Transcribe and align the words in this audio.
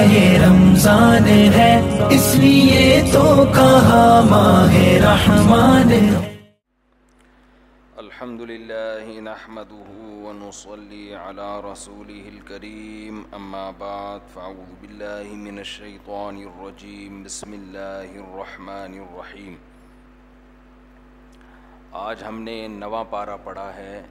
یہ 0.00 0.38
رمضان 0.38 1.26
ہے، 1.26 1.80
اس 2.10 2.34
لیے 2.34 3.02
تو 3.12 3.44
کہا 3.54 4.24
ماہ 4.30 4.74
رحمان۔ 5.04 5.92
الحمد 7.96 8.40
لله 8.40 9.20
نحمده 9.20 10.00
ونصلي 10.24 11.14
على 11.14 11.72
رسوله 11.72 12.28
الكريم 12.28 13.22
أما 13.32 13.70
بعد 13.78 14.34
فأعوذ 14.34 14.74
بالله 14.80 15.36
من 15.36 15.58
الشيطان 15.58 16.36
الرجيم 16.36 17.22
بسم 17.22 17.52
الله 17.52 18.24
الرحمن 18.24 18.98
الرحيم 18.98 19.54
آج 21.92 22.22
ہم 22.28 22.42
نے 22.42 22.68
نواں 22.68 23.04
پارہ 23.10 23.36
پڑھا 23.44 23.70
ہے۔ 23.76 24.02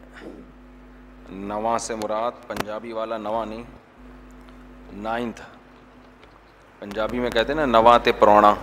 نواں 1.31 1.77
سے 1.77 1.95
مراد 1.95 2.31
پنجابی 2.47 2.91
والا 2.91 3.17
نواں 3.17 3.45
نہیں۔ 3.45 3.63
نائنتھ۔ 4.93 5.41
پنجابی 6.79 7.19
میں 7.19 7.29
کہتے 7.29 7.53
ہیں 7.53 7.59
نا، 7.59 7.65
نوات 7.65 8.09
پرونا 8.19 8.55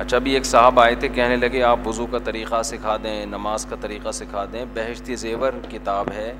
اچھا 0.00 0.18
بھی 0.18 0.34
ایک 0.34 0.44
صاحب 0.44 0.80
آئے 0.80 0.94
تھے، 0.94 1.08
کہنے 1.08 1.36
لگے، 1.36 1.62
آپ 1.62 1.88
وضو 1.88 2.06
کا 2.06 2.18
طریقہ 2.18 2.62
سکھا 2.62 2.96
دیں، 3.04 3.26
نماز 3.26 3.66
کا 3.66 3.76
طریقہ 3.80 4.10
سکھا 4.10 4.44
دیں۔ 4.52 4.64
بہشتی 4.74 5.16
زیور 5.16 5.52
کتاب 5.70 6.08
ہے۔ 6.12 6.34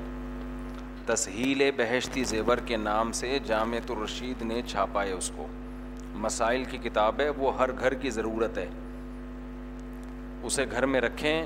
تسہیل 1.05 1.71
بہشتی 1.77 2.23
زیور 2.23 2.57
کے 2.57 2.77
نام 2.77 3.11
سے 3.11 3.39
جامع 3.45 3.77
الرشید 3.89 4.41
نے 4.41 4.61
چھاپا 4.67 5.03
ہے 5.03 5.11
اس 5.11 5.31
کو۔ 5.35 5.47
مسائل 6.15 6.63
کی 6.63 6.77
کتاب 6.77 7.19
ہے، 7.19 7.29
وہ 7.29 7.57
ہر 7.57 7.69
گھر 7.79 7.93
کی 7.93 8.09
ضرورت 8.09 8.57
ہے۔ 8.57 8.69
اسے 10.43 10.65
گھر 10.71 10.85
میں 10.85 11.01
رکھیں 11.01 11.43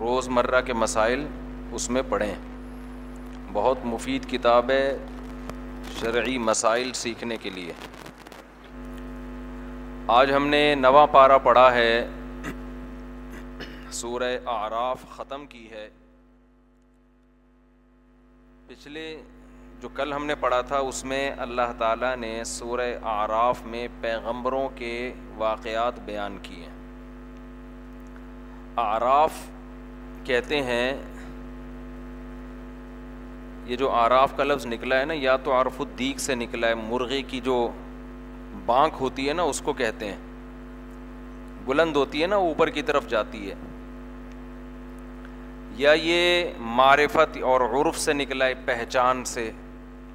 روز 0.00 0.28
مرہ 0.28 0.60
کے 0.60 0.72
مسائل 0.72 1.26
اس 1.72 1.90
میں 1.90 2.02
پڑھیں۔ 2.08 2.34
بہت 3.52 3.78
مفید 3.84 4.30
کتاب 4.30 4.70
ہے 4.70 4.96
شرعی 5.92 6.38
مسائل 6.38 6.92
سیکھنے 6.92 7.36
کے 7.36 7.50
لیے۔ 7.50 7.72
آج 10.08 10.32
ہم 10.32 10.46
نے 10.46 10.74
نواں 10.74 11.06
پارہ 11.06 11.38
پڑھا 11.38 11.74
ہے۔ 11.74 12.08
سورہ 13.90 14.36
آراف 14.44 15.04
ختم 15.10 15.46
کی 15.46 15.70
ہے۔ 15.70 15.90
پچھلے 18.66 19.22
جو 19.80 19.88
کل 19.88 20.12
ہم 20.12 20.26
نے 20.26 20.34
پڑھا 20.34 20.60
تھا، 20.60 20.78
اس 20.78 21.04
میں 21.04 21.30
اللہ 21.38 21.72
تعالیٰ 21.78 22.16
نے 22.16 22.44
سورہ 22.44 22.94
آراف 23.02 23.62
میں 23.62 23.88
پیغمبروں 24.00 24.68
کے 24.76 25.12
واقعات 25.36 25.98
بیان 25.98 26.38
کیے۔ 26.42 26.68
آراف 28.76 29.32
کہتے 30.24 30.62
ہیں 30.62 31.02
یہ 33.64 33.76
جو 33.76 33.90
آراف 33.90 34.36
کا 34.36 34.44
لفظ 34.44 34.66
نکلا 34.66 35.00
ہے 35.00 35.04
نا، 35.04 35.14
یا 35.16 35.36
تو 35.36 35.60
عرف 35.60 35.80
الدیق 35.80 36.18
سے 36.18 36.34
نکلا 36.34 36.68
ہے، 36.68 36.74
مرغے 36.74 37.22
کی 37.22 37.40
جو 37.40 37.70
بانک 38.66 38.92
ہوتی 39.00 39.28
ہے 39.28 39.32
نا، 39.32 39.42
اس 39.42 39.60
کو 39.60 39.72
کہتے 39.72 40.06
ہیں۔ 40.06 40.16
بلند 41.64 41.96
ہوتی 41.96 42.22
ہے 42.22 42.26
نا 42.26 42.36
اوپر 42.36 42.68
کی 42.68 42.82
طرف 42.82 43.08
جاتی 43.08 43.50
ہے۔ 43.50 43.54
یا 45.76 45.92
یہ 45.92 46.44
معرفت 46.60 47.38
اور 47.42 47.60
عرف 47.60 47.98
سے 47.98 48.12
نکلا 48.12 48.46
ہے، 48.46 48.54
پہچان 48.64 49.24
سے، 49.24 49.52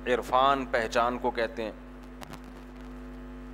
عرفان 0.07 0.65
پہچان 0.71 1.17
کو 1.17 1.31
کہتے 1.31 1.63
ہیں۔ 1.63 1.71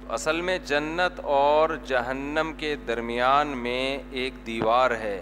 اصل 0.09 0.41
میں 0.41 0.57
جنت 0.57 1.19
اور 1.19 1.69
جہنم 1.85 2.51
کے 2.57 2.75
درمیان 2.88 3.47
میں 3.47 3.97
ایک 4.11 4.34
دیوار 4.47 4.91
ہے۔ 4.91 5.22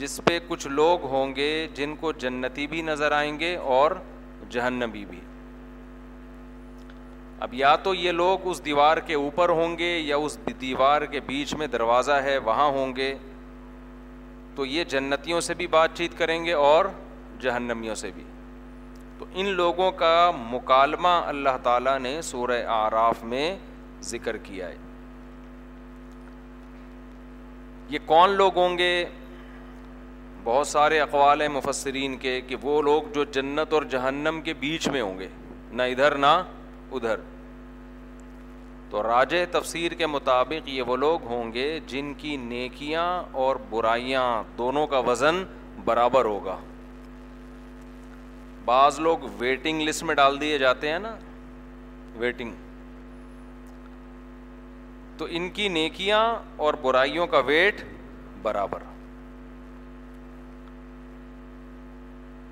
جس 0.00 0.20
پہ 0.24 0.38
کچھ 0.48 0.68
لوگ 0.68 1.04
ہوں 1.04 1.36
گے 1.36 1.68
جن 1.74 1.94
کو 1.96 2.12
جنتی 2.12 2.66
بھی 2.66 2.82
نظر 2.82 3.12
آئیں 3.12 3.40
گے 3.40 3.56
اور 3.56 3.90
جہنبی 4.50 5.04
بھی۔ 5.04 5.20
اب 7.40 7.54
یا 7.54 7.76
تو 7.76 7.94
یہ 7.94 8.12
لوگ 8.12 8.38
اس 8.42 8.64
دیوار 8.64 8.96
کے 8.96 9.14
اوپر 9.14 9.48
ہوں 9.48 9.78
گے 9.78 9.98
یا 9.98 10.16
اس 10.16 10.38
دیوار 10.60 11.02
کے 11.02 11.20
بیچ 11.20 11.54
میں 11.54 11.66
دروازہ 11.66 12.12
ہے، 12.12 12.38
وہاں 12.38 12.66
ہوں 12.66 12.96
گے۔ 12.96 13.14
تو 14.54 14.66
یہ 14.66 14.84
جنتیوں 14.84 15.40
سے 15.40 15.54
بھی 15.54 15.66
بات 15.66 15.90
چیت 15.94 16.18
کریں 16.18 16.44
گے 16.44 16.52
اور 16.52 16.84
جہنمیوں 17.40 17.94
سے 17.94 18.10
بھی۔ 18.14 18.24
تو 19.18 19.24
ان 19.34 19.46
لوگوں 19.46 19.90
کا 19.90 20.30
مکالمہ 20.36 21.08
اللہ 21.08 21.56
تعالیٰ 21.62 21.98
نے 21.98 22.22
سورہ 22.22 22.64
آراف 22.66 23.24
میں 23.24 23.58
ذکر 24.02 24.36
کیا 24.36 24.68
ہے۔ 24.68 24.76
یہ 27.88 27.98
کون 28.06 28.30
لوگ 28.30 28.56
ہوں 28.56 28.78
گے؟ 28.78 29.04
بہت 30.44 30.66
سارے 30.66 31.00
اقوال 31.00 31.40
ہیں 31.40 31.48
مفسرین 31.48 32.16
کے 32.16 32.40
کہ 32.40 32.56
وہ 32.62 32.82
لوگ 32.82 33.02
جو 33.12 33.24
جنت 33.24 33.72
اور 33.72 33.82
جہنم 33.82 34.40
کے 34.44 34.54
بیچ 34.54 34.88
میں 34.88 35.00
ہوں 35.00 35.18
گے، 35.18 35.28
نہ 35.72 35.82
ادھر 35.82 36.14
نہ 36.14 36.44
ادھر۔ 36.92 37.16
تو 38.90 39.02
راج 39.02 39.34
تفسیر 39.50 39.92
کے 39.92 40.06
مطابق 40.06 40.68
یہ 40.68 40.82
وہ 40.82 40.96
لوگ 40.96 41.24
ہوں 41.24 41.52
گے 41.52 41.80
جن 41.86 42.14
کی 42.14 42.36
نیکیاں 42.36 43.22
اور 43.32 43.56
برائیاں 43.70 44.42
دونوں 44.58 44.86
کا 44.86 44.98
وزن 44.98 45.44
برابر 45.84 46.24
ہوگا۔ 46.24 46.58
بعض 48.64 49.00
لوگ 49.00 49.18
ویٹنگ 49.38 49.82
لسٹ 49.82 50.02
میں 50.02 50.14
ڈال 50.14 50.40
دیے 50.40 50.58
جاتے 50.58 50.90
ہیں 50.90 50.98
نا، 50.98 51.16
ویٹنگ۔ 52.16 52.52
تو 55.18 55.26
ان 55.30 55.50
کی 55.50 55.68
نیکیاں 55.68 56.34
اور 56.56 56.74
برائیوں 56.74 57.26
کا 57.26 57.38
ویٹ 57.38 57.84
برابر۔ 58.42 58.78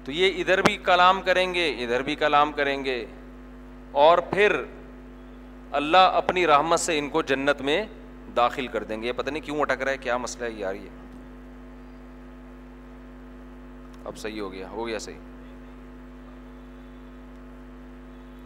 تو 0.09 0.13
یہ 0.13 0.41
ادھر 0.41 0.63
بھی 0.63 0.77
کلام 0.77 1.23
کریں 1.23 1.55
گے، 1.55 1.71
ادھر 1.71 2.03
بھی 2.03 2.15
کلام 2.15 2.53
کریں 2.53 2.85
گے۔ 2.85 3.07
اور 3.93 4.19
پھر 4.19 4.63
اللہ 5.73 5.97
اپنی 5.97 6.47
رحمت 6.47 6.81
سے 6.81 6.99
ان 6.99 7.09
کو 7.09 7.23
جنت 7.23 7.61
میں 7.61 7.87
داخل 8.37 8.67
کر 8.67 8.85
دیں 8.85 9.03
گے۔ 9.03 9.07
یہ 9.07 9.13
پتہ 9.17 9.31
نہیں 9.31 9.43
کیوں 9.43 9.61
اٹک 9.61 9.83
رہا 9.83 9.93
ہے، 9.93 9.97
کیا 9.97 10.17
مسئلہ 10.17 10.45
ہے، 10.45 10.51
یار 10.51 10.75
یہ۔ 10.75 10.89
اب 14.05 14.19
صحیح 14.19 14.41
ہو 14.41 14.53
گیا 14.53 14.69
ہو 14.69 14.87
گیا 14.87 14.99
صحیح۔ 14.99 15.19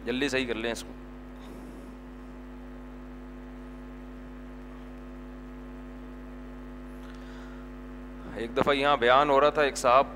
جلدی 0.05 0.29
صحیح 0.29 0.47
کر 0.47 0.55
لیں 0.55 0.71
اس 0.71 0.83
کو۔ 0.83 0.93
ایک 8.35 8.57
دفعہ 8.57 8.73
یہاں 8.73 8.97
بیان 8.97 9.29
ہو 9.29 9.41
رہا 9.41 9.49
تھا، 9.49 9.61
ایک 9.61 9.77
صاحب 9.77 10.07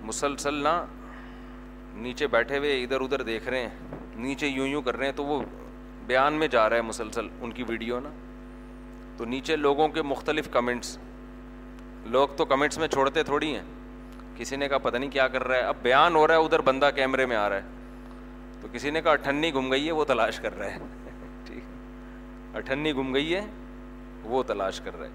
مسلسل 0.00 0.54
نا 0.54 0.86
نیچے 1.94 2.26
بیٹھے 2.26 2.58
ہوئے 2.58 2.82
ادھر 2.82 3.00
ادھر 3.00 3.22
دیکھ 3.22 3.48
رہے 3.48 3.60
ہیں، 3.60 3.78
نیچے 4.16 4.48
یوں 4.48 4.66
یوں 4.66 4.82
کر 4.82 4.96
رہے 4.96 5.06
ہیں، 5.06 5.12
تو 5.12 5.24
وہ 5.24 5.42
بیان 6.06 6.32
میں 6.32 6.48
جا 6.48 6.68
رہا 6.68 6.76
ہے 6.76 6.82
مسلسل 6.82 7.28
ان 7.40 7.52
کی 7.52 7.62
ویڈیو 7.62 8.00
نا 8.00 8.08
تو 9.16 9.24
نیچے 9.24 9.56
لوگوں 9.56 9.88
کے 9.88 10.02
مختلف 10.02 10.48
کمنٹس۔ 10.50 10.98
لوگ 12.06 12.28
تو 12.28 12.44
کمنٹس 12.44 12.78
میں 12.78 12.88
چھوڑتے 12.88 13.22
تھوڑی 13.22 13.56
ہیں۔ 13.56 13.62
کسی 14.36 14.56
نے 14.56 14.68
کہا 14.68 14.78
پتہ 14.78 14.96
نہیں 14.96 15.10
کیا 15.10 15.28
کر 15.28 15.48
رہا 15.48 15.56
ہے۔ 15.56 15.60
اب 15.60 15.76
بیان 15.82 16.14
ہو 16.14 16.26
رہا 16.26 16.34
ہے، 16.34 16.40
ادھر 16.40 16.60
بندہ 16.60 16.90
کیمرے 16.94 17.26
میں 17.26 17.36
آ 17.36 17.48
رہا 17.48 17.56
ہے۔ 17.56 17.62
تو 18.60 18.68
کسی 18.72 18.90
نے 18.90 19.02
کہا 19.02 19.10
اٹھنی 19.10 19.54
گم 19.54 19.70
گئی 19.70 19.86
ہے، 19.86 19.92
وہ 19.92 20.04
تلاش 20.04 20.40
کر 20.40 20.58
رہا 20.58 20.66
ہے۔ 20.66 20.78
ٹھیک۔ 21.46 21.64
اٹھنی 22.56 22.92
گم 22.92 23.14
گئی 23.14 23.34
ہے، 23.34 23.46
وہ 24.22 24.42
تلاش 24.42 24.80
کر 24.80 24.98
رہا 24.98 25.06
ہے۔ 25.06 25.12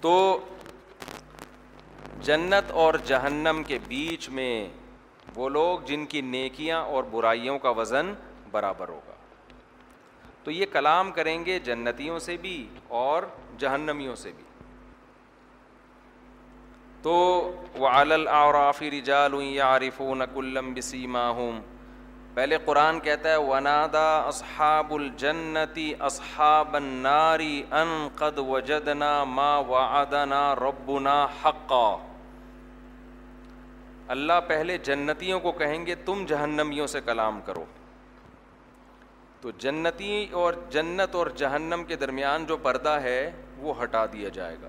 تو 0.00 0.38
جنت 2.22 2.70
اور 2.70 2.94
جہنم 2.94 3.62
کے 3.66 3.78
بیچ 3.88 4.28
میں 4.28 4.68
وہ 5.34 5.48
لوگ 5.48 5.80
جن 5.80 6.06
کی 6.06 6.20
نیکیاں 6.20 6.84
اور 6.84 7.04
برائیوں 7.04 7.58
کا 7.58 7.70
وزن 7.70 8.14
برابر 8.50 8.88
ہوگا۔ 8.88 9.12
تو 10.44 10.50
یہ 10.50 10.66
کلام 10.72 11.10
کریں 11.10 11.44
گے 11.44 11.58
جنتیوں 11.58 12.18
سے 12.18 12.36
بھی 12.36 12.68
اور 12.88 13.22
جہنمیوں 13.58 14.14
سے 14.14 14.32
بھی۔ 14.36 14.44
تو 17.02 17.12
وہ 17.74 17.88
العرافی 17.88 18.90
رجال 18.90 19.58
عارف 19.58 20.00
و 20.00 20.14
نقلم 20.14 20.74
بسیما 20.74 21.28
ہوں 21.28 21.60
پہلے 22.34 22.58
قرآن 22.64 23.00
کہتا 23.00 23.28
ہے 23.28 23.36
ونادا 23.36 24.20
اصحاب 24.20 24.94
الجنتی 24.94 25.94
اصحاب 25.98 26.76
الناری 26.76 27.62
ان 27.70 28.08
قد 28.16 28.38
وجدنا 28.38 29.24
ما 29.24 29.58
وعدنا 29.58 30.54
ربنا 30.54 31.26
حقا۔ 31.44 32.11
اللہ 34.12 34.32
پہلے 34.46 34.78
جنتیوں 34.78 35.40
کو 35.40 35.52
کہیں 35.52 35.86
گے 35.86 35.94
تم 35.94 36.24
جہنمیوں 36.28 36.86
سے 36.86 37.00
کلام 37.00 37.40
کرو۔ 37.40 37.64
تو 39.40 39.50
جنتی 39.50 40.26
اور 40.32 40.54
جنت 40.70 41.14
اور 41.14 41.26
جہنم 41.26 41.84
کے 41.88 41.96
درمیان 41.96 42.46
جو 42.46 42.56
پردہ 42.56 42.88
ہے 42.88 43.30
وہ 43.56 43.82
ہٹا 43.82 44.06
دیا 44.06 44.28
جائے 44.28 44.56
گا۔ 44.62 44.68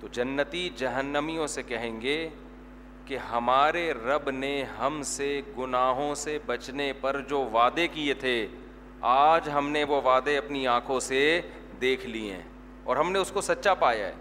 تو 0.00 0.08
جنتی 0.08 0.70
جہنمیوں 0.76 1.46
سے 1.46 1.62
کہیں 1.62 2.00
گے 2.00 2.28
کہ 3.06 3.16
ہمارے 3.16 3.92
رب 3.92 4.30
نے 4.30 4.64
ہم 4.78 5.02
سے 5.04 5.40
گناہوں 5.58 6.14
سے 6.14 6.38
بچنے 6.46 6.92
پر 6.92 7.20
جو 7.20 7.38
وعدے 7.52 7.88
کیے 7.88 8.14
تھے، 8.14 8.46
آج 9.00 9.48
ہم 9.54 9.70
نے 9.70 9.84
وہ 9.84 10.00
وعدے 10.02 10.38
اپنی 10.38 10.66
آنکھوں 10.66 11.00
سے 11.00 11.40
دیکھ 11.80 12.06
لیے 12.06 12.32
ہیں 12.32 12.42
اور 12.84 12.96
ہم 12.96 13.12
نے 13.12 13.18
اس 13.18 13.30
کو 13.30 13.40
سچا 13.40 13.74
پایا 13.74 14.06
ہے۔ 14.06 14.14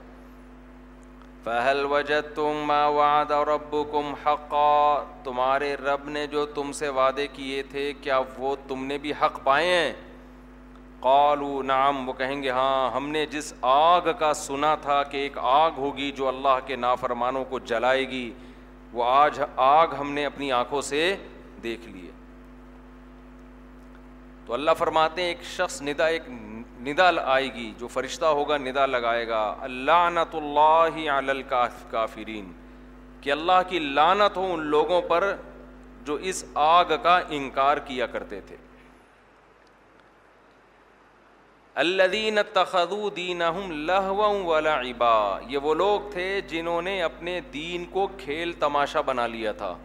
فہل 1.44 1.86
وجہ 1.92 2.20
تم 2.36 2.72
واد 2.96 3.32
اور 3.32 3.48
ابو 3.48 3.84
کم 3.92 4.14
حقا؟ 4.26 5.04
تمہارے 5.24 5.76
رب 5.76 6.08
نے 6.10 6.26
جو 6.28 6.46
تم 6.46 6.72
سے 6.72 6.90
وعدے 6.90 7.28
کیے 7.34 7.62
تھے، 7.72 7.92
کیا 8.02 8.20
وہ 8.38 8.56
تم 8.68 8.86
نے 8.86 8.98
بھی 8.98 9.12
حق 9.22 9.44
پائے 9.44 9.68
ہیں؟ 9.68 9.94
قالو 11.00 11.62
نام 11.62 12.08
وہ 12.10 12.14
کہیں 12.14 12.42
گے 12.44 12.50
ہاں 12.50 12.92
ہم 12.92 13.10
نے 13.12 13.26
جس 13.26 13.54
آگ 13.62 14.08
کا 14.20 14.34
سنا 14.34 14.74
تھا 14.82 15.02
کہ 15.04 15.18
ایک 15.18 15.38
آگ 15.38 15.72
ہوگی 15.78 16.12
جو 16.12 16.28
اللہ 16.28 16.60
کے 16.66 16.76
نافرمانوں 16.76 17.44
کو 17.46 17.60
جلائے 17.72 18.10
گی، 18.10 18.30
وہ 18.94 19.04
آج 19.06 19.40
آگ 19.56 19.88
ہم 20.00 20.12
نے 20.14 20.26
اپنی 20.26 20.52
آنکھوں 20.52 20.82
سے 20.82 21.16
دیکھ 21.64 21.88
لیے 21.88 22.12
تو 24.46 24.54
اللہ 24.54 24.72
فرماتے 24.78 25.22
ہیں، 25.22 25.30
ایک 25.30 25.44
شخص 25.48 25.82
ندا، 25.82 26.08
ایک 26.08 26.30
ندا 26.84 27.12
آئے 27.24 27.54
گی 27.54 27.74
جو 27.78 27.88
فرشتہ 27.88 28.26
ہوگا 28.26 28.58
ندا 28.58 28.86
لگائے 28.86 29.28
گا۔ 29.28 29.56
اللہ 29.62 30.10
نت 30.10 30.36
اللہ 30.36 30.98
کافرین۔ 31.92 32.52
کہ 33.22 33.32
اللہ 33.32 33.62
کی 33.68 33.80
لانت 33.80 34.38
ہو 34.38 34.54
ان 34.54 34.60
لوگوں 34.60 35.02
پر 35.02 35.36
جو 36.04 36.14
اس 36.16 36.46
آگ 36.54 36.86
کا 37.04 37.20
انکار 37.30 37.78
کیا 37.78 38.08
کرتے 38.08 38.42
تھے۔ 38.42 38.56
الدین 41.76 42.38
تخدو 42.54 43.10
دین 43.10 43.42
والا 44.46 44.82
یہ 45.48 45.58
وہ 45.58 45.74
لوگ 45.74 46.12
تھے 46.12 46.42
جنہوں 46.42 46.82
نے 46.82 47.04
اپنے 47.04 47.42
دین 47.54 47.86
کو 47.86 48.08
کھیل 48.18 48.54
تماشا 48.54 49.02
بنا 49.02 49.28
لیا 49.28 49.52
تھا۔ 49.52 49.78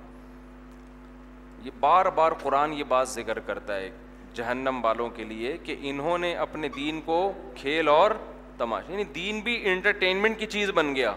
یہ 1.63 1.71
بار 1.81 2.07
بار 2.07 2.33
قرآن 2.33 2.73
یہ 2.73 2.85
بات 2.85 3.09
ذکر 3.09 3.39
کرتا 3.39 3.77
ہے۔ 3.77 3.91
جہنم 4.39 4.81
والوں 4.83 5.11
کے 5.11 5.25
لیے 5.25 5.57
کہ 5.57 5.77
انہوں 5.81 6.19
نے 6.19 6.37
اپنے 6.37 6.69
دین 6.69 7.01
کو 7.01 7.33
کھیل 7.57 7.89
اور 7.89 8.11
تماشا 8.59 8.93
یعنی 8.93 9.05
دین 9.05 9.41
بھی 9.41 9.69
انٹرٹینمنٹ 9.69 10.39
کی 10.39 10.47
چیز 10.47 10.71
بن 10.71 10.97
گیا۔ 10.97 11.15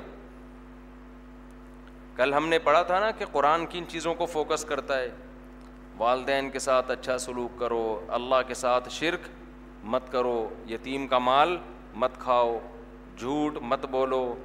کل 2.16 2.34
ہم 2.34 2.48
نے 2.48 2.60
پڑھا 2.60 2.82
تھا 2.82 3.00
نا 3.00 3.12
کہ 3.12 3.26
قرآن 3.32 3.66
کن 3.66 3.88
چیزوں 3.88 4.14
کو 4.14 4.26
فوکس 4.26 4.66
کرتا 4.66 5.00
ہے۔ 5.00 5.10
والدین 5.98 6.50
کے 6.50 6.60
ساتھ 6.60 6.92
اچھا 6.92 7.18
سلوک 7.18 7.60
کرو، 7.60 8.06
اللہ 8.08 8.36
کے 8.48 8.54
ساتھ 8.54 8.90
شرک 8.90 9.20
مت 9.84 10.12
کرو، 10.12 10.50
یتیم 10.70 11.08
کا 11.08 11.18
مال 11.18 11.58
مت 11.96 12.18
کھاؤ، 12.20 12.60
جھوٹ 13.18 13.58
مت 13.62 13.86
بولو۔ 13.86 14.36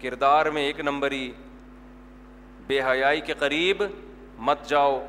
کردار 0.00 0.46
میں 0.46 0.62
ایک 0.62 0.80
نمبری، 0.80 1.32
بے 2.66 2.80
حیائی 2.80 3.20
کے 3.20 3.34
قریب 3.34 3.82
مت 4.38 4.66
جاؤ۔ 4.66 5.06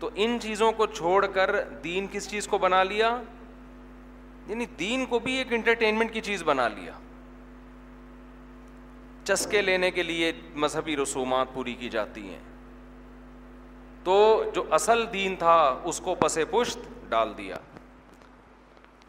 تو 0.00 0.10
ان 0.14 0.38
چیزوں 0.42 0.72
کو 0.72 0.86
چھوڑ 0.86 1.26
کر 1.26 1.68
دین 1.84 2.06
کس 2.12 2.30
چیز 2.30 2.48
کو 2.48 2.58
بنا 2.58 2.82
لیا؟ 2.82 3.22
یعنی 4.46 4.66
دین 4.66 5.06
کو 5.06 5.18
بھی 5.18 5.32
ایک 5.32 5.52
انٹرٹینمنٹ 5.52 6.12
کی 6.12 6.20
چیز 6.20 6.42
بنا 6.42 6.68
لیا۔ 6.68 6.92
چسکے 9.24 9.62
لینے 9.62 9.90
کے 9.90 10.02
لیے 10.02 10.32
مذہبی 10.54 10.96
رسومات 10.96 11.46
پوری 11.54 11.74
کی 11.74 11.88
جاتی 11.88 12.28
ہیں۔ 12.28 12.40
تو 14.04 14.44
جو 14.54 14.64
اصل 14.70 15.04
دین 15.12 15.36
تھا 15.36 15.80
اس 15.84 16.00
کو 16.00 16.14
پس 16.14 16.38
پشت 16.50 16.78
ڈال 17.08 17.32
دیا۔ 17.38 17.56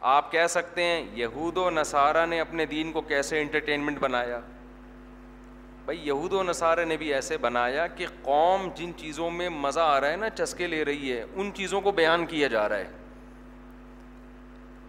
آپ 0.02 0.32
کہہ 0.32 0.48
سکتے 0.50 0.84
ہیں 0.84 1.06
یہود 1.14 1.58
و 1.58 1.70
نصارہ 1.70 2.26
نے 2.26 2.40
اپنے 2.40 2.66
دین 2.66 2.92
کو 2.92 3.02
کیسے 3.02 3.42
انٹرٹینمنٹ 3.42 4.00
بنایا؟ 4.00 4.40
بھائی 5.86 6.08
یہود 6.08 6.34
و 6.34 6.44
نصارہ 6.44 6.86
نے 6.86 6.98
بھی 6.98 7.14
ایسے 7.14 7.38
بنایا 7.38 7.88
کہ 7.88 8.06
قوم 8.22 8.68
جن 8.76 8.92
چیزوں 8.98 9.30
میں 9.30 9.50
مزہ 9.50 9.80
آ 9.80 10.02
رہا 10.02 10.10
ہے 10.10 10.16
نا، 10.16 10.30
چسکے 10.30 10.68
لے 10.68 10.86
رہی 10.86 11.12
ہے، 11.12 11.26
ان 11.36 11.52
چیزوں 11.54 11.82
کو 11.82 11.92
بیان 11.92 12.26
کیا 12.26 12.48
جا 12.48 12.70
رہا 12.70 12.78
ہے۔ 12.78 12.88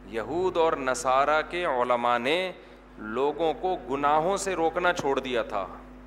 یہود 0.06 0.56
اور 0.56 0.72
نصارہ 0.72 1.42
کے 1.50 1.64
علماء 1.64 2.18
نے 2.18 2.52
لوگوں 2.98 3.54
کو 3.54 3.76
گناہوں 3.90 4.36
سے 4.36 4.54
روکنا 4.54 4.92
چھوڑ 4.92 5.20
دیا 5.20 5.42
تھا۔ 5.42 5.66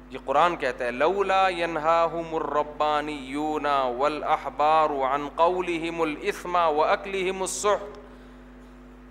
یہ 0.10 0.18
قرآن 0.26 0.56
کہتا 0.56 0.86
ہے، 0.86 0.92
لولا 0.92 1.50
ينهاهم 1.50 2.36
الربانيون 2.36 3.66
والاحبار 3.66 4.90
عن 4.90 5.28
قولهم 5.36 6.02
الاثم 6.02 6.56
واكلهم 6.56 7.42
السحت۔ 7.42 8.00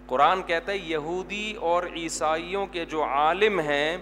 قرآن 0.06 0.42
کہتا 0.42 0.72
ہے، 0.72 0.76
یہودی 0.76 1.54
اور 1.60 1.82
عیسائیوں 1.96 2.66
کے 2.66 2.84
جو 2.84 3.04
عالم 3.04 3.60
ہیں 3.60 3.96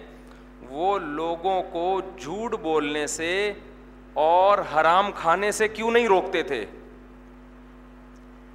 وہ 0.69 0.99
لوگوں 0.99 1.63
کو 1.63 2.01
جھوٹ 2.17 2.53
بولنے 2.53 3.07
سے 3.07 3.53
اور 4.13 4.57
حرام 4.57 5.11
کھانے 5.15 5.51
سے 5.51 5.67
کیوں 5.67 5.91
نہیں 5.91 6.07
روکتے 6.07 6.43
تھے؟ 6.43 6.65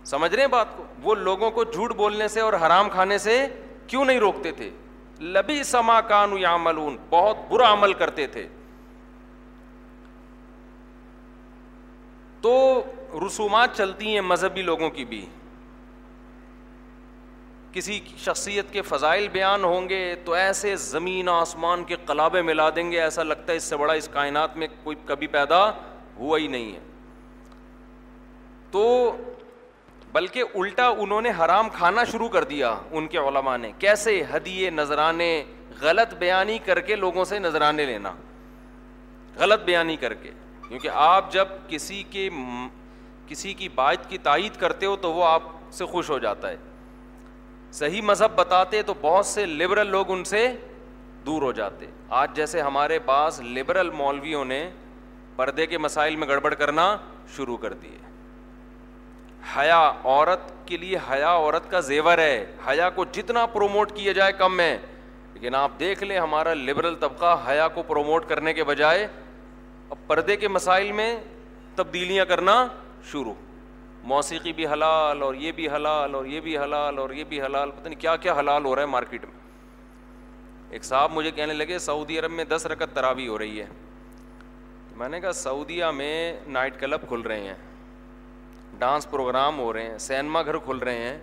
سمجھ 0.04 0.34
رہے 0.34 0.42
ہیں 0.42 0.48
بات 0.48 0.76
کو؟ 0.76 0.84
وہ 1.02 1.14
لوگوں 1.14 1.50
کو 1.50 1.64
جھوٹ 1.64 1.94
بولنے 1.94 2.28
سے 2.28 2.40
اور 2.40 2.52
حرام 2.52 2.88
کھانے 2.90 3.18
سے 3.18 3.46
کیوں 3.86 4.04
نہیں 4.04 4.18
روکتے 4.18 4.52
تھے؟ 4.52 4.70
لبی 5.20 5.62
سما 5.62 6.00
کان 6.00 6.38
یا 6.38 6.56
ملون 6.56 6.96
بہت 7.10 7.36
برا 7.48 7.72
عمل 7.72 7.92
کرتے 7.92 8.26
تھے۔ 8.26 8.48
تو 12.40 12.82
رسومات 13.26 13.76
چلتی 13.76 14.14
ہیں 14.14 14.20
مذہبی 14.20 14.62
لوگوں 14.62 14.90
کی 14.90 15.04
بھی۔ 15.04 15.26
کسی 17.72 18.00
شخصیت 18.18 18.72
کے 18.72 18.82
فضائل 18.82 19.28
بیان 19.28 19.64
ہوں 19.64 19.88
گے 19.88 20.14
تو 20.14 20.32
ایسے 20.32 20.76
زمین 20.76 21.28
آسمان 21.28 21.84
کے 21.84 21.96
قلابے 22.06 22.42
ملا 22.42 22.70
دیں 22.76 22.92
گے، 22.92 23.00
ایسا 23.00 23.22
لگتا 23.22 23.52
ہے 23.52 23.56
اس 23.56 23.64
سے 23.64 23.76
بڑا 23.76 23.92
اس 23.92 24.08
کائنات 24.12 24.56
میں 24.56 24.68
کوئی 24.84 24.96
کبھی 25.04 25.26
پیدا 25.26 25.70
ہوا 26.16 26.38
ہی 26.38 26.46
نہیں 26.46 26.74
ہے۔ 26.74 26.80
تو 28.70 29.16
بلکہ 30.12 30.42
الٹا 30.54 30.88
انہوں 30.88 31.22
نے 31.22 31.30
حرام 31.38 31.68
کھانا 31.68 32.04
شروع 32.04 32.28
کر 32.28 32.44
دیا 32.44 32.74
ان 32.90 33.06
کے 33.06 33.18
علماء 33.18 33.56
نے۔ 33.56 33.72
کیسے؟ 33.78 34.22
ہدیے، 34.36 34.70
نذرانے، 34.70 35.44
غلط 35.80 36.14
بیانی 36.14 36.58
کر 36.58 36.80
کے 36.80 36.96
لوگوں 36.96 37.24
سے 37.24 37.38
نذرانے 37.38 37.84
لینا۔ 37.84 38.12
غلط 39.36 39.60
بیانی 39.60 39.96
کر 39.96 40.14
کے۔ 40.14 40.30
کیونکہ 40.68 40.90
آپ 40.92 41.32
جب 41.32 41.48
کسی 41.68 42.02
کے 42.10 42.28
کسی 43.26 43.54
کی 43.54 43.68
بات 43.68 44.10
کی 44.10 44.18
تائید 44.18 44.56
کرتے 44.56 44.86
ہو 44.86 44.96
تو 44.96 45.12
وہ 45.12 45.24
آپ 45.24 45.42
سے 45.70 45.84
خوش 45.84 46.10
ہو 46.10 46.18
جاتا 46.18 46.50
ہے۔ 46.50 46.56
صحیح 47.72 48.02
مذہب 48.02 48.32
بتاتے 48.34 48.82
تو 48.82 48.94
بہت 49.00 49.26
سے 49.26 49.46
لبرل 49.46 49.86
لوگ 49.86 50.12
ان 50.12 50.24
سے 50.24 50.56
دور 51.26 51.42
ہو 51.42 51.52
جاتے۔ 51.52 51.86
آج 52.08 52.36
جیسے 52.36 52.60
ہمارے 52.60 52.98
پاس 52.98 53.40
لبرل 53.40 53.90
مولویوں 53.90 54.44
نے 54.44 54.70
پردے 55.36 55.66
کے 55.66 55.78
مسائل 55.78 56.16
میں 56.16 56.28
گڑبڑ 56.28 56.54
کرنا 56.54 56.96
شروع 57.36 57.56
کر 57.56 57.72
دیے 57.72 57.98
حیا 59.56 59.92
عورت 60.04 60.68
کے 60.68 60.76
لیے 60.76 60.98
حیا 61.10 61.30
عورت 61.30 61.70
کا 61.70 61.80
زیور 61.80 62.18
ہے۔ 62.18 62.46
حیا 62.68 62.90
کو 62.90 63.04
جتنا 63.04 63.46
پروموٹ 63.46 63.92
کیا 63.92 64.12
جائے 64.12 64.32
کم 64.32 64.60
ہے۔ 64.60 64.78
لیکن 65.32 65.54
آپ 65.54 65.70
دیکھ 65.80 66.02
لیں 66.02 66.18
ہمارا 66.18 66.54
لبرل 66.54 66.94
طبقہ 66.94 67.44
حیا 67.48 67.68
کو 67.68 67.82
پروموٹ 67.82 68.28
کرنے 68.28 68.52
کے 68.52 68.64
بجائے 68.64 69.08
اب 69.90 69.96
پردے 70.06 70.36
کے 70.36 70.48
مسائل 70.48 70.92
میں 70.92 71.18
تبدیلیاں 71.74 72.24
کرنا 72.24 72.66
شروع۔ 73.04 73.34
موسیقی 74.08 74.52
بھی 74.52 74.66
حلال 74.66 75.22
اور 75.22 75.34
یہ 75.34 75.52
بھی 75.52 75.68
حلال 75.68 76.14
اور 76.14 76.24
یہ 76.24 76.40
بھی 76.40 76.58
حلال 76.58 76.98
اور 76.98 77.10
یہ 77.10 77.24
بھی 77.24 77.42
حلال، 77.42 77.70
پتہ 77.70 77.88
نہیں 77.88 78.00
کیا 78.00 78.16
کیا 78.16 78.38
حلال 78.38 78.64
ہو 78.64 78.74
رہا 78.74 78.82
ہے 78.82 78.86
مارکیٹ 78.86 79.24
میں۔ 79.24 79.40
ایک 80.70 80.84
صاحب 80.84 81.12
مجھے 81.12 81.30
کہنے 81.30 81.52
لگے، 81.52 81.78
سعودی 81.78 82.18
عرب 82.18 82.30
میں 82.30 82.44
دس 82.44 82.66
رکت 82.66 82.94
تراوی 82.94 83.28
ہو 83.28 83.38
رہی 83.38 83.60
ہے۔ 83.60 83.66
میں 84.96 85.08
نے 85.08 85.20
کہا، 85.20 85.32
سعودیہ 85.32 85.84
میں 85.84 86.40
نائٹ 86.46 86.80
کلب 86.80 87.00
کھل 87.08 87.20
رہے 87.20 87.40
ہیں، 87.40 87.54
ڈانس 88.78 89.10
پروگرام 89.10 89.58
ہو 89.58 89.72
رہے 89.72 89.82
ہیں، 89.82 89.98
سینما 89.98 90.42
گھر 90.42 90.58
کھل 90.58 90.78
رہے 90.78 90.98
ہیں۔ 90.98 91.18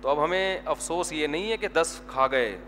تو 0.00 0.08
اب 0.08 0.24
ہمیں 0.24 0.58
افسوس 0.64 1.12
یہ 1.12 1.26
نہیں 1.26 1.52
ہے 1.52 1.56
کہ 1.56 1.68
دس 1.68 2.00
کھا 2.06 2.26
گئے، 2.26 2.58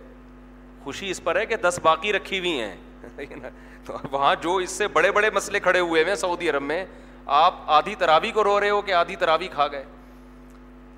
خوشی 0.84 1.10
اس 1.10 1.22
پر 1.24 1.36
ہے 1.36 1.46
کہ 1.46 1.56
دس 1.56 1.80
باقی 1.82 2.12
رکھی 2.12 2.38
ہوئی 2.38 2.60
ہیں۔ 2.60 2.76
تو 3.84 3.92
وہاں 4.10 4.34
جو 4.40 4.56
اس 4.56 4.70
سے 4.70 4.88
بڑے 4.88 5.10
بڑے 5.10 5.30
مسئلے 5.30 5.60
کھڑے 5.60 5.80
ہوئے 5.80 6.04
ہیں 6.04 6.14
سعودی 6.14 6.50
عرب 6.50 6.62
میں 6.62 6.86
آپ 7.26 7.54
آدھی 7.66 7.94
تراوی 7.94 8.30
کو 8.30 8.44
رو 8.44 8.60
رہے 8.60 8.70
ہو 8.70 8.82
کہ 8.82 8.92
آدھی 8.92 9.16
تراوی 9.16 9.48
کھا 9.48 9.68
گئے؟ 9.68 9.84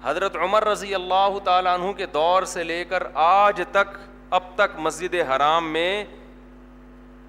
حضرت 0.02 0.37
عمر 0.37 0.66
رضی 0.66 0.94
اللہ 0.94 1.38
تعالیٰ 1.44 1.78
عنہ 1.78 1.92
کے 1.92 2.06
دور 2.06 2.42
سے 2.42 2.64
لے 2.64 2.85
کر 2.85 3.02
آج 3.14 3.62
تک، 3.70 3.97
اب 4.30 4.42
تک 4.54 4.78
مسجد 4.78 5.14
حرام 5.14 5.73
میں 5.73 6.04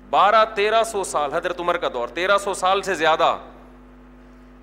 بارہ، 0.09 0.45
تیرہ 0.55 0.83
سو 0.83 1.03
سال، 1.03 1.33
حضرت 1.33 1.59
عمر 1.59 1.77
کا 1.77 1.87
دور، 1.93 2.07
تیرہ 2.07 2.37
سو 2.37 2.53
سال 2.53 2.81
سے 2.81 2.93
زیادہ 2.95 3.37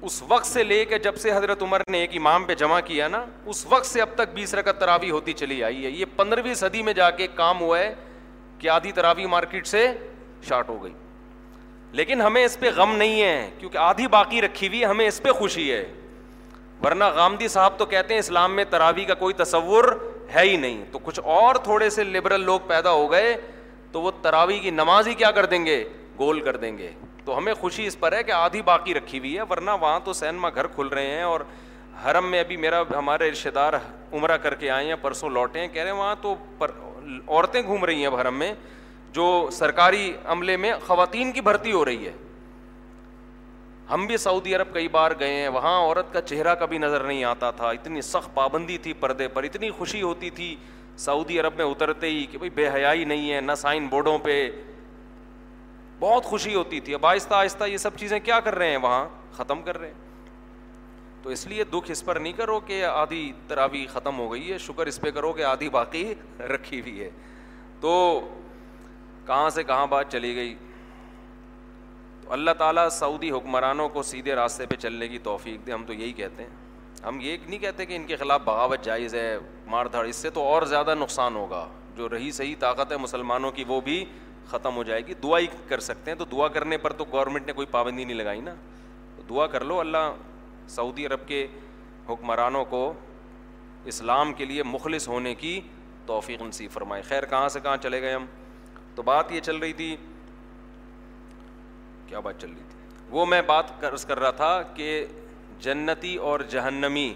اس 0.02 0.22
وقت 0.28 0.46
سے 0.46 0.64
لے 0.64 0.84
کے 0.84 0.98
جب 0.98 1.16
سے 1.16 1.32
حضرت 1.32 1.62
عمر 1.62 1.82
نے 1.90 1.98
ایک 1.98 2.16
امام 2.16 2.44
پہ 2.44 2.54
جمع 2.54 2.80
کیا 2.80 3.08
نا، 3.08 3.24
اس 3.46 3.66
وقت 3.66 3.86
سے 3.86 4.00
اب 4.00 4.08
تک 4.14 4.34
بیس 4.34 4.54
رکعت 4.54 4.80
تراوی 4.80 5.10
ہوتی 5.10 5.32
چلی 5.32 5.64
آئی 5.64 5.84
ہے۔ 5.84 5.90
یہ 5.90 6.04
پندرہویں 6.16 6.54
صدی 6.54 6.82
میں 6.82 6.92
جا 6.92 7.10
کے 7.10 7.26
کام 7.26 7.60
ہوا 7.60 7.78
ہے 7.78 7.94
کہ 8.58 8.68
آدھی 8.68 8.92
تراوی 8.92 9.26
مارکیٹ 9.26 9.66
سے 9.66 9.86
شارٹ 10.42 10.68
ہو 10.68 10.82
گئی۔ 10.84 10.92
لیکن 11.96 12.20
ہمیں 12.20 12.44
اس 12.44 12.60
پہ 12.60 12.70
غم 12.76 12.96
نہیں 12.96 13.22
ہے، 13.22 13.50
کیونکہ 13.58 13.78
آدھی 13.78 14.06
باقی 14.06 14.42
رکھی 14.42 14.68
ہوئی 14.68 14.84
ہمیں 14.84 15.08
اس 15.08 15.22
پہ 15.22 15.30
خوشی 15.30 15.72
ہے۔ 15.72 15.92
ورنہ 16.84 17.04
غامدی 17.04 17.48
صاحب 17.48 17.78
تو 17.78 17.86
کہتے 17.86 18.14
ہیں 18.14 18.18
اسلام 18.18 18.56
میں 18.56 18.64
تراوی 18.70 19.04
کا 19.04 19.14
کوئی 19.14 19.34
تصور 19.34 19.84
ہے 20.34 20.42
ہی 20.42 20.56
نہیں۔ 20.56 20.84
تو 20.92 20.98
کچھ 20.98 21.20
اور 21.24 21.54
تھوڑے 21.54 21.90
سے 21.90 22.04
لبرل 22.04 22.40
لوگ 22.40 22.60
پیدا 22.66 22.90
ہو 22.90 23.10
گئے، 23.10 23.36
تو 23.92 24.00
وہ 24.00 24.10
تراوی 24.22 24.58
کی 24.58 24.70
نماز 24.70 25.08
ہی 25.08 25.14
کیا 25.14 25.30
کر 25.30 25.46
دیں 25.46 25.66
گے؟ 25.66 25.84
گول 26.18 26.40
کر 26.40 26.56
دیں 26.56 26.78
گے۔ 26.78 26.90
تو 27.24 27.38
ہمیں 27.38 27.54
خوشی 27.54 27.86
اس 27.86 28.00
پر 28.00 28.12
ہے 28.12 28.22
کہ 28.22 28.32
آدھی 28.32 28.62
باقی 28.62 28.94
رکھی 28.94 29.18
ہوئی 29.18 29.36
ہے، 29.36 29.42
ورنہ 29.42 29.70
وہاں 29.80 30.00
تو 30.04 30.12
سینما 30.12 30.48
گھر 30.54 30.66
کھل 30.66 30.88
رہے 30.88 31.06
ہیں 31.06 31.22
اور 31.22 31.40
حرم 32.04 32.30
میں 32.30 32.40
ابھی 32.40 32.56
میرا، 32.56 32.82
ہمارے 32.98 33.30
رشتے 33.30 33.50
دار 33.50 33.72
عمرہ 34.12 34.36
کر 34.36 34.54
کے 34.54 34.70
آئے 34.70 34.86
ہیں، 34.86 34.94
پرسوں 35.02 35.30
لوٹے 35.30 35.60
ہیں، 35.60 35.68
کہہ 35.68 35.82
رہے 35.82 35.90
ہیں 35.90 35.98
وہاں 35.98 36.14
تو 36.22 36.34
پر 36.58 36.70
عورتیں 37.28 37.62
گھوم 37.62 37.84
رہی 37.84 37.98
ہیں 37.98 38.06
اب 38.06 38.16
حرم 38.16 38.38
میں۔ 38.38 38.54
جو 39.16 39.48
سرکاری 39.52 40.12
عملے 40.24 40.56
میں 40.56 40.72
خواتین 40.86 41.32
کی 41.32 41.40
بھرتی 41.40 41.72
ہو 41.72 41.84
رہی 41.84 42.06
ہے۔ 42.06 42.12
ہم 43.90 44.06
بھی 44.06 44.16
سعودی 44.16 44.54
عرب 44.54 44.74
کئی 44.74 44.88
بار 44.88 45.10
گئے 45.18 45.32
ہیں، 45.32 45.48
وہاں 45.48 45.80
عورت 45.80 46.12
کا 46.12 46.20
چہرہ 46.20 46.54
کبھی 46.54 46.78
نظر 46.78 47.00
نہیں 47.00 47.24
آتا 47.24 47.50
تھا، 47.50 47.70
اتنی 47.70 48.00
سخت 48.00 48.34
پابندی 48.34 48.78
تھی 48.78 48.92
پردے 48.92 49.28
پر، 49.28 49.42
اتنی 49.42 49.70
خوشی 49.70 50.02
ہوتی 50.02 50.30
تھی۔ 50.30 50.56
سعودی 50.96 51.40
عرب 51.40 51.54
میں 51.56 51.64
اترتے 51.64 52.06
ہی 52.06 52.26
کہ 52.26 52.38
بھائی 52.38 52.50
بے 52.50 52.68
حیائی 52.68 53.04
نہیں 53.04 53.32
ہے، 53.32 53.40
نہ 53.40 53.52
سائن 53.56 53.86
بورڈوں 53.86 54.18
پہ۔ 54.18 54.50
بہت 56.00 56.24
خوشی 56.24 56.54
ہوتی 56.54 56.80
تھی۔ 56.80 56.94
اب 56.94 57.06
آہستہ 57.06 57.34
آہستہ 57.34 57.64
یہ 57.64 57.76
سب 57.76 57.96
چیزیں 57.96 58.18
کیا 58.18 58.40
کر 58.40 58.54
رہے 58.54 58.70
ہیں؟ 58.70 58.76
وہاں 58.76 59.08
ختم 59.32 59.62
کر 59.62 59.78
رہے 59.78 59.86
ہیں۔ 59.86 59.94
تو 61.22 61.30
اس 61.30 61.46
لیے 61.46 61.64
دکھ 61.64 61.90
اس 61.90 62.04
پر 62.04 62.16
نہیں 62.16 62.32
کرو 62.32 62.60
کہ 62.60 62.84
آدھی 62.84 63.32
تراوی 63.48 63.86
ختم 63.86 64.18
ہو 64.18 64.32
گئی 64.32 64.52
ہے، 64.52 64.58
شکر 64.58 64.86
اس 64.86 65.00
پہ 65.00 65.10
کرو 65.10 65.32
کہ 65.32 65.42
آدھی 65.42 65.68
باقی 65.68 66.14
رکھی 66.40 66.80
ہوئی 66.80 67.02
ہے۔ 67.02 67.10
تو 67.80 68.20
کہاں 69.26 69.50
سے 69.50 69.64
کہاں 69.64 69.86
بات 69.86 70.12
چلی 70.12 70.36
گئی؟ 70.36 70.54
تو 72.22 72.32
اللہ 72.32 72.50
تعالیٰ 72.58 72.88
سعودی 72.88 73.30
حکمرانوں 73.30 73.88
کو 73.88 74.02
سیدھے 74.02 74.34
راستے 74.34 74.66
پہ 74.66 74.74
چلنے 74.74 75.08
کی 75.08 75.18
توفیق 75.18 75.66
دے، 75.66 75.72
ہم 75.72 75.84
تو 75.86 75.92
یہی 75.92 76.12
کہتے 76.12 76.42
ہیں۔ 76.42 76.50
ہم 77.04 77.18
یہ 77.20 77.36
نہیں 77.48 77.58
کہتے 77.58 77.86
کہ 77.86 77.96
ان 77.96 78.04
کے 78.04 78.16
خلاف 78.16 78.40
بغاوت 78.44 78.82
جائز 78.82 79.14
ہے، 79.14 79.38
مار 79.66 79.86
دھاڑ، 79.86 80.04
اس 80.04 80.16
سے 80.16 80.30
تو 80.30 80.42
اور 80.42 80.62
زیادہ 80.62 80.94
نقصان 80.94 81.36
ہوگا۔ 81.36 81.68
جو 81.96 82.08
رہی 82.08 82.30
صحیح 82.30 82.54
طاقت 82.58 82.92
ہے 82.92 82.96
مسلمانوں 82.96 83.50
کی، 83.50 83.64
وہ 83.68 83.80
بھی 83.80 84.04
ختم 84.46 84.76
ہو 84.76 84.82
جائے 84.82 85.06
گی۔ 85.06 85.14
دعا 85.14 85.38
ہی 85.38 85.46
کر 85.68 85.80
سکتے 85.80 86.10
ہیں، 86.10 86.18
تو 86.18 86.24
دعا 86.24 86.48
کرنے 86.48 86.78
پر 86.78 86.92
تو 86.92 87.04
گورنمنٹ 87.12 87.46
نے 87.46 87.52
کوئی 87.52 87.66
پابندی 87.66 88.04
نہیں 88.04 88.16
لگائی 88.16 88.40
نا۔ 88.40 88.54
دعا 89.28 89.46
کر 89.46 89.64
لو 89.64 89.80
اللہ 89.80 90.14
سعودی 90.68 91.06
عرب 91.06 91.28
کے 91.28 91.46
حکمرانوں 92.08 92.64
کو 92.64 92.92
اسلام 93.84 94.32
کے 94.32 94.44
لیے 94.44 94.62
مخلص 94.62 95.08
ہونے 95.08 95.34
کی 95.34 95.60
توفیق 96.06 96.42
نصیب 96.42 96.70
فرمائے۔ 96.70 97.02
خیر، 97.02 97.24
کہاں 97.24 97.48
سے 97.48 97.60
کہاں 97.60 97.76
چلے 97.76 98.02
گئے 98.02 98.12
ہم؟ 98.12 98.26
تو 98.96 99.02
بات 99.02 99.32
یہ 99.32 99.40
چل 99.40 99.56
رہی 99.56 99.72
تھی، 99.72 99.96
کیا 102.06 102.20
بات 102.20 102.40
چل 102.40 102.48
رہی 102.48 102.62
تھی؟ 102.70 102.78
وہ 103.10 103.26
میں 103.26 103.42
بات 103.42 103.80
کر 103.80 104.18
رہا 104.18 104.30
تھا 104.30 104.62
کہ 104.62 105.06
جنتی 105.60 106.16
اور 106.16 106.40
جہنمی 106.40 107.14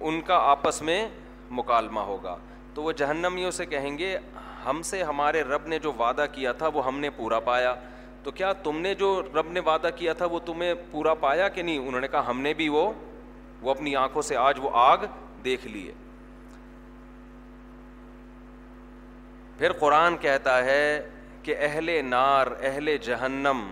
ان 0.00 0.20
کا 0.20 0.36
آپس 0.36 0.82
میں 0.82 1.08
مکالمہ 1.50 2.00
ہوگا۔ 2.00 2.36
تو 2.74 2.82
وہ 2.82 2.92
جہنمیوں 2.92 3.50
سے 3.50 3.66
کہیں 3.66 3.98
گے، 3.98 4.18
ہم 4.64 4.82
سے 4.82 5.02
ہمارے 5.02 5.42
رب 5.42 5.66
نے 5.66 5.78
جو 5.78 5.92
وعدہ 5.92 6.26
کیا 6.32 6.52
تھا 6.52 6.68
وہ 6.68 6.86
ہم 6.86 6.98
نے 7.00 7.10
پورا 7.10 7.40
پایا۔ 7.40 7.74
تو 8.22 8.30
کیا 8.30 8.52
تم 8.52 8.80
نے 8.80 8.94
جو 8.94 9.22
رب 9.22 9.50
نے 9.50 9.60
وعدہ 9.60 9.90
کیا 9.96 10.12
تھا 10.12 10.26
وہ 10.26 10.38
تمہیں 10.38 10.74
پورا 10.90 11.14
پایا 11.14 11.48
کہ 11.48 11.62
نہیں؟ 11.62 11.78
انہوں 11.78 12.00
نے 12.00 12.08
کہا، 12.08 12.26
ہم 12.26 12.40
نے 12.40 12.54
بھی 12.54 12.68
وہ 12.68 12.92
وہ 13.62 13.70
اپنی 13.70 13.96
آنکھوں 13.96 14.22
سے 14.22 14.36
آج 14.36 14.58
وہ 14.62 14.70
آگ 14.72 14.98
دیکھ 15.44 15.66
لیے 15.66 15.92
پھر 19.60 19.72
قرآن 19.72 20.16
کہتا 20.16 20.64
ہے 20.64 21.08
کہ 21.42 21.54
اہل 21.58 22.04
نار، 22.04 22.46
اہل 22.60 22.96
جہنم۔ 22.96 23.70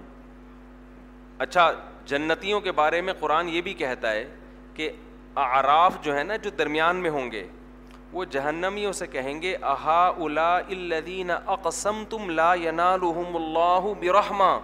اچھا 1.38 1.72
جنتیوں 2.04 2.60
کے 2.60 2.72
بارے 2.72 3.00
میں 3.00 3.12
قرآن 3.12 3.48
یہ 3.48 3.60
بھی 3.60 3.74
کہتا 3.74 4.12
ہے 4.12 4.28
کہ 4.74 4.90
آراف 5.34 5.94
جو 6.02 6.18
ہے 6.18 6.22
نا، 6.22 6.36
جو 6.36 6.50
درمیان 6.50 6.96
میں 6.96 7.10
ہوں 7.10 7.32
گے، 7.32 7.46
وہ 8.12 8.24
جہنمیوں 8.24 8.92
سے 8.92 9.06
کہیں 9.06 9.42
گے 9.42 9.56
احا 9.62 10.06
الا 10.08 10.56
الدین 10.56 11.30
اقسم 11.46 12.04
تم 12.10 12.30
لا 12.30 12.52
اللہ 12.52 13.92
برحمہ۔ 14.00 14.58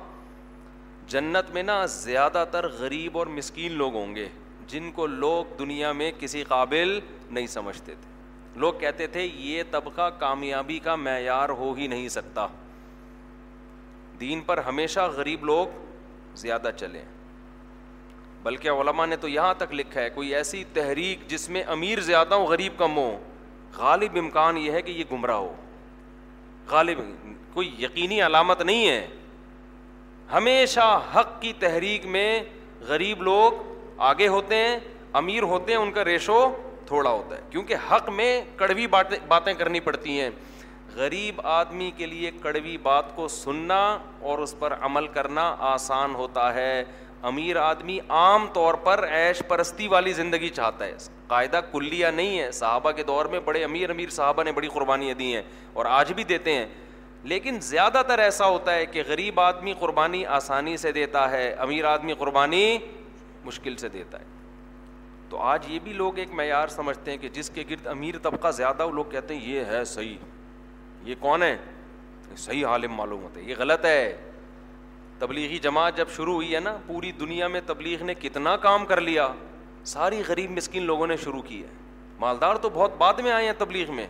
جنت 1.07 1.51
میں 1.51 1.63
نا 1.63 1.87
زیادہ 1.87 2.45
تر 2.51 2.69
غریب 2.69 3.19
اور 3.19 3.27
مسکین 3.27 3.73
لوگ 3.73 3.95
ہوں 3.95 4.15
گے، 4.15 4.29
جن 4.67 4.91
کو 4.93 5.07
لوگ 5.07 5.57
دنیا 5.59 5.93
میں 5.93 6.13
کسی 6.19 6.45
قابل 6.45 7.01
نہیں 7.31 7.47
سمجھتے 7.47 7.93
تھے۔ 7.93 8.14
لوگ 8.57 8.75
کہتے 8.75 9.07
تھے، 9.07 9.23
یہ 9.23 9.63
طبقہ 9.71 10.11
کامیابی 10.19 10.79
کا 10.79 10.97
معیار 10.97 11.49
ہو 11.49 11.73
ہی 11.73 11.87
نہیں 11.87 12.09
سکتا۔ 12.09 12.47
دین 14.21 14.41
پر 14.41 14.59
ہمیشہ 14.59 15.01
غریب 15.01 15.45
لوگ 15.45 15.67
زیادہ 16.35 16.71
چلیں 16.77 17.03
بلکہ 18.43 18.69
علماء 18.69 19.07
نے 19.07 19.17
تو 19.17 19.29
یہاں 19.29 19.55
تک 19.55 19.73
لکھا 19.73 20.01
ہے، 20.01 20.11
کوئی 20.11 20.35
ایسی 20.35 20.65
تحریک 20.73 21.29
جس 21.29 21.49
میں 21.51 21.63
امیر 21.67 22.01
زیادہ 22.01 22.35
ہو 22.35 22.45
غریب 22.45 22.73
کم 22.79 22.97
ہو 22.97 23.19
غالب 23.77 24.17
امکان 24.17 24.57
یہ 24.57 24.73
ہے 24.73 24.83
کہ 24.83 24.91
یہ 24.91 25.05
گمراہ 25.13 25.37
ہو۔ 25.37 25.55
غالب، 26.71 26.99
کوئی 27.53 27.75
یقینی 27.79 28.23
علامت 28.23 28.63
نہیں 28.63 28.89
ہے۔ 28.89 29.07
ہمیشہ 30.33 31.01
حق 31.15 31.43
کی 31.43 31.53
تحریک 31.59 32.07
میں 32.07 32.43
غریب 32.81 33.23
لوگ 33.23 33.53
آگے 33.99 34.29
ہوتے 34.29 34.55
ہیں، 34.55 34.79
امیر 35.13 35.43
ہوتے 35.43 35.73
ہیں، 35.73 35.79
ان 35.79 35.93
کا 35.93 36.05
ریشو 36.05 36.64
تھوڑا 36.87 37.11
ہوتا 37.11 37.37
ہے۔ 37.37 37.41
کیونکہ 37.51 37.75
حق 37.91 38.09
میں 38.09 38.43
کڑوی 38.57 38.87
باتیں 38.87 39.19
باتیں 39.29 39.55
کرنی 39.55 39.81
پڑتی 39.81 40.21
ہیں۔ 40.21 40.31
غریب 40.95 41.41
آدمی 41.45 41.91
کے 41.97 42.07
لیے 42.07 42.31
کڑوی 42.43 42.79
بات 42.79 43.17
کو 43.17 43.29
سننا 43.29 43.99
اور 44.21 44.39
اس 44.39 44.59
پر 44.59 44.75
عمل 44.81 45.07
کرنا 45.07 45.57
آسان 45.59 46.15
ہوتا 46.15 46.55
ہے۔ 46.55 46.85
امیر 47.23 47.57
آدمی 47.57 47.99
عام 48.09 48.47
طور 48.53 48.75
پر 48.75 49.07
عیش 49.13 49.43
پرستی 49.49 49.89
والی 49.89 50.13
زندگی 50.13 50.49
چاہتا 50.49 50.85
ہے۔ 50.85 50.95
قاعدہ 51.27 51.61
کلیہ 51.73 52.07
نہیں 52.07 52.39
ہے۔ 52.39 52.51
صحابہ 52.51 52.91
کے 52.91 53.03
دور 53.03 53.27
میں 53.27 53.41
بڑے 53.41 53.65
امیر 53.65 53.91
امیر 53.91 54.09
صحابہ 54.09 54.43
نے 54.43 54.53
بڑی 54.53 54.69
قربانیاں 54.69 55.15
دی 55.15 55.35
ہیں 55.35 55.43
اور 55.73 55.87
آج 55.87 56.13
بھی 56.13 56.25
دیتے 56.25 56.53
ہیں۔ 56.53 56.67
لیکن 57.23 57.61
زیادہ 57.61 58.03
تر 58.07 58.19
ایسا 58.19 58.47
ہوتا 58.47 58.75
ہے 58.75 58.87
کہ 58.87 59.03
غریب 59.07 59.41
آدمی 59.41 59.73
قربانی 59.73 60.27
آسانی 60.27 60.77
سے 60.77 60.93
دیتا 60.93 61.31
ہے، 61.31 61.53
امیر 61.59 61.85
آدمی 61.85 62.15
قربانی 62.15 62.79
مشکل 63.45 63.77
سے 63.77 63.89
دیتا 63.89 64.21
ہے۔ 64.21 64.25
تو 65.31 65.39
آج 65.39 65.65
یہ 65.69 65.79
بھی 65.79 65.93
لوگ 65.93 66.19
ایک 66.19 66.33
معیار 66.33 66.69
سمجھتے 66.69 67.11
ہیں 67.11 67.19
کہ 67.19 67.29
جس 67.29 67.51
کے 67.51 67.65
گرد 67.71 67.87
امیر 67.87 68.15
طبقہ 68.23 68.51
زیادہ 68.51 68.87
وہ 68.87 68.93
لوگ 68.93 69.05
کہتے 69.05 69.37
ہیں 69.37 69.45
یہ 69.45 69.65
ہے 69.65 69.85
صحیح۔ 69.85 70.17
یہ 71.03 71.15
کون 71.21 71.43
ہے؟ 71.43 71.57
صحیح 72.37 72.67
عالم 72.67 72.93
معلوم 72.93 73.23
ہوتا 73.23 73.41
ہے 73.41 73.45
یہ 73.45 73.55
غلط 73.59 73.85
ہے۔ 73.85 74.31
تبلیغی 75.19 75.59
جماعت 75.59 75.97
جب 75.97 76.09
شروع 76.09 76.35
ہوئی 76.35 76.55
ہے 76.55 76.61
نا، 76.61 76.77
پوری 76.87 77.13
دنیا 77.13 77.49
میں 77.49 77.61
تبلیغ 77.67 78.05
نے 78.05 78.15
کتنا 78.15 78.57
کام 78.57 78.87
کر 78.87 79.01
لیا۔ 79.01 79.29
ساری 79.85 80.23
غریب 80.29 80.51
مسکین 80.51 80.83
لوگوں 80.83 81.07
نے 81.07 81.17
شروع 81.17 81.43
کی 81.43 81.63
ہے۔ 81.63 81.69
مالدار 82.19 82.57
تو 82.57 82.71
بہت 82.71 82.91
بعد 82.99 83.15
میں 83.15 83.31
آئے 83.31 83.47
ہیں 83.47 83.53
تبلیغ 83.59 83.93
میں۔ 83.93 84.07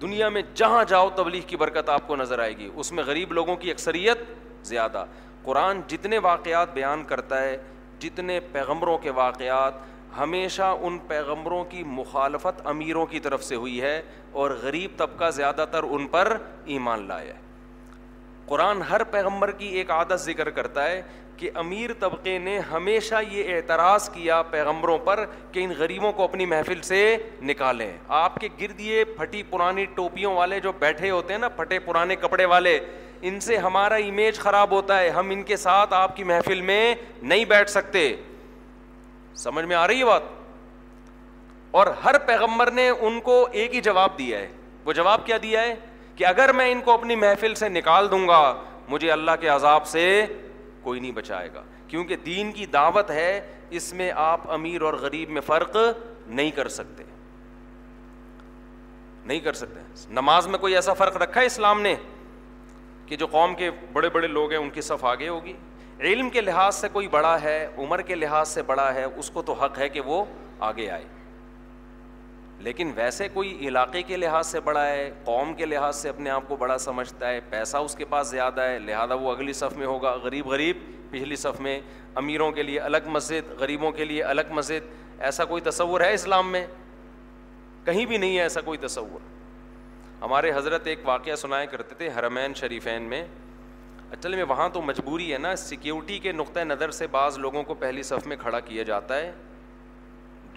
دنیا 0.00 0.28
میں 0.28 0.42
جہاں 0.54 0.84
جاؤ، 0.84 1.10
تبلیغ 1.10 1.42
کی 1.46 1.56
برکت 1.56 1.88
آپ 1.88 2.06
کو 2.06 2.16
نظر 2.16 2.38
آئے 2.38 2.56
گی۔ 2.56 2.70
اس 2.74 2.92
میں 2.92 3.04
غریب 3.04 3.32
لوگوں 3.32 3.56
کی 3.56 3.70
اکثریت 3.70 4.18
زیادہ۔ 4.62 5.04
قرآن 5.42 5.80
جتنے 5.86 6.18
واقعات 6.18 6.74
بیان 6.74 7.04
کرتا 7.04 7.42
ہے 7.42 7.58
جتنے 8.00 8.40
پیغمبروں 8.40 8.98
کے 8.98 9.10
واقعات 9.10 9.74
ہمیشہ 10.18 10.76
ان 10.80 10.98
پیغمبروں 10.98 11.64
کی 11.64 11.82
مخالفت 11.82 12.66
امیروں 12.66 13.06
کی 13.06 13.20
طرف 13.20 13.44
سے 13.44 13.54
ہوئی 13.54 13.80
ہے 13.82 14.02
اور 14.32 14.50
غریب 14.50 14.90
طبقہ 14.96 15.30
زیادہ 15.30 15.64
تر 15.70 15.82
ان 15.82 16.06
پر 16.06 16.36
ایمان 16.64 17.08
لایا 17.08 17.34
ہے۔ 17.34 17.40
قرآن 18.46 18.82
ہر 18.82 19.04
پیغمبر 19.04 19.50
کی 19.50 19.66
ایک 19.66 19.90
عادت 19.90 20.14
ذکر 20.14 20.50
کرتا 20.50 20.84
ہے 20.84 21.02
کہ 21.38 21.50
امیر 21.54 21.90
طبقے 21.98 22.38
نے 22.38 22.58
ہمیشہ 22.58 23.14
یہ 23.30 23.54
اعتراض 23.54 24.10
کیا 24.10 24.42
پیغمبروں 24.42 24.98
پر 24.98 25.24
کہ 25.52 25.64
ان 25.64 25.72
غریبوں 25.78 26.12
کو 26.12 26.24
اپنی 26.24 26.46
محفل 26.46 26.82
سے 26.82 27.16
نکالیں۔ 27.42 27.92
آپ 28.08 28.34
کے 28.34 28.48
گرد 28.60 28.80
یہ 28.80 29.04
پھٹی 29.04 29.42
پرانی 29.42 29.84
ٹوپیوں 29.84 30.34
والے 30.34 30.60
جو 30.60 30.72
بیٹھے 30.72 31.10
ہوتے 31.10 31.32
ہیں 31.32 31.40
نا، 31.40 31.48
پھٹے 31.48 31.78
پرانے 31.78 32.16
کپڑے 32.16 32.44
والے، 32.44 32.78
ان 33.22 33.40
سے 33.40 33.56
ہمارا 33.56 33.94
امیج 33.94 34.38
خراب 34.38 34.70
ہوتا 34.70 35.00
ہے۔ 35.00 35.08
ہم 35.08 35.30
ان 35.30 35.42
کے 35.42 35.56
ساتھ 35.56 35.94
آپ 35.94 36.16
کی 36.16 36.24
محفل 36.24 36.60
میں 36.60 36.94
نہیں 37.22 37.44
بیٹھ 37.44 37.70
سکتے۔ 37.70 38.16
سمجھ 39.34 39.64
میں 39.64 39.76
آ 39.76 39.86
رہی 39.86 40.00
ہے 40.00 40.04
بات؟ 40.04 40.22
اور 41.70 41.86
ہر 42.04 42.18
پیغمبر 42.18 42.70
نے 42.70 42.88
ان 42.88 43.20
کو 43.20 43.48
ایک 43.52 43.74
ہی 43.74 43.80
جواب 43.80 44.10
دیا 44.18 44.38
ہے۔ 44.38 44.48
وہ 44.84 44.92
جواب 44.92 45.26
کیا 45.26 45.36
دیا 45.42 45.62
ہے؟ 45.62 45.74
کہ 46.16 46.26
اگر 46.26 46.52
میں 46.52 46.72
ان 46.72 46.80
کو 46.80 46.92
اپنی 46.92 47.16
محفل 47.16 47.54
سے 47.54 47.68
نکال 47.68 48.10
دوں 48.10 48.28
گا، 48.28 48.54
مجھے 48.88 49.12
اللہ 49.12 49.30
کے 49.40 49.48
عذاب 49.48 49.86
سے 49.86 50.26
کوئی 50.82 51.00
نہیں 51.00 51.12
بچائے 51.12 51.48
گا۔ 51.54 51.62
کیونکہ 51.88 52.16
دین 52.16 52.52
کی 52.52 52.66
دعوت 52.66 53.10
ہے، 53.10 53.54
اس 53.70 53.92
میں 53.92 54.12
آپ 54.14 54.40
امیر 54.50 54.82
اور 54.82 54.94
غریب 54.94 55.30
میں 55.30 55.40
فرق 55.40 55.76
نہیں 56.26 56.50
کر 56.50 56.68
سکتے۔ 56.68 57.02
نہیں 59.24 59.40
کر 59.40 59.52
سکتے۔ 59.52 59.80
نماز 60.10 60.46
میں 60.46 60.58
کوئی 60.58 60.74
ایسا 60.74 60.92
فرق 60.92 61.16
رکھا 61.16 61.40
ہے 61.40 61.46
اسلام 61.46 61.80
نے 61.80 61.94
کہ 63.06 63.16
جو 63.16 63.26
قوم 63.26 63.54
کے 63.54 63.70
بڑے 63.92 64.08
بڑے 64.08 64.26
لوگ 64.26 64.50
ہیں، 64.50 64.58
ان 64.58 64.70
کی 64.70 64.80
صف 64.80 65.04
آگے 65.04 65.28
ہوگی؟ 65.28 65.52
علم 66.00 66.30
کے 66.30 66.40
لحاظ 66.40 66.74
سے 66.74 66.88
کوئی 66.92 67.08
بڑا 67.08 67.42
ہے، 67.42 67.68
عمر 67.78 68.00
کے 68.00 68.14
لحاظ 68.14 68.48
سے 68.48 68.62
بڑا 68.62 68.94
ہے، 68.94 69.04
اس 69.04 69.30
کو 69.30 69.42
تو 69.42 69.52
حق 69.52 69.78
ہے 69.78 69.88
کہ 69.88 70.00
وہ 70.00 70.24
آگے 70.60 70.90
آئے۔ 70.90 71.04
لیکن 72.58 72.92
ویسے 72.94 73.28
کوئی 73.28 73.58
علاقے 73.68 74.02
کے 74.02 74.16
لحاظ 74.16 74.46
سے 74.46 74.60
بڑا 74.60 74.86
ہے، 74.86 75.10
قوم 75.24 75.54
کے 75.54 75.66
لحاظ 75.66 75.96
سے 75.96 76.08
اپنے 76.08 76.30
آپ 76.30 76.42
کو 76.48 76.56
بڑا 76.56 76.78
سمجھتا 76.78 77.30
ہے، 77.30 77.40
پیسہ 77.50 77.76
اس 77.76 77.94
کے 77.94 78.04
پاس 78.04 78.28
زیادہ 78.28 78.60
ہے، 78.60 78.78
لہٰذا 78.78 79.14
وہ 79.14 79.30
اگلی 79.30 79.52
صف 79.52 79.76
میں 79.76 79.86
ہوگا۔ 79.86 80.12
غریب 80.12 80.46
غریب، 80.46 80.76
پچھلی 81.10 81.36
صف 81.36 81.60
میں 81.60 81.80
امیروں 82.14 82.52
کے 82.52 82.62
لیے 82.62 82.80
الگ 82.80 82.96
مسجد، 83.06 83.50
غریبوں 83.58 83.92
کے 83.92 84.04
لیے 84.04 84.22
الگ 84.22 84.42
مسجد۔ 84.50 84.86
ایسا 85.20 85.44
کوئی 85.44 85.62
تصور 85.62 86.00
ہے 86.00 86.14
اسلام 86.14 86.52
میں؟ 86.52 86.66
کہیں 87.84 88.06
بھی 88.06 88.16
نہیں 88.16 88.36
ہے 88.36 88.42
ایسا 88.42 88.60
کوئی 88.60 88.78
تصور۔ 88.78 89.18
ہمارے 90.20 90.52
حضرت 90.54 90.86
ایک 90.86 90.98
واقعہ 91.04 91.34
سنایا 91.34 91.64
کرتے 91.64 91.94
تھے 91.94 92.10
حرمین 92.18 92.54
شریفین 92.54 93.02
میں۔ 93.02 93.26
اچل 94.10 94.34
میں 94.34 94.44
وہاں 94.44 94.68
تو 94.68 94.82
مجبوری 94.82 95.32
ہے 95.32 95.38
نا 95.38 95.56
سیکیورٹی 95.56 96.18
کے 96.18 96.32
نقطۂ 96.32 96.60
نظر 96.60 96.90
سے 96.90 97.06
بعض 97.06 97.38
لوگوں 97.38 97.62
کو 97.62 97.74
پہلی 97.74 98.02
صف 98.02 98.26
میں 98.26 98.36
کھڑا 98.40 98.60
کیا 98.60 98.82
جاتا 98.82 99.16
ہے۔ 99.16 99.32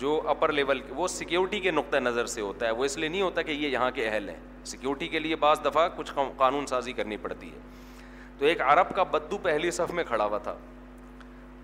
جو 0.02 0.22
اپر 0.26 0.52
لیول 0.52 0.82
وہ 0.90 1.08
سیکیورٹی 1.08 1.60
کے 1.60 1.72
نقطۂ 1.72 1.98
نظر 1.98 2.26
سے 2.26 2.42
ہوتا 2.42 2.66
ہے، 2.66 2.72
وہ 2.72 2.86
اس 2.86 2.98
لیے 2.98 3.10
نہیں 3.10 3.22
ہوتا 3.22 3.42
کہ 3.42 3.52
یہ 3.52 3.68
یہاں 3.68 3.92
کے 3.92 4.10
اہل 4.10 4.30
ہیں۔ 4.30 4.66
سیکیورٹی 4.66 5.08
کے 5.08 5.20
لیے 5.20 5.36
بعض 5.36 5.60
دفعہ 5.66 5.90
کچھ 5.96 6.12
قانون 6.38 6.66
سازی 6.66 6.94
کرنی 6.94 7.18
پڑتی 7.18 7.48
ہے۔ 7.48 7.60
تو 8.38 8.46
ایک 8.46 8.62
عرب 8.62 8.96
کا 8.96 9.04
بدو 9.04 9.38
پہلی 9.38 9.72
صف 9.72 9.92
میں 9.92 10.04
کھڑا 10.04 10.26
ہوا 10.26 10.38
تھا۔ 10.38 10.58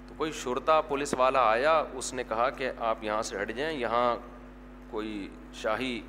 تو 0.08 0.14
کوئی 0.18 0.32
شرطا 0.32 0.82
پولیس 0.82 1.14
والا 1.14 1.52
آیا، 1.52 1.84
اس 1.94 2.14
نے 2.14 2.24
کہا 2.30 2.50
کہ 2.50 2.72
آپ 2.80 3.04
یہاں 3.04 3.22
سے 3.22 3.42
ہٹ 3.42 3.52
جائیں، 3.56 3.80
یہاں 3.80 4.18
کوئی 4.90 5.28
شاہی 5.54 6.02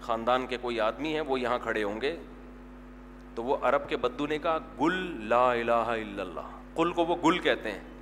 خاندان 0.00 0.46
کے 0.46 0.56
کوئی 0.60 0.80
آدمی 0.80 1.14
ہیں، 1.14 1.20
وہ 1.20 1.40
یہاں 1.40 1.58
کھڑے 1.62 1.82
ہوں 1.82 2.00
گے۔ 2.00 2.16
تو 3.34 3.44
وہ 3.44 3.56
عرب 3.62 3.88
کے 3.88 3.96
بدو 3.96 4.26
نے 4.26 4.38
کہا، 4.38 4.58
گل 4.80 5.28
لا 5.28 5.52
الہ 5.52 5.72
الا 5.72 6.22
اللہ 6.22 6.60
کل 6.74 6.92
کو 6.92 7.04
وہ 7.04 7.16
گل 7.24 7.38
کہتے 7.38 7.72
ہیں۔ 7.72 7.93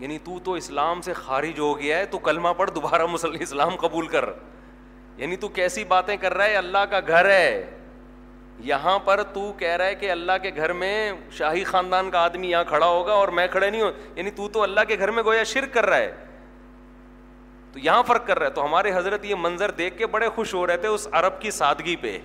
یعنی 0.00 0.18
تو 0.18 0.38
تو 0.44 0.52
اسلام 0.52 1.00
سے 1.00 1.12
خارج 1.12 1.58
ہو 1.58 1.78
گیا 1.78 1.98
ہے، 1.98 2.06
تو 2.06 2.18
کلمہ 2.18 2.48
پڑھ، 2.56 2.70
دوبارہ 2.70 3.06
مسلم 3.06 3.36
اسلام 3.40 3.76
قبول 3.76 4.06
کر۔ 4.06 4.24
یعنی 5.16 5.36
تو 5.36 5.48
کیسی 5.48 5.84
باتیں 5.84 6.16
کر 6.16 6.34
رہا 6.34 6.44
ہے؟ 6.44 6.56
اللہ 6.56 6.78
کا 6.78 7.00
گھر 7.06 7.24
ہے۔ 7.24 7.70
یہاں 8.58 8.98
پر 8.98 9.22
تو 9.22 9.52
کہہ 9.52 9.68
رہا 9.68 9.86
ہے 9.86 9.94
کہ 9.94 10.10
اللہ 10.10 10.32
کے 10.42 10.50
گھر 10.56 10.72
میں 10.72 11.12
شاہی 11.30 11.64
خاندان 11.64 12.10
کا 12.10 12.18
آدمی 12.18 12.50
یہاں 12.50 12.64
کھڑا 12.64 12.86
ہوگا 12.86 13.12
اور 13.12 13.28
میں 13.28 13.46
کھڑے 13.46 13.70
نہیں 13.70 13.82
ہوں۔ 13.82 13.92
یعنی 14.16 14.30
تو 14.30 14.48
تو 14.48 14.62
اللہ 14.62 14.80
کے 14.88 14.98
گھر 14.98 15.10
میں 15.10 15.22
گویا 15.22 15.44
شرک 15.44 15.74
کر 15.74 15.86
رہا 15.86 15.96
ہے۔ 15.96 16.12
تو 17.72 17.78
یہاں 17.78 18.02
فرق 18.02 18.26
کر 18.26 18.38
رہا 18.38 18.46
ہے۔ 18.46 18.52
تو 18.52 18.64
ہمارے 18.64 18.90
حضرت 18.94 19.24
یہ 19.24 19.34
منظر 19.38 19.70
دیکھ 19.70 19.98
کے 19.98 20.06
بڑے 20.06 20.28
خوش 20.28 20.54
ہو 20.54 20.66
رہے 20.66 20.76
تھے 20.76 20.88
اس 20.88 21.08
عرب 21.12 21.40
کی 21.40 21.50
سادگی 21.50 21.96
پہ۔ 21.96 22.18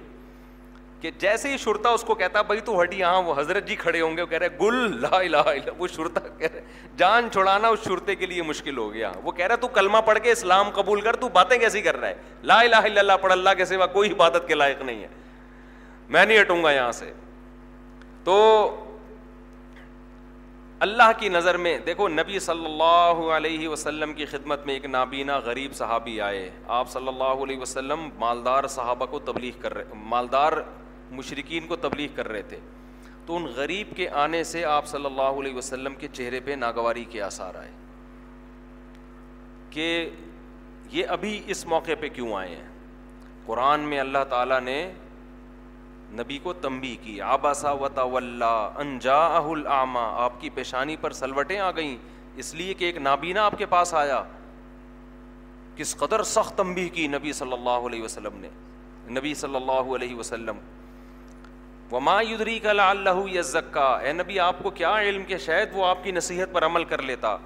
کہ 1.05 1.11
جیسے 1.19 1.49
ہی 1.49 1.57
شرتا 1.57 1.89
اس 1.89 2.03
کو 2.03 2.15
کہتا 2.15 2.41
بھائی 2.41 2.59
تو 2.59 2.81
ہٹی 2.81 2.99
یہاں 2.99 3.21
وہ 3.21 3.33
حضرت 3.37 3.65
جی 3.65 3.75
کھڑے 3.75 4.01
ہوں 4.01 4.17
گے، 4.17 4.21
وہ 4.21 4.27
کہہ 4.27 4.37
رہے 4.37 4.47
گل 4.61 5.01
لا 5.01 5.17
الہ 5.17 5.37
الا 5.37 5.71
وہ 5.77 5.87
شرتا 5.87 6.19
کہہ 6.19 6.47
رہے 6.53 6.61
جان 6.97 7.27
چھڑانا 7.33 7.67
اس 7.67 7.79
شرتے 7.83 8.15
کے 8.15 8.25
لیے 8.25 8.41
مشکل 8.41 8.77
ہو 8.77 8.93
گیا۔ 8.93 9.11
وہ 9.23 9.31
کہہ 9.31 9.45
رہا 9.45 9.55
تو 9.55 9.67
کلمہ 9.67 9.97
پڑھ 10.05 10.19
کے 10.19 10.31
اسلام 10.31 10.69
قبول 10.69 11.01
کر، 11.01 11.15
تو 11.15 11.29
باتیں 11.29 11.57
کیسی 11.57 11.81
کر 11.81 11.99
رہا 11.99 12.07
ہے؟ 12.07 12.15
لا 12.43 12.59
الہ 12.59 12.75
الا 12.75 12.99
اللہ 12.99 13.13
پڑھ 13.21 13.31
اللہ 13.31 13.49
کے 13.57 13.65
سوا 13.65 13.85
کوئی 13.85 14.11
عبادت 14.11 14.47
کے 14.47 14.55
لائق 14.55 14.81
نہیں 14.81 15.01
ہے۔ 15.01 15.07
میں 16.09 16.25
نہیں 16.25 16.41
ہٹوں 16.41 16.63
گا 16.63 16.71
یہاں 16.71 16.91
سے۔ 16.91 17.13
تو 18.23 18.35
اللہ 20.79 21.11
کی 21.17 21.29
نظر 21.29 21.57
میں 21.57 21.77
دیکھو، 21.77 22.07
نبی 22.07 22.39
صلی 22.39 22.65
اللہ 22.65 23.31
علیہ 23.31 23.67
وسلم 23.67 24.13
کی 24.13 24.25
خدمت 24.25 24.65
میں 24.65 24.73
ایک 24.73 24.85
نابینا 24.85 25.37
غریب 25.37 25.75
صحابی 25.75 26.21
آئے۔ 26.21 26.49
آپ 26.67 26.89
صلی 26.89 27.07
اللہ 27.07 27.43
علیہ 27.43 27.59
وسلم 27.59 28.09
مالدار 28.17 28.67
صحابہ 28.67 29.05
کو 29.05 29.19
تبلیغ 29.19 29.61
کر 29.61 29.73
رہے، 29.73 29.83
مالدار 29.93 30.53
مشرقین 31.11 31.67
کو 31.67 31.75
تبلیغ 31.75 32.09
کر 32.15 32.27
رہے 32.27 32.41
تھے۔ 32.41 32.59
تو 33.25 33.35
ان 33.35 33.43
غریب 33.43 33.87
کے 33.95 34.09
آنے 34.09 34.43
سے 34.43 34.65
آپ 34.65 34.85
صلی 34.85 35.05
اللہ 35.05 35.21
علیہ 35.21 35.55
وسلم 35.55 35.95
کے 35.95 36.07
چہرے 36.13 36.39
پہ 36.39 36.51
ناگواری 36.51 37.03
کے 37.03 37.21
آثار 37.21 37.55
آئے۔ 37.55 37.71
کہ 39.69 40.09
یہ 40.91 41.05
ابھی 41.07 41.41
اس 41.47 41.65
موقع 41.65 41.91
پہ 41.99 42.09
کیوں 42.09 42.33
آئے 42.33 42.55
ہیں؟ 42.55 42.67
قرآن 43.45 43.79
میں 43.79 43.99
اللہ 43.99 44.17
تعالیٰ 44.29 44.61
نے 44.61 44.93
نبی 46.11 46.37
کو 46.37 46.53
تمبی 46.53 46.97
کی 47.03 47.21
آباسا 47.21 47.71
و 47.71 48.17
انجا 48.77 49.37
العامہ 49.37 49.99
آپ 49.99 50.41
کی 50.41 50.49
پیشانی 50.49 50.95
پر 51.01 51.11
سلوٹیں 51.11 51.59
آ 51.59 51.71
گئیں، 51.71 51.97
اس 52.35 52.55
لیے 52.55 52.73
کہ 52.73 52.85
ایک 52.85 52.97
نابینا 52.97 53.45
آپ 53.45 53.53
کے 53.57 53.65
پاس 53.65 53.93
آیا۔ 53.93 54.23
کس 55.75 55.97
قدر 55.97 56.23
سخت 56.23 56.57
تمبی 56.57 56.89
کی 56.89 57.07
نبی 57.07 57.33
صلی 57.33 57.53
اللہ 57.53 57.69
علیہ 57.69 58.03
وسلم 58.03 58.33
نے۔ 58.33 58.49
نبی 59.19 59.33
صلی 59.33 59.55
اللہ 59.55 59.95
علیہ 59.95 60.15
وسلم 60.15 60.57
وما 61.91 62.21
یدری 62.21 62.59
کا 62.59 62.73
لا 62.73 62.89
اللہ 62.89 63.33
یزکا 63.33 63.97
اے 63.97 64.13
نبی، 64.13 64.39
آپ 64.39 64.55
کو 64.63 64.69
کیا 64.69 64.95
علم 65.01 65.23
کہ 65.23 65.37
شاید 65.37 65.69
وہ 65.73 65.85
آپ 65.85 65.97
کی 66.03 66.11
نصیحت 66.11 66.47
پر 66.53 66.65
عمل 66.65 66.83
کر 66.83 67.01
لیتا۔ 67.01 67.37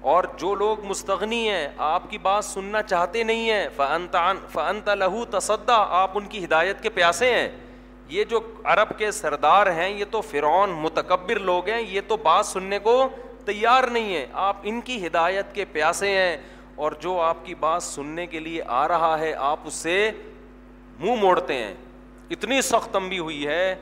اور 0.00 0.24
جو 0.36 0.54
لوگ 0.54 0.84
مستغنی 0.84 1.48
ہیں، 1.48 1.68
آپ 1.78 2.10
کی 2.10 2.18
بات 2.18 2.44
سننا 2.44 2.82
چاہتے 2.82 3.22
نہیں 3.22 3.50
ہیں 3.50 3.68
فنتان 3.76 4.36
فنت 4.48 4.88
لہو 4.88 5.24
تصدا 5.24 5.86
آپ 5.88 6.10
ان 6.14 6.26
کی 6.26 6.44
ہدایت 6.44 6.82
کے 6.82 6.88
پیاسے 6.88 7.34
ہیں۔ 7.34 7.48
یہ 8.08 8.24
جو 8.24 8.40
عرب 8.64 8.98
کے 8.98 9.10
سردار 9.10 9.66
ہیں، 9.66 9.88
یہ 9.88 10.04
تو 10.10 10.20
فرعون 10.20 10.70
متکبر 10.70 11.38
لوگ 11.38 11.68
ہیں، 11.68 11.82
یہ 11.82 12.00
تو 12.08 12.16
بات 12.16 12.46
سننے 12.46 12.78
کو 12.78 13.08
تیار 13.46 13.84
نہیں 13.84 14.16
ہے 14.16 14.26
آپ 14.32 14.56
ان 14.62 14.80
کی 14.80 15.06
ہدایت 15.06 15.54
کے 15.54 15.64
پیاسے 15.64 16.08
ہیں۔ 16.08 16.36
اور 16.74 16.92
جو 16.92 17.20
آپ 17.20 17.36
کی 17.44 17.54
بات 17.54 17.82
سننے 17.82 18.26
کے 18.26 18.40
لیے 18.40 18.62
آ 18.66 18.88
رہا 18.88 19.18
ہے، 19.18 19.34
آپ 19.34 19.60
اس 19.64 19.74
سے 19.74 20.10
منہ 21.00 21.14
موڑتے 21.14 21.54
ہیں۔ 21.54 21.74
اتنی 22.32 22.60
سخت 22.60 22.92
تمبی 22.92 23.18
ہوئی 23.18 23.46
ہے 23.46 23.74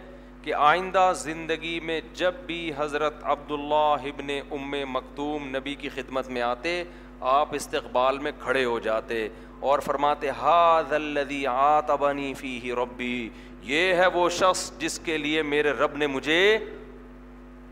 کہ 0.43 0.55
آئندہ 0.55 1.13
زندگی 1.17 1.81
میں 1.81 2.01
جب 2.15 2.35
بھی 2.35 2.73
حضرت 2.77 3.15
عبداللہ 3.23 3.97
ابن 4.03 4.31
ام 4.51 4.93
مکتوم 4.93 5.57
نبی 5.57 5.75
کی 5.75 5.89
خدمت 5.89 6.29
میں 6.29 6.43
آتے، 6.43 6.85
آپ 7.21 7.49
استقبال 7.55 8.19
میں 8.19 8.33
کھڑے 8.41 8.65
ہو 8.65 8.79
جاتے 8.79 9.29
اور 9.61 9.79
فرماتے 9.79 10.29
ہاد 10.29 10.93
الدی 10.93 11.47
آتبنی 11.47 12.35
فی 12.35 12.73
ربی 12.73 13.29
یہ 13.63 13.95
ہے 13.95 14.07
وہ 14.07 14.29
شخص 14.29 14.73
جس 14.79 14.99
کے 14.99 15.19
لیے 15.19 15.43
میرے 15.43 15.71
رب 15.71 15.97
نے 15.97 16.07
مجھے 16.07 16.59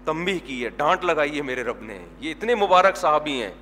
تمبی 0.04 0.38
کی 0.38 0.64
ہے، 0.64 0.68
ڈانٹ 0.68 1.04
لگائی 1.04 1.36
ہے 1.36 1.42
میرے 1.42 1.62
رب 1.62 1.82
نے۔ 1.82 1.98
یہ 2.20 2.30
اتنے 2.30 2.54
مبارک 2.54 2.96
صحابی 2.96 3.42
ہیں۔ 3.42 3.54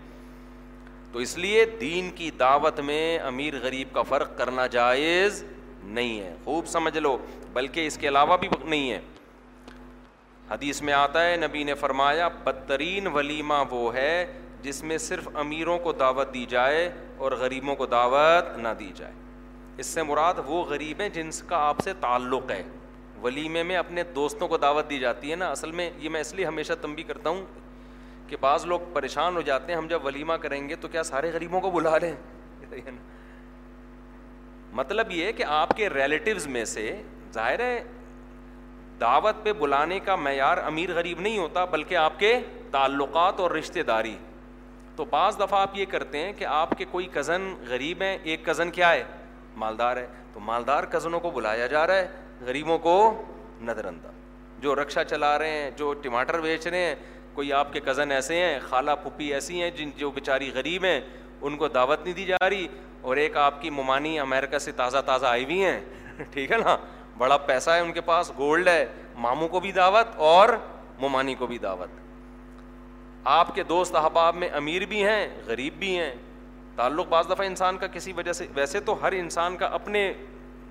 تو 1.12 1.18
اس 1.18 1.38
لیے 1.38 1.64
دین 1.64 2.11
کی 2.11 2.31
دعوت 2.31 2.81
میں 2.81 3.18
امیر 3.18 3.55
غریب 3.62 3.88
کا 3.92 4.02
فرق 4.02 4.38
کرنا 4.38 4.66
جائز 4.66 5.44
نہیں 5.87 6.20
ہے۔ 6.20 6.35
خوب 6.44 6.66
سمجھ 6.66 6.99
لو، 6.99 7.18
بلکہ 7.53 7.87
اس 7.87 7.99
کے 7.99 8.09
علاوہ 8.09 8.37
بھی 8.37 8.49
نہیں 8.64 8.92
ہے۔ 8.92 9.01
حدیث 10.51 10.83
میں 10.83 10.92
آتا 10.92 11.27
ہے، 11.27 11.37
نبی 11.37 11.64
نے 11.64 11.75
فرمایا، 11.75 12.29
بدترین 12.29 13.07
ولیمہ 13.07 13.55
وہ 13.70 13.94
ہے 13.94 14.38
جس 14.62 14.83
میں 14.83 14.99
صرف 14.99 15.29
امیروں 15.35 15.79
کو 15.79 15.92
دعوت 15.92 16.35
دی 16.35 16.46
جائے 16.46 16.92
اور 17.16 17.33
غریبوں 17.33 17.77
کو 17.77 17.87
دعوت 17.87 18.59
نہ 18.59 18.68
دی 18.79 18.92
جائے۔ 18.94 19.12
اس 19.79 19.87
سے 19.87 20.03
مراد 20.03 20.35
وہ 20.46 20.64
غریب 20.64 21.01
ہیں 21.01 21.09
جن 21.09 21.31
کا 21.49 21.57
آپ 21.57 21.81
سے 21.81 21.92
تعلق 22.01 22.51
ہے۔ 22.51 22.62
ولیمے 23.22 23.62
میں 23.62 23.77
اپنے 23.77 24.03
دوستوں 24.03 24.49
کو 24.49 24.57
دعوت 24.57 24.90
دی 24.90 24.99
جاتی 24.99 25.31
ہے 25.31 25.37
نا۔ 25.37 25.51
اصل 25.51 25.72
میں 25.72 25.90
یہ 25.96 26.09
میں 26.09 26.20
اس 26.20 26.35
لیے 26.35 26.44
ہمیشہ 26.44 26.72
تنبی 26.83 27.03
کرتا 27.03 27.31
ہوں 27.31 27.46
کہ 28.27 28.37
بعض 28.40 28.66
لوگ 28.66 28.81
پریشان 28.92 29.37
ہو 29.37 29.40
جاتے 29.40 29.72
ہیں، 29.72 29.79
ہم 29.79 29.87
جب 29.87 30.07
ولیمہ 30.07 30.33
کریں 30.33 30.68
گے 30.68 30.77
تو 30.77 30.88
کیا 30.88 31.03
سارے 31.03 31.31
غریبوں 31.33 31.61
کو 31.61 31.70
بلا 31.70 31.99
لیں؟ 31.99 32.12
مطلب 34.77 35.07
یہ 35.11 35.33
کہ 35.33 35.43
آپ 35.43 35.77
کے 35.77 35.89
ریلیٹیوز 35.89 36.47
میں 36.47 36.65
سے، 36.65 37.03
ظاہر 37.33 37.61
ہے، 37.61 37.83
دعوت 39.01 39.35
پہ 39.43 39.53
بلانے 39.53 40.01
کا 40.01 40.17
معیار 40.17 40.59
امیر 40.59 40.95
غریب 40.95 41.21
نہیں 41.21 41.39
ہوتا، 41.39 41.65
بلکہ 41.65 41.95
آپ 41.95 42.19
کے 42.19 42.41
تعلقات 42.71 43.41
اور 43.41 43.51
رشتے 43.51 43.83
داری۔ 43.83 44.17
تو 44.97 45.05
بعض 45.05 45.39
دفعہ 45.39 45.61
آپ 45.61 45.71
یہ 45.75 45.85
کرتے 45.89 46.19
ہیں 46.19 46.33
کہ 46.33 46.45
آپ 46.45 46.71
کے 46.79 46.85
کوئی 46.91 47.09
کزن 47.12 47.55
غریب 47.69 48.03
ہیں، 48.03 48.19
ایک 48.23 48.45
کزن 48.45 48.71
کیا 48.71 48.93
ہے؟ 48.93 49.05
مالدار 49.57 49.97
ہے۔ 49.97 50.07
تو 50.35 50.41
مالدار 50.41 50.85
کزنوں 50.85 51.21
کو 51.21 51.31
بلایا 51.31 51.67
جا 51.67 51.87
رہا 51.87 51.95
ہے، 51.95 52.09
غریبوں 52.41 52.79
کو 52.79 53.23
نظر 53.61 53.85
انداز 53.85 54.12
جو 54.61 54.75
رکشا 54.75 55.05
چلا 55.05 55.39
رہے 55.39 55.51
ہیں، 55.51 55.71
جو 55.71 55.95
ٹماٹر 55.95 56.41
بیچ 56.41 56.67
رہے 56.67 56.79
ہیں، 56.79 56.95
کوئی 57.35 57.53
آپ 57.53 57.73
کے 57.73 57.81
کزن 57.81 58.12
ایسے 58.12 58.37
ہیں، 58.37 58.59
خالہ 58.69 58.91
پھپھی 59.03 59.35
ایسی 59.35 59.62
ہیں، 59.62 59.71
جن 59.71 59.91
جو 59.97 60.11
بیچاری 60.11 60.51
غریب 60.55 60.85
ہیں، 60.85 61.01
ان 61.41 61.57
کو 61.57 61.69
دعوت 61.69 62.05
نہیں 62.05 62.15
دی 62.15 62.25
جا 62.25 62.49
رہی۔ 62.49 62.67
اور 63.07 63.16
ایک 63.16 63.37
آپ 63.37 63.62
کی 63.62 63.71
ممانی 63.71 64.19
امیرکا 64.19 64.59
سے 64.59 64.73
تازہ 64.73 64.99
تازہ 65.07 65.27
آئی 65.27 65.45
ہوئی 65.45 65.64
ہیں۔ 65.64 65.81
ٹھیک 66.33 66.53
ہے 66.53 66.57
نا؟ 66.57 66.77
بڑا 67.19 67.37
پیسہ 67.37 67.71
ہے 67.71 67.81
ان 67.81 67.92
کے 67.92 68.01
پاس، 68.01 68.33
گولڈ 68.38 68.69
ہے۔ 68.69 68.87
ماموں 69.14 69.49
کو 69.49 69.61
بھی 69.61 69.73
دعوت 69.73 70.07
اور 70.16 70.49
ممانی 71.01 71.35
کو 71.35 71.47
بھی 71.47 71.59
دعوت۔ 71.59 71.88
آپ 73.25 73.55
کے 73.55 73.62
دوست 73.62 73.97
احباب 73.97 74.37
میں 74.37 74.49
امیر 74.53 74.87
بھی 74.87 75.05
ہیں، 75.05 75.29
غریب 75.47 75.75
بھی 75.75 75.99
ہیں۔ 75.99 76.14
تعلق 76.77 77.07
بعض 77.09 77.27
دفعہ 77.27 77.47
انسان 77.47 77.79
کا 77.79 77.87
کسی 77.87 78.12
وجہ 78.12 78.33
سے، 78.33 78.47
ویسے 78.55 78.81
تو 78.81 79.03
ہر 79.03 79.12
انسان 79.12 79.57
کا 79.57 79.66
اپنے 79.66 80.12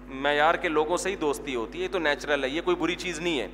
معیار 0.08 0.56
کے 0.56 0.68
لوگوں 0.68 0.98
سے 0.98 1.10
ہی 1.10 1.16
دوستی 1.16 1.56
ہوتی 1.56 1.80
ہے، 1.80 1.84
یہ 1.84 1.90
تو 1.92 2.00
نیچرل 2.00 2.44
ہے، 2.44 2.50
یہ 2.50 2.62
کوئی 2.62 2.76
بری 2.76 2.96
چیز 2.96 3.20
نہیں 3.20 3.40
ہے۔ 3.40 3.48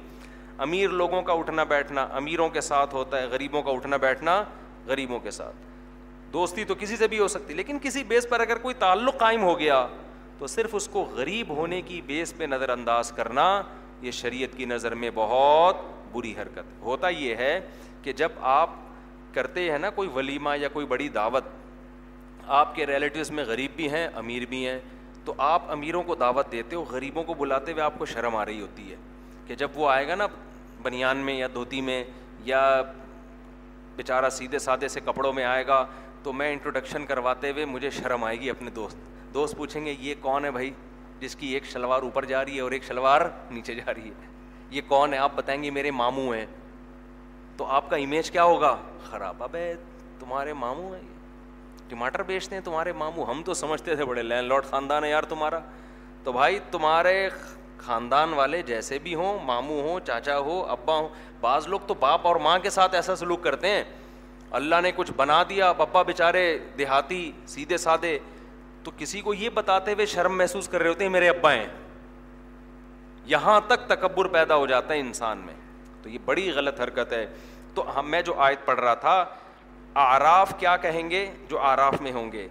امیر 0.57 0.89
لوگوں 0.89 1.21
کا 1.21 1.33
اٹھنا 1.33 1.63
بیٹھنا، 1.63 2.07
امیروں 2.13 2.49
کے 2.49 2.61
ساتھ 2.61 2.95
ہوتا 2.95 3.21
ہے، 3.21 3.25
غریبوں 3.25 3.63
کا 3.63 3.71
اٹھنا 3.71 3.97
بیٹھنا، 3.97 4.43
غریبوں 4.85 5.19
کے 5.19 5.31
ساتھ۔ 5.31 5.55
دوستی 6.33 6.63
تو 6.63 6.75
کسی 6.79 6.97
سے 6.97 7.07
بھی 7.07 7.19
ہو 7.19 7.27
سکتی، 7.27 7.53
لیکن 7.53 7.77
کسی 7.81 8.03
بیس 8.03 8.29
پر 8.29 8.39
اگر 8.39 8.57
کوئی 8.57 8.75
تعلق 8.79 9.17
قائم 9.17 9.43
ہو 9.43 9.57
گیا، 9.59 9.85
تو 10.39 10.47
صرف 10.47 10.75
اس 10.75 10.87
کو 10.87 11.01
غریب 11.13 11.49
ہونے 11.49 11.81
کی 11.81 12.01
بیس 12.05 12.33
پہ 12.37 12.43
نظر 12.43 12.69
انداز 12.69 13.11
کرنا، 13.11 13.61
یہ 14.01 14.11
شریعت 14.11 14.57
کی 14.57 14.65
نظر 14.65 14.95
میں 14.95 15.09
بہت 15.15 15.77
بری 16.11 16.33
حرکت۔ 16.37 16.81
ہوتا 16.81 17.09
یہ 17.09 17.35
ہے 17.35 17.59
کہ 18.03 18.13
جب 18.13 18.29
آپ 18.41 18.69
کرتے 19.33 19.69
ہیں 19.71 19.77
نا 19.77 19.89
کوئی 19.89 20.09
ولیمہ 20.13 20.57
یا 20.57 20.69
کوئی 20.73 20.85
بڑی 20.85 21.09
دعوت، 21.09 21.43
آپ 22.47 22.75
کے 22.75 22.85
ریلیٹیوز 22.85 23.31
میں 23.31 23.43
غریب 23.43 23.71
بھی 23.75 23.89
ہیں، 23.89 24.07
امیر 24.15 24.45
بھی 24.45 24.65
ہیں، 24.67 24.79
تو 25.25 25.33
آپ 25.37 25.71
امیروں 25.71 26.03
کو 26.03 26.15
دعوت 26.15 26.51
دیتے 26.51 26.75
ہو، 26.75 26.83
غریبوں 26.89 27.23
کو 27.23 27.33
بلاتے 27.33 27.71
ہوئے 27.71 27.83
آپ 27.83 27.93
کو 27.97 28.05
شرم 28.05 28.35
آ 28.35 28.45
رہی 28.45 28.61
ہوتی 28.61 28.91
ہے 28.91 28.95
کہ 29.47 29.55
جب 29.55 29.69
وہ 29.75 29.89
آئے 29.89 30.07
گا 30.07 30.15
نا 30.15 30.27
بنیان 30.81 31.17
میں 31.17 31.33
یا 31.33 31.47
دھوتی 31.53 31.81
میں 31.81 32.03
یا 32.43 32.81
بیچارہ 33.95 34.29
سیدھے 34.29 34.59
سادھے 34.59 34.87
سے 34.87 34.99
کپڑوں 34.99 35.33
میں 35.33 35.43
آئے 35.45 35.67
گا 35.67 35.85
تو 36.23 36.33
میں 36.33 36.51
انٹروڈکشن 36.51 37.05
کرواتے 37.05 37.51
ہوئے 37.51 37.65
مجھے 37.65 37.89
شرم 37.89 38.23
آئے 38.23 38.39
گی 38.39 38.49
اپنے 38.49 38.69
دوست۔ 38.69 38.97
دوست 39.33 39.57
پوچھیں 39.57 39.85
گے، 39.85 39.95
یہ 39.99 40.15
کون 40.21 40.45
ہے 40.45 40.51
بھائی؟ 40.51 40.71
جس 41.19 41.35
کی 41.35 41.47
ایک 41.47 41.65
شلوار 41.65 42.01
اوپر 42.01 42.25
جا 42.25 42.45
رہی 42.45 42.55
ہے 42.55 42.61
اور 42.61 42.71
ایک 42.71 42.83
شلوار 42.83 43.21
نیچے 43.51 43.75
جا 43.75 43.93
رہی 43.93 44.07
ہے۔ 44.07 44.27
یہ 44.69 44.81
کون 44.87 45.13
ہے؟ 45.13 45.17
آپ 45.17 45.31
بتائیں 45.35 45.63
گے، 45.63 45.69
میرے 45.69 45.91
ماموں 45.91 46.35
ہیں۔ 46.35 46.45
تو 47.57 47.65
آپ 47.65 47.89
کا 47.89 47.95
امیج 47.95 48.31
کیا 48.31 48.43
ہوگا؟ 48.43 48.77
خراب۔ 49.03 49.43
اب 49.43 49.55
ہے 49.55 49.75
تمہارے 50.19 50.53
ماموں 50.53 50.95
ہیں۔ 50.95 51.01
ٹماٹر 51.89 52.23
بیچتے 52.23 52.55
ہیں 52.55 52.63
تمہارے 52.63 52.93
ماموں۔ 52.93 53.25
ہم 53.25 53.43
تو 53.43 53.53
سمجھتے 53.53 53.95
تھے، 53.95 54.05
بڑے 54.05 54.23
لینڈ 54.23 54.47
لارڈ 54.47 54.65
خاندان 54.65 55.03
ہے 55.03 55.09
یار 55.09 55.23
تمہارا۔ 55.23 55.59
تو 56.23 56.31
بھائی، 56.31 56.59
تمہارے 56.71 57.29
خاندان 57.77 58.33
والے 58.33 58.61
جیسے 58.61 58.99
بھی 58.99 59.15
ہوں، 59.15 59.39
ماموں 59.43 59.81
ہوں، 59.81 59.99
چاچا 59.99 60.39
ہو، 60.39 60.65
ابا 60.65 60.95
ہوں، 60.95 61.09
بعض 61.41 61.67
لوگ 61.67 61.79
تو 61.87 61.93
باپ 61.93 62.27
اور 62.27 62.35
ماں 62.35 62.59
کے 62.59 62.69
ساتھ 62.69 62.95
ایسا 62.95 63.15
سلوک 63.15 63.43
کرتے 63.43 63.69
ہیں۔ 63.69 63.83
اللہ 64.51 64.75
نے 64.83 64.91
کچھ 64.95 65.11
بنا 65.15 65.43
دیا 65.49 65.69
ابا 65.69 66.01
بیچارے 66.01 66.57
دیہاتی 66.77 67.31
سیدھے 67.47 67.77
سادے 67.77 68.19
تو 68.83 68.91
کسی 68.97 69.21
کو 69.21 69.33
یہ 69.33 69.49
بتاتے 69.49 69.93
ہوئے 69.93 70.05
شرم 70.05 70.37
محسوس 70.37 70.67
کر 70.67 70.81
رہے 70.81 70.89
ہوتے 70.89 71.03
ہیں، 71.03 71.11
میرے 71.11 71.29
ابا 71.29 71.53
ہیں۔ 71.53 71.67
یہاں 73.25 73.61
تک 73.67 73.87
تکبر 73.87 74.27
پیدا 74.27 74.55
ہو 74.55 74.65
جاتا 74.65 74.93
ہے 74.93 74.99
انسان 74.99 75.37
میں۔ 75.37 75.53
تو 76.01 76.09
یہ 76.09 76.17
بڑی 76.25 76.51
غلط 76.51 76.81
حرکت 76.81 77.13
ہے۔ 77.13 77.33
تو 77.73 77.99
ہم، 77.99 78.09
میں 78.09 78.21
جو 78.21 78.33
آیت 78.33 78.65
پڑھ 78.65 78.79
رہا 78.79 78.93
تھا 78.93 79.25
آراف 79.93 80.53
کیا 80.59 80.77
کہیں 80.77 81.09
گے؟ 81.09 81.31
جو 81.49 81.59
آراف 81.59 82.01
میں 82.01 82.11
ہوں 82.11 82.31
گے۔ 82.31 82.47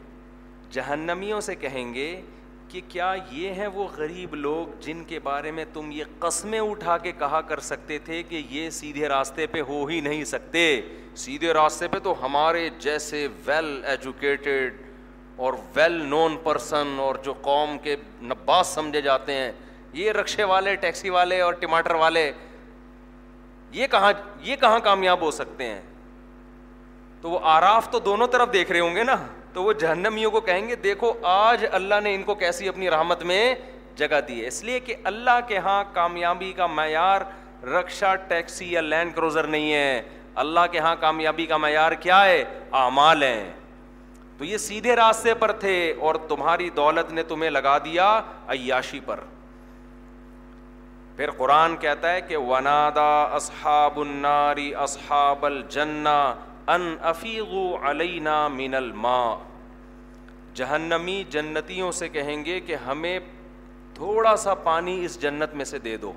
جہنمیوں 0.70 1.40
سے 1.40 1.54
کہیں 1.54 1.94
گے 1.94 2.22
کہ 2.70 2.80
کیا 2.88 3.14
یہ 3.30 3.50
ہیں 3.50 3.66
وہ 3.66 3.86
غریب 3.96 4.34
لوگ 4.34 4.66
جن 4.80 5.04
کے 5.04 5.18
بارے 5.18 5.50
میں 5.50 5.64
تم 5.72 5.90
یہ 5.92 6.04
قسمیں 6.18 6.58
اٹھا 6.58 6.98
کے 6.98 7.12
کہا 7.12 7.40
کر 7.40 7.60
سکتے 7.60 7.98
تھے 7.98 8.22
کہ 8.22 8.42
یہ 8.50 8.70
سیدھے 8.70 9.08
راستے 9.08 9.46
پہ 9.46 9.60
ہو 9.60 9.86
ہی 9.86 10.00
نہیں 10.00 10.24
سکتے؟ 10.24 10.80
سیدھے 11.14 11.52
راستے 11.52 11.88
پہ 11.88 11.98
تو 11.98 12.14
ہمارے 12.24 12.68
جیسے 12.78 13.28
ویل 13.44 13.80
ایجوکیٹڈ 13.84 14.74
اور 15.36 15.52
ویل 15.74 15.92
نون 15.92 16.36
پرسن 16.42 16.94
اور 16.98 17.14
جو 17.14 17.32
قوم 17.32 17.78
کے 17.78 17.96
نباس 18.22 18.66
سمجھے 18.66 19.00
جاتے 19.00 19.34
ہیں، 19.34 19.52
یہ 19.92 20.12
رکشے 20.12 20.44
والے، 20.44 20.76
ٹیکسی 20.76 21.10
والے 21.10 21.40
اور 21.40 21.52
ٹماٹر 21.52 21.94
والے، 21.94 22.32
یہ 23.70 23.86
کہاں 23.86 24.12
یہ 24.40 24.56
کہاں 24.56 24.78
کامیاب 24.78 25.20
ہو 25.20 25.30
سکتے 25.30 25.64
ہیں؟ 25.64 25.80
تو 27.20 27.30
وہ 27.30 27.38
آراف 27.42 27.90
تو 27.90 27.98
دونوں 27.98 28.26
طرف 28.26 28.52
دیکھ 28.52 28.72
رہے 28.72 28.80
ہوں 28.80 28.96
گے 28.96 29.04
نا؟ 29.04 29.16
تو 29.52 29.62
وہ 29.62 29.72
جہنمیوں 29.72 30.30
کو 30.30 30.40
کہیں 30.40 30.68
گے، 30.68 30.76
دیکھو 30.76 31.12
آج 31.22 31.66
اللہ 31.72 31.94
نے 32.02 32.14
ان 32.14 32.22
کو 32.22 32.34
کیسی 32.34 32.68
اپنی 32.68 32.90
رحمت 32.90 33.22
میں 33.22 33.54
جگہ 33.96 34.20
دی 34.28 34.42
ہے۔ 34.42 34.46
اس 34.46 34.64
لیے 34.64 34.80
کہ 34.80 34.94
اللہ 35.04 35.38
کے 35.48 35.58
ہاں 35.58 35.84
کامیابی 35.92 36.52
کا 36.52 36.66
معیار 36.66 37.20
رکشا، 37.64 38.14
ٹیکسی 38.14 38.72
یا 38.72 38.80
لینڈ 38.80 39.14
کروزر 39.14 39.46
نہیں 39.46 39.72
ہے۔ 39.74 40.02
اللہ 40.34 40.60
کے 40.72 40.78
ہاں 40.78 40.96
کامیابی 41.00 41.46
کا 41.46 41.56
معیار 41.56 41.92
کیا 41.92 42.24
ہے؟ 42.24 42.44
اعمال 42.72 43.22
ہیں۔ 43.22 43.52
تو 44.38 44.44
یہ 44.44 44.56
سیدھے 44.56 44.96
راستے 44.96 45.34
پر 45.34 45.52
تھے 45.52 45.94
اور 45.98 46.14
تمہاری 46.14 46.70
دولت 46.70 47.12
نے 47.12 47.22
تمہیں 47.22 47.50
لگا 47.50 47.78
دیا 47.78 48.20
عیاشی 48.48 49.00
پر۔ 49.00 49.20
پھر 51.16 51.30
قرآن 51.30 51.76
کہتا 51.76 52.12
ہے 52.12 52.20
کہ 52.20 52.36
ونادا 52.36 53.22
اصحاب 53.22 54.00
الناری 54.00 54.74
اصحاب 54.74 55.46
الجنہ 55.46 56.34
ان 56.70 56.96
افیغو 57.02 57.78
علینا 57.82 58.48
من 58.48 58.74
الماء۔ 58.74 59.34
جہنمی 60.54 61.24
جنتیوں 61.30 61.92
سے 61.92 62.08
کہیں 62.08 62.44
گے 62.44 62.60
کہ 62.60 62.74
ہمیں 62.74 63.20
تھوڑا 63.94 64.36
سا 64.36 64.54
پانی 64.54 65.04
اس 65.04 65.22
جنت 65.22 65.54
میں 65.54 65.64
سے 65.64 65.78
دے 65.78 65.96
دو۔ 65.96 66.12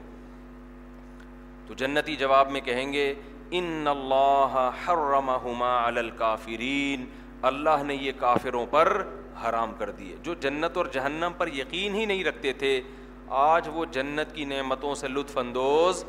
تو 1.68 1.74
جنتی 1.74 2.16
جواب 2.16 2.52
میں 2.52 2.62
کہیں 2.62 2.94
گے، 2.94 3.14
ان 3.52 3.88
اللہ 3.88 4.70
حرمہما 4.88 5.88
علی 5.88 6.00
الکافرین۔ 6.00 7.06
اللہ 7.42 7.84
نے 7.86 7.96
یہ 7.96 8.12
کافروں 8.18 8.66
پر 8.66 9.08
حرام 9.44 9.74
کر 9.78 9.92
دیے 9.92 10.16
جو 10.24 10.34
جنت 10.34 10.78
اور 10.78 10.86
جہنم 10.86 11.32
پر 11.38 11.48
یقین 11.48 11.96
ہی 11.96 12.06
نہیں 12.06 12.24
رکھتے 12.24 12.54
تھے، 12.54 12.82
آج 13.28 13.70
وہ 13.74 13.86
جنت 13.86 14.36
کی 14.36 14.46
نعمتوں 14.46 14.96
سے 14.96 15.08
لطف 15.08 15.38
اندوز 15.38 16.06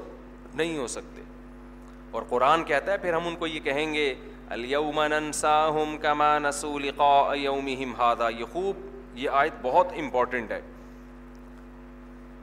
نہیں 0.54 0.78
ہو 0.78 0.86
سکتے۔ 0.86 1.22
اور 2.10 2.22
قرآن 2.28 2.64
کہتا 2.64 2.92
ہے، 2.92 2.98
پھر 2.98 3.14
ہم 3.14 3.26
ان 3.26 3.36
کو 3.36 3.46
یہ 3.46 3.60
کہیں 3.60 3.94
گے 3.94 4.14
الیوم 4.50 5.02
ننساہم 5.02 5.96
کما 5.98 6.38
نسو 6.38 6.78
لقاء 6.78 7.34
یومہم 7.34 7.94
ہادا 7.98 8.28
یہ 8.28 8.44
خوب، 8.44 8.76
یہ 9.14 9.30
آیت 9.30 9.52
بہت 9.62 9.92
امپورٹنٹ 9.96 10.52
ہے 10.52 10.60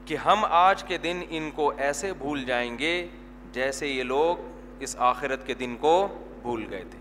کہ 0.05 0.15
ہم 0.15 0.45
آج 0.49 0.83
کے 0.83 0.97
دن 0.97 1.21
ان 1.29 1.51
کو 1.55 1.73
ایسے 1.77 2.13
بھول 2.13 2.43
جائیں 2.45 2.79
گے 2.79 3.07
جیسے 3.51 3.87
یہ 3.87 4.03
لوگ 4.03 4.37
اس 4.79 4.95
آخرت 4.99 5.47
کے 5.47 5.53
دن 5.53 5.75
کو 5.79 6.07
بھول 6.41 6.65
گئے 6.69 6.83
تھے۔ 6.91 6.99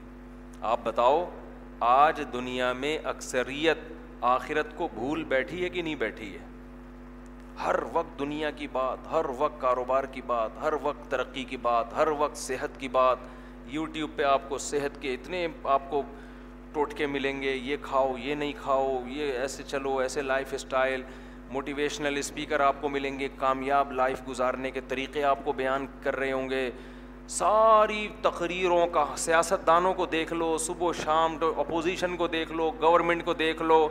آپ 0.63 0.81
بتاؤ، 0.83 1.31
آج 1.81 2.21
دنیا 2.33 2.73
میں 2.73 2.99
اکثریت 3.05 3.79
آخرت 4.21 4.77
کو 4.77 4.89
بھول 4.95 5.25
بیٹھی 5.25 5.65
ہے 5.65 5.69
کہ 5.69 5.83
نہیں 5.83 5.95
بیٹھی 5.95 6.33
ہے؟ 6.35 6.45
ہر 7.65 7.77
وقت 7.93 8.19
دنیا 8.19 8.51
کی 8.51 8.67
بات، 8.73 9.13
ہر 9.13 9.25
وقت 9.39 9.61
کاروبار 9.61 10.05
کی 10.05 10.23
بات، 10.27 10.51
ہر 10.61 10.75
وقت 10.83 11.11
ترقی 11.11 11.45
کی 11.45 11.57
بات، 11.57 11.95
ہر 11.97 12.09
وقت 12.09 12.37
صحت 12.37 12.81
کی 12.81 12.89
بات 12.89 13.17
یوٹیوب 13.71 14.11
پہ 14.17 14.23
آپ 14.23 14.49
کو 14.49 14.59
صحت 14.59 15.03
کے 15.03 15.15
اتنے 15.15 15.49
آپ 15.65 15.91
کو 15.91 16.03
ٹوٹکے 16.73 17.07
ملیں 17.07 17.43
گے، 17.43 17.51
یہ 17.51 17.77
کھاؤ، 17.83 18.17
یہ 18.19 18.35
نہیں 18.35 18.53
کھاؤ، 18.63 19.03
یہ 19.07 19.33
ایسے 19.33 19.63
چلو، 19.63 19.99
ایسے 19.99 20.23
لائف 20.23 20.55
اسٹائل 20.55 21.03
موٹیویشنل 21.51 22.17
اسپیکر 22.17 22.61
آپ 22.61 22.75
کو 22.81 22.89
ملیں 22.89 23.19
گے، 23.19 23.29
کامیاب 23.37 23.93
لائف 23.93 24.23
گزارنے 24.29 24.71
کے 24.71 24.81
طریقے 24.89 25.25
آپ 25.25 25.39
کو 25.45 25.53
بیان 25.53 25.87
کر 26.03 26.17
رہے 26.17 26.33
ہوں 26.33 26.51
گے۔ 26.51 26.71
ساری 27.29 28.09
تقریروں 28.23 28.87
کا 28.87 29.05
سیاست 29.17 29.67
دانوں 29.67 29.95
کو 29.95 30.07
دیکھ 30.07 30.33
لو، 30.33 30.59
صبح 30.59 30.87
و 30.87 30.93
شام 30.93 31.37
اپوزیشن 31.57 32.17
کو 32.17 32.27
دیکھ 32.27 32.53
لو 32.53 32.71
گورنمنٹ 32.81 33.25
کو 33.25 33.33
دیکھ 33.33 33.63
لو۔ 33.63 33.89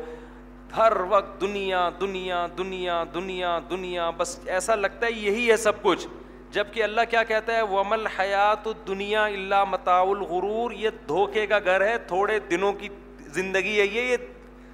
ہر 0.77 0.93
وقت 1.09 1.41
دنیا 1.41 1.89
دنیا 2.01 2.47
دنیا 2.57 3.03
دنیا 3.13 3.59
دنیا، 3.69 4.09
بس 4.09 4.39
ایسا 4.45 4.75
لگتا 4.75 5.05
ہے 5.05 5.11
یہی 5.11 5.51
ہے 5.51 5.57
سب 5.57 5.81
کچھ۔ 5.81 6.07
جبکہ 6.51 6.83
اللہ 6.83 7.01
کیا 7.09 7.23
کہتا 7.23 7.55
ہے 7.55 7.61
ومل 7.61 8.07
حیات 8.07 8.67
دنیا 8.87 9.25
اللہ 9.25 9.63
متا 9.63 9.99
الغرور، 9.99 10.71
یہ 10.71 10.89
دھوکے 11.07 11.47
کا 11.47 11.59
گھر 11.59 11.81
ہے، 11.81 11.97
تھوڑے 11.97 12.39
دنوں 12.39 12.73
کی 12.73 12.89
زندگی 13.19 13.79
ہے، 13.79 13.85
یہ 13.85 14.01
یہ 14.01 14.17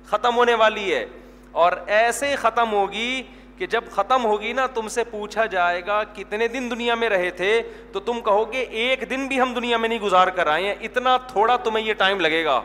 ختم 0.06 0.36
ہونے 0.36 0.54
والی 0.54 0.94
ہے۔ 0.94 1.06
اور 1.52 1.72
ایسے 1.88 2.36
ختم 2.36 2.74
ہوگی 2.74 3.24
کہ 3.58 3.66
جب 3.66 3.84
ختم 3.92 4.26
ہوگی 4.26 4.54
نا، 4.54 4.68
تم 4.68 4.88
سے 4.88 5.04
پوچھا 5.04 5.46
جائے 5.46 5.82
گا 5.88 6.04
کتنے 6.04 6.48
دن 6.48 6.72
دنیا 6.72 6.96
میں 6.96 7.10
رہے 7.10 7.30
تھے، 7.30 7.62
تو 7.92 8.00
تم 8.00 8.22
کہو 8.22 8.54
گے 8.54 8.62
ایک 8.62 9.10
دن 9.10 9.28
بھی 9.28 9.42
ہم 9.42 9.54
دنیا 9.54 9.78
میں 9.78 9.90
نہیں 9.90 10.00
گزار 10.00 10.28
کر 10.28 10.48
آئے 10.48 10.68
ہیں، 10.68 10.76
اتنا 10.82 11.18
تھوڑا 11.18 11.58
تمہیں 11.58 11.86
یہ 11.86 11.94
ٹائم 11.94 12.20
لگے 12.20 12.46
گا۔ 12.46 12.62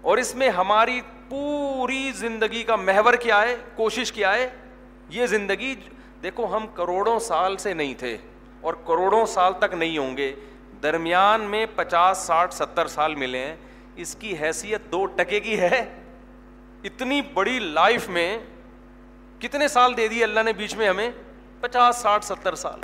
اور 0.00 0.18
اس 0.18 0.34
میں 0.34 0.48
ہماری 0.48 1.00
پوری 1.28 2.10
زندگی 2.14 2.62
کا 2.62 2.76
محور 2.76 3.14
کیا 3.14 3.42
ہے، 3.42 3.56
کوشش 3.74 4.12
کیا 4.12 4.34
ہے، 4.34 4.48
یہ 5.08 5.26
زندگی 5.26 5.74
دیکھو، 6.22 6.56
ہم 6.56 6.66
کروڑوں 6.74 7.18
سال 7.18 7.56
سے 7.56 7.74
نہیں 7.74 7.94
تھے 7.94 8.16
اور 8.60 8.74
کروڑوں 8.74 9.26
سال 9.26 9.52
تک 9.58 9.74
نہیں 9.74 9.98
ہوں 9.98 10.16
گے۔ 10.16 10.34
درمیان 10.82 11.40
میں 11.40 11.66
پچاس، 11.76 12.18
ساٹھ، 12.18 12.54
ستر 12.54 12.86
سال 12.86 13.14
ملے 13.14 13.38
ہیں۔ 13.38 13.56
اس 13.96 14.14
کی 14.14 14.36
حیثیت 14.40 14.80
دو 14.92 15.06
ٹکے 15.06 15.40
کی 15.40 15.60
ہے۔ 15.60 16.02
اتنی 16.84 17.22
بڑی 17.22 17.58
لائف 17.58 18.08
میں 18.08 18.38
کتنے 19.38 19.68
سال 19.68 19.96
دے 19.96 20.08
دیے 20.08 20.24
اللہ 20.24 20.40
نے 20.40 20.52
بیچ 20.52 20.74
میں 20.74 20.88
ہمیں؟ 20.88 21.10
پچاس، 21.60 21.96
ساٹھ، 21.96 22.24
ستر 22.24 22.54
سال۔ 22.54 22.80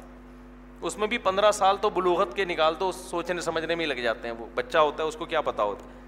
اس 0.81 0.99
میں 0.99 1.07
بھی 1.07 1.19
پندرہ 1.19 1.51
سال 1.51 1.77
تو 1.77 1.91
بلوغت 1.91 2.37
کے 2.37 2.45
نکال 2.45 2.75
دو 2.81 2.93
سوچنے، 2.93 3.41
سمجھنے 3.41 3.75
میں 3.75 3.87
ہی 3.87 3.89
لگ 3.89 4.01
جاتے 4.01 4.29
ہیں۔ 4.29 4.35
وہ 4.35 4.47
بچہ 4.55 4.79
ہوتا 4.79 5.03
ہے، 5.03 5.09
اس 5.09 5.17
کو 5.17 5.25
کیا 5.25 5.41
پتا 5.41 5.63
ہوتا 5.63 5.85
ہے۔ 5.85 6.01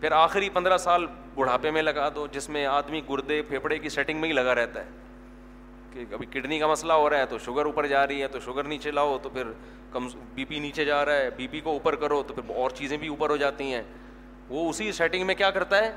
پھر 0.00 0.12
آخری 0.12 0.48
پندرہ 0.48 0.78
سال 0.78 1.06
بڑھاپے 1.34 1.70
میں 1.70 1.82
لگا 1.82 2.08
دو، 2.14 2.26
جس 2.26 2.48
میں 2.48 2.66
آدمی 2.66 3.00
گردے 3.10 3.42
پھیپڑے 3.42 3.78
کی 3.78 3.88
سیٹنگ 3.88 4.20
میں 4.20 4.28
ہی 4.28 4.34
لگا 4.34 4.54
رہتا 4.54 4.80
ہے۔ 4.80 4.90
کہ 5.92 6.04
ابھی 6.12 6.26
کڈنی 6.26 6.58
کا 6.58 6.66
مسئلہ 6.66 6.92
ہو 6.92 7.10
رہا 7.10 7.18
ہے 7.18 7.26
تو 7.26 7.38
شوگر 7.38 7.64
اوپر 7.64 7.86
جا 7.86 8.06
رہی 8.06 8.22
ہے، 8.22 8.28
تو 8.28 8.40
شوگر 8.40 8.64
نیچے 8.64 8.90
لاؤ 8.90 9.18
تو 9.22 9.28
پھر 9.28 9.42
کم 9.92 10.08
بی 10.34 10.44
پی 10.44 10.58
نیچے 10.58 10.84
جا 10.84 11.04
رہا 11.04 11.12
ہے، 11.12 11.30
بی 11.30 11.48
پی 11.48 11.60
کو 11.60 11.70
اوپر 11.70 11.94
کرو 11.94 12.22
تو 12.22 12.34
پھر 12.34 12.54
اور 12.54 12.70
چیزیں 12.70 12.96
بھی 12.96 13.08
اوپر 13.08 13.30
ہو 13.30 13.36
جاتی 13.36 13.74
ہیں۔ 13.74 13.82
وہ 14.48 14.70
اسی 14.70 14.92
سیٹنگ 14.92 15.26
میں 15.26 15.34
کیا 15.34 15.50
کرتا 15.50 15.78
ہے؟ 15.78 15.96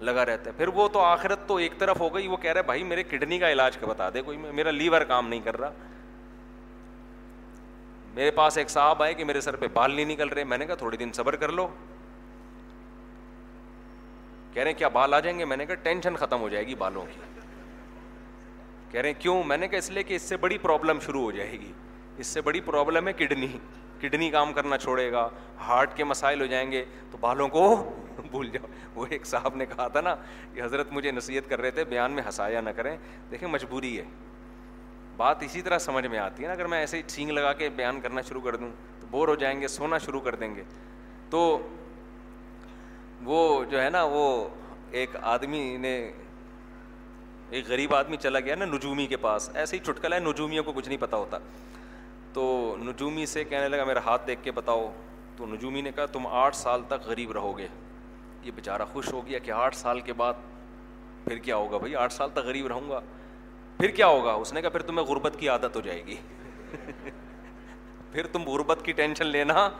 لگا 0.00 0.26
رہتا 0.26 0.50
ہے۔ 0.50 0.56
پھر 0.56 0.68
وہ 0.68 0.88
تو 0.88 1.00
آخرت 1.00 1.38
تو 1.46 1.56
ایک 1.56 1.72
طرف 1.78 2.00
ہو 2.00 2.14
گئی، 2.14 2.26
وہ 2.26 2.36
کہہ 2.36 2.52
رہا 2.52 2.58
ہے، 2.58 2.66
بھائی 2.66 2.82
میرے 2.82 3.02
کڈنی 3.02 3.38
کا 3.38 3.52
علاج 3.52 3.76
کا 3.76 3.86
بتا 3.86 4.10
دے، 4.14 4.22
کوئی 4.22 4.36
میرا 4.36 4.70
لیور 4.70 5.00
کام 5.00 5.28
نہیں 5.28 5.40
کر 5.40 5.60
رہا۔ 5.60 5.70
میرے 8.14 8.30
پاس 8.30 8.58
ایک 8.58 8.70
صاحب 8.70 9.02
آئے 9.02 9.14
کہ 9.14 9.24
میرے 9.24 9.40
سر 9.40 9.56
پہ 9.56 9.66
بال 9.72 9.90
نہیں 9.90 10.04
نکل 10.04 10.28
رہے۔ 10.28 10.44
میں 10.44 10.58
نے 10.58 10.66
کہا، 10.66 10.74
تھوڑی 10.74 10.96
دن 10.96 11.12
صبر 11.12 11.36
کر 11.36 11.48
لو۔ 11.48 11.68
کہہ 14.52 14.62
رہے 14.62 14.70
ہیں، 14.70 14.78
کیا 14.78 14.88
بال 14.88 15.14
آ 15.14 15.20
جائیں 15.20 15.38
گے؟ 15.38 15.44
میں 15.44 15.56
نے 15.56 15.66
کہا، 15.66 15.74
ٹینشن 15.74 16.16
ختم 16.16 16.40
ہو 16.40 16.48
جائے 16.48 16.66
گی 16.66 16.74
بالوں 16.74 17.06
کی۔ 17.14 17.20
کہہ 18.90 19.00
رہے 19.00 19.12
ہیں، 19.12 19.20
کیوں؟ 19.20 19.42
میں 19.42 19.56
نے 19.56 19.68
کہا 19.68 19.78
اس 19.78 19.90
لیے 19.90 20.02
کہ 20.02 20.14
اس 20.14 20.22
سے 20.22 20.36
بڑی 20.36 20.58
پرابلم 20.58 21.00
شروع 21.00 21.22
ہو 21.22 21.30
جائے 21.30 21.52
گی۔ 21.52 21.72
اس 22.18 22.26
سے 22.26 22.40
بڑی 22.40 22.60
پرابلم 22.60 23.08
ہے 23.08 23.12
کڈنی 23.12 23.58
کڈنی 24.00 24.30
کام 24.30 24.52
کرنا 24.52 24.78
چھوڑے 24.78 25.12
گا۔ 25.12 25.28
ہارٹ 25.58 25.96
کے 25.96 26.04
مسائل 26.04 26.40
ہو 26.40 26.46
جائیں 26.46 26.72
گے۔ 26.72 26.84
تو 27.10 27.18
بالوں 27.18 27.48
کو 27.48 27.90
بھول 28.30 28.50
جاؤ۔ 28.50 28.66
وہ 28.94 29.06
ایک 29.10 29.26
صاحب 29.26 29.56
نے 29.56 29.66
کہا 29.66 29.88
تھا 29.88 30.00
نا 30.00 30.16
کہ 30.54 30.62
حضرت 30.62 30.92
مجھے 30.92 31.10
نصیحت 31.10 31.50
کر 31.50 31.60
رہے 31.60 31.70
تھے، 31.70 31.84
بیان 31.84 32.12
میں 32.12 32.22
ہنسایا 32.22 32.60
نہ 32.60 32.70
کریں۔ 32.70 32.96
دیکھیں 33.30 33.48
مجبوری 33.48 33.98
ہے۔ 33.98 34.04
بات 35.16 35.42
اسی 35.42 35.62
طرح 35.62 35.78
سمجھ 35.78 36.06
میں 36.06 36.18
آتی 36.18 36.42
ہے 36.42 36.48
نا، 36.48 36.54
اگر 36.54 36.66
میں 36.66 36.78
ایسے 36.78 36.96
ہی 36.96 37.02
سینگ 37.08 37.30
لگا 37.30 37.52
کے 37.52 37.68
بیان 37.68 38.00
کرنا 38.00 38.20
شروع 38.20 38.40
کر 38.40 38.56
دوں، 38.56 38.70
تو 39.00 39.06
بور 39.10 39.28
ہو 39.28 39.34
جائیں 39.34 39.60
گے، 39.60 39.68
سونا 39.68 39.98
شروع 39.98 40.20
کر 40.20 40.34
دیں 40.34 40.56
گے۔ 40.56 40.62
تو 41.30 41.68
وہ 43.24 43.64
جو 43.64 43.82
ہے 43.82 43.90
نا، 43.90 44.04
وہ 44.04 44.48
ایک 44.90 45.10
آدمی 45.22 45.76
نے 45.76 46.12
ایک 47.50 47.68
غریب 47.68 47.94
آدمی 47.94 48.16
چلا 48.16 48.40
گیا 48.40 48.54
نا 48.54 48.64
نجومی 48.64 49.06
کے 49.06 49.16
پاس، 49.16 49.50
ایسے 49.54 49.76
ہی 49.76 49.84
چھٹکلا 49.84 50.16
ہے، 50.16 50.20
نجومیوں 50.20 50.64
کو 50.64 50.72
کچھ 50.72 50.88
نہیں 50.88 50.98
پتا 51.00 51.16
ہوتا۔ 51.16 51.38
تو 52.32 52.76
نجومی 52.78 53.26
سے 53.26 53.44
کہنے 53.44 53.68
لگا، 53.68 53.84
میرا 53.84 54.00
ہاتھ 54.04 54.26
دیکھ 54.26 54.40
کے 54.42 54.50
بتاؤ۔ 54.50 54.92
تو 55.36 55.46
نجومی 55.46 55.80
نے 55.80 55.92
کہا، 55.92 56.06
تم 56.06 56.26
آٹھ 56.26 56.56
سال 56.56 56.82
تک 56.88 57.06
غریب 57.06 57.32
رہو 57.32 57.58
گے۔ 57.58 57.68
یہ 58.42 58.50
بیچارہ 58.54 58.82
خوش 58.92 59.12
ہو 59.12 59.26
گیا 59.26 59.38
کہ 59.38 59.50
آٹھ 59.50 59.76
سال 59.76 60.00
کے 60.00 60.12
بعد 60.12 60.34
پھر 61.24 61.38
کیا 61.38 61.56
ہوگا 61.56 61.78
بھائی؟ 61.78 61.96
آٹھ 61.96 62.12
سال 62.12 62.30
تک 62.30 62.38
غریب 62.38 62.66
رہوں 62.66 62.90
گا۔ 62.90 63.00
پھر 63.76 63.88
کیا 63.88 64.06
ہوگا؟ 64.06 64.32
اس 64.32 64.52
نے 64.52 64.62
کہا، 64.62 64.68
پھر 64.68 64.82
تمہیں 64.82 65.06
غربت 65.06 65.36
کی 65.38 65.48
عادت 65.48 65.76
ہو 65.76 65.80
جائے 65.80 66.06
گی۔ 66.06 66.16
پھر 68.12 68.26
تم 68.26 68.42
غربت 68.42 68.78
کی 68.82 68.92
ٹینشن 68.92 69.26
لینا 69.26 69.70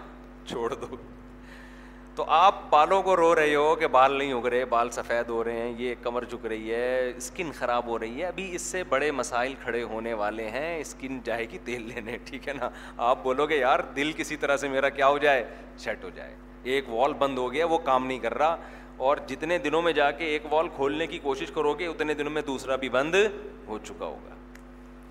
چھوڑ 0.46 0.74
دو۔ 0.74 0.96
تو 2.16 2.24
آپ 2.29 2.55
بالوں 2.70 3.02
کو 3.02 3.16
رو 3.16 3.35
رہے 3.35 3.55
ہو 3.55 3.76
کہ 3.76 3.87
بال 3.87 4.12
نہیں 4.12 4.33
اگ 4.33 4.46
رہے، 4.46 4.64
بال 4.64 4.90
سفید 4.90 5.29
ہو 5.29 5.44
رہے 5.44 5.52
ہیں، 5.52 5.74
یہ 5.79 5.94
کمر 6.02 6.24
جھک 6.24 6.46
رہی 6.46 6.74
ہے، 6.74 7.12
اسکن 7.16 7.50
خراب 7.59 7.87
ہو 7.87 7.98
رہی 7.98 8.20
ہے۔ 8.20 8.26
ابھی 8.26 8.55
اس 8.55 8.62
سے 8.62 8.85
بڑے 8.85 9.11
مسائل 9.11 9.55
کھڑے 9.62 9.83
ہونے 9.83 10.14
والے 10.14 10.50
ہیں، 10.50 10.81
اسکن 10.81 11.20
جائے 11.24 11.50
گی 11.50 11.59
تیل 11.64 11.83
لینے، 11.83 12.18
ٹھیک 12.24 12.48
ہے 12.48 12.52
نا؟ 12.52 12.70
آپ 12.96 13.18
بولو 13.22 13.46
گے، 13.46 13.57
یار، 13.57 13.81
دل 13.81 14.12
کسی 14.16 14.37
طرح 14.37 14.57
سے 14.57 14.68
میرا 14.68 14.88
کیا 14.88 15.09
ہو 15.09 15.18
جائے؟ 15.18 15.44
سیٹ 15.79 16.05
ہو 16.05 16.11
جائے۔ 16.14 16.37
ایک 16.62 16.88
وال 16.88 17.12
بند 17.12 17.38
ہو 17.38 17.52
گیا، 17.52 17.66
وہ 17.66 17.79
کام 17.79 18.07
نہیں 18.07 18.18
کر 18.18 18.38
رہا۔ 18.38 18.57
اور 18.96 19.16
جتنے 19.16 19.59
دنوں 19.59 19.83
میں 19.83 19.92
جا 19.92 20.11
کے 20.11 20.24
ایک 20.24 20.52
وال 20.52 20.68
کھولنے 20.68 21.07
کی 21.07 21.18
کوشش 21.18 21.50
کرو 21.50 21.74
گے، 21.74 21.87
اتنے 21.87 22.14
دنوں 22.14 22.33
میں 22.33 22.42
دوسرا 22.42 22.76
بھی 22.76 22.88
بند 22.88 23.14
ہو 23.68 23.79
چکا 23.79 24.05
ہوگا۔ 24.07 24.35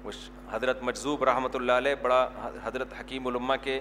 اس 0.04 0.30
حضرت 0.52 0.84
مجذوب 0.84 1.24
رحمۃ 1.24 1.50
اللہ 1.54 1.72
علیہ، 1.72 1.96
بڑا 2.02 2.30
حضرت 2.64 2.88
حکیم 3.00 3.28
علما 3.28 3.56
کے 3.56 3.80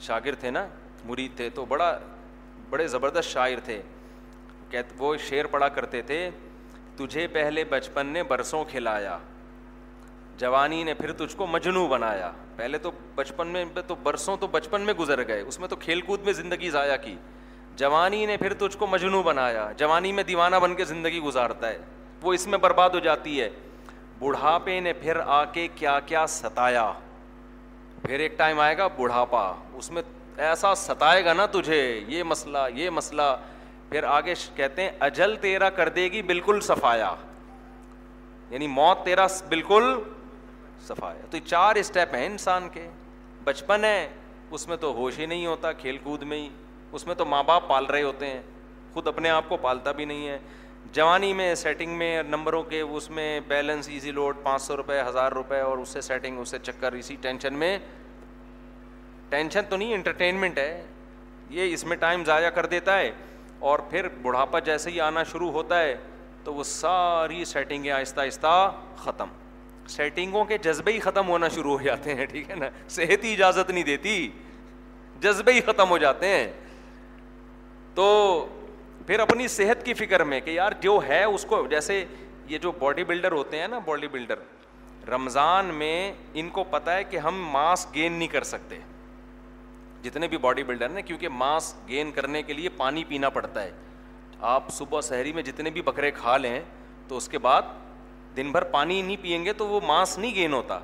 شاگرد 0.00 0.40
تھے 0.40 0.50
نا؟ 0.50 0.68
مرید 1.04 1.36
تھے 1.36 1.50
تو 1.50 1.64
بڑا 1.64 1.98
بڑے 2.70 2.86
زبردست 2.86 3.28
شاعر 3.28 3.60
تھے۔ 3.64 3.82
وہ 4.98 5.16
شعر 5.16 5.44
پڑھا 5.44 5.68
کرتے 5.68 6.02
تھے، 6.02 6.30
تجھے 6.96 7.26
پہلے 7.26 7.64
بچپن 7.64 8.06
نے 8.06 8.22
برسوں 8.22 8.64
کھلایا، 8.64 9.18
جوانی 10.36 10.84
نے 10.84 10.94
پھر 10.94 11.12
تجھ 11.12 11.36
کو 11.36 11.46
مجنو 11.46 11.88
بنایا۔ 11.88 12.32
پہلے 12.56 12.78
تو 12.78 12.90
بچپن 13.14 13.46
میں 13.46 13.64
تو 13.86 13.94
برسوں 13.94 14.36
تو 14.40 14.46
بچپن 14.46 14.80
میں 14.80 14.94
گزر 14.94 15.26
گئے، 15.26 15.40
اس 15.40 15.60
میں 15.60 15.68
تو 15.68 15.76
کھیل 15.76 16.00
کود 16.00 16.20
میں 16.24 16.32
زندگی 16.32 16.70
ضائع 16.70 16.96
کی۔ 16.96 17.16
جوانی 17.76 18.26
نے 18.26 18.36
پھر 18.36 18.54
تجھ 18.54 18.76
کو 18.76 18.86
مجنو 18.86 19.22
بنایا، 19.22 19.72
جوانی 19.76 20.12
میں 20.12 20.24
دیوانہ 20.24 20.56
بن 20.56 20.74
کے 20.74 20.84
زندگی 20.84 21.20
گزارتا 21.20 21.68
ہے۔ 21.68 21.78
وہ 22.22 22.32
اس 22.32 22.46
میں 22.46 22.58
برباد 22.58 22.90
ہو 22.90 22.98
جاتی 22.98 23.40
ہے۔ 23.40 23.50
بڑھاپے 24.18 24.80
نے 24.80 24.92
پھر 24.92 25.20
آ 25.26 25.44
کے 25.44 25.68
کیا 25.74 26.00
کیا 26.00 26.26
ستایا۔ 26.26 26.92
پھر 28.02 28.20
ایک 28.20 28.38
ٹائم 28.38 28.60
آئے 28.60 28.78
گا 28.78 28.86
بڑھاپا، 28.86 29.54
اس 29.72 29.90
میں 29.90 30.02
ایسا 30.36 30.74
ستائے 30.74 31.24
گا 31.24 31.32
نا 31.32 31.46
تجھے، 31.46 32.04
یہ 32.08 32.22
مسئلہ 32.22 32.58
یہ 32.74 32.90
مسئلہ۔ 32.90 33.22
پھر 33.88 34.04
آگے 34.04 34.34
کہتے 34.56 34.82
ہیں، 34.82 34.90
اجل 35.00 35.36
تیرا 35.36 35.70
کر 35.70 35.88
دے 35.88 36.04
گی 36.04 36.22
بالکل 36.22 36.60
صفایا۔ 36.62 37.14
یعنی 38.50 38.66
موت 38.66 39.04
تیرا 39.04 39.26
بالکل 39.48 40.02
صفایا۔ 40.80 41.26
تو 41.30 41.38
چار 41.46 41.74
اسٹیپ 41.74 42.14
ہیں 42.14 42.26
انسان 42.26 42.68
کے۔ 42.68 42.88
بچپن 43.44 43.84
ہے، 43.84 44.08
اس 44.50 44.68
میں 44.68 44.76
تو 44.76 44.92
ہوش 44.92 45.18
ہی 45.18 45.26
نہیں 45.26 45.46
ہوتا 45.46 45.72
کھیل 45.72 45.98
کود 45.98 46.22
میں 46.22 46.38
ہی۔ 46.38 46.48
اس 46.92 47.06
میں 47.06 47.14
تو 47.14 47.24
ماں 47.24 47.42
باپ 47.42 47.68
پال 47.68 47.86
رہے 47.86 48.02
ہوتے 48.02 48.26
ہیں۔ 48.26 48.42
خود 48.92 49.06
اپنے 49.06 49.30
آپ 49.30 49.44
کو 49.48 49.56
پالتا 49.56 49.92
بھی 49.92 50.04
نہیں 50.04 50.28
ہے۔ 50.28 50.38
جوانی 50.92 51.32
میں 51.32 51.54
سیٹنگ 51.54 51.98
میں 51.98 52.22
نمبروں 52.22 52.62
کے، 52.62 52.80
اس 52.80 53.10
میں 53.10 53.40
بیلنس 53.48 53.88
ایزی 53.88 54.10
لوڈ 54.10 54.36
پانچ 54.42 54.62
سو 54.62 54.76
روپئے 54.76 55.02
ہزار 55.02 55.32
روپے 55.32 55.60
اور 55.60 55.78
اس 55.78 55.88
سے 55.88 56.00
سیٹنگ 56.00 56.38
اس 56.38 56.48
سے 56.48 56.58
چکر، 56.58 56.92
اسی 56.92 57.16
ٹینشن 57.20 57.54
میں 57.54 57.78
ٹینشن 59.32 59.60
تو 59.68 59.76
نہیں 59.76 59.94
انٹرٹینمنٹ 59.94 60.58
ہے۔ 60.58 60.84
یہ 61.50 61.74
اس 61.74 61.84
میں 61.84 61.96
ٹائم 61.96 62.24
ضائع 62.24 62.50
کر 62.50 62.66
دیتا 62.66 62.98
ہے 62.98 63.10
اور 63.58 63.78
پھر 63.78 64.08
بڑھاپا 64.08 64.58
جیسے 64.58 64.90
ہی 64.90 65.00
آنا 65.00 65.22
شروع 65.22 65.50
ہوتا 65.50 65.80
ہے 65.80 65.96
تو 66.44 66.54
وہ 66.54 66.64
ساری 66.64 67.44
سیٹنگیں 67.44 67.90
آہستہ 67.90 68.20
آہستہ 68.20 68.72
ختم۔ 68.96 69.26
سیٹنگوں 69.88 70.44
کے 70.44 70.58
جذبے 70.58 70.92
ہی 70.92 71.00
ختم 71.00 71.28
ہونا 71.28 71.48
شروع 71.48 71.78
ہو 71.78 71.84
جاتے 71.84 72.14
ہیں، 72.14 72.26
ٹھیک 72.26 72.50
ہے 72.50 72.54
نا؟ 72.54 72.68
صحت 72.88 73.24
ہی 73.24 73.32
اجازت 73.32 73.70
نہیں 73.70 73.84
دیتی۔ 73.84 74.30
جذبے 75.20 75.52
ہی 75.52 75.60
ختم 75.60 75.90
ہو 75.90 75.98
جاتے 75.98 76.26
ہیں۔ 76.26 76.52
تو 77.94 78.46
پھر 79.06 79.18
اپنی 79.20 79.48
صحت 79.48 79.86
کی 79.86 79.94
فکر 79.94 80.24
میں 80.24 80.40
کہ 80.40 80.50
یار 80.50 80.72
جو 80.80 81.00
ہے 81.08 81.24
اس 81.24 81.44
کو، 81.44 81.66
جیسے 81.66 82.04
یہ 82.46 82.58
جو 82.58 82.72
باڈی 82.72 83.04
بلڈر 83.04 83.32
ہوتے 83.32 83.58
ہیں 83.58 83.68
نا 83.68 83.78
باڈی 83.78 84.08
بلڈر 84.08 84.36
رمضان 85.08 85.66
میں 85.66 86.12
ان 86.34 86.48
کو 86.48 86.64
پتہ 86.64 86.90
ہے 86.90 87.04
کہ 87.04 87.16
ہم 87.16 87.48
ماس 87.48 87.86
گین 87.94 88.12
نہیں 88.12 88.28
کر 88.28 88.42
سکتے۔ 88.42 88.78
جتنے 90.02 90.28
بھی 90.28 90.36
باڈی 90.36 90.62
بلڈر 90.62 90.88
نا، 90.88 91.00
کیونکہ 91.00 91.28
ماس 91.28 91.74
گین 91.88 92.10
کرنے 92.10 92.42
کے 92.42 92.52
لیے 92.52 92.68
پانی 92.68 93.04
پینا 93.04 93.30
پڑتا 93.30 93.62
ہے۔ 93.62 93.72
آپ 94.40 94.68
صبح 94.70 95.00
شہری 95.00 95.32
میں 95.32 95.42
جتنے 95.42 95.70
بھی 95.70 95.82
بکرے 95.82 96.10
کھا 96.10 96.36
لیں، 96.36 96.60
تو 97.08 97.16
اس 97.16 97.28
کے 97.28 97.38
بعد 97.38 97.62
دن 98.36 98.52
بھر 98.52 98.64
پانی 98.64 99.02
نہیں 99.02 99.16
پئیں 99.22 99.44
گے 99.44 99.52
تو 99.52 99.66
وہ 99.66 99.80
ماس 99.86 100.18
نہیں 100.18 100.34
گین 100.34 100.52
ہوتا۔ 100.52 100.78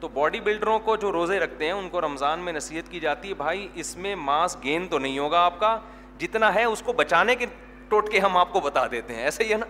تو 0.00 0.08
باڈی 0.08 0.40
بلڈروں 0.40 0.78
کو 0.78 0.96
جو 0.96 1.12
روزے 1.12 1.38
رکھتے 1.38 1.64
ہیں، 1.64 1.72
ان 1.72 1.88
کو 1.88 2.00
رمضان 2.00 2.40
میں 2.40 2.52
نصیحت 2.52 2.90
کی 2.90 3.00
جاتی 3.00 3.28
ہے، 3.28 3.34
بھائی، 3.34 3.68
اس 3.74 3.96
میں 3.96 4.16
ماس 4.16 4.56
گین 4.64 4.86
تو 4.88 4.98
نہیں 4.98 5.18
ہوگا 5.18 5.40
آپ 5.40 5.60
کا، 5.60 5.78
جتنا 6.18 6.54
ہے 6.54 6.64
اس 6.64 6.82
کو 6.82 6.92
بچانے 6.92 7.36
کے 7.36 7.46
ٹوٹ 7.88 8.10
کے 8.10 8.18
ہم 8.18 8.36
آپ 8.36 8.52
کو 8.52 8.60
بتا 8.60 8.86
دیتے 8.90 9.14
ہیں۔ 9.14 9.22
ایسے 9.22 9.44
ہی 9.44 9.52
ہے 9.52 9.56
نا؟ 9.56 9.66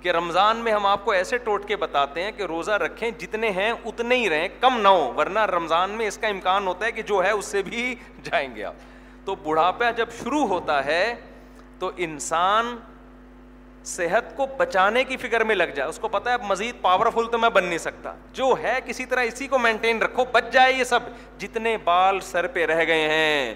کہ 0.00 0.08
رمضان 0.08 0.56
میں 0.56 0.72
ہم 0.72 0.86
آپ 0.86 1.04
کو 1.04 1.10
ایسے 1.10 1.38
ٹوٹ 1.38 1.68
کے 1.68 1.76
بتاتے 1.76 2.22
ہیں 2.22 2.32
کہ 2.32 2.42
روزہ 2.42 2.70
رکھیں 2.70 3.10
جتنے 3.10 3.50
ہیں 3.50 3.72
اتنے 3.84 4.16
ہی 4.16 4.30
رہیں، 4.30 4.48
کم 4.60 4.80
نہ 4.80 4.88
ہو 4.88 5.14
ورنہ 5.16 5.38
رمضان 5.38 5.90
میں 5.90 6.08
اس 6.08 6.18
کا 6.18 6.28
امکان 6.28 6.66
ہوتا 6.66 6.86
ہے 6.86 6.92
کہ 6.92 7.02
جو 7.02 7.24
ہے 7.24 7.30
اس 7.30 7.44
سے 7.44 7.62
بھی 7.62 7.94
جائیں 8.22 8.56
گے 8.56 8.64
آپ۔ 8.64 8.74
تو 9.24 9.34
بڑھاپا 9.34 9.90
جب 9.90 10.06
شروع 10.22 10.46
ہوتا 10.46 10.84
ہے 10.84 11.14
تو 11.78 11.90
انسان 11.96 12.76
صحت 13.84 14.36
کو 14.36 14.46
بچانے 14.46 15.04
کی 15.04 15.16
فکر 15.16 15.44
میں 15.44 15.54
لگ 15.54 15.64
جائے۔ 15.64 15.88
اس 15.88 15.98
کو 15.98 16.08
پتا 16.08 16.32
ہے 16.32 16.36
مزید 16.48 16.74
پاورفل 16.80 17.30
تو 17.30 17.38
میں 17.38 17.48
بن 17.48 17.64
نہیں 17.64 17.78
سکتا۔ 17.78 18.14
جو 18.32 18.54
ہے 18.62 18.78
کسی 18.84 19.04
طرح 19.04 19.22
اسی 19.22 19.46
کو 19.46 19.58
مینٹین 19.58 20.02
رکھو، 20.02 20.24
بچ 20.32 20.44
جائے 20.52 20.72
یہ 20.72 20.84
سب۔ 20.84 21.00
جتنے 21.38 21.76
بال 21.84 22.20
سر 22.20 22.46
پہ 22.46 22.66
رہ 22.66 22.84
گئے 22.86 23.08
ہیں، 23.08 23.54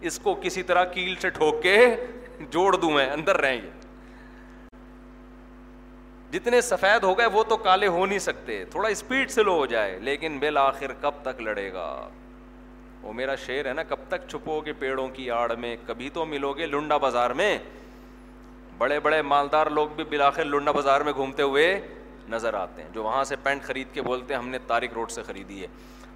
اس 0.00 0.18
کو 0.18 0.34
کسی 0.34 0.62
طرح 0.62 0.84
کیل 0.84 1.14
سے 1.16 1.30
ٹھوک 1.30 1.62
کے 1.62 1.96
جوڑ 2.40 2.76
دوں 2.76 2.90
میں، 2.90 3.10
اندر 3.10 3.36
رہیں 3.36 3.62
گے۔ 3.62 3.70
جتنے 6.34 6.60
سفید 6.60 7.04
ہو 7.04 7.18
گئے 7.18 7.26
وہ 7.26 7.44
تو 7.44 7.56
کالے 7.56 7.86
ہو 7.86 8.06
نہیں 8.06 8.18
سکتے۔ 8.18 8.64
تھوڑا 8.64 8.88
اسپیڈ 8.88 9.30
سے 9.30 9.42
لو 9.42 9.54
ہو 9.54 9.66
جائے، 9.66 9.98
لیکن 9.98 10.38
بالآخر 10.38 10.92
کب 11.00 11.12
تک 11.22 11.40
لڑے 11.40 11.72
گا؟ 11.72 12.08
وہ 13.02 13.12
میرا 13.12 13.34
شعر 13.34 13.64
ہے 13.64 13.72
نا، 13.72 13.82
کب 13.82 13.96
تک 14.08 14.28
چھپو 14.28 14.60
گے 14.60 14.72
پیڑوں 14.72 15.08
کی 15.08 15.30
آڑ 15.30 15.54
میں؟ 15.54 15.76
کبھی 15.86 16.10
تو 16.10 16.24
ملو 16.24 16.52
گے 16.52 16.66
لنڈا 16.66 16.96
بازار 16.96 17.30
میں۔ 17.30 17.58
بڑے 18.78 19.00
بڑے 19.00 19.22
مالدار 19.22 19.66
لوگ 19.66 19.88
بھی 19.88 20.04
بالآخر 20.04 20.44
لنڈا 20.44 20.72
بازار 20.72 21.00
میں 21.00 21.12
گھومتے 21.12 21.42
ہوئے 21.42 21.80
نظر 22.28 22.54
آتے 22.54 22.82
ہیں۔ 22.82 22.88
جو 22.92 23.02
وہاں 23.02 23.24
سے 23.24 23.36
پینٹ 23.36 23.62
خرید 23.62 23.86
کے 23.92 24.02
بولتے 24.02 24.34
ہیں، 24.34 24.38
ہم 24.38 24.48
نے 24.48 24.58
تارک 24.66 24.92
روڈ 24.94 25.10
سے 25.10 25.22
خریدی 25.22 25.62
ہے۔ 25.62 25.66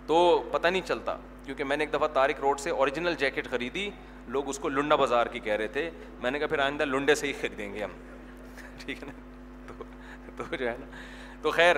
تو 0.06 0.48
پتہ 0.52 0.68
نہیں 0.68 0.86
چلتا، 0.86 1.16
کیونکہ 1.44 1.64
میں 1.64 1.76
نے 1.76 1.84
ایک 1.84 1.92
دفعہ 1.92 2.08
تارک 2.08 2.40
روڈ 2.40 2.60
سے 2.60 2.70
اوریجنل 2.70 3.14
جیکٹ 3.14 3.48
خریدی۔ 3.50 3.90
لوگ 4.28 4.48
اس 4.48 4.58
کو 4.58 4.68
لنڈا 4.68 4.96
بازار 4.96 5.26
کی 5.26 5.40
کہہ 5.40 5.52
رہے 5.52 5.66
تھے۔ 5.66 5.90
میں 6.22 6.30
نے 6.30 6.38
کہا 6.38 6.46
پھر 6.46 6.58
آئندہ 6.58 6.84
لنڈے 6.84 7.14
سے 7.14 7.26
ہی 7.26 7.32
خریدیں 7.32 7.74
گے 7.74 7.84
ہم۔ 7.84 7.90
ٹھیک 8.84 9.02
ہے 9.02 9.08
نا؟ 9.08 9.37
تو 10.38 10.56
جو 10.56 10.68
ہے 10.68 10.76
نا۔ 10.80 10.86
تو 11.42 11.50
خیر، 11.50 11.76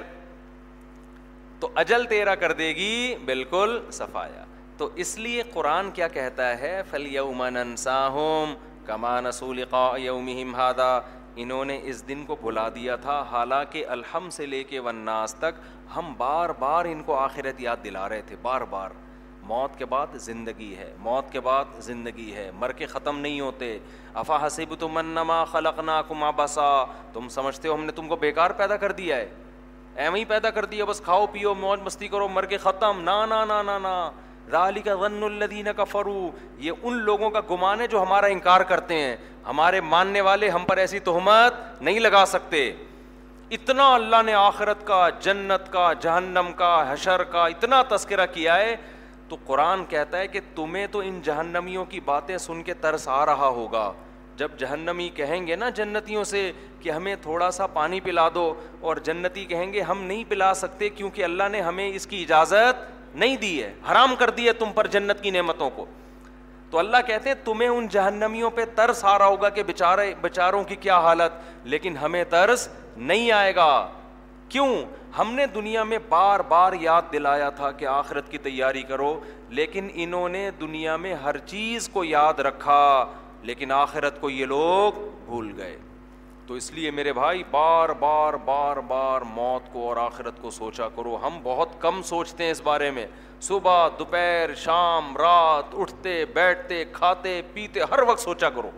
تو 1.60 1.70
اجل 1.74 2.04
تیرا 2.04 2.34
کر 2.34 2.52
دے 2.52 2.68
گی، 2.68 3.14
بالکل 3.24 3.80
صفایا 3.92 4.44
تو 4.76 4.88
اس 4.94 5.18
لیے 5.18 5.42
قرآن 5.52 5.90
کیا 5.90 6.08
کہتا 6.08 6.58
ہے؟ 6.58 6.82
فل 6.90 7.06
یومن 7.06 7.56
کمان 8.86 9.26
رسول 9.26 9.64
یوم 9.96 10.54
ہادا 10.54 11.00
انہوں 11.36 11.64
نے 11.64 11.80
اس 11.82 12.08
دن 12.08 12.24
کو 12.26 12.36
بلا 12.36 12.68
دیا 12.68 12.96
تھا۔ 12.96 13.24
حالانکہ 13.30 13.86
الحم 13.86 14.30
سے 14.30 14.46
لے 14.46 14.64
کے 14.64 14.78
وناس 14.78 15.34
تک 15.34 15.60
ہم 15.96 16.14
بار 16.16 16.50
بار 16.50 16.84
ان 16.84 17.02
کو 17.02 17.14
آخرت 17.14 17.60
یاد 17.60 17.76
دلا 17.84 18.08
رہے 18.08 18.22
تھے، 18.26 18.36
بار 18.42 18.60
بار۔ 18.60 18.90
موت 19.50 19.78
کے 19.78 19.84
بعد 19.84 20.06
زندگی 20.14 20.76
ہے، 20.76 20.94
موت 20.98 21.32
کے 21.32 21.40
بعد 21.40 21.64
زندگی 21.78 22.34
ہے، 22.34 22.50
مر 22.54 22.72
کے 22.72 22.86
ختم 22.86 23.18
نہیں 23.18 23.40
ہوتے۔ 23.40 23.78
افا 24.14 24.46
حسب 24.46 24.74
تم 24.78 24.96
انما 24.96 25.44
خلق 25.44 25.78
نا 25.78 26.02
کما 26.02 26.30
بسا 26.30 26.84
تم 27.12 27.28
سمجھتے 27.28 27.68
ہو 27.68 27.74
ہم 27.74 27.84
نے 27.84 27.92
تم 27.92 28.08
کو 28.08 28.16
بیکار 28.16 28.50
پیدا 28.50 28.76
کر 28.76 28.92
دیا 28.92 29.16
ہے۔ 29.16 29.28
ایم 29.96 30.14
ہی 30.14 30.24
پیدا 30.24 30.50
کر 30.50 30.64
دیا 30.64 30.84
بس 30.84 31.00
کھاؤ، 31.00 31.26
پیو، 31.26 31.54
موج، 31.54 31.80
مستی 31.80 32.08
کرو، 32.08 32.28
مر 32.28 32.44
کے 32.44 32.56
ختم۔ 32.56 33.00
نا 33.00 33.26
نا 33.26 33.44
نا 33.44 33.62
نا 33.62 33.78
نا۔ 33.78 34.10
رالی 34.52 34.80
کا 34.80 34.96
غن 34.96 35.22
الدین 35.22 35.68
کا 35.76 35.84
فرو 35.84 36.30
یہ 36.58 36.72
ان 36.82 36.94
لوگوں 36.94 37.30
کا 37.30 37.40
گمان 37.50 37.80
ہے 37.80 37.86
جو 37.86 38.02
ہمارا 38.02 38.26
انکار 38.26 38.60
کرتے 38.60 38.94
ہیں۔ 38.94 39.16
ہمارے 39.46 39.80
ماننے 39.80 40.20
والے 40.20 40.48
ہم 40.48 40.64
پر 40.64 40.76
ایسی 40.76 41.00
تہمت 41.00 41.82
نہیں 41.82 42.00
لگا 42.00 42.24
سکتے۔ 42.26 42.72
اتنا 43.50 43.94
اللہ 43.94 44.16
نے 44.26 44.34
آخرت 44.34 44.86
کا، 44.86 45.08
جنت 45.08 45.72
کا، 45.72 45.92
جہنم 45.92 46.50
کا، 46.56 46.92
حشر 46.92 47.22
کا، 47.22 47.46
اتنا 47.46 47.82
تذکرہ 47.88 48.26
کیا 48.32 48.56
ہے۔ 48.56 48.76
تو 49.30 49.36
قرآن 49.46 49.84
کہتا 49.84 50.18
ہے 50.18 50.26
کہ 50.26 50.40
تمہیں 50.54 50.86
تو 50.86 50.98
ان 50.98 51.20
جہنمیوں 51.22 51.84
کی 51.84 52.00
باتیں 52.00 52.38
سن 52.38 52.62
کے 52.62 52.74
ترس 52.74 53.08
آ 53.08 53.26
رہا 53.26 53.48
ہوگا۔ 53.48 53.92
جب 54.36 54.48
جہنمی 54.58 55.08
کہیں 55.08 55.46
گے 55.46 55.56
نا 55.56 55.68
جنتیوں 55.68 56.24
سے 56.24 56.52
کہ 56.80 56.90
ہمیں 56.90 57.16
تھوڑا 57.22 57.50
سا 57.50 57.66
پانی 57.66 58.00
پلا 58.00 58.28
دو 58.34 58.54
اور 58.80 58.96
جنتی 58.96 59.44
کہیں 59.44 59.72
گے 59.72 59.80
ہم 59.80 60.02
نہیں 60.02 60.24
پلا 60.28 60.54
سکتے 60.54 60.88
کیونکہ 60.88 61.24
اللہ 61.24 61.42
نے 61.52 61.60
ہمیں 61.60 61.88
اس 61.94 62.06
کی 62.06 62.22
اجازت 62.22 63.16
نہیں 63.16 63.36
دی 63.36 63.62
ہے، 63.62 63.74
حرام 63.90 64.14
کر 64.18 64.30
دی 64.30 64.46
ہے 64.46 64.52
تم 64.52 64.72
پر 64.74 64.86
جنت 64.86 65.22
کی 65.22 65.30
نعمتوں 65.30 65.70
کو۔ 65.70 65.86
تو 66.70 66.78
اللہ 66.78 66.96
کہتے 67.06 67.28
ہیں 67.28 67.36
تمہیں 67.44 67.68
ان 67.68 67.88
جہنمیوں 67.88 68.50
پہ 68.50 68.64
ترس 68.74 69.04
آ 69.04 69.18
رہا 69.18 69.26
ہوگا 69.26 69.48
کہ 69.48 69.62
بےچارے 69.62 70.14
بےچاروں 70.20 70.64
کی 70.64 70.76
کیا 70.76 70.98
حالت، 70.98 71.32
لیکن 71.64 71.96
ہمیں 71.96 72.24
ترس 72.24 72.68
نہیں 72.96 73.32
آئے 73.32 73.54
گا۔ 73.54 73.88
کیوں؟ 74.50 74.76
ہم 75.18 75.34
نے 75.34 75.46
دنیا 75.46 75.82
میں 75.82 75.98
بار 76.08 76.40
بار 76.40 76.72
یاد 76.72 77.02
دلایا 77.12 77.50
تھا 77.50 77.70
کہ 77.70 77.86
آخرت 77.86 78.30
کی 78.30 78.38
تیاری 78.38 78.82
کرو، 78.82 79.20
لیکن 79.48 79.88
انہوں 79.94 80.28
نے 80.28 80.50
دنیا 80.60 80.96
میں 80.96 81.14
ہر 81.14 81.38
چیز 81.38 81.88
کو 81.88 82.04
یاد 82.04 82.34
رکھا، 82.34 83.04
لیکن 83.42 83.72
آخرت 83.72 84.20
کو 84.20 84.30
یہ 84.30 84.46
لوگ 84.46 84.92
بھول 85.24 85.52
گئے۔ 85.56 85.78
تو 86.46 86.54
اس 86.54 86.72
لیے 86.72 86.90
میرے 86.90 87.12
بھائی، 87.12 87.42
بار 87.50 87.88
بار 87.88 88.34
بار 88.34 88.76
بار 88.76 89.20
موت 89.20 89.72
کو 89.72 89.88
اور 89.88 89.96
آخرت 89.96 90.42
کو 90.42 90.50
سوچا 90.50 90.88
کرو۔ 90.88 91.16
ہم 91.16 91.40
بہت 91.42 91.68
کم 91.80 92.02
سوچتے 92.02 92.44
ہیں 92.44 92.50
اس 92.50 92.60
بارے 92.60 92.90
میں۔ 92.90 93.06
صبح، 93.40 93.88
دوپہر، 93.98 94.54
شام، 94.54 95.16
رات، 95.16 95.64
اٹھتے، 95.72 96.24
بیٹھتے، 96.24 96.84
کھاتے، 96.92 97.42
پیتے، 97.52 97.80
ہر 97.90 98.02
وقت 98.02 98.20
سوچا 98.20 98.50
کرو۔ 98.50 98.70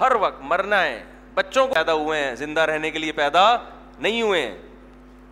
ہر 0.00 0.12
وقت 0.20 0.42
مرنا 0.42 0.82
ہے، 0.82 1.04
بچوں 1.34 1.66
کو 1.66 1.74
پیدا 1.74 1.92
ہوئے 1.92 2.24
ہیں، 2.24 2.34
زندہ 2.34 2.60
رہنے 2.60 2.90
کے 2.90 2.98
لیے 2.98 3.12
پیدا 3.12 3.56
نہیں 4.00 4.22
ہوئے 4.22 4.42
ہیں۔ 4.42 4.58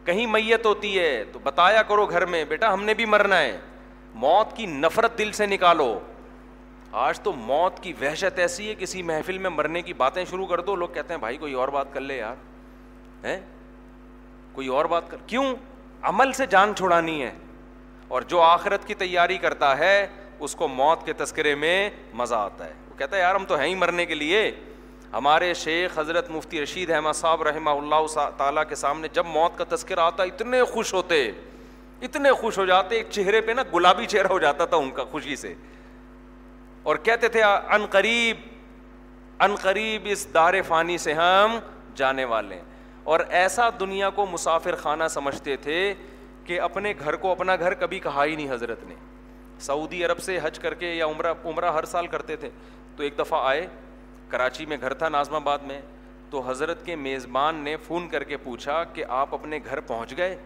کہیں 0.04 0.26
میت 0.26 0.66
ہوتی 0.66 0.98
ہے 0.98 1.24
تو 1.32 1.38
بتایا 1.38 1.82
کرو 1.82 2.06
گھر 2.06 2.26
میں، 2.26 2.44
بیٹا 2.44 2.72
ہم 2.72 2.84
نے 2.84 2.94
بھی 2.94 3.04
مرنا 3.04 3.38
ہے۔ 3.38 3.58
موت 4.14 4.56
کی 4.56 4.66
نفرت 4.66 5.18
دل 5.18 5.32
سے 5.32 5.46
نکالو۔ 5.46 5.98
آج 6.92 7.20
تو 7.20 7.32
موت 7.32 7.82
کی 7.82 7.92
وحشت 8.00 8.38
ایسی 8.38 8.68
ہے، 8.68 8.74
کسی 8.78 9.02
محفل 9.02 9.38
میں 9.38 9.50
مرنے 9.50 9.82
کی 9.82 9.92
باتیں 9.92 10.24
شروع 10.24 10.46
کر 10.46 10.60
دو۔ 10.60 10.76
لوگ 10.76 10.88
کہتے 10.88 11.12
ہیں، 11.14 11.20
بھائی، 11.20 11.36
کوئی 11.36 11.52
اور 11.52 11.68
بات 11.68 11.86
کر 11.92 12.00
لے 12.00 12.16
یار۔ 12.16 12.36
کوئی 14.52 14.68
اور 14.68 14.84
بات 14.84 15.10
کر 15.10 15.16
کیوں؟ 15.26 15.56
عمل 16.02 16.32
سے 16.32 16.46
جان 16.46 16.74
چھڑانی 16.74 17.22
ہے۔ 17.22 17.32
اور 18.08 18.22
جو 18.22 18.42
آخرت 18.42 18.86
کی 18.86 18.94
تیاری 18.94 19.38
کرتا 19.38 19.78
ہے، 19.78 20.06
اس 20.40 20.54
کو 20.54 20.68
موت 20.68 21.06
کے 21.06 21.12
تذکرے 21.12 21.54
میں 21.54 21.90
مزہ 22.14 22.34
آتا 22.34 22.64
ہے۔ 22.64 22.72
وہ 22.88 22.98
کہتا 22.98 23.16
ہے، 23.16 23.20
یار، 23.20 23.34
ہم 23.34 23.44
تو 23.44 23.56
ہیں 23.56 23.66
ہی 23.66 23.74
مرنے 23.74 24.06
کے 24.06 24.14
لیے۔ 24.14 24.52
ہمارے 25.12 25.54
شیخ 25.54 25.98
حضرت 25.98 26.30
مفتی 26.30 26.62
رشید 26.62 26.90
احمد 26.90 27.12
صاحب 27.12 27.42
رحمہ 27.42 27.70
اللہ 27.70 28.30
تعالیٰ 28.36 28.62
کے 28.68 28.74
سامنے 28.74 29.08
جب 29.08 29.26
موت 29.26 29.58
کا 29.58 29.76
تذکرہ 29.76 30.00
آتا، 30.00 30.22
اتنے 30.22 30.64
خوش 30.64 30.94
ہوتے، 30.94 31.30
اتنے 32.02 32.32
خوش 32.32 32.58
ہو 32.58 32.66
جاتے، 32.66 32.96
ایک 32.96 33.06
چہرے 33.10 33.40
پہ 33.40 33.52
نا 33.52 33.62
گلابی 33.74 34.06
چہرہ 34.06 34.26
ہو 34.26 34.38
جاتا 34.38 34.64
تھا 34.64 34.76
ان 34.76 34.90
کا 34.90 35.04
خوشی 35.04 35.36
سے۔ 35.36 35.54
اور 36.82 36.96
کہتے 36.96 37.28
تھے، 37.28 37.42
ان 37.42 37.86
قریب 37.90 38.36
ان 39.40 39.54
قریب 39.54 40.02
اس 40.10 40.34
دار 40.34 40.54
فانی 40.62 40.98
سے 40.98 41.12
ہم 41.12 41.58
جانے 41.94 42.24
والے 42.24 42.54
ہیں۔ 42.54 42.62
اور 43.04 43.20
ایسا 43.28 43.68
دنیا 43.80 44.10
کو 44.10 44.26
مسافر 44.26 44.74
خانہ 44.74 45.04
سمجھتے 45.10 45.56
تھے 45.56 45.94
کہ 46.44 46.60
اپنے 46.60 46.94
گھر 47.00 47.16
کو 47.16 47.30
اپنا 47.30 47.56
گھر 47.56 47.74
کبھی 47.74 48.00
کہا 48.00 48.24
ہی 48.24 48.36
نہیں 48.36 48.52
حضرت 48.52 48.84
نے۔ 48.84 48.94
سعودی 49.60 50.04
عرب 50.04 50.18
سے 50.18 50.38
حج 50.42 50.58
کر 50.58 50.74
کے 50.74 50.94
یا 50.94 51.06
عمرہ 51.06 51.34
عمرہ 51.44 51.72
ہر 51.72 51.84
سال 51.84 52.06
کرتے 52.06 52.36
تھے۔ 52.36 52.50
تو 52.96 53.02
ایک 53.02 53.18
دفعہ 53.18 53.48
آئے 53.48 53.66
کراچی 54.28 54.66
میں 54.66 54.76
گھر 54.80 54.94
تھا 54.94 55.08
نازم 55.08 55.34
آباد 55.34 55.58
میں، 55.58 55.80
تو 56.30 56.40
حضرت 56.40 56.86
کے 56.86 56.96
میزبان 56.96 57.54
نے 57.54 57.76
فون 57.76 58.08
کر 58.08 58.24
کے 58.24 58.36
پوچھا 58.36 58.84
کہ 58.84 59.04
آپ 59.08 59.34
اپنے 59.34 59.58
گھر 59.64 59.80
پہنچ 59.80 60.16
گئے؟ 60.16 60.36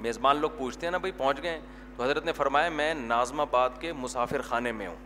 میزبان 0.00 0.36
لوگ 0.36 0.50
پوچھتے 0.58 0.86
ہیں 0.86 0.90
نا 0.90 0.98
بھائی 0.98 1.12
پہنچ 1.12 1.42
گئے۔ 1.42 1.60
تو 1.96 2.04
حضرت 2.04 2.24
نے 2.24 2.32
فرمایا، 2.32 2.68
میں 2.68 2.94
نازم 2.94 3.40
آباد 3.40 3.70
کے 3.80 3.92
مسافر 3.92 4.40
خانے 4.40 4.72
میں 4.72 4.86
ہوں۔ 4.86 4.96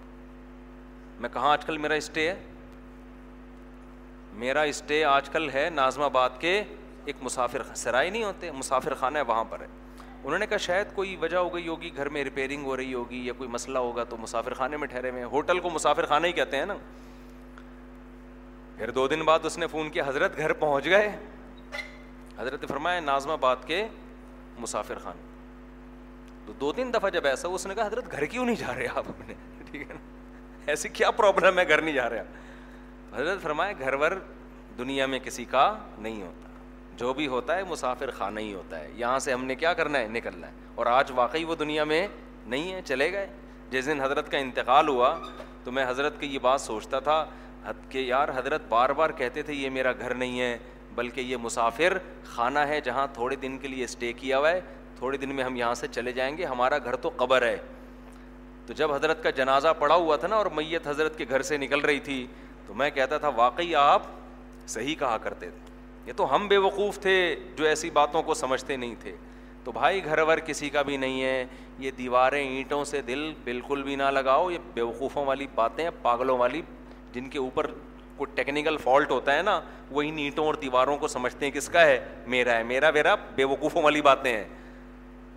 میں 1.21 1.29
کہاں 1.33 1.53
آج 1.53 1.65
کل 1.65 1.79
میرا 1.79 1.95
اسٹے 1.95 2.29
ہے؟ 2.29 2.41
میرا 4.33 4.63
اسٹے 4.63 5.05
آج 5.05 5.31
کل 5.31 5.51
ہے 5.51 5.71
نازم 5.75 6.03
آباد 6.03 6.31
کے 6.39 6.65
ایک 7.05 7.17
مسافر 7.21 7.63
سرائے 7.75 8.11
نہیں 8.11 8.25
ہوتے، 8.25 8.51
مسافر 8.51 8.95
خانہ 8.95 9.19
ہے، 9.19 9.23
وہاں 9.23 9.45
پر 9.45 9.61
ہے۔ 9.61 9.67
انہوں 10.25 10.39
نے 10.39 10.47
کہا، 10.47 10.57
شاید 10.57 10.87
کوئی 10.95 11.17
وجہ 11.17 11.37
ہو 11.37 11.55
گئی 11.55 11.69
ہوگی، 11.69 11.97
گھر 11.97 12.09
میں 12.09 12.25
ریپیئرنگ 12.25 12.65
ہو 12.65 12.77
رہی 12.77 12.95
ہوگی 12.95 13.27
یا 13.27 13.33
کوئی 13.33 13.49
مسئلہ 13.49 13.79
ہوگا 13.79 14.05
تو 14.05 14.17
مسافر 14.17 14.55
خانے 14.55 14.77
میں 14.77 14.89
ٹھہرے 14.89 15.11
ہوئے 15.11 15.25
ہوٹل 15.25 15.61
کو 15.61 15.71
مسافر 15.71 16.07
خانہ 16.07 16.27
ہی 16.27 16.33
کہتے 16.33 16.57
ہیں 16.57 16.67
نا۔ 16.67 16.75
پھر 18.79 18.91
دو 18.91 19.09
دن 19.09 19.21
بعد 19.21 19.39
اس 19.43 19.59
نے 19.59 19.67
فون 19.67 19.91
کیا، 19.91 20.05
حضرت 20.07 20.37
گھر 20.37 20.53
پہنچ 20.53 20.85
گئے۔ 20.85 21.17
حضرت 22.39 22.65
فرمایا 22.69 23.01
نازم 23.01 23.31
آباد 23.31 23.57
کے 23.67 23.87
مسافر 24.59 24.99
خان۔ 24.99 25.17
تو 26.47 26.53
دو 26.53 26.73
تین 26.73 26.95
دفعہ 26.95 27.11
جب 27.11 27.27
ایسا 27.27 27.49
اس 27.49 27.67
نے 27.67 27.75
کہا، 27.75 27.87
حضرت 27.87 28.13
گھر 28.13 28.25
کیوں 28.25 28.45
نہیں 28.45 28.57
جا 28.57 28.75
رہے 28.75 28.87
آپ 28.87 29.05
اپنے؟ 29.09 29.35
ٹھیک 29.71 29.83
ہے 29.83 29.95
نا؟ 29.95 30.01
ایسی 30.67 30.89
کیا 30.89 31.11
پرابلم 31.11 31.59
ہے، 31.59 31.69
گھر 31.69 31.83
نہیں 31.83 31.95
جا 31.95 32.11
رہے 32.11 32.23
حضرت 33.15 33.43
فرمایا 33.43 33.73
گھر 33.79 33.95
ور 33.95 34.13
دنیا 34.79 35.07
میں 35.07 35.19
کسی 35.19 35.45
کا 35.45 35.79
نہیں 35.99 36.23
ہوتا۔ 36.23 36.49
جو 36.97 37.15
بھی 37.15 37.27
ہوتا 37.27 37.57
ہے، 37.57 37.65
مسافر 37.65 38.11
خانہ 38.11 38.41
ہی 38.41 38.55
ہوتا 38.55 38.81
ہے۔ 38.81 38.91
یہاں 38.95 39.19
سے 39.19 39.33
ہم 39.33 39.45
نے 39.45 39.55
کیا 39.55 39.75
کرنا 39.75 39.99
ہے؟ 39.99 40.09
نکلنا 40.09 40.47
ہے۔ 40.47 40.53
اور 40.75 40.87
آج 40.87 41.13
واقعی 41.15 41.45
وہ 41.45 41.55
دنیا 41.55 41.85
میں 41.85 42.09
نہیں 42.47 42.73
ہے، 42.73 42.81
چلے 42.85 43.13
گئے۔ 43.13 43.27
جس 43.71 43.87
دن 43.87 44.01
حضرت 44.01 44.31
کا 44.31 44.39
انتقال 44.39 44.89
ہوا، 44.89 45.19
تو 45.65 45.73
میں 45.73 45.87
حضرت 45.89 46.21
کی 46.21 46.27
یہ 46.27 46.39
بات 46.39 46.61
سوچتا 46.61 47.01
تھا 47.01 47.27
کہ 47.89 47.99
یار 47.99 48.29
حضرت 48.37 48.63
بار 48.69 48.91
بار 48.91 49.11
کہتے 49.11 49.43
تھے، 49.43 49.55
یہ 49.55 49.71
میرا 49.71 49.93
گھر 49.93 50.15
نہیں 50.15 50.41
ہے، 50.41 50.59
بلکہ 50.95 51.21
یہ 51.21 51.37
مسافر 51.37 51.99
خانہ 52.25 52.59
ہے 52.59 52.81
جہاں 52.81 53.07
تھوڑے 53.15 53.37
دن 53.37 53.59
کے 53.59 53.69
لیے 53.69 53.85
اسٹے 53.85 54.13
کیا 54.13 54.39
ہوا 54.39 54.51
ہے۔ 54.51 54.61
تھوڑے 54.97 55.19
دن 55.19 55.35
میں 55.35 55.45
ہم 55.45 55.57
یہاں 55.57 55.75
سے 55.75 55.87
چلے 55.89 56.13
جائیں 56.13 56.39
گے، 56.39 56.45
ہمارا 56.45 56.79
گھر 56.79 56.97
تو 56.97 57.11
قبر 57.17 57.43
ہے۔ 57.43 57.57
تو 58.67 58.73
جب 58.73 58.93
حضرت 58.93 59.23
کا 59.23 59.31
جنازہ 59.31 59.69
پڑا 59.79 59.95
ہوا 59.95 60.17
تھا 60.17 60.29
نا 60.29 60.37
اور 60.37 60.47
میت 60.47 60.89
حضرت 60.89 61.19
کے 61.19 61.25
گھر 61.29 61.43
سے 61.43 61.57
نکل 61.57 61.81
رہی 61.81 62.01
تھی، 62.01 62.27
تو 62.67 62.75
میں 62.75 62.91
کہتا 62.91 63.19
تھا، 63.19 63.29
واقعی 63.29 63.75
آپ 63.75 64.03
صحیح 64.67 64.95
کہا 64.95 65.19
کرتے 65.19 65.51
تھے۔ 65.51 65.59
یہ 66.07 66.13
تو 66.17 66.35
ہم 66.35 66.49
بے 66.49 66.57
وقوف 66.57 66.99
تھے 66.99 67.37
جو 67.57 67.65
ایسی 67.65 67.91
باتوں 67.91 68.23
کو 68.23 68.35
سمجھتے 68.35 68.77
نہیں 68.77 68.95
تھے۔ 69.01 69.17
تو 69.65 69.73
بھائی، 69.73 70.05
گھر 70.05 70.19
ور 70.19 70.39
کسی 70.39 70.71
کا 70.71 70.83
بھی 70.83 70.97
نہیں 70.97 71.23
ہے، 71.23 71.45
یہ 71.79 71.91
دیواریں 71.91 72.49
اینٹوں 72.49 72.85
سے 72.85 73.03
دل 73.03 73.33
بالکل 73.45 73.83
بھی 73.83 73.97
نہ 73.97 74.03
لگاؤ، 74.03 74.51
یہ 74.51 74.59
بے 74.75 74.83
وقوفوں 74.83 75.25
والی 75.25 75.47
باتیں، 75.55 75.91
پاگلوں 76.03 76.39
والی 76.39 76.63
جن 77.19 77.29
کے 77.29 77.39
اوپر 77.39 77.67
کوئی 78.17 78.37
ٹیکنیکل 78.37 78.77
فالٹ 78.77 79.11
ہوتا 79.11 79.37
ہے 79.37 79.43
نا 79.43 79.61
وہ 79.91 80.03
ان 80.03 80.19
اینٹوں 80.19 80.47
اور 80.47 80.55
دیواروں 80.55 80.99
کو 80.99 81.09
سمجھتے 81.09 81.47
ہیں 81.47 81.53
کس 81.53 81.69
کا 81.69 81.81
ہے؟ 81.81 82.05
میرا 82.27 82.53
ہے۔ 82.53 82.63
میرا 82.63 82.91
میرا 82.91 83.15
بے 83.15 83.45
وقوفوں 83.45 83.83
والی 83.83 84.01
باتیں 84.01 84.37
ہیں۔ 84.37 84.45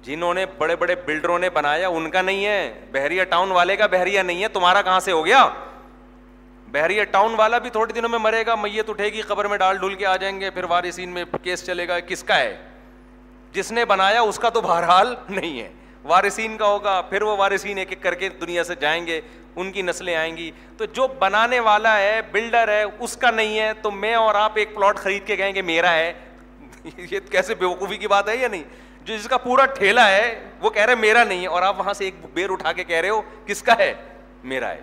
جنہوں 0.01 0.33
نے 0.33 0.45
بڑے 0.45 0.75
بڑے 0.75 0.95
بلڈروں 0.95 1.39
نے 1.39 1.49
بنایا، 1.49 1.87
ان 1.87 2.09
کا 2.09 2.21
نہیں 2.21 2.45
ہے۔ 2.45 2.85
بحریہ 2.91 3.23
ٹاؤن 3.23 3.51
والے 3.51 3.75
کا 3.75 3.85
بحریہ 3.85 4.19
نہیں 4.19 4.43
ہے۔ 4.43 4.47
تمہارا 4.47 4.81
کہاں 4.81 4.99
سے 4.99 5.11
ہو 5.11 5.25
گیا؟ 5.25 5.49
بحریہ 6.67 7.03
ٹاؤن 7.03 7.35
والا 7.37 7.57
بھی 7.57 7.69
تھوڑے 7.69 7.93
دنوں 7.93 8.09
میں 8.09 8.19
مرے 8.19 8.45
گا، 8.45 8.55
میت 8.55 8.89
اٹھے 8.89 9.05
گی، 9.05 9.21
قبر 9.21 9.45
میں 9.45 9.57
ڈال 9.57 9.77
ڈھول 9.77 9.95
کے 9.95 10.05
آ 10.05 10.15
جائیں 10.15 10.41
گے، 10.41 10.49
پھر 10.49 10.63
وارثین 10.63 11.09
میں 11.09 11.23
کیس 11.43 11.65
چلے 11.65 11.87
گا۔ 11.87 11.99
کس 11.99 12.23
کا 12.23 12.39
ہے؟ 12.39 12.57
جس 13.51 13.71
نے 13.71 13.85
بنایا، 13.85 14.21
اس 14.21 14.39
کا 14.39 14.49
تو 14.49 14.61
بہرحال 14.61 15.15
نہیں 15.29 15.61
ہے۔ 15.61 15.71
وارثین 16.03 16.57
کا 16.57 16.65
ہوگا، 16.65 17.01
پھر 17.01 17.21
وہ 17.21 17.37
وارثین 17.37 17.77
ایک 17.77 17.89
ایک 17.89 18.03
کر 18.03 18.15
کے 18.15 18.29
دنیا 18.29 18.63
سے 18.63 18.75
جائیں 18.75 19.07
گے۔ 19.07 19.21
ان 19.55 19.71
کی 19.71 19.81
نسلیں 19.81 20.15
آئیں 20.15 20.37
گی۔ 20.37 20.51
تو 20.77 20.85
جو 20.85 21.07
بنانے 21.07 21.59
والا 21.59 21.99
ہے 21.99 22.21
بلڈر 22.31 22.67
ہے، 22.67 22.83
اس 22.99 23.17
کا 23.17 23.31
نہیں 23.31 23.59
ہے، 23.59 23.73
تو 23.81 23.91
میں 23.91 24.15
اور 24.15 24.35
آپ 24.35 24.51
ایک 24.55 24.75
پلاٹ 24.75 24.97
خرید 24.97 25.27
کے 25.27 25.35
کہیں 25.35 25.55
گے 25.55 25.61
میرا 25.61 25.93
ہے۔ 25.93 26.13
یہ 27.11 27.19
کیسے 27.31 27.55
بے 27.55 27.65
وقوفی 27.65 27.97
کی 27.97 28.07
بات 28.07 28.29
ہے 28.29 28.35
یا 28.35 28.47
نہیں؟ 28.47 28.63
جو 29.01 29.17
جس 29.17 29.27
کا 29.27 29.37
پورا 29.37 29.65
ٹھیلا 29.65 30.11
ہے، 30.11 30.43
وہ 30.61 30.69
کہہ 30.69 30.81
رہے 30.81 30.95
میرا 30.95 31.23
نہیں 31.23 31.41
ہے 31.41 31.47
اور 31.47 31.61
آپ 31.61 31.79
وہاں 31.79 31.93
سے 31.93 32.05
ایک 32.05 32.15
بیر 32.33 32.49
اٹھا 32.49 32.73
کے 32.73 32.83
کہہ 32.83 32.97
رہے 32.97 33.09
ہو، 33.09 33.21
کس 33.45 33.63
کا 33.63 33.73
ہے؟ 33.79 33.93
میرا 34.43 34.69
ہے۔ 34.69 34.81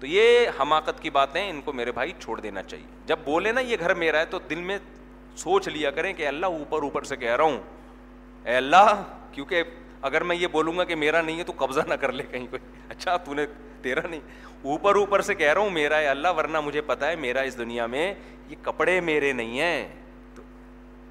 تو 0.00 0.06
یہ 0.06 0.48
حماقت 0.60 1.00
کی 1.00 1.10
باتیں 1.10 1.50
ان 1.50 1.60
کو 1.60 1.72
میرے 1.72 1.92
بھائی 1.92 2.12
چھوڑ 2.20 2.40
دینا 2.40 2.62
چاہیے۔ 2.62 2.86
جب 3.06 3.16
بولے 3.24 3.52
نا 3.52 3.60
یہ 3.60 3.76
گھر 3.80 3.94
میرا 3.94 4.18
ہے، 4.18 4.24
تو 4.24 4.38
دل 4.38 4.60
میں 4.60 4.78
سوچ 5.36 5.68
لیا 5.68 5.90
کریں 5.90 6.12
کہ 6.12 6.26
اللہ 6.26 6.46
اوپر 6.46 6.82
اوپر 6.82 7.02
سے 7.02 7.16
کہہ 7.16 7.36
رہا 7.36 7.44
ہوں۔ 7.44 7.62
اے 8.44 8.56
اللہ، 8.56 9.04
کیونکہ 9.32 9.62
اگر 10.02 10.22
میں 10.22 10.36
یہ 10.36 10.46
بولوں 10.46 10.78
گا 10.78 10.84
کہ 10.84 10.94
میرا 10.94 11.20
نہیں 11.20 11.38
ہے، 11.38 11.44
تو 11.44 11.52
قبضہ 11.56 11.80
نہ 11.88 11.94
کر 11.94 12.12
لے 12.12 12.22
کہیں 12.30 12.46
کوئی۔ 12.50 12.72
اچھا 12.88 13.16
تو 13.16 13.34
نے 13.34 13.46
تیرا 13.82 14.08
نہیں۔ 14.08 14.20
اوپر 14.62 14.94
اوپر 14.94 15.20
سے 15.20 15.34
کہہ 15.34 15.52
رہا 15.52 15.60
ہوں، 15.60 15.70
میرا 15.70 15.98
ہے 15.98 16.06
اللہ، 16.06 16.28
ورنہ 16.36 16.60
مجھے 16.60 16.80
پتا 16.80 17.10
ہے 17.10 17.16
میرا 17.16 17.40
اس 17.40 17.58
دنیا 17.58 17.86
میں 17.86 18.14
یہ 18.48 18.56
کپڑے 18.62 19.00
میرے 19.00 19.32
نہیں 19.32 19.60
ہیں۔ 19.60 19.88
تو 20.34 20.42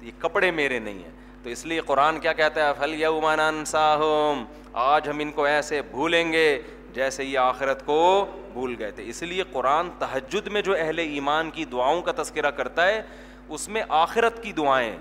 یہ 0.02 0.10
کپڑے 0.18 0.50
میرے 0.50 0.78
نہیں 0.78 1.02
ہیں۔ 1.02 1.10
تو 1.42 1.50
اس 1.50 1.66
لیے 1.66 1.80
قرآن 1.80 2.20
کیا 2.20 2.32
کہتا 2.32 2.68
ہے؟ 2.68 2.72
پھل 2.78 3.02
یومان 3.02 3.64
ساہم 3.64 4.44
آج 4.72 5.08
ہم 5.08 5.18
ان 5.18 5.30
کو 5.30 5.44
ایسے 5.44 5.82
بھولیں 5.82 6.32
گے 6.32 6.62
جیسے 6.94 7.24
یہ 7.24 7.38
آخرت 7.38 7.86
کو 7.86 8.26
بھول 8.52 8.76
گئے 8.78 8.90
تھے۔ 8.90 9.02
اس 9.06 9.22
لیے 9.22 9.42
قرآن 9.52 9.90
تہجد 9.98 10.46
میں 10.46 10.62
جو 10.62 10.74
اہل 10.78 10.98
ایمان 10.98 11.50
کی 11.50 11.64
دعاؤں 11.64 12.02
کا 12.02 12.22
تذکرہ 12.22 12.50
کرتا 12.50 12.86
ہے، 12.86 13.02
اس 13.48 13.68
میں 13.68 13.82
آخرت 13.88 14.42
کی 14.42 14.52
دعائیں 14.52 14.96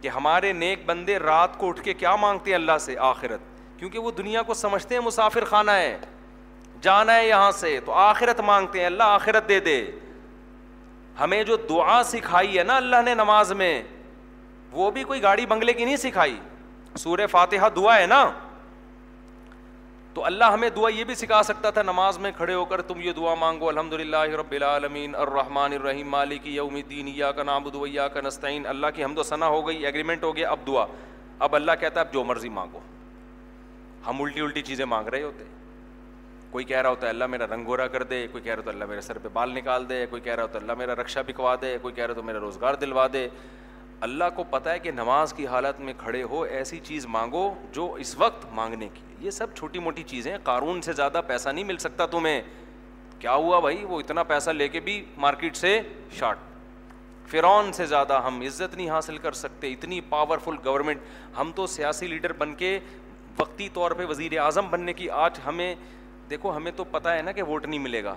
کہ 0.00 0.08
ہمارے 0.08 0.52
نیک 0.52 0.86
بندے 0.86 1.18
رات 1.18 1.58
کو 1.58 1.68
اٹھ 1.68 1.82
کے 1.82 1.94
کیا 1.94 2.16
مانگتے 2.16 2.50
ہیں 2.50 2.56
اللہ 2.56 2.78
سے؟ 2.80 2.98
آخرت۔ 2.98 3.40
کیونکہ 3.78 3.98
وہ 3.98 4.10
دنیا 4.10 4.42
کو 4.42 4.54
سمجھتے 4.54 4.94
ہیں، 4.94 5.02
مسافر 5.02 5.44
خانہ 5.44 5.70
ہے 5.70 5.98
جانا 6.82 7.16
ہے 7.16 7.28
یہاں 7.28 7.52
سے، 7.52 7.80
تو 7.84 7.92
آخرت 7.92 8.40
مانگتے 8.40 8.78
ہیں، 8.78 8.86
اللہ 8.86 9.02
آخرت 9.02 9.48
دے 9.48 9.60
دے۔ 9.60 9.90
ہمیں 11.20 11.42
جو 11.42 11.56
دعا 11.56 12.02
سکھائی 12.02 12.58
ہے 12.58 12.64
نا 12.64 12.76
اللہ 12.76 12.96
نے 13.04 13.14
نماز 13.14 13.52
میں، 13.52 13.82
وہ 14.72 14.90
بھی 14.90 15.04
کوئی 15.04 15.22
گاڑی 15.22 15.46
بنگلے 15.46 15.72
کی 15.72 15.84
نہیں 15.84 15.96
سکھائی۔ 15.96 16.38
سورہ 16.96 17.26
فاتحہ 17.26 17.68
دعا 17.76 18.00
ہے 18.00 18.06
نا۔ 18.06 18.30
تو 20.14 20.24
اللہ 20.24 20.44
ہمیں 20.44 20.70
دعا 20.70 20.88
یہ 20.88 21.04
بھی 21.04 21.14
سکھا 21.14 21.42
سکتا 21.42 21.70
تھا، 21.70 21.82
نماز 21.82 22.18
میں 22.18 22.30
کھڑے 22.36 22.54
ہو 22.54 22.64
کر 22.64 22.82
تم 22.82 23.00
یہ 23.00 23.12
دعا 23.12 23.34
مانگو 23.34 23.68
الحمد 23.68 23.92
للہ 23.92 24.16
رب 24.16 24.52
العالمین، 24.52 25.14
الرحمٰن 25.14 25.72
الرحیم، 25.72 26.08
مالک 26.08 26.46
یوم 26.46 26.74
الدین 26.74 27.08
یا 27.08 27.32
کا 27.32 27.42
نام 27.42 27.68
دیا 27.68 28.08
کا 28.08 28.20
نسطین 28.20 28.66
اللہ 28.66 28.86
کی 28.94 29.04
حمد 29.04 29.18
و 29.18 29.22
ثنا 29.22 29.46
ہو 29.46 29.68
گئی 29.68 29.86
ایگریمنٹ 29.86 30.22
ہو 30.22 30.36
گیا، 30.36 30.50
اب 30.50 30.60
دعا۔ 30.66 30.86
اب 31.38 31.54
اللہ 31.54 31.72
کہتا 31.80 32.00
ہے، 32.00 32.06
اب 32.06 32.12
جو 32.12 32.24
مرضی 32.24 32.48
مانگو۔ 32.48 32.80
ہم 34.06 34.22
الٹی 34.22 34.40
الٹی 34.40 34.62
چیزیں 34.62 34.84
مانگ 34.84 35.08
رہے 35.08 35.22
ہوتے۔ 35.22 35.61
کوئی 36.52 36.64
کہہ 36.64 36.80
رہا 36.80 36.90
ہوتا 36.90 37.06
ہے 37.06 37.10
اللہ 37.10 37.26
میرا 37.26 37.46
رنگ 37.46 37.66
گورا 37.66 37.86
کر 37.86 38.02
دے، 38.02 38.26
کوئی 38.32 38.42
کہہ 38.42 38.52
رہا 38.52 38.58
ہوتا 38.58 38.70
ہے 38.70 38.74
اللہ 38.74 38.84
میرے 38.84 39.00
سر 39.00 39.18
پہ 39.18 39.28
بال 39.32 39.50
نکال 39.50 39.88
دے، 39.88 40.06
کوئی 40.06 40.22
کہہ 40.22 40.34
رہا 40.34 40.42
ہوتا 40.42 40.54
ہے 40.54 40.60
اللہ 40.60 40.72
میرا 40.72 40.94
رکشا 40.94 41.22
بکوا 41.22 41.56
دے، 41.60 41.78
کوئی 41.82 41.94
کہہ 41.94 42.06
رہا 42.06 42.14
تو 42.14 42.22
میرا 42.22 42.40
روزگار 42.40 42.74
دلوا 42.74 43.06
دے۔ 43.12 43.28
اللہ 44.00 44.24
کو 44.36 44.44
پتہ 44.44 44.68
ہے 44.68 44.78
کہ 44.78 44.90
نماز 44.90 45.32
کی 45.32 45.46
حالت 45.46 45.80
میں 45.80 45.92
کھڑے 45.98 46.22
ہو، 46.22 46.42
ایسی 46.42 46.80
چیز 46.82 47.06
مانگو 47.06 47.54
جو 47.72 47.92
اس 47.92 48.14
وقت 48.18 48.46
مانگنے 48.52 48.88
کی۔ 48.94 49.00
یہ 49.20 49.30
سب 49.30 49.46
چھوٹی 49.54 49.78
موٹی 49.78 50.02
چیزیں 50.02 50.38
قارون 50.42 50.82
سے 50.82 50.92
زیادہ 50.92 51.20
پیسہ 51.26 51.48
نہیں 51.48 51.64
مل 51.64 51.76
سکتا 51.76 52.06
تمہیں۔ 52.06 52.42
کیا 53.18 53.34
ہوا 53.34 53.60
بھائی؟ 53.60 53.84
وہ 53.84 54.00
اتنا 54.00 54.22
پیسہ 54.22 54.50
لے 54.50 54.68
کے 54.68 54.80
بھی 54.80 55.04
مارکیٹ 55.16 55.56
سے 55.56 55.80
شارٹ۔ 56.12 56.38
فرعون 57.26 57.72
سے 57.72 57.86
زیادہ 57.86 58.22
ہم 58.22 58.40
عزت 58.40 58.74
نہیں 58.74 58.90
حاصل 58.90 59.18
کر 59.18 59.32
سکتے، 59.32 59.72
اتنی 59.72 60.00
پاورفل 60.00 60.54
گورنمنٹ 60.64 61.00
ہم 61.38 61.52
تو 61.54 61.66
سیاسی 61.66 62.06
لیڈر 62.06 62.32
بن 62.32 62.54
کے 62.54 62.78
وقتی 63.38 63.68
طور 63.68 63.90
پہ 63.90 64.06
وزیر 64.06 64.38
اعظم 64.38 64.70
بننے 64.70 64.92
کی 64.92 65.10
آج 65.10 65.38
ہمیں 65.46 65.74
دیکھو، 66.32 66.56
ہمیں 66.56 66.72
تو 66.76 66.84
پتہ 66.84 67.08
ہے 67.08 67.22
نا 67.22 67.32
کہ 67.32 67.42
ووٹ 67.42 67.66
نہیں 67.66 67.80
ملے 67.80 68.04
گا۔ 68.04 68.14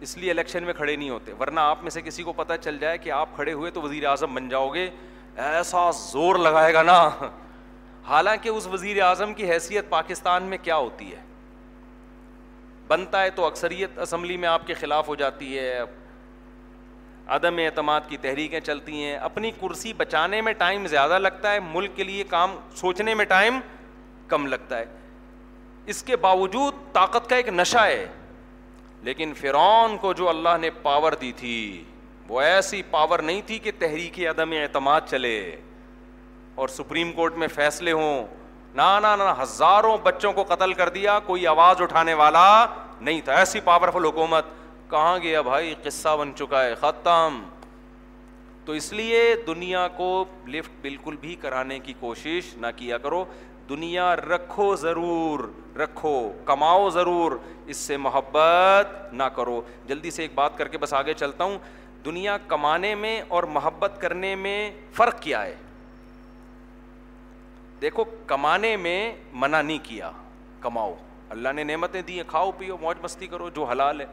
اس 0.00 0.18
لیے 0.18 0.30
الیکشن 0.30 0.64
میں 0.64 0.72
کھڑے 0.72 0.96
نہیں 0.96 1.10
ہوتے، 1.10 1.32
ورنہ 1.32 1.60
آپ 1.60 1.82
میں 1.82 1.90
سے 1.90 2.02
کسی 2.02 2.22
کو 2.22 2.32
پتہ 2.32 2.52
چل 2.60 2.78
جائے 2.78 2.98
کہ 2.98 3.10
آپ 3.10 3.28
کھڑے 3.34 3.52
ہوئے 3.52 3.70
تو 3.70 3.82
وزیر 3.82 4.06
اعظم 4.06 4.34
بن 4.34 4.48
جاؤ 4.48 4.74
گے۔ 4.74 4.90
ایسا 5.36 5.90
زور 5.90 6.36
لگائے 6.36 6.74
گا 6.74 6.82
نا۔ 6.82 7.10
حالانکہ 8.04 8.48
اس 8.48 8.66
وزیر 8.66 9.02
اعظم 9.02 9.34
کی 9.34 9.50
حیثیت 9.50 9.88
پاکستان 9.88 10.42
میں 10.42 10.58
کیا 10.62 10.76
ہوتی 10.76 11.12
ہے؟ 11.12 11.20
بنتا 12.86 13.22
ہے 13.22 13.30
تو 13.30 13.44
اکثریت 13.44 13.98
اسمبلی 13.98 14.36
میں 14.36 14.48
آپ 14.48 14.66
کے 14.66 14.74
خلاف 14.74 15.08
ہو 15.08 15.14
جاتی 15.14 15.58
ہے۔ 15.58 15.80
عدم 17.26 17.56
اعتماد 17.58 18.00
کی 18.08 18.16
تحریکیں 18.16 18.60
چلتی 18.60 19.04
ہیں۔ 19.04 19.16
اپنی 19.16 19.50
کرسی 19.50 19.92
بچانے 19.92 20.40
میں 20.40 20.52
ٹائم 20.52 20.86
زیادہ 20.86 21.18
لگتا 21.18 21.52
ہے، 21.52 21.60
ملک 21.60 21.90
کے 21.96 22.04
لیے 22.04 22.24
کام 22.24 22.56
سوچنے 22.74 23.14
میں 23.14 23.24
ٹائم 23.24 23.60
کم 24.28 24.46
لگتا 24.46 24.78
ہے۔ 24.78 24.84
اس 25.88 26.02
کے 26.02 26.16
باوجود 26.16 26.74
طاقت 26.92 27.30
کا 27.30 27.36
ایک 27.36 27.48
نشہ 27.48 27.78
ہے۔ 27.78 28.06
لیکن 29.02 29.32
فرعون 29.34 29.96
کو 29.96 30.12
جو 30.12 30.28
اللہ 30.28 30.48
نے 30.60 30.70
پاور 30.70 31.12
دی 31.12 31.32
تھی، 31.36 31.84
وہ 32.28 32.40
ایسی 32.40 32.82
پاور 32.90 33.18
نہیں 33.18 33.42
تھی 33.46 33.58
کہ 33.58 33.70
تحریک 33.78 34.20
عدم 34.20 34.52
اعتماد 34.52 35.00
چلے۔ 35.10 35.56
اور 36.54 36.68
سپریم 36.68 37.12
کورٹ 37.12 37.34
میں 37.34 37.48
فیصلے 37.48 37.92
ہوں، 37.92 38.26
نہ 38.74 38.98
نہ 39.02 39.34
ہزاروں 39.42 39.98
بچوں 40.02 40.32
کو 40.32 40.42
قتل 40.42 40.72
کر 40.72 40.88
دیا، 40.88 41.18
کوئی 41.18 41.46
آواز 41.46 41.82
اٹھانے 41.82 42.14
والا 42.14 42.66
نہیں 43.00 43.20
تھا۔ 43.20 43.32
ایسی 43.32 43.60
پاورفل 43.60 44.04
حکومت 44.04 44.44
کہاں 44.90 45.18
گیا 45.18 45.40
بھائی 45.40 45.74
قصہ 45.82 46.16
بن 46.20 46.32
چکا 46.36 46.64
ہے، 46.64 46.74
ختم۔ 46.74 47.42
تو 48.64 48.72
اس 48.72 48.92
لیے 48.92 49.34
دنیا 49.46 49.88
کو 49.88 50.24
لفٹ 50.46 50.70
بالکل 50.80 51.16
بھی 51.16 51.34
کرانے 51.34 51.78
کی 51.78 51.94
کوشش 52.00 52.56
نہ 52.56 52.66
کیا 52.76 52.98
کرو۔ 52.98 53.24
دنیا 53.68 54.16
رکھو 54.16 54.76
ضرور، 54.76 55.52
رکھو، 55.78 56.32
کماؤ 56.44 56.90
ضرور، 56.90 57.32
اس 57.66 57.76
سے 57.76 57.96
محبت 57.96 59.14
نہ 59.14 59.22
کرو۔ 59.22 59.62
جلدی 59.86 60.10
سے 60.10 60.22
ایک 60.22 60.30
بات 60.34 60.58
کر 60.58 60.68
کے 60.68 60.78
بس 60.78 60.94
آگے 60.94 61.14
چلتا 61.14 61.44
ہوں۔ 61.44 61.58
دنیا 62.04 62.38
کمانے 62.38 62.94
میں 62.94 63.22
اور 63.28 63.42
محبت 63.42 63.92
کرنے 63.98 64.34
میں 64.34 64.70
فرق 64.92 65.20
کیا 65.20 65.44
ہے؟ 65.44 65.54
دیکھو، 67.80 68.04
کمانے 68.26 68.76
میں 68.76 69.14
منع 69.32 69.62
نہیں 69.62 69.78
کیا، 69.82 70.10
کماؤ۔ 70.60 70.94
اللہ 71.30 71.48
نے 71.48 71.64
نعمتیں 71.64 72.02
دی 72.02 72.16
ہیں، 72.16 72.28
کھاؤ، 72.28 72.50
پیو، 72.58 72.76
موج 72.80 72.96
مستی 73.02 73.26
کرو، 73.26 73.48
جو 73.48 73.64
حلال 73.64 74.00
ہے۔ 74.00 74.06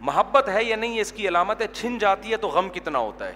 محبت 0.00 0.48
ہے 0.48 0.64
یا 0.64 0.76
نہیں، 0.76 1.00
اس 1.00 1.12
کی 1.12 1.28
علامت 1.28 1.60
ہے، 1.60 1.66
چھن 1.72 1.98
جاتی 1.98 2.32
ہے 2.32 2.36
تو 2.36 2.48
غم 2.48 2.68
کتنا 2.68 2.98
ہوتا 2.98 3.28
ہے۔ 3.28 3.34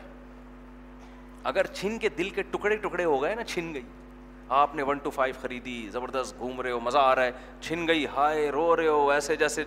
اگر 1.44 1.66
چھن 1.66 1.98
کے 1.98 2.08
دل 2.08 2.30
کے 2.30 2.42
ٹکڑے 2.42 2.76
ٹکڑے 2.76 3.04
ہو 3.04 3.22
گئے 3.22 3.34
نا، 3.34 3.44
چھن 3.44 3.74
گئی۔ 3.74 3.82
آپ 4.48 4.74
نے 4.74 4.82
ون 4.82 4.98
ٹو 4.98 5.10
فائیو 5.10 5.34
خریدی، 5.40 5.88
زبردست 5.92 6.38
گھوم 6.38 6.60
رہے 6.60 6.70
ہو، 6.70 6.80
مزہ 6.80 6.98
آ 6.98 7.14
رہا 7.14 7.24
ہے، 7.24 7.32
چھن 7.60 7.88
گئی، 7.88 8.06
ہائے، 8.06 8.50
رو 8.50 8.76
رہے 8.76 8.86
ہو، 8.86 9.10
ایسے 9.10 9.36
جیسے 9.36 9.64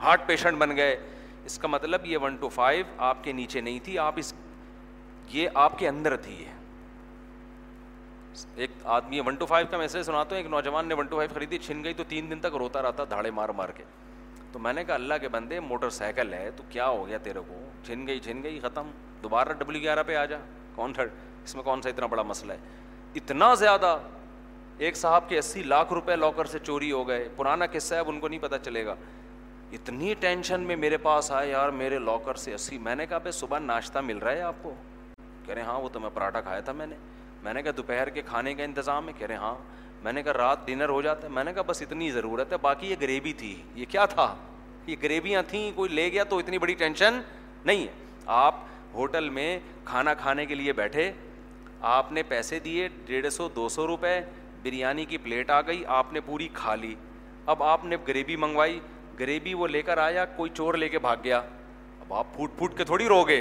ہارٹ 0.00 0.26
پیشنٹ 0.26 0.58
بن 0.58 0.76
گئے۔ 0.76 0.96
اس 1.44 1.58
کا 1.58 1.68
مطلب 1.68 2.06
یہ 2.06 2.18
ون 2.18 2.36
ٹو 2.36 2.48
فائیو 2.48 2.84
آپ 2.98 3.24
کے 3.24 3.32
نیچے 3.32 3.60
نہیں 3.60 3.78
تھی، 3.84 3.98
آپ 3.98 4.12
اس، 4.16 4.34
یہ 5.32 5.48
آپ 5.54 5.78
کے 5.78 5.88
اندر 5.88 6.16
تھی 6.16 6.44
ایک 8.54 8.70
آدمی 8.84 9.20
ون 9.20 9.34
ٹو 9.34 9.46
فائیو 9.46 9.66
کا 9.70 9.76
میسج 9.76 10.02
سناتا 10.02 10.30
ہوں، 10.30 10.36
ایک 10.36 10.46
نوجوان 10.46 10.86
نے 10.86 10.94
ون 10.94 11.06
ٹو 11.06 11.16
فائیو 11.16 11.30
خریدی، 11.34 11.58
چھن 11.58 11.84
گئی 11.84 11.94
تو 11.94 12.04
تین 12.08 12.30
دن 12.30 12.40
تک 12.40 12.54
روتا 12.54 12.82
رہتا، 12.82 13.04
دھاڑے 13.10 13.30
مار 13.30 13.48
مار 13.48 13.68
کے۔ 13.68 13.84
تو 14.52 14.58
میں 14.58 14.72
نے 14.72 14.84
کہا، 14.84 14.94
اللہ 14.94 15.14
کے 15.20 15.28
بندے، 15.28 15.60
موٹر 15.60 15.90
سائیکل 15.90 16.34
ہے، 16.34 16.50
تو 16.56 16.62
کیا 16.70 16.88
ہو 16.88 17.06
گیا 17.06 17.18
تیرے 17.18 17.38
کو؟ 17.48 17.68
چھن 17.84 18.06
گئی 18.06 18.20
چھن 18.20 18.42
گئی، 18.42 18.60
ختم۔ 18.60 18.90
دوبارہ 19.22 19.48
ڈبلو 19.48 19.78
گیارہ 19.78 20.02
پہ 20.06 20.16
آ 20.16 20.24
جا۔ 20.24 20.38
کون 20.74 20.92
تھرڈ؟ 20.92 21.10
اس 21.44 21.54
میں 21.54 21.64
کون 21.64 21.82
سا 21.82 21.88
اتنا 21.88 22.06
بڑا 22.06 22.22
مسئلہ 22.22 22.52
ہے؟ 22.52 22.58
اتنا 23.16 23.54
زیادہ 23.54 23.98
ایک 24.78 24.96
صاحب 24.96 25.28
کے 25.28 25.38
اسی 25.38 25.62
لاکھ 25.62 25.92
روپے 25.92 26.16
لاکر 26.16 26.44
سے 26.44 26.58
چوری 26.58 26.92
ہو 26.92 27.08
گئے، 27.08 27.28
پرانا 27.36 27.66
قصہ 27.72 27.94
ہے، 27.94 28.00
اب 28.00 28.08
ان 28.08 28.20
کو 28.20 28.28
نہیں 28.28 28.40
پتا 28.40 28.58
چلے 28.58 28.86
گا۔ 28.86 28.94
اتنی 29.72 30.14
ٹینشن 30.14 30.60
میں 30.60 30.76
میرے 30.76 30.96
پاس 30.96 31.32
آئے، 31.32 31.50
یار 31.50 31.68
میرے 31.68 31.98
لاکر 31.98 32.34
سے 32.34 32.54
اسی۔ 32.54 32.78
میں 32.78 32.94
نے 32.94 33.06
کہا 33.06 33.18
بھائی 33.18 33.32
صبح 33.32 33.58
ناشتہ 33.58 33.98
مل 33.98 34.18
رہا 34.18 34.32
ہے 34.32 34.40
آپ 34.40 34.54
کو؟ 34.62 34.74
کہہ 35.46 35.54
رہے 35.54 35.62
ہاں 35.62 35.80
وہ 35.80 35.88
تو 35.88 36.00
میں 36.00 36.10
پراٹھا 36.14 36.40
کھایا 36.40 36.60
تھا 36.60 36.72
میں 36.72 36.86
نے۔ 36.86 36.96
میں 37.42 37.54
نے 37.54 37.62
کہا، 37.62 37.70
دوپہر 37.76 38.08
کے 38.08 38.22
کھانے 38.22 38.54
کا 38.54 38.64
انتظام 38.64 39.08
ہے؟ 39.08 39.12
کہہ 39.12 39.26
رہے 39.26 39.34
ہاں۔ 39.34 39.54
میں 40.04 40.12
نے 40.12 40.22
کہا، 40.22 40.32
رات 40.32 40.66
ڈنر 40.66 40.88
ہو 40.88 41.02
جاتا 41.02 41.28
ہے؟ 41.28 41.32
میں 41.32 41.44
نے 41.44 41.52
کہا، 41.52 41.62
بس 41.62 41.82
اتنی 41.82 42.10
ضرورت 42.10 42.52
ہے، 42.52 42.56
باقی 42.56 42.86
یہ 42.86 42.96
گریوی 43.00 43.32
تھی۔ 43.32 43.62
یہ 43.74 43.84
کیا 43.88 44.06
تھا؟ 44.06 44.34
یہ 44.86 44.96
گریویاں 45.02 45.42
تھیں، 45.48 45.72
کوئی 45.74 45.90
لے 45.90 46.12
گیا 46.12 46.24
تو 46.24 46.38
اتنی 46.38 46.58
بڑی 46.58 46.74
ٹینشن 46.74 47.20
نہیں 47.64 47.82
ہے۔ 47.82 47.92
آپ 48.26 48.54
ہوٹل 48.94 49.28
میں 49.28 49.60
کھانا 49.84 50.14
کھانے 50.14 50.46
کے 50.46 50.54
لیے 50.54 50.72
بیٹھے 50.72 51.12
آپ 51.86 52.12
نے 52.12 52.22
پیسے 52.22 52.58
دیے 52.58 52.88
ڈیڑھ 53.04 53.28
سو، 53.28 53.48
دو 53.48 53.68
سو 53.68 53.86
روپے، 53.86 54.20
بریانی 54.62 55.04
کی 55.04 55.18
پلیٹ 55.18 55.50
آ 55.50 55.60
گئی، 55.60 55.82
آپ 55.86 56.12
نے 56.12 56.20
پوری 56.20 56.48
کھا 56.52 56.74
لی۔ 56.74 56.94
اب 57.46 57.62
آپ 57.62 57.84
نے 57.84 57.96
گریوی 58.08 58.36
منگوائی 58.36 58.80
گریوی 59.20 59.54
وہ 59.54 59.68
لے 59.68 59.82
کر 59.82 59.98
آیا، 59.98 60.24
کوئی 60.24 60.50
چور 60.54 60.74
لے 60.74 60.88
کے 60.88 60.98
بھاگ 60.98 61.16
گیا۔ 61.24 61.38
اب 62.00 62.14
آپ 62.14 62.26
پھوٹ 62.34 62.50
پھوٹ 62.58 62.76
کے 62.76 62.84
تھوڑی 62.84 63.06
رو 63.08 63.22
گے 63.24 63.40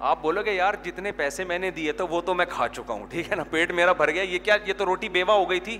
آپ 0.00 0.22
بولو 0.22 0.42
گے، 0.44 0.52
یار، 0.52 0.74
جتنے 0.82 1.12
پیسے 1.12 1.44
میں 1.44 1.58
نے 1.58 1.70
دیے 1.70 1.92
تو 1.92 2.08
وہ 2.08 2.20
تو 2.20 2.34
میں 2.34 2.46
کھا 2.48 2.68
چکا 2.68 2.94
ہوں، 2.94 3.06
ٹھیک 3.06 3.30
ہے 3.30 3.36
نا؟ 3.36 3.44
پیٹ 3.44 3.70
میرا 3.70 3.92
بھر 3.92 4.10
گیا، 4.10 4.22
یہ 4.22 4.38
کیا، 4.38 4.56
یہ 4.66 4.72
تو 4.76 4.86
روٹی 4.86 5.08
بیوہ 5.08 5.32
ہو 5.32 5.50
گئی 5.50 5.60
تھی۔ 5.60 5.78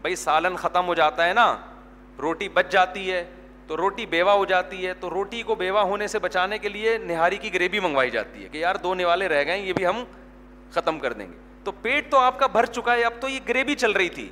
بھائی، 0.00 0.16
سالن 0.16 0.56
ختم 0.56 0.86
ہو 0.86 0.94
جاتا 0.94 1.26
ہے 1.26 1.32
نا، 1.32 1.56
روٹی 2.18 2.48
بچ 2.48 2.70
جاتی 2.70 3.12
ہے، 3.12 3.24
تو 3.66 3.76
روٹی 3.76 4.06
بیوہ 4.06 4.30
ہو 4.30 4.44
جاتی 4.44 4.86
ہے، 4.86 4.94
تو 4.94 5.10
روٹی 5.10 5.42
کو 5.42 5.54
بیوہ 5.54 5.80
ہونے 5.80 6.06
سے 6.06 6.18
بچانے 6.18 6.58
کے 6.58 6.68
لیے 6.68 6.98
نہاری 6.98 7.36
کی 7.36 7.54
گریوی 7.54 7.80
منگوائی 7.80 8.10
جاتی 8.10 8.42
ہے 8.42 8.48
کہ 8.48 8.58
یار، 8.58 8.74
دو 8.74 8.94
نوالے 8.94 9.28
رہ 9.28 9.44
گئے، 9.44 9.58
یہ 9.58 9.72
بھی 9.72 9.86
ہم 9.86 10.04
ختم 10.70 10.98
کر 10.98 11.12
دیں 11.12 11.26
گے۔ 11.32 11.36
تو 11.64 11.72
پیٹ 11.72 12.10
تو 12.10 12.18
آپ 12.18 12.38
کا 12.38 12.46
بھر 12.46 12.66
چکا 12.66 12.94
ہے، 12.94 13.02
اب 13.02 13.12
تو 13.20 13.28
یہ 13.28 13.40
گریوی 13.48 13.74
چل 13.74 13.92
رہی 13.92 14.08
تھی۔ 14.08 14.28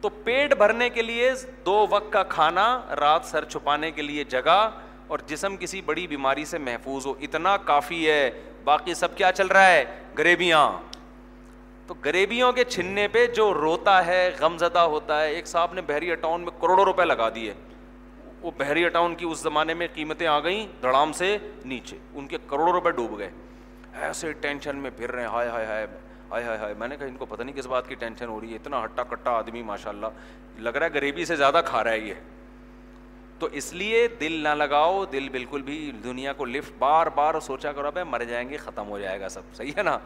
تو 0.00 0.08
پیٹ 0.08 0.54
بھرنے 0.54 0.90
کے 0.90 1.02
لیے 1.02 1.32
دو 1.66 1.86
وقت 1.90 2.12
کا 2.12 2.22
کھانا، 2.22 2.82
رات 3.00 3.24
سر 3.24 3.44
چھپانے 3.44 3.90
کے 3.90 4.02
لیے 4.02 4.24
جگہ، 4.24 4.70
اور 5.06 5.18
جسم 5.26 5.56
کسی 5.56 5.82
بڑی 5.82 6.06
بیماری 6.06 6.44
سے 6.44 6.58
محفوظ 6.58 7.06
ہو۔ 7.06 7.14
اتنا 7.20 7.56
کافی 7.56 8.10
ہے۔ 8.10 8.30
باقی 8.64 8.94
سب 8.94 9.16
کیا 9.16 9.32
چل 9.32 9.46
رہا 9.46 9.66
ہے؟ 9.66 9.84
گریویاں۔ 10.18 10.72
تو 11.86 11.94
غریبیوں 12.04 12.52
کے 12.52 12.64
چھننے 12.64 13.08
پہ 13.08 13.26
جو 13.26 13.54
روتا 13.54 14.06
ہے 14.06 14.30
غم 14.40 14.58
زدہ 14.58 14.78
ہوتا 14.78 15.22
ہے، 15.22 15.30
ایک 15.30 15.46
صاحب 15.46 15.72
نے 15.72 15.80
بحری 15.80 16.14
ٹاؤن 16.14 16.40
میں 16.40 16.60
کروڑوں 16.60 16.84
روپے 16.84 17.04
لگا 17.04 17.28
دیے۔ 17.34 17.54
وہ 18.40 18.50
بحری 18.58 18.88
ٹاؤن 18.88 19.14
کی 19.14 19.24
اس 19.24 19.38
زمانے 19.38 19.74
میں 19.74 19.88
قیمتیں 19.94 20.26
آ 20.26 20.40
گئیں 20.40 20.66
دڑام 20.82 21.12
سے 21.12 21.38
نیچے۔ 21.64 21.96
ان 22.14 22.26
کے 22.26 22.38
کروڑوں 22.46 22.72
روپے 22.72 22.90
ڈوب 22.90 23.18
گئے۔ 23.18 23.30
ایسے 23.94 24.32
ٹینشن 24.32 24.76
میں 24.76 24.90
پھر 24.96 25.12
رہے 25.12 25.22
ہیں، 25.22 25.28
ہائے 25.28 25.48
ہائے 25.48 25.66
ہائے 25.66 25.86
ہائے 26.30 26.44
ہائے 26.44 26.58
ہائے۔ 26.58 26.74
میں 26.78 26.88
نے 26.88 26.96
کہا، 26.96 27.06
ان 27.06 27.16
کو 27.16 27.26
پتہ 27.26 27.42
نہیں 27.42 27.56
کس 27.56 27.66
بات 27.66 27.88
کی 27.88 27.94
ٹینشن 27.94 28.28
ہو 28.28 28.40
رہی 28.40 28.50
ہے، 28.50 28.56
اتنا 28.56 28.84
ہٹا 28.84 29.02
کٹا 29.02 29.30
آدمی 29.30 29.62
ماشاء 29.62 29.90
اللہ 29.90 30.06
لگ 30.58 30.68
رہا 30.68 30.86
ہے 30.86 30.90
غریبی 30.94 31.24
سے 31.24 31.36
زیادہ 31.36 31.60
کھا 31.64 31.84
رہا 31.84 31.90
ہے 31.90 31.98
یہ۔ 31.98 32.14
تو 33.38 33.48
اس 33.52 33.72
لیے 33.72 34.08
دل 34.20 34.32
نہ 34.32 34.48
لگاؤ، 34.48 35.04
دل 35.04 35.28
بالکل 35.28 35.62
بھی 35.62 35.92
دنیا 36.04 36.32
کو 36.32 36.44
لفٹ 36.44 36.72
بار 36.78 37.06
بار 37.06 37.40
سوچا 37.40 37.72
کرو 37.72 37.90
بھائی 37.90 38.06
مر 38.06 38.24
جائیں 38.24 38.48
گے، 38.48 38.56
ختم 38.56 38.88
ہو 38.88 38.98
جائے 38.98 39.20
گا 39.20 39.28
سب۔ 39.28 39.40
صحیح 39.54 39.72
ہے 39.76 39.82
نا؟ 39.82 39.98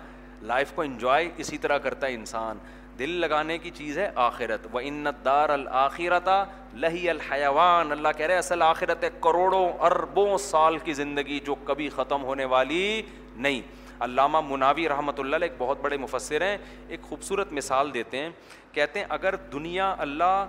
لائف 0.42 0.72
کو 0.72 0.82
انجوائے 0.82 1.30
اسی 1.36 1.58
طرح 1.58 1.78
کرتا 1.78 2.06
ہے 2.06 2.14
انسان۔ 2.14 2.58
دل 2.98 3.10
لگانے 3.10 3.58
کی 3.58 3.70
چیز 3.70 3.98
ہے 3.98 4.10
آخرت۔ 4.14 4.66
و 4.72 4.78
انت 4.78 5.24
دار 5.24 5.48
الآخرتا 5.48 6.44
لہی 6.74 7.10
الحیوان 7.10 7.92
اللہ 7.92 8.08
کہہ 8.16 8.26
رہے 8.26 8.38
اصل 8.38 8.62
آخرت 8.62 9.04
ہے 9.04 9.08
کروڑوں 9.20 9.72
اربوں 9.72 10.38
سال 10.38 10.78
کی 10.78 10.92
زندگی 10.92 11.40
جو 11.40 11.54
کبھی 11.54 11.88
ختم 11.88 12.22
ہونے 12.22 12.44
والی 12.44 13.02
نہیں، 13.36 13.60
علامہ 14.00 14.40
مناوی 14.40 14.88
رحمۃ 14.88 15.18
اللہ 15.18 15.36
علیہ 15.36 15.48
ایک 15.48 15.56
بہت 15.58 15.80
بڑے 15.80 15.96
مفسر 15.96 16.42
ہیں، 16.42 16.56
ایک 16.88 17.02
خوبصورت 17.02 17.52
مثال 17.52 17.94
دیتے 17.94 18.18
ہیں۔ 18.18 18.30
کہتے 18.72 18.98
ہیں، 18.98 19.06
اگر 19.08 19.36
دنیا 19.52 19.94
اللہ 19.98 20.46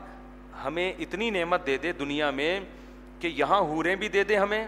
ہمیں 0.64 0.94
اتنی 1.00 1.30
نعمت 1.30 1.66
دے 1.68 1.78
دے 1.78 1.92
دنیا 1.92 2.30
میں 2.32 2.60
کہ 3.20 3.28
یہاں 3.28 3.60
حوریں 3.62 3.96
بھی 3.96 4.10
دے 4.10 4.24
دے 4.24 4.38
ہمیں، 4.38 4.66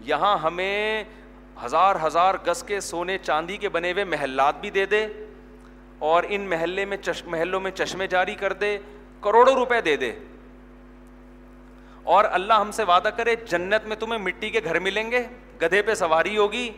یہاں 0.00 0.36
ہمیں 0.38 1.04
ہزار 1.64 1.96
ہزار 2.06 2.34
گز 2.46 2.62
کے 2.62 2.80
سونے 2.80 3.18
چاندی 3.18 3.56
کے 3.56 3.68
بنے 3.68 3.92
ہوئے 3.92 4.04
محلات 4.04 4.60
بھی 4.60 4.70
دے 4.70 4.86
دے 4.86 5.06
اور 5.98 6.24
ان 6.28 6.40
محلے 6.40 6.84
میں 6.84 6.96
چش، 6.96 7.24
محلوں 7.24 7.60
میں 7.60 7.70
چشمے 7.70 8.06
جاری 8.06 8.34
کر 8.34 8.52
دے، 8.52 8.78
کروڑوں 9.20 9.54
روپے 9.54 9.80
دے 9.80 9.96
دے۔ 9.96 10.12
اور 12.02 12.24
اللہ 12.30 12.54
ہم 12.54 12.70
سے 12.72 12.82
وعدہ 12.82 13.08
کرے، 13.08 13.34
جنت 13.46 13.86
میں 13.86 13.96
تمہیں 13.96 14.18
مٹی 14.18 14.50
کے 14.50 14.60
گھر 14.64 14.78
ملیں 14.78 15.10
گے، 15.10 15.22
گدھے 15.62 15.82
پہ 15.82 15.94
سواری 15.94 16.36
ہوگی 16.36 16.70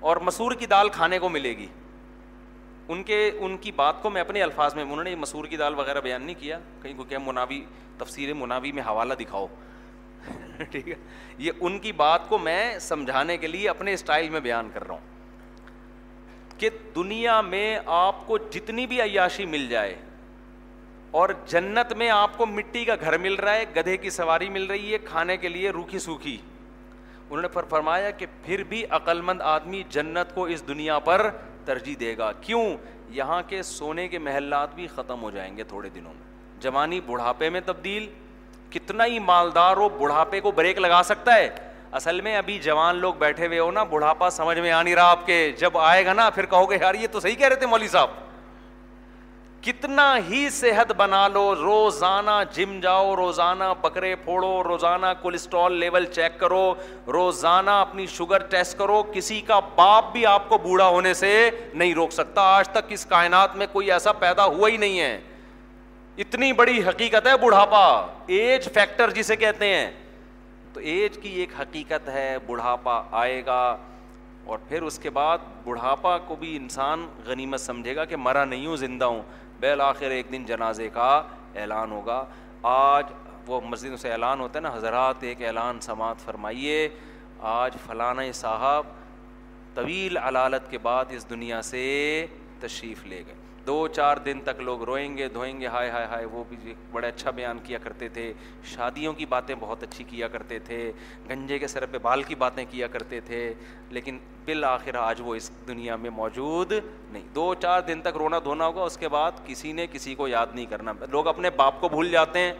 اور 0.00 0.16
مسور 0.16 0.52
کی 0.52 0.66
دال 0.66 0.88
کھانے 0.88 1.18
کو 1.18 1.28
ملے 1.28 1.56
گی۔ 1.56 1.66
ان 2.88 3.02
کے، 3.02 3.30
ان 3.38 3.56
کی 3.56 3.72
بات 3.72 4.02
کو 4.02 4.10
میں 4.10 4.20
اپنے 4.20 4.42
الفاظ 4.42 4.74
میں، 4.74 4.82
انہوں 4.82 5.04
نے 5.04 5.14
مسور 5.14 5.44
کی 5.44 5.56
دال 5.56 5.74
وغیرہ 5.74 6.00
بیان 6.00 6.22
نہیں 6.22 6.40
کیا۔ 6.40 6.58
کہیں 6.82 6.94
کو 6.96 7.04
کیا 7.04 7.18
مناوی، 7.18 7.64
تفسیر 7.98 8.34
مناوی 8.34 8.72
میں 8.72 8.82
حوالہ 8.82 9.14
دکھاؤ۔ 9.14 9.46
ٹھیک 10.70 10.88
ہے؟ 10.88 10.94
یہ 11.38 11.52
ان 11.60 11.78
کی 11.78 11.92
بات 11.92 12.28
کو 12.28 12.38
میں 12.38 12.78
سمجھانے 12.78 13.36
کے 13.36 13.46
لیے 13.46 13.68
اپنے 13.68 13.92
اسٹائل 13.92 14.28
میں 14.28 14.40
بیان 14.40 14.70
کر 14.74 14.86
رہا 14.86 14.94
ہوں۔ 14.94 15.18
کہ 16.58 16.70
دنیا 16.94 17.40
میں 17.40 17.78
آپ 17.86 18.26
کو 18.26 18.38
جتنی 18.38 18.86
بھی 18.86 19.02
عیاشی 19.02 19.46
مل 19.46 19.68
جائے، 19.68 19.96
اور 21.10 21.28
جنت 21.46 21.92
میں 21.92 22.10
آپ 22.10 22.38
کو 22.38 22.46
مٹی 22.46 22.84
کا 22.84 22.94
گھر 23.00 23.18
مل 23.18 23.34
رہا 23.34 23.54
ہے، 23.54 23.64
گدھے 23.76 23.96
کی 23.96 24.10
سواری 24.10 24.48
مل 24.48 24.64
رہی 24.64 24.92
ہے، 24.92 24.98
کھانے 24.98 25.36
کے 25.36 25.48
لیے 25.48 25.70
روکھی 25.70 25.98
سوکھی۔ 25.98 26.36
انہوں 27.30 27.42
نے 27.42 27.60
فرمایا 27.70 28.10
کہ 28.10 28.26
پھر 28.42 28.62
بھی 28.62 28.84
عقل 28.90 29.20
مند 29.20 29.40
آدمی 29.40 29.82
جنت 29.88 30.34
کو 30.34 30.44
اس 30.44 30.68
دنیا 30.68 30.98
پر 30.98 31.30
ترجیح 31.64 31.94
دے 32.00 32.18
گا۔ 32.18 32.32
کیوں؟ 32.32 32.76
یہاں 33.08 33.42
کے 33.46 33.62
سونے 33.62 34.08
کے 34.08 34.18
محلات 34.18 34.74
بھی 34.74 34.86
ختم 34.86 35.22
ہو 35.22 35.30
جائیں 35.30 35.56
گے 35.56 35.64
تھوڑے 35.64 35.88
دنوں 35.88 36.14
میں۔ 36.14 36.38
جوانی 36.60 37.00
بڑھاپے 37.00 37.50
میں 37.50 37.60
تبدیل۔ 37.66 38.10
کتنا 38.70 39.06
ہی 39.06 39.18
مالدار 39.18 39.76
ہو، 39.76 39.88
بڑھاپے 39.88 40.40
کو 40.40 40.50
بریک 40.50 40.78
لگا 40.78 41.02
سکتا 41.04 41.34
ہے۔ 41.34 41.50
اصل 41.92 42.20
میں 42.20 42.36
ابھی 42.36 42.58
جوان 42.58 42.96
لوگ 42.96 43.14
بیٹھے 43.14 43.46
ہوئے 43.46 43.58
ہو 43.58 43.70
نا، 43.70 43.84
بڑھاپا 43.84 44.30
سمجھ 44.30 44.58
میں 44.58 44.72
آ 44.72 44.82
نہیں 44.82 44.94
رہا 44.94 45.10
آپ 45.10 45.26
کے۔ 45.26 45.52
جب 45.58 45.78
آئے 45.78 46.06
گا 46.06 46.12
نا، 46.12 46.30
پھر 46.30 46.46
کہو 46.46 46.70
گے، 46.70 46.78
یار 46.80 46.94
یہ 46.94 47.06
تو 47.12 47.20
صحیح 47.20 47.34
کہہ 47.34 47.48
رہے 47.48 47.56
تھے 47.56 47.66
مولوی 47.66 47.88
صاحب۔ 47.88 48.10
کتنا 49.62 50.16
ہی 50.30 50.50
صحت 50.50 50.92
بنا 50.92 51.28
لو، 51.28 51.54
روزانہ 51.54 52.42
جم 52.52 52.80
جاؤ، 52.80 53.16
روزانہ 53.16 53.64
بکرے 53.80 54.16
پھوڑو، 54.16 54.64
روزانہ 54.64 55.06
کولیسٹرول 55.22 55.72
لیول 55.72 56.06
چیک 56.06 56.40
کرو، 56.40 56.74
روزانہ 57.06 57.70
اپنی 57.70 58.06
شوگر 58.06 58.38
ٹیسٹ 58.38 58.78
کرو، 58.78 59.02
کسی 59.02 59.40
کا 59.40 59.60
باپ 59.74 60.12
بھی 60.12 60.26
آپ 60.26 60.48
کو 60.48 60.58
بوڑھا 60.58 60.88
ہونے 60.88 61.14
سے 61.14 61.50
نہیں 61.74 61.94
روک 61.94 62.12
سکتا۔ 62.12 62.42
آج 62.42 62.68
تک 62.68 62.78
اس 62.88 63.06
کائنات 63.06 63.56
میں 63.56 63.66
کوئی 63.72 63.92
ایسا 63.92 64.12
پیدا 64.12 64.44
ہوا 64.44 64.68
ہی 64.68 64.76
نہیں 64.76 65.00
ہے۔ 65.00 65.20
اتنی 66.18 66.52
بڑی 66.52 66.82
حقیقت 66.88 67.26
ہے 67.26 67.36
بڑھاپا۔ 67.36 68.06
ایج 68.26 68.64
فیکٹر 68.74 69.10
جسے 69.10 69.36
کہتے 69.36 69.74
ہیں۔ 69.74 69.90
تو 70.72 70.80
ایج 70.80 71.18
کی 71.18 71.28
ایک 71.28 71.50
حقیقت 71.60 72.08
ہے، 72.08 72.36
بڑھاپا 72.46 73.02
آئے 73.10 73.46
گا 73.46 73.76
اور 74.44 74.58
پھر 74.68 74.82
اس 74.82 74.98
کے 74.98 75.10
بعد 75.10 75.38
بڑھاپا 75.64 76.18
کو 76.18 76.36
بھی 76.36 76.56
انسان 76.56 77.06
غنیمت 77.26 77.60
سمجھے 77.60 77.96
گا 77.96 78.04
کہ 78.04 78.16
مرا 78.16 78.44
نہیں 78.44 78.66
ہوں، 78.66 78.76
زندہ 78.76 79.04
ہوں۔ 79.04 79.22
بالآخر 79.60 80.10
ایک 80.10 80.26
دن 80.32 80.44
جنازے 80.44 80.88
کا 80.88 81.22
اعلان 81.56 81.92
ہوگا۔ 81.92 82.24
آج 82.62 83.06
وہ 83.46 83.60
مسجد 83.60 84.00
سے 84.00 84.12
اعلان 84.12 84.40
ہوتا 84.40 84.58
ہے 84.58 84.62
نا، 84.62 84.70
حضرات 84.74 85.14
ایک 85.20 85.42
اعلان 85.42 85.80
سماعت 85.80 86.16
فرمائیے۔ 86.18 86.88
آج 87.40 87.76
فلانا 87.86 88.22
صاحب 88.34 88.86
طویل 89.74 90.16
علالت 90.16 90.70
کے 90.70 90.78
بعد 90.78 91.04
اس 91.10 91.30
دنیا 91.30 91.62
سے 91.62 92.26
تشریف 92.60 93.06
لے 93.06 93.22
گئے۔ 93.26 93.34
دو 93.68 93.88
چار 93.88 94.16
دن 94.16 94.40
تک 94.44 94.60
لوگ 94.60 94.84
روئیں 94.84 95.16
گے، 95.16 95.28
دھوئیں 95.28 95.60
گے، 95.60 95.66
ہائے 95.66 95.90
ہائے 95.90 96.06
ہائے، 96.06 96.24
وہ 96.24 96.44
بھی 96.48 96.56
جی 96.56 96.74
بڑے 96.90 97.08
اچھا 97.08 97.30
بیان 97.30 97.58
کیا 97.64 97.78
کرتے 97.78 98.08
تھے۔ 98.08 98.32
شادیوں 98.64 99.12
کی 99.12 99.26
باتیں 99.26 99.54
بہت 99.60 99.82
اچھی 99.82 100.04
کیا 100.04 100.28
کرتے 100.28 100.58
تھے۔ 100.58 100.92
گنجے 101.30 101.58
کے 101.58 101.66
سر 101.66 101.86
پہ 101.86 101.98
بال 101.98 102.22
کی 102.22 102.34
باتیں 102.34 102.64
کیا 102.70 102.86
کرتے 102.86 103.20
تھے۔ 103.20 103.54
لیکن 103.90 104.18
بالآخر 104.44 104.94
آج 104.94 105.20
وہ 105.24 105.34
اس 105.34 105.50
دنیا 105.68 105.96
میں 105.96 106.10
موجود 106.10 106.72
نہیں۔ 107.10 107.22
دو 107.34 107.54
چار 107.54 107.80
دن 107.80 108.00
تک 108.00 108.16
رونا 108.16 108.38
دھونا 108.38 108.66
ہوگا، 108.66 108.82
اس 108.82 108.96
کے 108.96 109.08
بعد 109.08 109.32
کسی 109.46 109.72
نے 109.72 109.86
کسی 109.86 110.14
کو 110.14 110.28
یاد 110.28 110.46
نہیں 110.54 110.66
کرنا۔ 110.66 110.92
لوگ 111.10 111.26
اپنے 111.26 111.50
باپ 111.50 111.80
کو 111.80 111.88
بھول 111.88 112.10
جاتے 112.10 112.38
ہیں۔ 112.38 112.52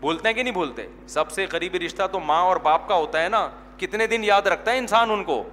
بھولتے 0.00 0.28
ہیں 0.28 0.34
کہ 0.34 0.42
نہیں 0.42 0.52
بھولتے؟ 0.52 0.86
سب 1.08 1.30
سے 1.30 1.46
قریبی 1.46 1.78
رشتہ 1.78 2.02
تو 2.12 2.20
ماں 2.20 2.42
اور 2.42 2.56
باپ 2.56 2.88
کا 2.88 2.94
ہوتا 2.94 3.22
ہے 3.22 3.28
نا۔ 3.28 3.50
کتنے 3.78 4.06
دن 4.06 4.24
یاد 4.24 4.42
رکھتا 4.42 4.72
ہے 4.72 4.78
انسان 4.78 5.10
ان 5.10 5.24
کو؟ 5.24 5.44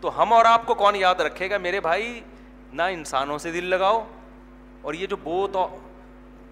تو 0.00 0.22
ہم 0.22 0.32
اور 0.32 0.44
آپ 0.44 0.66
کو 0.66 0.74
کون 0.74 0.96
یاد 0.96 1.14
رکھے 1.14 1.50
گا؟ 1.50 1.58
میرے 1.58 1.80
بھائی 1.80 2.20
نہ 2.72 2.82
انسانوں 2.82 3.38
سے 3.38 3.52
دل 3.52 3.64
لگاؤ 3.64 4.06
اور 4.82 4.94
یہ 4.94 5.06
جو 5.06 5.16
بوتھ 5.16 5.56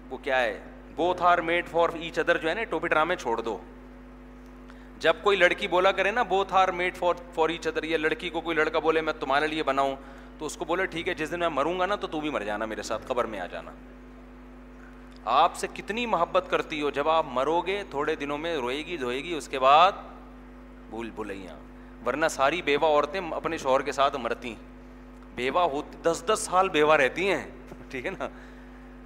وہ 0.09 0.17
کیا 0.17 0.41
ہے? 0.41 0.59
Both 0.95 1.23
are 1.23 1.37
made 1.37 1.67
for 1.69 1.89
each 1.99 2.19
other 2.19 2.37
جو 2.37 2.49
ہے 2.49 2.53
نا، 2.53 2.63
ٹوپی 2.63 2.87
ڈرامے 2.87 3.15
چھوڑ 3.15 3.41
دو۔ 3.41 3.57
جب 4.99 5.13
کوئی 5.23 5.37
لڑکی 5.37 5.67
بولا 5.67 5.91
کرے 5.91 6.11
نا 6.11 6.23
both 6.23 6.53
are 6.53 6.67
made 6.67 6.95
for 6.95 7.13
for 7.33 7.49
each 7.49 7.67
other 7.67 7.83
یا 7.83 7.97
لڑکی 7.97 8.29
کو 8.29 8.41
کوئی 8.41 8.57
لڑکا 8.57 8.79
بولے 8.79 9.01
میں 9.01 9.13
تمہارے 9.13 9.47
لیے 9.47 9.63
بناؤں، 9.63 9.95
تو 10.37 10.45
اس 10.45 10.57
کو 10.57 10.65
بولے 10.65 10.85
ٹھیک 10.85 11.07
ہے، 11.07 11.13
جس 11.13 11.31
دن 11.31 11.39
میں 11.39 11.49
مروں 11.49 11.79
گا 11.79 11.85
نا، 11.85 11.95
تو 11.95 12.07
تو 12.07 12.19
بھی 12.19 12.29
مر 12.29 12.41
جانا 12.41 12.65
میرے 12.65 12.81
ساتھ، 12.81 13.07
قبر 13.07 13.25
میں 13.25 13.39
آ 13.39 13.45
جانا۔ 13.45 13.71
آپ 15.25 15.55
سے 15.55 15.67
کتنی 15.73 16.05
محبت 16.05 16.45
کرتی 16.49 16.81
ہو، 16.81 16.89
جب 16.89 17.09
آپ 17.09 17.25
مرو 17.27 17.61
گے، 17.61 17.83
تھوڑے 17.89 18.15
دنوں 18.15 18.37
میں 18.37 18.55
روئے 18.55 18.77
گی، 18.77 18.97
دھوئے 18.97 19.23
گی، 19.23 19.33
اس 19.33 19.47
کے 19.47 19.59
بعد 19.59 19.91
بھول 20.89 21.09
بھلائیاں۔ 21.09 21.55
ورنہ 22.05 22.25
ساری 22.27 22.61
بیوہ 22.61 22.85
عورتیں 22.85 23.21
اپنے 23.31 23.57
شوہر 23.57 23.81
کے 23.81 23.91
ساتھ 23.91 24.15
مرتی 24.15 24.55
بیوہ 25.39 25.59
ہوتی 25.59 25.97
دس 26.03 26.23
دس 26.25 26.39
سال 26.39 26.69
بیوہ 26.69 26.95
رہتی 26.95 27.31
ہیں، 27.31 27.47
ٹھیک 27.89 28.05
ہے 28.05 28.11
نا؟ 28.11 28.29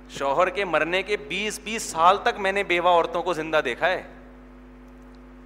شوہر 0.09 0.49
کے 0.49 0.65
مرنے 0.65 1.03
کے 1.03 1.17
بیس 1.17 1.59
بیس 1.63 1.83
سال 1.83 2.17
تک 2.17 2.39
میں 2.39 2.51
نے 2.51 2.63
بیوہ 2.63 2.89
عورتوں 2.89 3.23
کو 3.23 3.33
زندہ 3.33 3.61
دیکھا 3.65 3.87
ہے۔ 3.87 4.03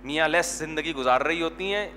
میاں 0.04 0.28
لیس 0.28 0.46
زندگی 0.46 0.94
گزار 0.94 1.22
رہی 1.22 1.42
ہوتی 1.42 1.74
ہیں۔ 1.74 1.90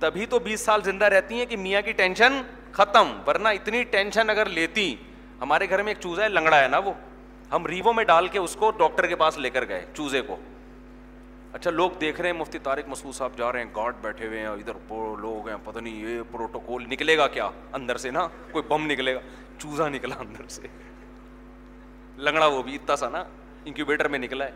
تبھی 0.00 0.26
تو 0.26 0.38
بیس 0.38 0.60
سال 0.60 0.82
زندہ 0.82 1.04
رہتی 1.04 1.34
ہیں 1.34 1.46
کہ 1.46 1.56
میاں 1.56 1.82
کی 1.82 1.92
ٹینشن 1.92 2.42
ختم، 2.72 3.12
ورنہ 3.26 3.48
اتنی 3.48 3.84
ٹینشن 3.84 4.30
اگر 4.30 4.46
لیتی، 4.46 4.96
ہمارے 5.40 5.68
گھر 5.68 5.82
میں 5.82 5.90
ایک 5.90 6.02
چوزا 6.02 6.24
ہے، 6.24 6.28
لنگڑا 6.28 6.62
ہے 6.62 6.68
نا 6.68 6.78
وہ۔ 6.78 6.92
ہم 7.52 7.66
ریوو 7.66 7.92
میں 7.92 8.04
ڈال 8.04 8.28
کے 8.28 8.38
اس 8.38 8.56
کو 8.56 8.70
ڈاکٹر 8.70 9.06
کے 9.06 9.16
پاس 9.16 9.38
لے 9.38 9.50
کر 9.50 9.68
گئے، 9.68 9.86
چوزے 9.94 10.20
کو۔ 10.20 10.36
اچھا 11.56 11.70
لوگ 11.70 11.90
دیکھ 12.00 12.20
رہے 12.20 12.30
ہیں، 12.30 12.36
مفتی 12.36 12.58
طارق 12.58 12.88
مسعود 12.88 13.14
صاحب 13.14 13.32
جا 13.36 13.52
رہے 13.52 13.62
ہیں 13.62 13.70
گارڈ 13.76 13.94
بیٹھے 14.00 14.26
ہوئے 14.26 14.38
ہیں، 14.38 14.46
ادھر 14.46 14.92
لوگ 15.18 15.48
ہیں، 15.48 15.56
پتہ 15.64 15.78
نہیں 15.78 15.94
یہ 15.94 16.22
پروٹوکول 16.30 16.84
نکلے 16.84 17.18
گا 17.18 17.28
کیا 17.28 17.50
اندر 17.72 17.96
سے 17.96 18.10
نا؟ 18.10 18.28
کوئی 18.50 18.64
بم 18.68 18.86
نکلے 18.86 19.14
گا، 19.14 19.20
چوزا 19.58 19.88
نکلا 19.88 20.14
اندر 20.18 20.48
سے۔ 20.48 20.62
لنگڑا 22.16 22.46
وہ 22.46 22.62
بھی 22.62 22.74
اتنا 22.74 22.96
سا 22.96 23.08
نا، 23.08 23.24
انکیوبیٹر 23.64 24.08
میں 24.08 24.18
نکلا 24.18 24.44
ہے۔ 24.44 24.50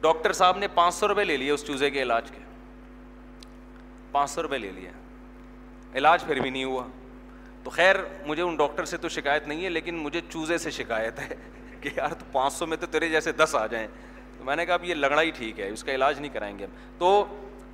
ڈاکٹر 0.00 0.32
صاحب 0.32 0.58
نے 0.58 0.68
پانچ 0.68 0.94
سو 0.94 1.08
روپے 1.08 1.24
لے 1.24 1.36
لیے 1.36 1.50
اس 1.50 1.66
چوزے 1.66 1.90
کے 1.90 2.02
علاج 2.02 2.30
کے۔ 2.30 2.38
پانچ 4.12 4.30
سو 4.30 4.42
روپے 4.42 4.58
لے 4.58 4.72
لیے۔ 4.72 4.90
علاج 5.94 6.24
پھر 6.24 6.40
بھی 6.40 6.50
نہیں 6.50 6.64
ہوا۔ 6.64 6.86
تو 7.64 7.70
خیر، 7.70 7.96
مجھے 8.26 8.42
ان 8.42 8.56
ڈاکٹر 8.56 8.84
سے 8.84 8.96
تو 8.96 9.08
شکایت 9.08 9.48
نہیں 9.48 9.64
ہے، 9.64 9.68
لیکن 9.68 9.94
مجھے 9.94 10.20
چوزے 10.30 10.58
سے 10.58 10.70
شکایت 10.70 11.18
ہے 11.18 11.34
کہ 11.80 11.90
یار 11.96 12.08
تو 12.08 12.24
پانچ 12.32 12.52
سو 12.52 12.66
میں 12.66 12.76
تو 12.76 12.86
تیرے 12.86 13.08
جیسے 13.08 13.32
دس 13.32 13.54
آ 13.54 13.66
جائیں۔ 13.66 13.88
تو 14.40 14.44
میں 14.44 14.56
نے 14.56 14.66
کہا 14.66 14.74
اب 14.74 14.84
یہ 14.84 14.94
لگڑا 14.94 15.22
ہی 15.22 15.30
ٹھیک 15.30 15.60
ہے، 15.60 15.68
اس 15.68 15.84
کا 15.84 15.92
علاج 15.94 16.20
نہیں 16.20 16.34
کرائیں 16.34 16.58
گے 16.58 16.64
ہم۔ 16.64 16.70
تو 16.98 17.24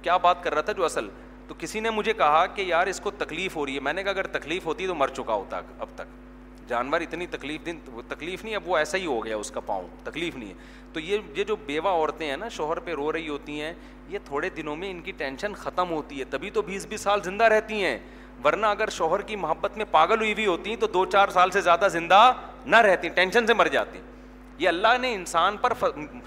کیا 0.03 0.17
بات 0.17 0.45
کر 0.45 0.55
رہا 0.55 0.61
تھا 0.61 0.73
جو 0.73 0.85
اصل؟ 0.85 1.09
تو 1.49 1.55
کسی 1.59 1.81
نے 1.81 1.91
مجھے 1.91 2.12
کہا 2.12 2.47
کہ 2.47 2.62
یار 2.62 2.87
اس 2.87 3.01
کو 3.01 3.11
تکلیف 3.11 3.57
ہو 3.57 3.67
رہی 3.67 3.75
ہے۔ 3.75 3.81
میں 3.81 3.93
نے 3.93 4.03
کہا 4.03 4.11
اگر 4.11 4.27
تکلیف 4.27 4.67
ہوتی 4.67 4.87
تو 4.87 4.95
مر 4.95 5.09
چکا 5.09 5.35
ہوتا 5.35 5.61
اب 5.79 5.87
تک۔ 5.95 6.03
جانور 6.69 7.01
اتنی 7.01 7.27
تکلیف 7.27 7.67
دن، 7.67 7.79
تکلیف 8.09 8.45
نہیں، 8.45 8.57
اب 8.57 8.69
وہ 8.69 8.77
ایسا 8.77 8.99
ہی 8.99 9.07
ہو 9.07 9.25
گیا 9.25 9.37
اس 9.37 9.51
کا 9.51 9.61
پاؤں۔ 9.61 9.89
تکلیف 10.05 10.37
نہیں 10.37 10.49
ہے۔ 10.49 10.55
تو 10.93 11.01
یہ 11.01 11.19
یہ 11.37 11.45
جو 11.45 11.57
بیوہ 11.57 11.89
عورتیں 11.89 12.31
ہیں 12.31 12.37
نا، 12.37 12.49
شوہر 12.49 12.79
پہ 12.79 12.93
رو 12.95 13.12
رہی 13.12 13.29
ہوتی 13.29 13.61
ہیں، 13.61 13.73
یہ 14.09 14.19
تھوڑے 14.25 14.49
دنوں 14.49 14.77
میں 14.77 14.91
ان 14.91 15.01
کی 15.01 15.12
ٹینشن 15.12 15.55
ختم 15.55 15.91
ہوتی 15.91 16.21
ہے۔ 16.21 16.25
تبھی 16.25 16.51
تو 16.51 16.62
بیس 16.62 16.87
بیس 16.87 17.01
سال 17.01 17.23
زندہ 17.23 17.45
رہتی 17.45 17.85
ہیں۔ 17.85 17.99
ورنہ 18.45 18.67
اگر 18.67 18.89
شوہر 18.89 19.21
کی 19.21 19.37
محبت 19.37 19.77
میں 19.77 19.85
پاگل 19.91 20.19
ہوئی 20.19 20.33
ہوئی 20.33 20.47
ہوتی 20.47 20.77
تو 20.77 20.87
دو 20.87 21.05
چار 21.05 21.29
سال 21.29 21.51
سے 21.51 21.61
زیادہ 21.61 21.89
زندہ 21.91 22.33
نہ 22.67 22.77
رہتی، 22.77 23.09
ٹینشن 23.09 23.47
سے 23.47 23.55
مر 23.55 23.67
جاتی۔ 23.67 24.01
یہ 24.59 24.69
اللہ 24.69 24.99
نے 25.01 25.15
انسان 25.15 25.57
پر 25.57 25.73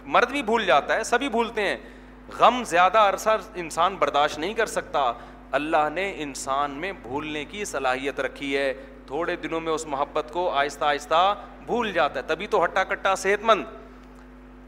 مرد 0.06 0.32
بھی 0.32 0.42
بھول 0.42 0.66
جاتا 0.66 0.96
ہے، 0.96 1.04
سبھی 1.04 1.30
بھولتے 1.30 1.62
ہیں۔ 1.62 1.78
غم 2.40 2.64
زیادہ 2.64 2.98
عرصہ 2.98 3.30
انسان 3.56 3.96
برداشت 3.96 4.40
نہیں 4.40 4.54
کر 4.54 4.66
سکتا۔ 4.66 5.14
اللہ 5.52 5.90
نے 5.94 6.14
انسان 6.18 6.72
میں 6.72 6.92
بھولنے 6.92 7.46
کی 7.46 7.66
صلاحیت 7.66 8.20
رکھی 8.20 8.58
ہے۔ 8.58 8.74
تھوڑے 9.08 9.36
دنوں 9.36 9.60
میں 9.60 9.74
اس 9.74 9.86
محبت 9.86 10.34
کو 10.34 10.50
آہستہ 10.50 10.86
آہستہ 10.86 11.36
بھول 11.66 11.92
جاتا 11.92 12.20
ہے۔ 12.20 12.26
تبھی 12.28 12.48
تو 12.48 12.64
ہٹا 12.64 12.84
کٹا 12.84 13.16
صحت 13.16 13.44
مند۔ 13.44 13.66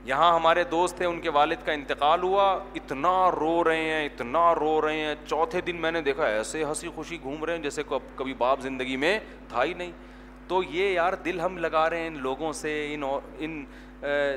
یہاں 0.03 0.35
ہمارے 0.35 0.63
دوست 0.63 0.97
تھے، 0.97 1.05
ان 1.05 1.21
کے 1.21 1.29
والد 1.29 1.65
کا 1.65 1.71
انتقال 1.71 2.23
ہوا۔ 2.23 2.59
اتنا 2.75 3.31
رو 3.31 3.63
رہے 3.63 3.89
ہیں، 3.89 4.05
اتنا 4.05 4.55
رو 4.55 4.81
رہے 4.81 4.99
ہیں۔ 4.99 5.15
چوتھے 5.27 5.61
دن 5.61 5.75
میں 5.75 5.91
نے 5.91 6.01
دیکھا، 6.01 6.25
ایسے 6.25 6.63
ہنسی 6.63 6.89
خوشی 6.89 7.17
گھوم 7.21 7.45
رہے 7.45 7.55
ہیں 7.55 7.63
جیسے 7.63 7.83
کبھی 8.15 8.33
باپ 8.33 8.59
زندگی 8.61 8.95
میں 8.95 9.19
تھا 9.49 9.63
ہی 9.63 9.73
نہیں۔ 9.73 9.91
تو 10.51 10.63
یہ 10.63 10.87
یار 10.87 11.13
دل 11.13 11.39
ہم 11.39 11.57
لگا 11.57 11.89
رہے 11.89 11.99
ہیں 11.99 12.07
ان 12.07 12.17
لوگوں 12.17 12.53
سے، 12.53 12.95
ان 13.37 13.65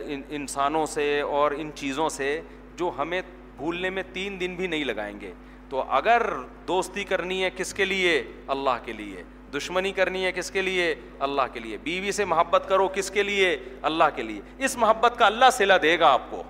ان 0.06 0.22
انسانوں 0.28 0.86
سے 0.86 1.20
اور 1.20 1.50
ان 1.50 1.70
چیزوں 1.74 2.08
سے 2.08 2.40
جو 2.76 2.90
ہمیں 2.98 3.22
بھولنے 3.56 3.90
میں 3.90 4.02
تین 4.12 4.40
دن 4.40 4.54
بھی 4.54 4.66
نہیں 4.66 4.84
لگائیں 4.84 5.20
گے۔ 5.20 5.32
تو 5.68 5.80
اگر 5.80 6.30
دوستی 6.68 7.04
کرنی 7.04 7.44
ہے 7.44 7.50
کس 7.56 7.74
کے 7.74 7.84
لیے؟ 7.84 8.24
اللہ 8.46 8.70
کے 8.84 8.92
لیے۔ 8.92 9.22
دشمنی 9.56 9.92
کرنی 9.92 10.24
ہے 10.24 10.32
کس 10.32 10.50
کے 10.50 10.62
لیے؟ 10.62 10.94
اللہ 11.18 11.42
کے 11.52 11.60
لیے۔ 11.60 11.76
بیوی 11.76 12.12
سے 12.12 12.24
محبت 12.24 12.64
کرو 12.68 12.88
کس 12.88 13.10
کے 13.10 13.22
لیے؟ 13.22 13.58
اللہ 13.82 14.04
کے 14.14 14.22
لیے۔ 14.22 14.40
اس 14.58 14.76
محبت 14.76 15.18
کا 15.18 15.26
اللہ 15.26 15.50
سلا 15.52 15.76
دے 15.82 15.98
گا 15.98 16.08
آپ 16.08 16.30
کو۔ 16.30 16.42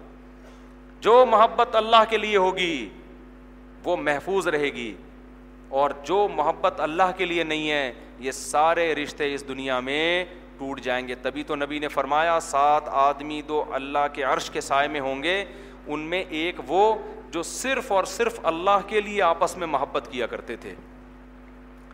جو 1.00 1.26
محبت 1.26 1.76
اللہ 1.76 2.02
کے 2.10 2.16
لیے 2.16 2.36
ہوگی، 2.36 2.88
وہ 3.84 3.96
محفوظ 3.96 4.48
رہے 4.48 4.72
گی۔ 4.72 4.94
اور 5.74 5.90
جو 6.04 6.28
محبت 6.34 6.80
اللہ 6.80 7.02
کے 7.16 7.24
لیے 7.24 7.42
نہیں 7.42 7.70
ہے، 7.70 7.92
یہ 8.18 8.30
سارے 8.30 8.94
رشتے 8.94 9.34
اس 9.34 9.48
دنیا 9.48 9.80
میں 9.80 10.24
ٹوٹ 10.58 10.80
جائیں 10.80 11.08
گے۔ 11.08 11.14
تبھی 11.14 11.42
تو 11.42 11.54
نبی 11.56 11.78
نے 11.78 11.88
فرمایا، 11.88 12.40
سات 12.40 12.82
آدمی 12.86 13.42
دو 13.42 13.64
اللہ 13.72 14.06
کے 14.12 14.22
عرش 14.22 14.50
کے 14.50 14.60
سائے 14.60 14.88
میں 14.88 15.00
ہوں 15.00 15.22
گے۔ 15.22 15.44
ان 15.86 16.00
میں 16.00 16.24
ایک 16.28 16.56
وہ 16.66 16.94
جو 17.30 17.42
صرف 17.42 17.92
اور 17.92 18.04
صرف 18.04 18.40
اللہ 18.42 18.78
کے 18.86 19.00
لیے 19.00 19.22
آپس 19.22 19.56
میں 19.56 19.66
محبت 19.66 20.08
کیا 20.10 20.26
کرتے 20.26 20.56
تھے۔ 20.56 20.74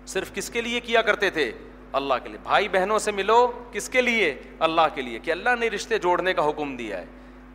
صرف 0.06 0.34
کس 0.34 0.50
کے 0.50 0.60
لیے 0.60 0.80
کیا 0.80 1.02
کرتے 1.02 1.30
تھے؟ 1.30 1.52
اللہ 1.92 2.14
کے 2.22 2.28
لیے۔ 2.28 2.38
بھائی 2.42 2.68
بہنوں 2.68 2.98
سے 2.98 3.12
ملو 3.12 3.52
کس 3.72 3.88
کے 3.88 4.00
لیے؟ 4.00 4.34
اللہ 4.58 4.80
کے 4.94 5.02
لیے۔ 5.02 5.18
کہ 5.18 5.30
اللہ 5.30 5.50
نے 5.60 5.68
رشتے 5.68 5.98
جوڑنے 5.98 6.34
کا 6.34 6.48
حکم 6.48 6.76
دیا 6.76 6.98
ہے۔ 6.98 7.04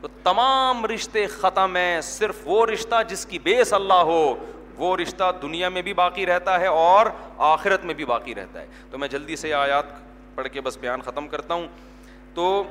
تو 0.02 0.08
تمام 0.24 0.86
رشتے 0.86 1.28
ختم 1.28 1.76
ہیں، 1.76 2.02
صرف 2.02 2.36
وہ 2.46 2.66
رشتہ 2.66 2.96
جس 3.10 3.26
کی 3.26 3.40
بیس 3.40 3.74
اللہ 3.74 3.94
ہو 3.94 4.36
وہ 4.78 4.98
رشتہ 4.98 5.32
دنیا 5.42 5.70
میں 5.70 5.82
بھی 5.82 5.94
باقی 5.94 6.26
رہتا 6.26 6.60
ہے 6.60 6.68
اور 6.68 7.06
آخرت 7.38 7.84
میں 7.84 7.94
بھی 7.94 8.06
باقی 8.06 8.36
رہتا 8.36 8.62
ہے۔ 8.62 8.68
تو 8.92 8.98
میں 8.98 9.08
جلدی 9.08 9.36
سے 9.36 9.54
آیات 9.54 9.86
پڑھ 10.36 10.48
کے 10.48 10.62
بس 10.62 10.78
بیان 10.78 11.02
ختم 11.02 11.28
کرتا 11.28 11.54
ہوں۔ 11.54 11.68
تو 12.34 12.64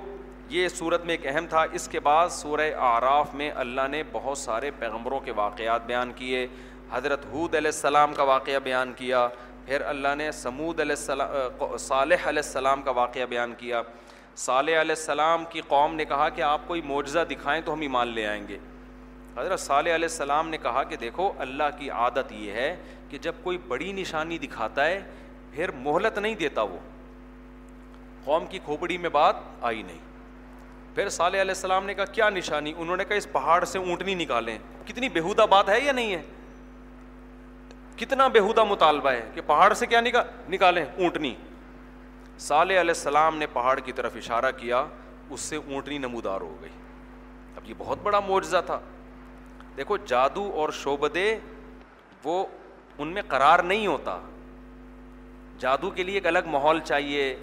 یہ 0.48 0.68
صورت 0.68 1.04
میں 1.04 1.16
ایک 1.16 1.36
اہم 1.36 1.46
تھا۔ 1.46 1.64
اس 1.72 1.88
کے 1.88 2.00
بعد 2.00 2.28
سورہ 2.28 2.70
آراف 2.78 3.34
میں 3.34 3.50
اللہ 3.54 3.88
نے 3.90 4.02
بہت 4.12 4.38
سارے 4.38 4.70
پیغمبروں 4.78 5.20
کے 5.20 5.32
واقعات 5.32 5.86
بیان 5.86 6.12
کیے۔ 6.12 6.46
حضرت 6.92 7.26
حود 7.26 7.54
علیہ 7.54 7.68
السلام 7.68 8.14
کا 8.14 8.22
واقعہ 8.22 8.58
بیان 8.58 8.92
کیا۔ 8.92 9.28
پھر 9.66 9.80
اللہ 9.80 10.14
نے 10.18 10.32
سمود 10.32 10.80
علیہ 10.80 10.96
السلام، 10.98 11.76
صالح 11.76 12.14
علیہ 12.14 12.42
السلام 12.44 12.82
کا 12.82 12.90
واقعہ 12.90 13.24
بیان 13.24 13.54
کیا۔ 13.58 13.82
صالح 14.36 14.70
علیہ 14.70 14.94
السلام 14.94 15.44
کی 15.44 15.60
قوم 15.68 15.94
نے 15.94 16.04
کہا 16.04 16.28
کہ 16.28 16.42
آپ 16.42 16.60
کوئی 16.66 16.80
معجزہ 16.82 17.20
دکھائیں 17.30 17.62
تو 17.62 17.72
ہم 17.72 17.80
ایمان 17.80 18.08
لے 18.08 18.26
آئیں 18.26 18.48
گے۔ 18.48 18.58
حضرت 19.38 19.60
صالح 19.60 19.94
علیہ 19.94 20.08
السلام 20.08 20.48
نے 20.48 20.58
کہا 20.58 20.82
کہ 20.82 20.96
دیکھو، 20.96 21.32
اللہ 21.38 21.62
کی 21.78 21.90
عادت 21.90 22.32
یہ 22.32 22.52
ہے 22.52 22.76
کہ 23.10 23.18
جب 23.18 23.32
کوئی 23.42 23.58
بڑی 23.58 23.92
نشانی 23.92 24.38
دکھاتا 24.38 24.86
ہے، 24.86 25.02
پھر 25.52 25.70
مہلت 25.70 26.18
نہیں 26.18 26.34
دیتا 26.34 26.62
وہ۔ 26.62 26.78
قوم 28.24 28.46
کی 28.46 28.58
کھوپڑی 28.64 28.98
میں 28.98 29.10
بات 29.10 29.36
آئی 29.60 29.82
نہیں۔ 29.82 29.98
پھر 30.94 31.08
صالح 31.08 31.40
علیہ 31.40 31.50
السلام 31.50 31.86
نے 31.86 31.94
کہا، 31.94 32.04
کیا 32.04 32.30
نشانی؟ 32.30 32.72
انہوں 32.76 32.96
نے 32.96 33.04
کہا، 33.04 33.16
اس 33.16 33.32
پہاڑ 33.32 33.64
سے 33.64 33.78
اونٹنی 33.78 34.14
نکالیں۔ 34.14 34.58
کتنی 34.86 35.08
بےحودہ 35.08 35.46
بات 35.50 35.68
ہے 35.68 35.80
یا 35.80 35.92
نہیں 35.92 36.14
ہے؟ 36.14 36.22
کتنا 37.96 38.28
بےحودہ 38.28 38.64
مطالبہ 38.64 39.10
ہے 39.10 39.30
کہ 39.34 39.40
پہاڑ 39.46 39.74
سے 39.74 39.86
کیا 39.86 40.00
نکالیں 40.48 40.84
اونٹنی۔ 40.84 41.34
صالح 42.38 42.80
علیہ 42.80 42.90
السلام 42.90 43.36
نے 43.36 43.46
پہاڑ 43.46 43.80
کی 43.80 43.92
طرف 43.92 44.16
اشارہ 44.16 44.50
کیا، 44.56 44.84
اس 45.30 45.40
سے 45.40 45.56
اونٹنی 45.56 45.98
نمودار 45.98 46.40
ہو 46.40 46.56
گئی۔ 46.60 46.70
اب 47.56 47.70
یہ 47.70 47.74
بہت 47.78 47.98
بڑا 48.02 48.20
معجزہ 48.20 48.56
تھا۔ 48.66 48.80
دیکھو، 49.76 49.96
جادو 49.96 50.52
اور 50.54 50.68
شوبدے 50.70 51.38
وہ 52.24 52.46
ان 52.98 53.08
میں 53.08 53.22
قرار 53.28 53.58
نہیں 53.58 53.86
ہوتا۔ 53.86 54.18
جادو 55.58 55.90
کے 55.90 56.02
لیے 56.02 56.14
ایک 56.14 56.26
الگ 56.26 56.38
ماحول 56.46 56.80
چاہیے۔ 56.80 57.36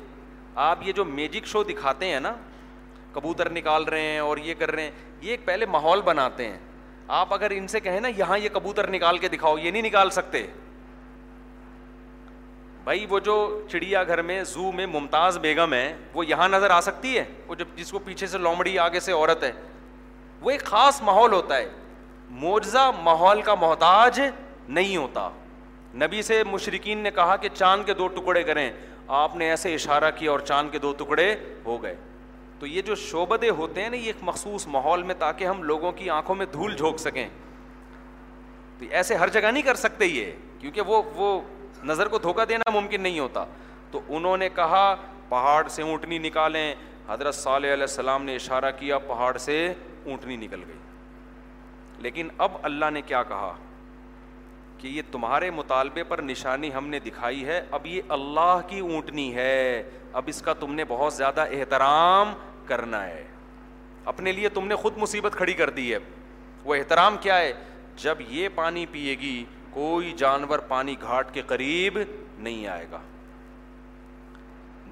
آپ 0.55 0.79
یہ 0.82 0.91
جو 0.91 1.05
میجک 1.05 1.45
شو 1.45 1.63
دکھاتے 1.63 2.05
ہیں 2.05 2.19
نا، 2.19 2.36
کبوتر 3.13 3.49
نکال 3.49 3.84
رہے 3.84 4.01
ہیں 4.01 4.19
اور 4.19 4.38
یہ 4.38 4.53
کر 4.59 4.71
رہے 4.71 4.84
ہیں، 4.84 4.91
یہ 5.21 5.32
ایک 5.32 5.45
پہلے 5.45 5.65
ماحول 5.65 6.01
بناتے 6.01 6.47
ہیں۔ 6.47 6.57
آپ 7.07 7.34
اگر 7.34 7.51
ان 7.51 7.67
سے 7.67 7.79
کہیں 7.79 7.99
نا، 7.99 8.07
یہاں 8.17 8.38
یہ 8.38 8.49
کبوتر 8.49 8.89
نکال 8.89 9.17
کے 9.17 9.27
دکھاؤ، 9.27 9.57
یہ 9.57 9.71
نہیں 9.71 9.82
نکال 9.82 10.09
سکتے۔ 10.09 10.47
بھائی، 12.84 13.05
وہ 13.09 13.19
جو 13.19 13.67
چڑیا 13.71 14.03
گھر 14.03 14.21
میں، 14.21 14.43
زو 14.43 14.71
میں 14.71 14.88
ممتاز 14.88 15.38
بیگم 15.38 15.73
ہے، 15.73 15.97
وہ 16.13 16.25
یہاں 16.25 16.49
نظر 16.49 16.69
آ 16.69 16.82
سکتی 16.82 17.17
ہے؟ 17.17 17.25
وہ 17.47 17.55
جب 17.55 17.67
جس 17.75 17.91
کو 17.91 17.99
پیچھے 17.99 18.27
سے 18.27 18.38
لومڑی، 18.38 18.79
آگے 18.79 18.99
سے 18.99 19.11
عورت 19.11 19.43
ہے۔ 19.43 19.51
وہ 20.41 20.51
ایک 20.51 20.63
خاص 20.63 21.01
ماحول 21.01 21.34
ہوتا 21.34 21.57
ہے۔ 21.57 21.69
معجزہ 22.32 22.91
ماحول 23.03 23.41
کا 23.41 23.55
محتاج 23.55 24.21
نہیں 24.69 24.97
ہوتا۔ 24.97 25.29
نبی 25.93 26.21
سے 26.21 26.43
مشرقین 26.43 26.97
نے 26.97 27.11
کہا 27.11 27.36
کہ 27.36 27.49
چاند 27.53 27.84
کے 27.86 27.93
دو 27.93 28.07
ٹکڑے 28.07 28.43
کریں۔ 28.43 28.71
آپ 29.07 29.36
نے 29.36 29.49
ایسے 29.49 29.73
اشارہ 29.73 30.11
کیا 30.15 30.32
اور 30.32 30.39
چاند 30.39 30.69
کے 30.71 30.79
دو 30.79 30.93
ٹکڑے 30.97 31.36
ہو 31.65 31.84
گئے۔ 31.84 31.95
تو 32.59 32.67
یہ 32.67 32.82
جو 32.82 32.95
شعبدے 32.95 33.49
ہوتے 33.49 33.82
ہیں 33.82 33.89
نا، 33.89 33.95
یہ 33.95 34.05
ایک 34.05 34.15
مخصوص 34.21 34.67
ماحول 34.67 35.03
میں 35.03 35.15
تاکہ 35.19 35.45
ہم 35.45 35.63
لوگوں 35.63 35.91
کی 35.91 36.09
آنکھوں 36.09 36.36
میں 36.36 36.45
دھول 36.45 36.75
جھونک 36.75 36.97
سکیں۔ 36.97 37.29
تو 38.79 38.86
ایسے 38.91 39.15
ہر 39.15 39.27
جگہ 39.27 39.51
نہیں 39.51 39.63
کر 39.63 39.75
سکتے 39.75 40.05
یہ، 40.05 40.32
کیونکہ 40.59 40.82
وہ 40.82 41.01
وہ 41.15 41.41
نظر 41.84 42.07
کو 42.07 42.17
دھوکہ 42.17 42.45
دینا 42.45 42.69
ممکن 42.69 43.01
نہیں 43.01 43.19
ہوتا۔ 43.19 43.45
تو 43.91 44.01
انہوں 44.07 44.38
نے 44.38 44.49
کہا، 44.49 44.95
پہاڑ 45.29 45.67
سے 45.67 45.82
اونٹنی 45.82 46.17
نکالیں۔ 46.17 46.75
حضرت 47.09 47.36
صالح 47.36 47.73
علیہ 47.73 47.84
السلام 47.84 48.23
نے 48.23 48.36
اشارہ 48.36 48.71
کیا، 48.79 48.97
پہاڑ 48.97 49.38
سے 49.38 49.73
اونٹنی 50.05 50.36
نکل 50.36 50.63
گئی۔ 50.67 50.77
لیکن 52.02 52.28
اب 52.38 52.52
اللہ 52.64 52.86
نے 52.89 53.02
کیا 53.02 53.24
کہا 53.24 53.56
کہ 54.78 54.88
یہ 54.88 55.02
تمہارے 55.12 55.52
مطالبے 55.52 56.04
پر 56.04 56.22
نشانی 56.22 56.74
ہم 56.74 56.88
نے 56.88 56.99
دکھائی 56.99 57.45
ہے، 57.45 57.66
اب 57.72 57.88
یہ 57.88 58.02
اللہ 58.10 58.60
کی 58.68 58.80
اونٹنی 58.80 59.36
ہے، 59.36 59.89
اب 60.14 60.24
اس 60.26 60.41
کا 60.41 60.54
تم 60.54 60.74
نے 60.74 60.84
بہت 60.88 61.14
زیادہ 61.14 61.41
احترام 61.41 62.34
کرنا 62.66 63.06
ہے۔ 63.06 63.28
اپنے 64.06 64.32
لیے 64.32 64.49
تم 64.49 64.68
نے 64.68 64.76
خود 64.76 64.97
مصیبت 64.97 65.34
کھڑی 65.36 65.54
کر 65.54 65.70
دی 65.70 65.93
ہے۔ 65.93 65.99
وہ 66.64 66.76
احترام 66.76 67.18
کیا 67.22 67.38
ہے؟ 67.38 67.54
جب 67.95 68.18
یہ 68.28 68.49
پانی 68.56 68.86
پیے 68.86 69.16
گی، 69.16 69.45
کوئی 69.70 70.12
جانور 70.12 70.60
پانی 70.60 70.95
گھاٹ 71.02 71.34
کے 71.34 71.41
قریب 71.41 71.99
نہیں 72.38 72.68
آئے 72.68 72.86
گا۔ 72.91 72.99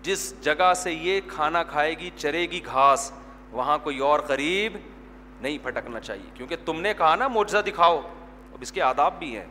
جس 0.02 0.42
جگہ 0.42 0.74
سے 0.74 0.94
یہ 0.94 1.22
کھانا 1.28 1.64
کھائے 1.64 1.94
گی، 1.94 2.10
چرے 2.16 2.42
گی 2.42 2.66
گھاس، 2.66 3.12
وہاں 3.52 3.78
کوئی 3.84 4.00
اور 4.00 4.20
قریب 4.20 4.78
نہیں 5.42 5.58
پھٹکنا 5.64 6.00
چاہیے۔ 6.00 6.30
کیونکہ 6.34 6.56
تم 6.66 6.82
نے 6.82 6.94
کہا 6.94 7.16
نا 7.16 7.28
معجزہ 7.28 7.58
دکھاؤ، 7.58 8.02
اب 8.54 8.58
اس 8.62 8.72
کے 8.72 8.82
آداب 8.82 9.20
بھی 9.20 9.38
ہیں۔ 9.38 9.46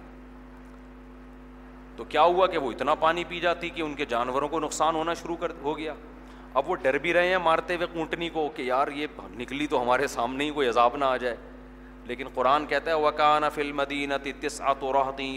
تو 1.96 2.04
کیا 2.04 2.22
ہوا 2.22 2.46
کہ 2.46 2.58
وہ 2.58 2.72
اتنا 2.72 2.94
پانی 2.94 3.24
پی 3.28 3.40
جاتی 3.40 3.70
کہ 3.70 3.82
ان 3.82 3.94
کے 3.94 4.04
جانوروں 4.04 4.48
کو 4.48 4.60
نقصان 4.60 4.94
ہونا 4.94 5.14
شروع 5.14 5.36
کر 5.36 5.52
ہو 5.62 5.78
گیا؟ 5.78 5.94
اب 6.54 6.70
وہ 6.70 6.76
ڈر 6.76 6.98
بھی 6.98 7.12
رہے 7.12 7.28
ہیں 7.28 7.38
مارتے 7.38 7.76
ہوئے 7.76 7.98
اونٹنی 7.98 8.28
کو 8.28 8.48
کہ 8.56 8.62
یار 8.62 8.88
یہ 8.88 9.06
نکلی 9.20 9.66
تو 9.66 9.82
ہمارے 9.82 10.06
سامنے 10.06 10.44
ہی 10.44 10.50
کوئی 10.50 10.68
عذاب 10.68 10.96
نہ 10.96 11.04
آ 11.04 11.16
جائے۔ 11.16 11.36
لیکن 12.04 12.28
قرآن 12.34 12.66
کہتا 12.66 12.90
ہے 12.90 12.96
وکا 12.96 13.38
نفل 13.38 13.72
مدینہ 13.72 14.14
تسعت 14.40 14.82
و 14.82 14.92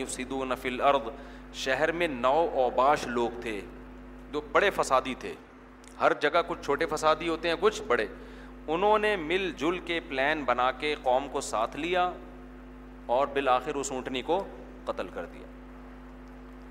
سدو 0.07 0.45
نفل 0.45 0.81
ارد 0.81 1.09
شہر 1.53 1.91
میں 1.91 2.07
نو 2.07 2.49
اوباش 2.53 3.07
لوگ 3.07 3.29
تھے 3.41 3.61
جو 4.31 4.41
بڑے 4.51 4.69
فسادی 4.69 5.15
تھے۔ 5.19 5.33
ہر 6.01 6.13
جگہ 6.13 6.41
کچھ 6.47 6.59
چھوٹے 6.61 6.85
فسادی 6.85 7.29
ہوتے 7.29 7.47
ہیں، 7.49 7.55
کچھ 7.59 7.81
بڑے۔ 7.81 8.07
انہوں 8.67 8.99
نے 8.99 9.15
مل 9.15 9.51
جل 9.57 9.79
کے 9.79 9.99
پلان 9.99 10.43
بنا 10.43 10.71
کے 10.71 10.95
قوم 11.03 11.27
کو 11.31 11.41
ساتھ 11.41 11.75
لیا 11.75 12.11
اور 13.05 13.27
بالآخر 13.27 13.75
اس 13.75 13.91
اونٹنی 13.91 14.21
کو 14.21 14.43
قتل 14.85 15.07
کر 15.13 15.25
دیا۔ 15.25 15.47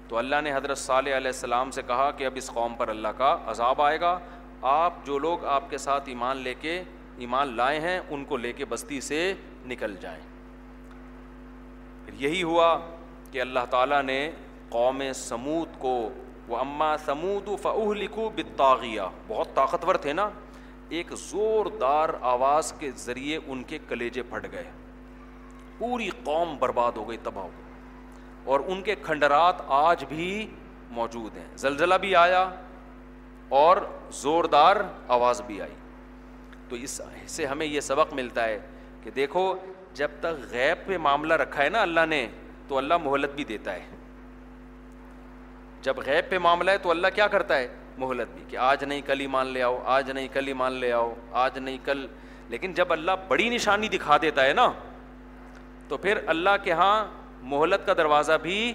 تو 0.09 0.17
اللہ 0.17 0.37
نے 0.45 0.55
حضرت 0.55 0.79
صالح 0.79 1.17
علیہ 1.17 1.27
السلام 1.27 1.71
سے 1.71 1.83
کہا 1.87 2.11
کہ 2.11 2.25
اب 2.27 2.33
اس 2.35 2.51
قوم 2.51 2.75
پر 2.75 2.89
اللہ 2.89 3.09
کا 3.09 3.39
عذاب 3.47 3.83
آئے 3.83 4.01
گا۔ 4.01 4.19
آپ 4.63 4.93
جو 5.05 5.19
لوگ 5.19 5.45
آپ 5.45 5.71
کے 5.71 5.79
ساتھ 5.79 6.09
ایمان 6.09 6.37
لے 6.37 6.55
کے 6.61 6.83
ایمان 7.19 7.57
لائے 7.57 7.81
ہیں، 7.81 8.01
ان 8.11 8.25
کو 8.25 8.37
لے 8.37 8.53
کے 8.53 8.65
بستی 8.65 9.01
سے 9.01 9.35
نکل 9.67 9.97
جائیں۔ 10.01 10.23
پھر 12.05 12.15
یہی 12.15 12.43
ہوا 12.43 12.79
کہ 13.31 13.41
اللہ 13.41 13.61
تعالیٰ 13.71 14.03
نے 14.03 14.31
قوم 14.69 15.03
سمود 15.15 15.69
کو 15.79 16.11
وہ 16.49 16.57
اماں 16.57 16.97
سمود 16.97 17.49
فعح 17.63 17.93
لکھو 17.95 18.29
بتاغیہ 18.29 19.01
بہت 19.29 19.55
طاقتور 19.55 19.95
تھے 19.95 20.13
نا۔ 20.13 20.31
ایک 20.91 21.13
زوردار 21.13 22.09
آواز 22.21 22.73
کے 22.73 22.91
ذریعے 22.97 23.39
ان 23.47 23.63
کے 23.63 23.79
کلیجے 23.89 24.23
پھٹ 24.23 24.47
گئے۔ 24.53 24.65
پوری 25.79 26.11
قوم 26.25 26.57
برباد 26.59 26.93
ہو 26.93 27.09
گئی، 27.09 27.17
تباہ 27.23 27.45
ہو 27.45 27.51
گئی۔ 27.57 27.73
اور 28.45 28.61
ان 28.67 28.83
کے 28.83 28.95
کھنڈرات 29.03 29.57
آج 29.67 30.05
بھی 30.09 30.51
موجود 30.91 31.37
ہیں۔ 31.37 31.57
زلزلہ 31.57 31.95
بھی 31.95 32.17
آیا 32.17 32.51
اور 33.49 33.77
زوردار 34.13 34.77
آواز 35.09 35.43
بھی 35.43 35.63
آئی۔ 35.63 35.75
تو 36.69 36.77
اس 36.77 37.01
سے 37.27 37.47
ہمیں 37.47 37.67
یہ 37.67 37.81
سبق 37.81 38.15
ملتا 38.15 38.45
ہے 38.45 38.59
کہ 39.03 39.11
دیکھو، 39.11 39.55
جب 39.95 40.09
تک 40.21 40.51
غیب 40.51 40.87
پہ 40.87 40.99
معاملہ 40.99 41.35
رکھا 41.35 41.63
ہے 41.63 41.69
نا 41.69 41.83
اللہ 41.83 42.07
نے، 42.09 42.29
تو 42.69 42.79
اللہ 42.79 42.95
مہلت 42.97 43.31
بھی 43.31 43.45
دیتا 43.45 43.73
ہے۔ 43.73 43.87
جب 45.83 45.97
غیب 45.99 46.31
پہ 46.31 46.39
معاملہ 46.39 46.71
ہے 46.71 46.79
تو 46.79 46.91
اللہ 46.91 47.07
کیا 47.15 47.27
کرتا 47.27 47.57
ہے؟ 47.57 47.69
مہلت 48.01 48.35
بھی 48.35 48.45
کہ 48.49 48.57
آج 48.57 48.85
نہیں 48.85 49.01
کل 49.01 49.21
ہی 49.21 49.27
مان 49.27 49.47
لے 49.47 49.63
آؤ، 49.63 49.83
آج 49.85 50.11
نہیں 50.11 50.29
کل 50.33 50.49
ہی 50.49 50.53
مان 50.53 50.73
لے 50.73 50.93
آؤ، 50.93 51.15
آج 51.33 51.59
نہیں 51.59 51.79
کل۔ 51.85 52.07
لیکن 52.49 52.73
جب 52.73 52.93
اللہ 52.93 53.11
بڑی 53.29 53.49
نشانی 53.49 53.89
دکھا 53.89 54.17
دیتا 54.23 54.45
ہے 54.45 54.53
نا، 54.53 54.73
تو 55.89 55.97
پھر 55.97 56.19
اللہ 56.27 56.51
کے 56.65 56.73
ہاں 56.73 57.07
مہلت 57.43 57.87
کا 57.87 57.93
دروازہ 57.93 58.33
بھی 58.43 58.75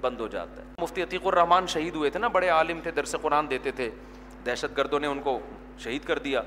بند 0.00 0.20
ہو 0.20 0.26
جاتا 0.26 0.62
ہے۔ 0.62 0.66
مفتی 0.78 1.02
عتیق 1.02 1.26
الرحمان 1.26 1.66
شہید 1.66 1.94
ہوئے 1.94 2.10
تھے 2.10 2.18
نا، 2.18 2.28
بڑے 2.28 2.48
عالم 2.48 2.80
تھے، 2.80 2.90
درس 2.90 3.16
قرآن 3.22 3.50
دیتے 3.50 3.70
تھے۔ 3.70 3.90
دہشت 4.46 4.76
گردوں 4.76 5.00
نے 5.00 5.06
ان 5.06 5.20
کو 5.20 5.38
شہید 5.78 6.04
کر 6.04 6.18
دیا۔ 6.18 6.42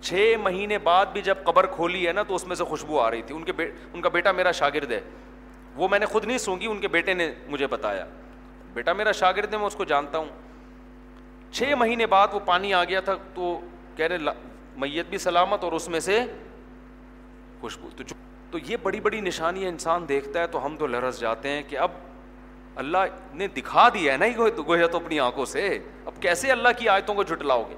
چھ 0.00 0.34
مہینے 0.42 0.78
بعد 0.78 1.06
بھی 1.06 1.20
جب 1.20 1.34
قبر 1.44 1.66
کھولی 1.66 2.06
ہے 2.08 2.12
نا، 2.12 2.22
تو 2.22 2.34
اس 2.34 2.46
میں 2.46 2.56
سے 2.56 2.64
خوشبو 2.64 3.00
آ 3.00 3.10
رہی 3.10 3.22
تھی۔ 3.22 3.34
ان 3.34 3.44
کے 3.44 3.52
ان 3.92 4.00
کا 4.00 4.08
بیٹا 4.08 4.32
میرا 4.32 4.52
شاگرد 4.52 4.92
ہے۔ 4.92 5.00
وہ 5.74 5.88
میں 5.88 5.98
نے 5.98 6.06
خود 6.06 6.24
نہیں 6.24 6.38
سونگی، 6.38 6.66
ان 6.66 6.78
کے 6.78 6.88
بیٹے 6.88 7.14
نے 7.14 7.32
مجھے 7.48 7.66
بتایا۔ 7.66 8.06
بیٹا 8.74 8.92
میرا 8.92 9.12
شاگرد 9.12 9.52
ہے، 9.52 9.58
میں 9.58 9.66
اس 9.66 9.74
کو 9.74 9.84
جانتا 9.84 10.18
ہوں۔ 10.18 10.45
چھ 11.52 11.74
مہینے 11.78 12.06
بعد 12.06 12.28
وہ 12.32 12.40
پانی 12.44 12.74
آ 12.74 12.84
گیا 12.84 13.00
تھا، 13.00 13.14
تو 13.34 13.60
کہہ 13.96 14.06
رہے 14.06 14.16
میت 14.76 15.06
بھی 15.08 15.18
سلامت 15.18 15.64
اور 15.64 15.72
اس 15.72 15.88
میں 15.88 16.00
سے 16.00 16.24
خوشبو۔ 17.60 17.88
تو 17.96 18.04
تو 18.50 18.58
یہ 18.66 18.76
بڑی 18.82 19.00
بڑی 19.00 19.20
نشانیاں 19.20 19.68
انسان 19.68 20.08
دیکھتا 20.08 20.40
ہے 20.40 20.46
تو 20.46 20.66
ہم 20.66 20.76
تو 20.76 20.86
لرس 20.86 21.20
جاتے 21.20 21.48
ہیں 21.48 21.62
کہ 21.68 21.78
اب 21.78 21.90
اللہ 22.76 22.98
نے 23.34 23.46
دکھا 23.46 23.88
دیا 23.94 24.12
ہے 24.12 24.18
نا 24.18 24.26
گویا 24.66 24.86
تو 24.86 24.96
اپنی 24.96 25.20
آنکھوں 25.20 25.44
سے۔ 25.44 25.78
اب 26.04 26.12
کیسے 26.20 26.52
اللہ 26.52 26.68
کی 26.76 26.88
آیتوں 26.88 27.14
کو 27.14 27.22
جھٹلاؤ 27.22 27.62
گے؟ 27.70 27.74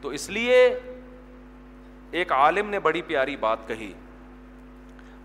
تو 0.00 0.08
اس 0.08 0.30
لیے 0.30 0.80
ایک 2.10 2.32
عالم 2.32 2.70
نے 2.70 2.78
بڑی 2.78 3.02
پیاری 3.02 3.36
بات 3.36 3.58
کہی۔ 3.66 3.92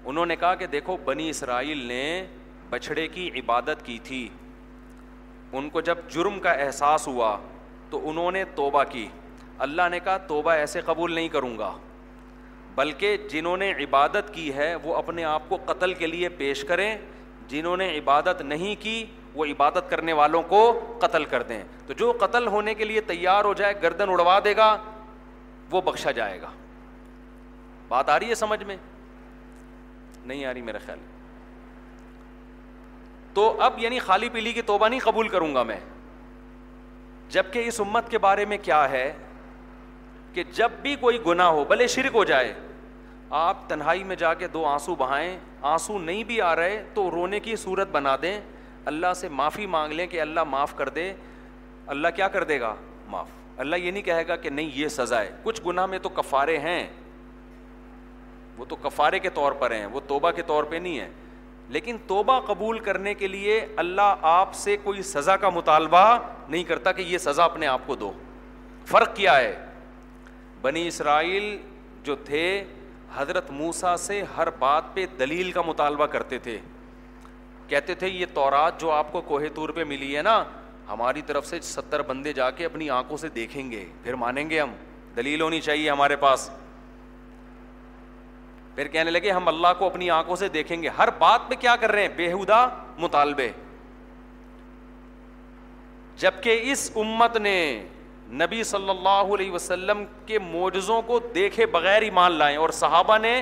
انہوں 0.06 0.26
نے 0.26 0.36
کہا 0.36 0.56
کہ 0.56 0.66
دیکھو، 0.66 0.98
بنی 0.98 1.30
اسرائیل 1.30 1.78
نے 1.78 2.26
بچھڑے 2.70 3.08
کی 3.08 3.30
عبادت 3.36 3.86
کی 3.86 4.00
تھی۔ 4.04 4.30
ان 5.52 5.70
کو 5.70 5.82
جب 5.82 5.98
جرم 6.10 6.40
کا 6.40 6.52
احساس 6.52 7.08
ہوا 7.08 7.38
تو 7.90 8.10
انہوں 8.10 8.32
نے 8.32 8.44
توبہ 8.46 8.84
کی۔ 8.84 9.08
اللہ 9.60 9.82
نے 9.92 10.00
کہا، 10.00 10.18
توبہ 10.18 10.52
ایسے 10.52 10.82
قبول 10.82 11.14
نہیں 11.14 11.28
کروں 11.28 11.58
گا۔ 11.58 11.78
بلکہ 12.76 13.18
جنہوں 13.18 13.58
نے 13.58 13.72
عبادت 13.72 14.34
کی 14.34 14.54
ہے، 14.54 14.76
وہ 14.76 14.96
اپنے 14.96 15.24
آپ 15.24 15.42
کو 15.48 15.58
قتل 15.66 15.94
کے 15.94 16.08
لیے 16.08 16.30
پیش 16.30 16.64
کریں۔ 16.64 16.98
جنہوں 17.48 17.78
نے 17.78 17.98
عبادت 17.98 18.42
نہیں 18.42 18.84
کی، 18.84 19.06
وہ 19.34 19.46
عبادت 19.46 19.90
کرنے 19.90 20.14
والوں 20.14 20.44
کو 20.44 20.80
قتل 21.00 21.26
کر 21.26 21.44
دیں۔ 21.44 21.64
تو 21.88 21.94
جو 21.94 22.14
قتل 22.20 22.48
ہونے 22.48 22.74
کے 22.74 22.86
لیے 22.86 23.02
تیار 23.02 23.46
ہو 23.46 23.54
جائے، 23.54 23.74
گردن 23.82 24.10
اڑوا 24.10 24.40
دے 24.44 24.56
گا، 24.56 24.78
وہ 25.72 25.82
بخشا 25.82 26.12
جائے 26.12 26.42
گا۔ 26.42 26.50
بات 27.88 28.10
آ 28.10 28.20
رہی 28.20 28.30
ہے 28.30 28.36
سمجھ 28.36 28.64
میں؟ 28.64 28.78
نہیں 30.26 30.46
آ 30.46 30.54
رہی 30.54 30.62
میرا 30.62 30.78
خیال 30.86 31.00
تو 33.38 33.62
اب 33.62 33.74
یعنی 33.78 34.00
خالی 34.00 34.30
پیلی 34.30 34.54
کی 34.54 34.62
توبہ 34.62 34.88
نہیں 34.88 35.00
قبول 35.00 35.28
کروں 35.28 35.56
گا 35.56 35.64
میں۔ 35.64 35.80
جبکہ 37.30 37.64
اس 37.66 37.80
امت 37.80 38.10
کے 38.10 38.18
بارے 38.18 38.46
میں 38.46 38.58
کیا 38.62 38.90
ہے 38.90 39.14
کہ 40.34 40.44
جب 40.44 40.72
بھی 40.82 40.96
کوئی 40.96 41.20
گناہ 41.26 41.48
ہو، 41.48 41.66
بھلے 41.66 41.88
شرک 41.88 42.16
ہو 42.16 42.24
جائے، 42.24 42.54
آپ 43.30 43.70
تنہائی 43.70 44.04
میں 44.04 44.16
جا 44.16 44.34
کے 44.34 44.48
دو 44.48 44.66
آنسو 44.66 44.96
بہائیں، 44.96 45.40
آنسو 45.62 46.00
نہیں 46.00 46.24
بھی 46.24 46.42
آ 46.42 46.56
رہے 46.56 46.86
تو 46.94 47.12
رونے 47.12 47.40
کی 47.40 47.56
صورت 47.56 47.88
بنا 47.92 48.16
دیں۔ 48.22 48.42
اللہ 48.86 49.14
سے 49.16 49.30
معافی 49.30 49.66
مانگ 49.66 49.94
لیں 49.94 50.08
کہ 50.08 50.22
اللہ 50.22 50.44
معاف 50.44 50.76
کر 50.76 50.90
دے۔ 50.90 51.14
اللہ 51.88 52.08
کیا 52.16 52.28
کر 52.28 52.44
دے 52.44 52.60
گا؟ 52.60 52.76
معاف۔ 53.08 53.28
اللہ 53.58 53.76
یہ 53.76 53.92
نہیں 53.92 54.04
کہے 54.04 54.28
گا 54.28 54.36
کہ 54.36 54.50
نہیں، 54.50 54.70
یہ 54.74 54.88
سزا 54.88 55.22
ہے۔ 55.22 55.32
کچھ 55.44 55.62
گناہ 55.66 55.86
میں 55.86 56.00
تو 56.00 56.10
کفارے 56.10 56.58
ہیں۔ 56.58 56.88
وہ 58.58 58.66
تو 58.66 58.76
کفارے 58.76 59.20
کے 59.20 59.30
طور 59.30 59.52
پر 59.52 59.72
ہیں، 59.72 59.86
وہ 59.86 60.00
توبہ 60.08 60.32
کے 60.32 60.42
طور 60.42 60.64
پہ 60.64 60.76
نہیں 60.76 61.00
ہے 61.00 61.10
لیکن 61.70 61.98
توبہ 62.08 62.40
قبول 62.40 62.80
کرنے 62.80 63.14
کے 63.14 63.28
لیے 63.28 63.68
اللہ 63.76 64.16
آپ 64.22 64.54
سے 64.54 64.78
کوئی 64.84 65.02
سزا 65.02 65.38
کا 65.38 65.50
مطالبہ 65.50 66.18
نہیں 66.50 66.64
کرتا 66.64 66.92
کہ 66.92 67.02
یہ 67.02 67.18
سزا 67.18 67.44
اپنے 67.44 67.68
آپ 67.68 67.82
کو 67.86 67.96
دو۔ 67.96 68.14
فرق 68.86 69.16
کیا 69.16 69.38
ہے؟ 69.38 69.66
بنی 70.62 70.88
اسرائیل 70.88 71.58
جو 72.04 72.16
تھے، 72.16 72.64
حضرت 73.16 73.52
موسا 73.52 73.98
سے 73.98 74.24
ہر 74.38 74.50
بات 74.50 74.84
پہ 74.94 75.06
دلیل 75.20 75.52
کا 75.52 75.62
مطالبہ 75.62 76.06
کرتے 76.06 76.40
تھے۔ 76.40 76.60
کہتے 77.68 77.96
تھے، 77.96 78.08
یہ 78.08 78.26
تورات 78.34 78.82
جو 78.82 78.92
آپ 78.92 79.12
کو 79.12 79.22
کوہ 79.22 79.42
طور 79.56 79.70
پہ 79.70 79.84
ملی 79.84 80.18
ہے 80.18 80.22
نا، 80.22 80.44
ہماری 80.90 81.22
طرف 81.22 81.48
سے 81.48 81.62
ستر 81.62 82.02
بندے 82.02 82.34
جا 82.34 82.52
کے 82.52 82.66
اپنی 82.66 82.90
آنکھوں 82.90 83.18
سے 83.18 83.30
دیکھیں 83.30 83.72
گے، 83.72 83.86
پھر 84.04 84.14
مانیں 84.14 84.50
گے 84.50 84.62
ہم۔ 84.62 84.72
دلیل 85.16 85.42
ہونی 85.42 85.62
چاہیے 85.62 85.90
ہمارے 85.90 86.16
پاس۔ 86.16 86.50
پھر 88.78 88.88
کہنے 88.88 89.12
لگے، 89.12 89.32
ہم 89.32 89.48
اللہ 89.48 89.68
کو 89.78 89.86
اپنی 89.86 90.10
آنکھوں 90.10 90.36
سے 90.36 90.50
دیکھیں 90.50 90.84
گے۔ 90.84 90.88
ہر 90.88 91.10
بات 91.18 91.40
پہ 91.48 91.56
کیا 91.56 91.76
کر 91.76 91.92
رہے 91.92 92.02
ہیں؟ 92.02 92.10
بےحدہ 92.16 92.70
مطالبے۔ 92.98 93.50
جبکہ 96.18 96.60
اس 96.64 96.92
امت 96.96 97.38
نے 97.38 97.84
نبی 98.30 98.64
صلی 98.64 98.90
اللہ 98.90 99.34
علیہ 99.34 99.52
وسلم 99.52 100.06
کے 100.26 100.40
معجزوں 100.40 101.02
کو 101.02 101.20
دیکھے 101.20 101.66
بغیر 101.66 102.02
ہی 102.02 102.10
مان 102.10 102.32
لائے 102.32 102.56
اور 102.56 102.70
صحابہ 102.70 103.18
نے 103.18 103.42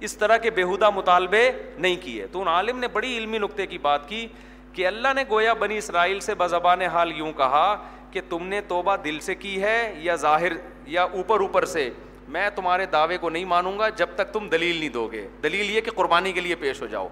اس 0.00 0.16
طرح 0.16 0.36
کے 0.36 0.50
بےحدہ 0.50 0.90
مطالبے 0.90 1.50
نہیں 1.78 1.96
کیے۔ 1.96 2.26
تو 2.26 2.40
ان 2.40 2.48
عالم 2.48 2.78
نے 2.78 2.88
بڑی 2.88 3.18
علمی 3.18 3.38
نقطے 3.38 3.66
کی 3.66 3.78
بات 3.78 4.08
کی 4.08 4.26
کہ 4.72 4.86
اللہ 4.86 5.08
نے 5.16 5.24
گویا 5.30 5.52
بنی 5.52 5.78
اسرائیل 5.78 6.20
سے 6.20 6.34
بزبان 6.34 6.82
حال 6.82 7.12
یوں 7.16 7.32
کہا 7.32 7.88
کہ 8.10 8.20
تم 8.28 8.46
نے 8.46 8.60
توبہ 8.60 8.96
دل 8.96 9.20
سے 9.20 9.34
کی 9.34 9.62
ہے 9.62 9.94
یا 9.96 10.14
ظاہر 10.14 10.52
یا 10.86 11.02
اوپر 11.02 11.40
اوپر 11.40 11.64
سے؟ 11.64 11.90
میں 12.28 12.50
تمہارے 12.50 12.86
دعوے 12.86 13.18
کو 13.18 13.30
نہیں 13.30 13.44
مانوں 13.44 13.78
گا 13.78 13.88
جب 13.88 14.06
تک 14.14 14.32
تم 14.32 14.48
دلیل 14.48 14.76
نہیں 14.76 14.88
دو 14.88 15.06
گے۔ 15.06 15.28
دلیل 15.42 15.70
یہ 15.70 15.80
کہ 15.80 15.90
قربانی 15.90 16.32
کے 16.32 16.40
لیے 16.40 16.54
پیش 16.54 16.82
ہو 16.82 16.86
جاؤ۔ 16.86 17.08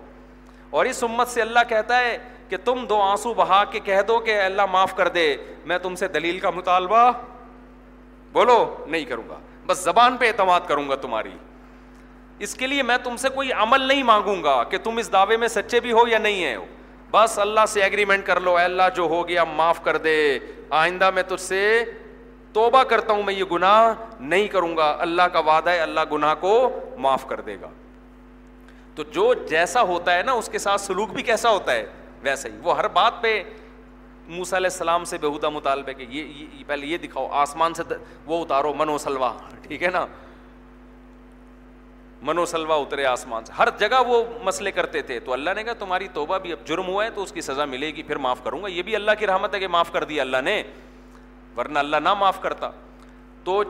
اور 0.70 0.84
اس 0.84 1.04
امت 1.04 1.28
سے 1.28 1.42
اللہ 1.42 1.58
کہتا 1.68 2.00
ہے 2.00 2.18
کہ 2.48 2.56
تم 2.64 2.86
دو 2.86 3.00
آنسو 3.00 3.34
بہا 3.34 3.64
کے 3.64 3.80
کہہ 3.80 4.02
دو 4.08 4.18
کہ 4.18 4.40
اللہ 4.40 4.62
معاف 4.66 4.96
کر 4.96 5.08
دے، 5.08 5.36
میں 5.64 5.78
تم 5.78 5.94
سے 5.94 6.08
دلیل 6.08 6.40
کا 6.40 6.50
مطالبہ 6.50 7.12
بولو 8.32 8.84
نہیں 8.86 9.04
کروں 9.04 9.28
گا۔ 9.28 9.38
بس 9.66 9.78
زبان 9.78 10.16
پہ 10.16 10.26
اعتماد 10.26 10.60
کروں 10.68 10.88
گا 10.88 10.94
تمہاری۔ 10.94 11.30
اس 12.38 12.54
کے 12.54 12.66
لیے 12.66 12.82
میں 12.82 12.98
تم 13.04 13.16
سے 13.16 13.28
کوئی 13.28 13.52
عمل 13.52 13.80
نہیں 13.80 14.02
مانگوں 14.02 14.42
گا 14.42 14.64
کہ 14.64 14.78
تم 14.78 14.96
اس 14.96 15.12
دعوے 15.12 15.36
میں 15.36 15.48
سچے 15.48 15.80
بھی 15.80 15.92
ہو 15.92 16.08
یا 16.08 16.18
نہیں 16.18 16.44
ہے 16.44 16.56
بس 17.10 17.38
اللہ 17.38 17.60
سے 17.68 17.82
ایگریمنٹ 17.82 18.26
کر 18.26 18.40
لو، 18.40 18.56
اے 18.56 18.64
اللہ 18.64 18.82
جو 18.96 19.02
ہو 19.02 19.28
گیا 19.28 19.44
معاف 19.44 19.84
کر 19.84 19.96
دے۔ 19.96 20.38
آئندہ 20.70 21.10
میں 21.10 21.22
تجھ 21.22 21.40
سے 21.40 21.84
توبہ 22.52 22.82
کرتا 22.82 23.12
ہوں 23.12 23.22
میں 23.22 23.34
یہ 23.34 23.44
گناہ 23.52 23.94
نہیں 24.20 24.48
کروں 24.48 24.76
گا۔ 24.76 24.96
اللہ 24.98 25.22
کا 25.22 25.38
وعدہ 25.38 25.70
ہے، 25.70 25.80
اللہ 25.80 26.00
گناہ 26.12 26.34
کو 26.40 26.70
معاف 26.98 27.26
کر 27.26 27.40
دے 27.40 27.56
گا۔ 27.60 27.68
تو 28.94 29.02
جو 29.02 29.34
جیسا 29.34 29.82
ہوتا 29.82 30.14
ہے 30.14 30.22
نا، 30.22 30.32
اس 30.32 30.48
کے 30.52 30.58
ساتھ 30.58 30.80
سلوک 30.80 31.10
بھی 31.10 31.22
کیسا 31.22 31.50
ہوتا 31.50 31.72
ہے؟ 31.72 31.86
ویسا 32.22 32.48
ہی۔ 32.48 32.54
وہ 32.62 32.76
ہر 32.76 32.88
بات 32.88 33.12
پہ 33.20 33.42
موسا 34.28 34.56
علیہ 34.56 34.70
السلام 34.72 35.04
سے 35.04 35.18
بےحدہ 35.18 35.48
مطالبے 35.48 35.94
کہ 35.94 36.06
یہ 36.08 36.46
پہلے 36.66 36.86
یہ 36.86 36.98
دکھاؤ، 36.98 37.28
آسمان 37.30 37.74
سے 37.74 37.82
وہ 38.26 38.42
اتارو، 38.42 38.74
منو 38.74 38.98
سلوا 38.98 39.32
ٹھیک 39.62 39.82
ہے 39.82 39.88
نا؟ 39.88 40.06
منو 42.22 42.44
سلوا 42.44 42.76
اترے 42.76 43.04
آسمان 43.04 43.44
سے۔ 43.44 43.52
ہر 43.58 43.68
جگہ 43.78 44.02
وہ 44.06 44.24
مسئلے 44.42 44.72
کرتے 44.72 45.02
تھے۔ 45.02 45.20
تو 45.20 45.32
اللہ 45.32 45.50
نے 45.56 45.64
کہا، 45.64 45.72
تمہاری 45.72 46.08
توبہ 46.08 46.38
بھی 46.38 46.52
اب 46.52 46.66
جرم 46.66 46.88
ہوا 46.88 47.04
ہے 47.04 47.10
تو 47.10 47.22
اس 47.22 47.32
کی 47.32 47.40
سزا 47.40 47.64
ملے 47.64 47.86
گی، 47.86 48.02
پھر 48.02 48.16
معاف 48.16 48.44
کروں 48.44 48.62
گا۔ 48.62 48.68
یہ 48.68 48.82
بھی 48.82 48.94
اللہ 48.94 49.10
کی 49.18 49.26
رحمت 49.26 49.54
ہے 49.54 49.60
کہ 49.60 49.68
معاف 49.68 49.92
کر 49.92 50.04
دیا 50.04 50.22
اللہ 50.22 50.36
نے۔ 50.44 50.62
ورنہ 51.56 51.78
اللہ 51.78 51.96
نہ 51.96 52.14
معاف 52.14 52.40
کرتا۔ 52.40 52.70
تو 53.44 53.62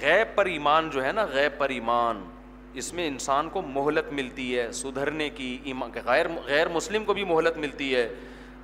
غیب 0.00 0.36
پر 0.36 0.46
ایمان 0.46 0.90
جو 0.90 1.04
ہے 1.04 1.12
نا، 1.12 1.24
غیب 1.24 1.58
پر 1.58 1.68
ایمان، 1.68 2.24
اس 2.74 2.92
میں 2.94 3.06
انسان 3.06 3.48
کو 3.48 3.62
مہلت 3.62 4.12
ملتی 4.12 4.58
ہے، 4.58 4.72
سدھرنے 4.72 5.30
کی 5.30 5.72
غیر 6.04 6.26
غیر 6.46 6.68
مسلم 6.68 7.04
کو 7.04 7.14
بھی 7.14 7.24
مہلت 7.24 7.56
ملتی 7.56 7.94
ہے۔ 7.94 8.14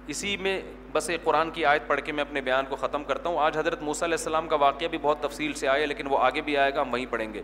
اسی 0.07 0.37
میں 0.37 0.63
بس 0.93 1.11
ایک 1.11 1.25
قرآن 1.25 1.51
کی 1.51 1.65
آیت 1.65 1.83
پڑھ 1.87 2.01
کے 2.01 2.13
میں 2.13 2.25
اپنے 2.25 2.41
بیان 2.41 2.65
کو 2.69 2.77
ختم 2.77 3.05
کرتا 3.05 3.29
ہوں۔ 3.29 3.39
آج 3.39 3.59
حضرت 3.59 3.83
موسیٰ 3.83 4.03
علیہ 4.03 4.19
السلام 4.19 4.49
کا 4.49 4.57
واقعہ 4.57 4.87
بھی 4.87 4.99
بہت 5.03 5.21
تفصیل 5.21 5.53
سے 5.53 5.69
آیا، 5.69 5.87
لیکن 5.87 6.07
وہ 6.07 6.19
آگے 6.19 6.41
بھی 6.41 6.57
آئے 6.57 6.75
گا، 6.75 6.81
ہم 6.81 6.93
وہیں 6.93 7.07
پڑھیں 7.11 7.35
گے۔ 7.35 7.43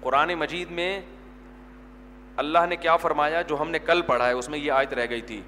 قرآن 0.00 0.34
مجید 0.34 0.70
میں 0.70 1.00
اللہ 2.36 2.58
نے 2.68 2.76
کیا 2.76 2.96
فرمایا، 2.96 3.42
جو 3.42 3.60
ہم 3.60 3.70
نے 3.70 3.78
کل 3.78 4.02
پڑھا 4.02 4.26
ہے، 4.26 4.32
اس 4.32 4.48
میں 4.48 4.58
یہ 4.58 4.72
آیت 4.72 4.94
رہ 4.94 5.06
گئی 5.10 5.20
تھی۔ 5.20 5.40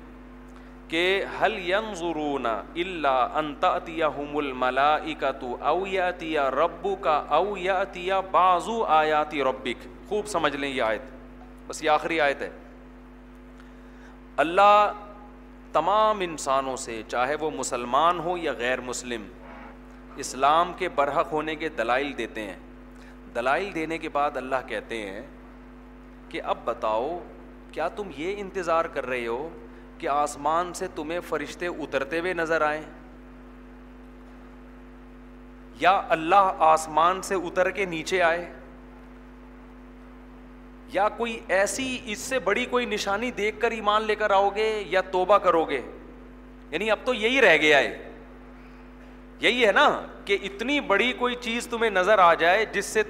کہ 0.89 1.25
حل 1.41 1.71
ینظرون 1.71 2.47
اللہ 2.47 3.29
انتیا 3.35 4.09
ہم 4.09 4.37
الملا 4.37 4.99
تو 5.41 5.57
او 5.61 5.87
یا 5.87 6.51
ربو 6.51 6.97
کا 6.97 7.25
او 7.29 7.57
یا 7.57 8.21
بازو 8.31 8.85
آیاتی 8.85 9.43
ربک 9.43 10.09
خوب 10.09 10.27
سمجھ 10.27 10.57
لیں 10.57 10.71
یہ 10.71 10.83
آیت۔ 10.83 11.03
بس 11.67 11.83
یہ 11.83 11.91
آخری 11.91 12.21
آیت 12.21 12.43
ہے۔ 12.43 12.51
اللہ 14.37 14.93
تمام 15.73 16.21
انسانوں 16.21 16.77
سے، 16.77 17.03
چاہے 17.09 17.35
وہ 17.35 17.51
مسلمان 17.51 18.21
ہو 18.21 18.37
یا 18.37 18.53
غیر 18.53 18.81
مسلم، 18.81 19.23
اسلام 20.17 20.73
کے 20.73 20.89
برحق 20.89 21.33
ہونے 21.33 21.57
کے 21.57 21.69
دلائل 21.69 22.19
دیتے 22.19 22.43
ہیں۔ 22.43 22.57
دلائل 23.35 23.75
دینے 23.75 23.99
کے 23.99 24.09
بعد 24.09 24.37
اللہ 24.37 24.57
کہتے 24.67 25.11
ہیں 25.11 25.23
کہ 26.29 26.43
اب 26.43 26.59
بتاؤ، 26.65 27.23
کیا 27.73 27.89
تم 27.89 28.11
یہ 28.17 28.35
انتظار 28.39 28.85
کر 28.85 29.07
رہے 29.07 29.27
ہو 29.27 29.49
کہ 29.99 30.09
آسمان 30.09 30.75
سے 30.75 30.87
تمہیں 30.95 31.21
فرشتے 31.29 31.67
اترتے 31.67 32.21
ہوئے 32.21 32.33
نظر 32.33 32.61
آئیں۔ 32.61 32.83
یا 35.81 36.03
اللہ 36.09 36.53
آسمان 36.59 37.23
سے 37.23 37.35
اتر 37.35 37.71
کے 37.71 37.85
نیچے 37.85 38.23
آئے۔ 38.23 38.53
یا 40.93 41.09
کوئی 41.09 41.41
ایسی 41.49 41.99
اس 42.05 42.19
سے 42.19 42.39
بڑی 42.39 42.65
کوئی 42.65 42.87
نشانی 42.87 43.31
دیکھ 43.31 43.61
کر 43.61 43.71
ایمان 43.71 44.03
لے 44.03 44.15
کر 44.15 44.31
آؤ 44.31 44.51
گے 44.51 44.85
یا 44.87 45.01
توبہ 45.01 45.39
کرو 45.39 45.65
گے۔ 45.65 45.81
یعنی 46.71 46.91
اب 46.91 46.99
تو 47.05 47.15
یہی 47.15 47.41
رہ 47.41 47.57
گیا 47.57 47.79
ہے۔ 47.79 48.13
یہی 49.41 49.67
ہے 49.67 49.73
نا 49.73 50.03
کہ 50.25 50.39
اتنی 50.43 50.81
بڑی 50.81 51.13
کوئی 51.13 51.35
چیز 51.35 51.67
تمہیں 51.67 51.91
نظر 51.91 52.19
آ 52.19 52.35
جائے 52.35 52.65
جس 52.65 52.87
سے 52.87 53.03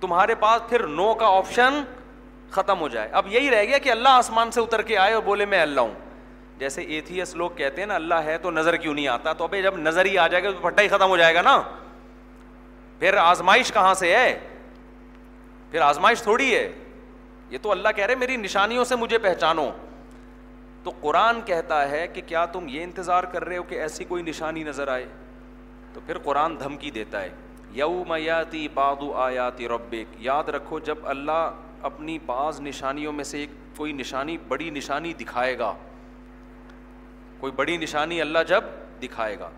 تمہارے 0.00 0.34
پاس 0.34 0.68
پھر 0.68 0.86
نو 0.86 1.14
کا 1.14 1.26
آپشن 1.26 1.82
ختم 2.50 2.80
ہو 2.80 2.88
جائے۔ 2.88 3.08
اب 3.12 3.26
یہی 3.26 3.50
رہ 3.50 3.64
گیا 3.64 3.78
کہ 3.78 3.90
اللہ 3.90 4.08
آسمان 4.08 4.50
سے 4.50 4.60
اتر 4.60 4.82
کے 4.82 4.96
آئے 4.96 5.12
اور 5.12 5.22
بولے 5.22 5.46
میں 5.46 5.62
اللہ 5.62 5.80
ہوں۔ 5.80 6.09
جیسے 6.60 6.82
ایتھیس 6.82 7.34
لوگ 7.34 7.50
کہتے 7.50 7.80
ہیں 7.80 7.86
نا، 7.86 7.94
اللہ 7.94 8.14
ہے 8.14 8.38
تو 8.38 8.50
نظر 8.50 8.76
کیوں 8.76 8.94
نہیں 8.94 9.08
آتا؟ 9.08 9.32
تو 9.32 9.44
ابھی 9.44 9.62
جب 9.62 9.76
نظر 9.76 10.04
ہی 10.04 10.18
آ 10.18 10.28
جائے 10.28 10.44
گا 10.44 10.50
تو 10.50 10.58
پھٹا 10.60 10.82
ہی 10.82 10.88
ختم 10.88 11.08
ہو 11.08 11.16
جائے 11.16 11.34
گا 11.34 11.42
نا۔ 11.42 11.62
پھر 12.98 13.16
آزمائش 13.16 13.72
کہاں 13.72 13.94
سے 13.94 14.16
ہے؟ 14.16 14.38
پھر 15.70 15.80
آزمائش 15.80 16.22
تھوڑی 16.22 16.54
ہے۔ 16.54 16.72
یہ 17.50 17.58
تو 17.62 17.70
اللہ 17.70 17.88
کہہ 17.96 18.04
رہے 18.04 18.14
میری 18.14 18.36
نشانیوں 18.36 18.84
سے 18.84 18.96
مجھے 18.96 19.18
پہچانو۔ 19.18 19.70
تو 20.82 20.92
قرآن 21.00 21.42
کہتا 21.42 21.90
ہے 21.90 22.06
کہ 22.08 22.20
کیا 22.26 22.46
تم 22.46 22.66
یہ 22.68 22.82
انتظار 22.82 23.24
کر 23.24 23.44
رہے 23.44 23.56
ہو 23.56 23.62
کہ 23.62 23.74
ایسی 23.74 24.04
کوئی 24.04 24.22
نشانی 24.22 24.62
نظر 24.62 24.88
آئے؟ 24.88 25.06
تو 25.92 26.00
پھر 26.06 26.18
قرآن 26.18 26.60
دھمکی 26.60 26.90
دیتا 26.90 27.22
ہے۔ 27.22 27.28
یوم 27.70 28.14
یاتی 28.18 28.68
بادو 28.74 29.12
آیاتی 29.12 29.68
ربک۔ 29.68 30.16
یاد 30.18 30.48
رکھو، 30.48 30.78
جب 30.78 30.98
اللہ 31.04 31.50
اپنی 31.82 32.18
بعض 32.26 32.60
نشانیوں 32.60 33.12
میں 33.12 33.24
سے 33.24 33.38
ایک 33.38 33.50
کوئی 33.76 33.92
نشانی، 33.92 34.38
بڑی 34.48 34.70
نشانی 34.70 35.12
دکھائے 35.12 35.58
گا۔ 35.58 35.74
کوئی 37.40 37.52
بڑی 37.52 37.76
نشانی 37.76 38.20
اللہ 38.20 38.38
جب 38.48 38.64
دکھائے 39.02 39.38
گا۔ 39.38 39.50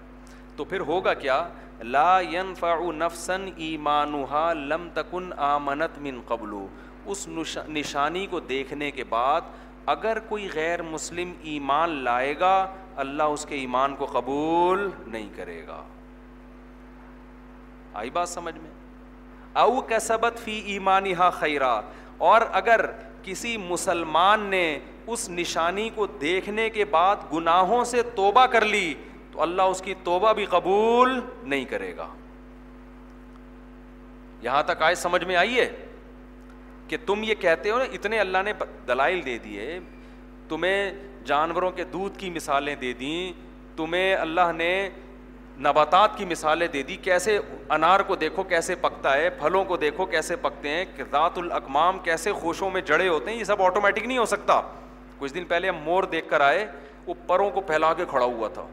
تو 0.56 0.64
پھر 0.64 0.80
ہوگا 0.80 1.14
کیا؟ 1.14 1.48
لا 1.82 2.20
ينفع 2.20 2.78
نفسا 2.92 3.36
ایمانها 3.56 4.52
لم 4.52 4.88
تکن 4.94 5.32
آمنت 5.36 5.98
من 5.98 6.20
قبل 6.28 6.66
اس 7.04 7.28
نشانی 7.68 8.26
کو 8.26 8.40
دیکھنے 8.40 8.90
کے 8.90 9.04
بعد 9.04 9.40
اگر 9.86 10.18
کوئی 10.28 10.48
غیر 10.54 10.82
مسلم 10.82 11.32
ایمان 11.42 11.90
لائے 11.90 12.40
گا، 12.40 12.66
اللہ 12.96 13.22
اس 13.22 13.46
کے 13.46 13.54
ایمان 13.54 13.96
کو 13.96 14.06
قبول 14.06 14.90
نہیں 15.06 15.28
کرے 15.36 15.66
گا۔ 15.66 15.82
آئی 17.94 18.10
بات 18.10 18.28
سمجھ 18.28 18.58
میں؟ 18.58 18.70
او 19.52 19.80
کسبت 19.80 20.38
فی 20.38 20.52
ایمانی 20.52 21.14
خیرا۔ 21.32 21.80
اور 22.18 22.40
اگر 22.52 22.90
کسی 23.22 23.56
مسلمان 23.56 24.40
نے 24.40 24.78
اس 25.06 25.28
نشانی 25.30 25.88
کو 25.94 26.06
دیکھنے 26.06 26.70
کے 26.70 26.84
بعد 26.84 27.16
گناہوں 27.32 27.84
سے 27.84 28.02
توبہ 28.02 28.46
کر 28.46 28.64
لی، 28.64 28.94
تو 29.32 29.42
اللہ 29.42 29.62
اس 29.62 29.82
کی 29.82 29.94
توبہ 30.04 30.32
بھی 30.32 30.44
قبول 30.44 31.20
نہیں 31.42 31.64
کرے 31.64 31.96
گا۔ 31.96 32.08
یہاں 34.42 34.62
تک 34.62 34.82
آئے 34.82 34.94
سمجھ 34.94 35.24
میں 35.24 35.36
آئیے 35.36 35.68
کہ 36.88 36.96
تم 37.06 37.22
یہ 37.22 37.34
کہتے 37.34 37.70
ہو 37.70 37.78
نا، 37.78 37.84
اتنے 37.84 38.18
اللہ 38.18 38.38
نے 38.44 38.52
دلائل 38.88 39.24
دے 39.26 39.38
دیے، 39.38 39.78
تمہیں 40.48 40.92
جانوروں 41.24 41.70
کے 41.70 41.84
دودھ 41.84 42.18
کی 42.18 42.30
مثالیں 42.30 42.74
دے 42.76 42.92
دیں، 42.92 43.32
تمہیں 43.76 44.14
اللہ 44.14 44.52
نے 44.56 44.90
نباتات 45.64 46.18
کی 46.18 46.24
مثالیں 46.24 46.68
دے 46.68 46.82
دی، 46.82 46.96
کیسے 46.96 47.38
انار 47.68 48.00
کو 48.00 48.16
دیکھو 48.16 48.42
کیسے 48.42 48.74
پکتا 48.74 49.16
ہے، 49.16 49.30
پھلوں 49.30 49.64
کو 49.64 49.76
دیکھو 49.76 50.06
کیسے 50.06 50.36
پکتے 50.36 50.68
ہیں 50.68 50.84
ذات 51.10 51.38
الاقمام 51.38 51.98
کیسے 51.98 52.32
خوشوں 52.32 52.70
میں 52.70 52.80
جڑے 52.80 53.08
ہوتے 53.08 53.30
ہیں، 53.30 53.38
یہ 53.38 53.44
سب 53.44 53.62
آٹومیٹک 53.62 54.04
نہیں 54.04 54.18
ہو 54.18 54.24
سکتا۔ 54.24 54.60
کچھ 55.18 55.34
دن 55.34 55.44
پہلے 55.44 55.68
ہم 55.68 55.76
مور 55.76 56.02
دیکھ 56.02 56.30
کر 56.30 56.40
آئے، 56.40 56.66
وہ 57.06 57.14
پروں 57.26 57.50
کو 57.50 57.60
پھیلا 57.60 57.94
کے 57.94 58.04
کھڑا 58.08 58.24
ہوا 58.24 58.48
تھا۔ 58.48 58.66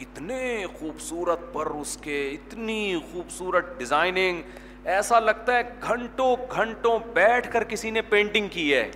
اتنے 0.00 0.66
خوبصورت 0.78 1.38
پر 1.52 1.66
اس 1.66 1.96
کے، 1.96 2.30
اتنی 2.30 2.98
خوبصورت 3.12 3.78
ڈیزائننگ 3.78 4.42
ایسا 4.84 5.20
لگتا 5.20 5.56
ہے 5.56 5.62
گھنٹوں 5.82 6.36
گھنٹوں 6.50 6.98
بیٹھ 7.14 7.52
کر 7.52 7.64
کسی 7.64 7.90
نے 7.90 8.02
پینٹنگ 8.02 8.48
کی 8.48 8.74
ہے۔ 8.74 8.90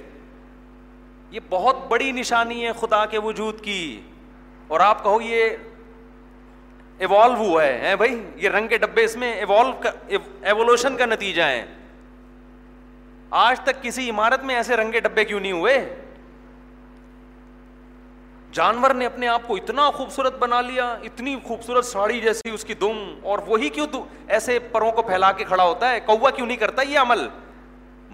یہ 1.30 1.40
بہت 1.50 1.76
بڑی 1.88 2.12
نشانی 2.12 2.66
ہے 2.66 2.72
خدا 2.72 3.06
کے 3.06 3.18
وجود 3.18 3.60
کی۔ 3.60 4.00
اور 4.68 4.80
آپ 4.80 5.02
کہو 5.02 5.20
یہ 5.20 5.50
ایوالو 6.98 7.34
ہوا 7.34 7.64
ہے 7.64 7.94
بھائی؟ 7.96 8.22
یہ 8.36 8.48
رنگ 8.48 8.68
کے 8.68 8.76
ڈبے 8.78 9.04
اس 9.04 9.16
میں 9.16 9.32
ایوالو 9.34 9.72
ایوولوشن 10.42 10.96
کا 10.96 11.06
نتیجہ 11.06 11.42
ہے 11.42 11.64
آج 13.30 13.60
تک 13.60 13.82
کسی 13.82 14.08
عمارت 14.10 14.44
میں 14.44 14.54
ایسے 14.54 14.76
رنگ 14.76 14.92
کے 14.92 15.00
ڈبے 15.00 15.24
کیوں 15.24 15.40
نہیں 15.40 15.52
ہوئے؟ 15.52 15.78
جانور 18.52 18.90
نے 18.94 19.06
اپنے 19.06 19.28
آپ 19.28 19.42
کو 19.46 19.56
اتنا 19.56 19.90
خوبصورت 19.90 20.38
بنا 20.38 20.60
لیا، 20.60 20.84
اتنی 21.04 21.36
خوبصورت 21.44 21.84
ساڑی 21.84 22.20
جیسی 22.20 22.50
اس 22.50 22.64
کی 22.64 22.74
دم، 22.74 23.14
اور 23.22 23.38
وہی 23.46 23.68
کیوں 23.68 23.86
ایسے 24.28 24.58
پروں 24.72 24.92
کو 24.92 25.02
پھیلا 25.02 25.32
کے 25.32 25.44
کھڑا 25.44 25.64
ہوتا 25.64 25.90
ہے؟ 25.90 26.00
کوا 26.00 26.30
کیوں 26.30 26.46
نہیں 26.46 26.56
کرتا 26.56 26.82
یہ 26.82 26.98
عمل؟ 26.98 27.28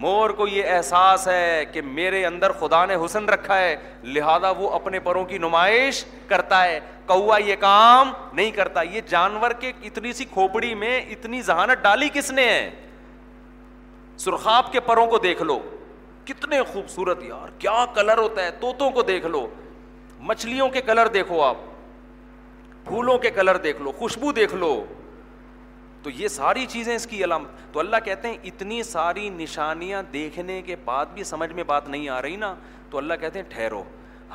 مور 0.03 0.29
کو 0.29 0.47
یہ 0.47 0.63
احساس 0.67 1.27
ہے 1.27 1.63
کہ 1.71 1.81
میرے 1.81 2.25
اندر 2.25 2.51
خدا 2.51 2.85
نے 2.85 2.95
حسن 3.05 3.29
رکھا 3.29 3.57
ہے، 3.57 3.75
لہذا 4.03 4.49
وہ 4.49 4.69
اپنے 4.69 4.99
پروں 4.99 5.25
کی 5.25 5.37
نمائش 5.37 6.05
کرتا 6.27 6.63
ہے۔ 6.63 6.79
کوا 7.05 7.37
یہ 7.37 7.55
کام 7.59 8.13
نہیں 8.33 8.51
کرتا۔ 8.51 8.81
یہ 8.81 9.01
جانور 9.01 9.51
کے 9.51 9.71
اتنی 9.83 10.13
سی 10.13 10.25
کھوپڑی 10.25 10.75
میں 10.75 11.01
اتنی 11.01 11.41
ذہانت 11.41 11.83
ڈالی 11.83 12.09
کس 12.13 12.31
نے 12.31 12.45
ہے؟ 12.45 12.69
سرخاب 14.17 14.71
کے 14.71 14.79
پروں 14.79 15.07
کو 15.07 15.17
دیکھ 15.17 15.41
لو۔ 15.41 15.59
کتنے 16.25 16.63
خوبصورت 16.63 17.23
یار، 17.23 17.59
کیا 17.59 17.85
کلر 17.95 18.17
ہوتا 18.17 18.43
ہے۔ 18.43 18.51
توتوں 18.51 18.91
کو 18.91 19.01
دیکھ 19.01 19.25
لو۔ 19.25 19.47
مچھلیوں 20.19 20.69
کے 20.69 20.81
کلر 20.81 21.07
دیکھو 21.07 21.43
آپ۔ 21.43 21.55
پھولوں 22.87 23.17
کے 23.17 23.29
کلر 23.29 23.57
دیکھ 23.57 23.81
لو۔ 23.81 23.91
خوشبو 23.91 24.31
دیکھ 24.31 24.55
لو۔ 24.55 24.85
تو 26.03 26.09
یہ 26.09 26.27
ساری 26.27 26.65
چیزیں 26.65 26.95
اس 26.95 27.07
کی 27.07 27.23
علامت 27.23 27.73
تو 27.73 27.79
اللہ 27.79 27.95
کہتے 28.05 28.27
ہیں 28.27 28.37
اتنی 28.43 28.83
ساری 28.83 29.29
نشانیاں 29.29 30.03
دیکھنے 30.03 30.61
کے 30.61 30.75
بعد 30.75 31.05
بھی 31.05 31.23
سمجھ 31.23 31.53
میں 31.53 31.63
بات 31.63 31.89
نہیں 31.89 32.09
آ 32.09 32.21
رہی 32.21 32.35
نا، 32.35 32.55
تو 32.89 32.97
اللہ 32.97 33.13
کہتے 33.21 33.39
ہیں 33.39 33.49
ٹھہرو۔ 33.49 33.83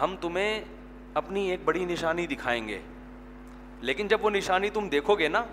ہم 0.01 0.17
تمہیں 0.21 0.65
اپنی 1.15 1.51
ایک 1.51 1.61
بڑی 1.65 1.85
نشانی 1.85 2.27
دکھائیں 2.27 2.69
گے۔ 2.69 2.79
لیکن 3.81 4.09
جب 4.09 4.25
وہ 4.25 4.31
نشانی 4.31 4.71
تم 4.71 4.89
دیکھو 4.89 5.15
گے 5.15 5.29
نا، 5.29 5.45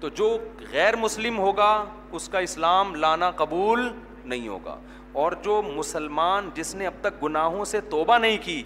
تو 0.00 0.08
جو 0.08 0.38
غیر 0.72 0.96
مسلم 0.96 1.38
ہوگا، 1.38 1.84
اس 2.12 2.28
کا 2.28 2.38
اسلام 2.38 2.94
لانا 2.94 3.30
قبول 3.30 3.92
نہیں 4.24 4.48
ہوگا۔ 4.48 4.78
اور 5.12 5.32
جو 5.32 5.62
مسلمان 5.62 6.50
جس 6.54 6.74
نے 6.74 6.86
اب 6.86 6.94
تک 7.00 7.24
گناہوں 7.24 7.64
سے 7.64 7.80
توبہ 7.80 8.18
نہیں 8.18 8.38
کی، 8.42 8.62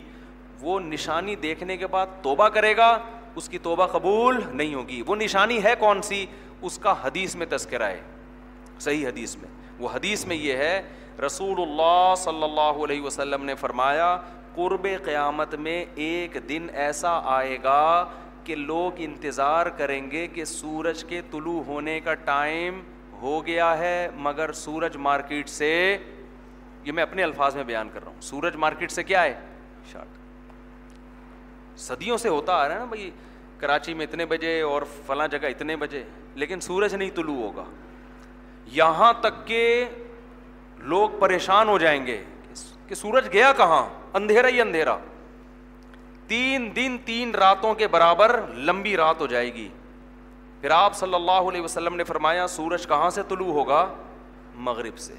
وہ 0.61 0.81
نشانی 0.81 1.37
دیکھنے 1.37 1.77
کے 1.77 1.87
بعد 1.87 2.07
توبہ 2.23 2.49
کرے 2.49 2.77
گا 2.77 2.99
اس 3.35 3.49
کی 3.49 3.59
توبہ 3.59 3.87
قبول 3.87 4.41
نہیں 4.53 4.75
ہوگی۔ 4.75 5.03
وہ 5.07 5.17
نشانی 5.17 5.65
ہے 5.65 5.75
کون 5.79 6.03
سی؟ 6.03 6.27
اس 6.63 6.79
کا 6.79 6.95
حدیث 7.03 7.37
میں 7.37 7.47
تذکرہ 7.51 7.83
ہے۔ 7.83 8.01
صحیح 8.81 9.09
حدیث 9.09 9.37
میں۔ 9.37 9.49
وہ 9.79 9.89
حدیث 9.95 10.25
میں 10.25 10.37
یہ 10.37 10.53
ہے 10.53 10.83
رسول 11.27 11.63
اللہ 11.63 12.15
صلی 12.17 12.43
اللہ 12.43 12.85
علیہ 12.85 13.03
وسلم 13.03 13.45
نے 13.45 13.55
فرمایا، 13.55 14.21
قرب 14.55 14.87
قیامت 15.05 15.55
میں 15.55 15.85
ایک 15.95 16.37
دن 16.49 16.67
ایسا 16.73 17.21
آئے 17.25 17.59
گا 17.63 18.09
کہ 18.45 18.55
لوگ 18.55 18.93
انتظار 18.97 19.67
کریں 19.67 20.11
گے 20.11 20.27
کہ 20.27 20.45
سورج 20.45 21.05
کے 21.05 21.23
طلوع 21.31 21.63
ہونے 21.63 22.01
کا 22.01 22.15
ٹائم 22.15 22.81
ہو 23.13 23.47
گیا 23.47 23.79
ہے، 23.79 24.09
مگر 24.17 24.53
سورج 24.53 24.97
مارکیٹ 24.97 25.49
سے، 25.49 25.99
یہ 26.85 26.93
میں 26.93 27.03
اپنے 27.03 27.23
الفاظ 27.23 27.57
میں 27.57 27.65
بیان 27.65 27.89
کر 27.93 28.05
رہا 28.05 28.13
ہوں۔ 28.13 28.21
سورج 28.21 28.57
مارکیٹ 28.57 28.91
سے 28.91 29.03
کیا 29.03 29.23
ہے؟ 29.23 29.41
شارٹ 29.93 30.20
صدیوں 31.81 32.17
سے 32.17 32.29
ہوتا 32.29 32.55
آ 32.55 32.69
رہا 32.69 32.75
ہے 32.75 32.79
نا 32.79 32.85
بھائی، 32.85 33.11
کراچی 33.59 33.95
میں 33.95 34.07
اتنے 34.07 34.27
بجے 34.27 34.61
اور 34.61 34.83
فلاں 35.07 35.29
جگہ 35.29 35.47
اتنے 35.47 35.77
بجے، 35.77 36.05
لیکن 36.35 36.61
سورج 36.61 36.95
نہیں 36.95 37.11
طلوع 37.11 37.37
ہوگا۔ 37.37 37.65
یہاں 38.67 39.13
تک 39.13 39.47
کہ 39.47 39.85
لوگ 40.79 41.11
پریشان 41.19 41.69
ہو 41.69 41.79
جائیں 41.79 42.07
گے 42.07 42.25
کہ 42.89 42.95
سورج 42.95 43.29
گیا 43.33 43.53
کہاں؟ 43.57 43.89
اندھیرا 44.15 44.49
ہی 44.49 44.61
اندھیرا۔ 44.61 44.97
تین 46.27 46.77
دن، 46.77 46.97
تین 47.05 47.31
راتوں 47.31 47.75
کے 47.75 47.89
برابر 47.89 48.41
لمبی 48.55 48.97
رات 48.97 49.21
ہو 49.21 49.27
جائے 49.27 49.55
گی۔ 49.55 49.69
پھر 50.61 50.71
آپ 50.71 50.97
صلی 50.97 51.15
اللہ 51.15 51.31
علیہ 51.31 51.61
وسلم 51.61 51.97
نے 51.97 52.05
فرمایا، 52.05 52.47
سورج 52.47 52.87
کہاں 52.87 53.11
سے 53.11 53.23
طلوع 53.29 53.53
ہوگا؟ 53.53 53.95
مغرب 54.55 54.99
سے۔ 54.99 55.15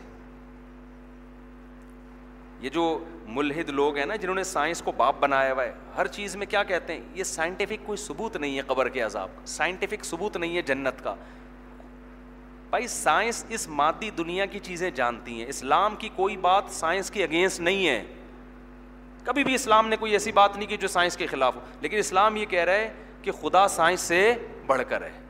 یہ 2.62 2.70
جو 2.70 3.04
ملحد 3.28 3.70
لوگ 3.70 3.98
ہیں 3.98 4.06
نا، 4.06 4.16
جنہوں 4.16 4.36
نے 4.36 4.44
سائنس 4.44 4.82
کو 4.82 4.92
باپ 4.92 5.16
بنایا 5.20 5.54
ہوا 5.54 5.64
ہے، 5.64 5.74
ہر 5.98 6.08
چیز 6.08 6.36
میں 6.36 6.46
کیا 6.46 6.64
کہتے 6.64 6.94
ہیں؟ 6.94 7.02
یہ 7.14 7.24
سائنٹیفک 7.24 7.86
کوئی 7.86 7.98
ثبوت 7.98 8.38
نہیں 8.38 8.58
ہے 8.58 8.62
قبر 8.62 8.90
کے 8.90 9.02
عذاب 9.02 9.30
کا۔ 9.36 9.46
سائنٹیفک 9.46 10.06
ثبوت 10.06 10.38
نہیں 10.38 10.58
ہے 10.58 10.62
جنت 10.62 11.04
کا۔ 11.04 11.16
بھائی، 12.70 12.88
سائنس 12.88 13.46
اس 13.50 13.68
مادی 13.68 14.10
دنیا 14.10 14.46
کی 14.46 14.60
چیزیں 14.60 14.90
جانتی 14.90 15.42
ہیں۔ 15.42 15.48
اسلام 15.48 15.96
کی 15.96 16.10
کوئی 16.16 16.38
بات 16.38 16.64
سائنس 16.70 17.12
کی 17.12 17.24
اگینسٹ 17.24 17.60
نہیں 17.60 17.88
ہے۔ 17.88 18.04
کبھی 19.24 19.44
بھی 19.44 19.56
اسلام 19.56 19.90
نے 19.90 19.96
کوئی 19.96 20.12
ایسی 20.12 20.32
بات 20.32 20.58
نہیں 20.58 20.68
کی 20.68 20.78
جو 20.78 20.88
سائنس 20.88 21.18
کے 21.18 21.26
خلاف 21.26 21.56
ہو۔ 21.56 21.62
لیکن 21.82 21.98
اسلام 21.98 22.36
یہ 22.36 22.46
کہہ 22.46 22.64
رہا 22.64 22.74
ہے 22.74 22.94
کہ 23.22 23.32
خدا 23.32 23.68
سائنس 23.68 24.02
سے 24.02 24.34
بڑھ 24.66 24.82
کر 24.90 25.02
ہے۔ 25.02 25.21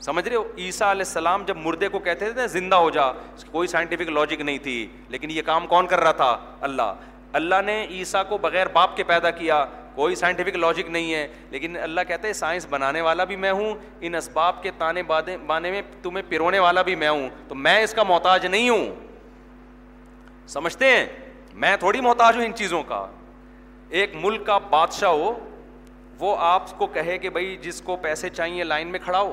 سمجھ 0.00 0.28
رہے 0.28 0.36
ہو؟ 0.36 0.52
عیسیٰ 0.58 0.90
علیہ 0.90 1.00
السلام 1.00 1.42
جب 1.46 1.56
مردے 1.56 1.88
کو 1.88 1.98
کہتے 1.98 2.24
تھے 2.24 2.40
نا، 2.40 2.46
زندہ 2.46 2.76
ہو 2.76 2.90
جا 2.90 3.12
کوئی 3.50 3.68
سائنٹیفک 3.68 4.02
لاجک 4.02 4.40
نہیں 4.40 4.58
تھی، 4.58 4.86
لیکن 5.08 5.30
یہ 5.30 5.42
کام 5.42 5.66
کون 5.66 5.86
کر 5.86 6.00
رہا 6.00 6.12
تھا؟ 6.12 6.38
اللہ۔ 6.60 6.94
اللہ 7.32 7.54
نے 7.64 7.86
عیسیٰ 7.90 8.22
کو 8.28 8.38
بغیر 8.38 8.66
باپ 8.66 8.96
کے 8.96 9.04
پیدا 9.04 9.30
کیا، 9.30 9.64
کوئی 9.94 10.14
سائنٹیفک 10.14 10.56
لاجک 10.56 10.90
نہیں 10.90 11.14
ہے۔ 11.14 11.28
لیکن 11.50 11.76
اللہ 11.82 12.00
کہتے 12.08 12.26
ہیں 12.26 12.32
سائنس 12.32 12.66
بنانے 12.70 13.00
والا 13.00 13.24
بھی 13.24 13.36
میں 13.36 13.50
ہوں، 13.50 13.74
ان 14.00 14.14
اسباب 14.14 14.62
کے 14.62 14.70
تانے 14.78 15.02
بانے 15.46 15.70
میں 15.70 15.82
تمہیں 16.02 16.30
پرونے 16.30 16.58
والا 16.58 16.82
بھی 16.82 16.94
میں 16.94 17.08
ہوں، 17.08 17.28
تو 17.48 17.54
میں 17.54 17.82
اس 17.82 17.94
کا 17.94 18.02
محتاج 18.02 18.46
نہیں 18.46 18.68
ہوں۔ 18.68 18.94
سمجھتے 20.46 20.86
ہیں؟ 20.86 21.06
میں 21.54 21.76
تھوڑی 21.76 22.00
محتاج 22.00 22.36
ہوں 22.36 22.44
ان 22.44 22.54
چیزوں 22.54 22.82
کا۔ 22.82 23.06
ایک 23.88 24.10
ملک 24.14 24.46
کا 24.46 24.58
بادشاہ 24.58 25.10
ہو، 25.10 25.48
وہ 26.18 26.36
آپ 26.38 26.78
کو 26.78 26.86
کہے 26.86 27.18
کہ 27.18 27.30
بھائی، 27.30 27.56
جس 27.56 27.80
کو 27.80 27.96
پیسے 27.96 28.28
چاہیے، 28.28 28.64
لائن 28.64 28.88
میں 28.88 28.98
کھڑا 28.98 29.20
ہو۔ 29.20 29.32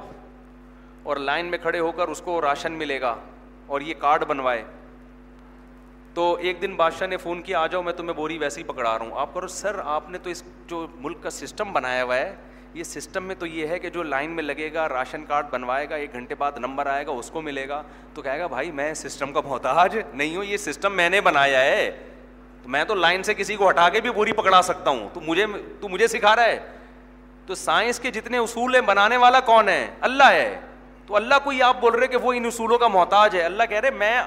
اور 1.08 1.18
لائن 1.18 1.46
میں 1.46 1.58
کھڑے 1.58 1.80
ہو 1.80 1.92
کر 1.92 2.08
اس 2.08 2.22
کو 2.22 2.42
راشن 2.42 2.74
ملے 2.74 3.02
گا 3.02 3.16
اور 3.68 3.82
یہ 3.82 3.94
کارڈ 4.00 4.24
بنوائے۔ 4.24 4.64
تو 6.14 6.38
ایک 6.40 6.62
دن 6.62 6.76
بادشاہ 6.76 7.08
نے 7.08 7.18
فون 7.18 7.42
کیا، 7.42 7.60
آ 7.60 7.68
جاؤ، 7.68 7.82
میں 7.82 7.94
تمہیں 7.94 8.14
بوری 8.14 8.38
ویسے 8.38 8.62
ہی 8.62 8.66
پکڑا 8.66 8.98
رہا 8.98 9.06
ہوں۔ 9.06 9.20
آپ 9.20 9.34
کرو، 9.34 9.48
سر، 9.48 9.76
آپ 9.86 10.10
نے 10.10 10.18
تو 10.18 10.30
اس 10.30 10.44
جو 10.68 10.88
ملک 10.96 11.24
کا 11.24 11.30
سسٹم 11.30 11.74
بنایا 11.74 12.04
ہوا 12.04 12.16
ہے، 12.16 12.36
یہ 12.74 12.84
سسٹم 12.84 13.24
میں 13.24 13.36
تو 13.36 13.46
یہ 13.46 13.68
ہے 13.68 13.80
کہ 13.80 13.90
جو 13.90 14.04
لائن 14.04 14.32
میں 14.32 14.44
لگے 14.44 14.74
گا، 14.74 14.90
راشن 14.90 15.26
کارڈ 15.26 15.46
بنوائے 15.52 15.90
گا، 15.90 15.96
ایک 15.96 16.14
گھنٹے 16.14 16.36
بعد 16.36 16.52
نمبر 16.58 16.86
آئے 16.86 17.06
گا، 17.06 17.12
اس 17.12 17.32
کو 17.32 17.42
ملے 17.42 17.68
گا۔ 17.68 17.84
تو 18.14 18.22
کہے 18.22 18.40
گا، 18.40 18.48
بھائی، 18.48 18.72
میں 18.72 18.94
سسٹم 18.94 19.34
کا 19.34 19.42
محتاج 19.42 19.98
نہیں 20.14 20.36
ہوں، 20.36 20.44
یہ 20.44 20.58
سسٹم 20.58 20.94
میں 20.94 21.10
نے 21.10 21.22
بنایا 21.22 21.62
ہے۔ 21.62 21.98
تو 22.64 22.70
میں 22.70 22.84
تو 22.84 22.94
لائن 22.94 23.24
سے 23.24 23.34
کسی 23.34 23.56
کو 23.56 23.70
ہٹا 23.70 23.90
کے 23.90 24.02
بھی 24.02 24.12
بوری 24.12 24.32
پکڑا 24.32 24.62
سکتا 24.62 24.90
ہوں۔ 24.90 25.10
تو 25.14 25.22
مجھے 25.22 25.46
تو 25.82 25.90
مجھے 25.90 26.08
سکھا 26.08 26.36
رہا 26.36 26.44
ہے۔ 26.44 26.60
تو 27.46 27.56
سائنس 27.56 28.00
کے 28.00 28.12
جتنے 28.12 28.38
اصول 28.38 28.76
ہیں، 28.76 28.82
بنانے 28.82 29.18
والا 29.18 29.40
کون 29.40 29.70
ہے؟ 29.70 29.88
اللہ 30.02 30.32
ہے۔ 30.32 30.60
تو 31.08 31.16
اللہ 31.16 31.36
کو 31.44 31.52
یہ 31.52 31.64
آپ 31.64 31.78
بول 31.80 31.96
رہے 31.96 32.08
کہ 32.08 32.18
وہ 32.18 32.34
ان 32.34 32.46
اصولوں 32.46 32.78
کا 32.78 32.88
محتاج 32.88 33.36
ہے۔ 33.36 33.42
اللہ 33.42 33.64
کہہ 33.70 33.78
رہے 33.78 33.92
میں 33.92 34.22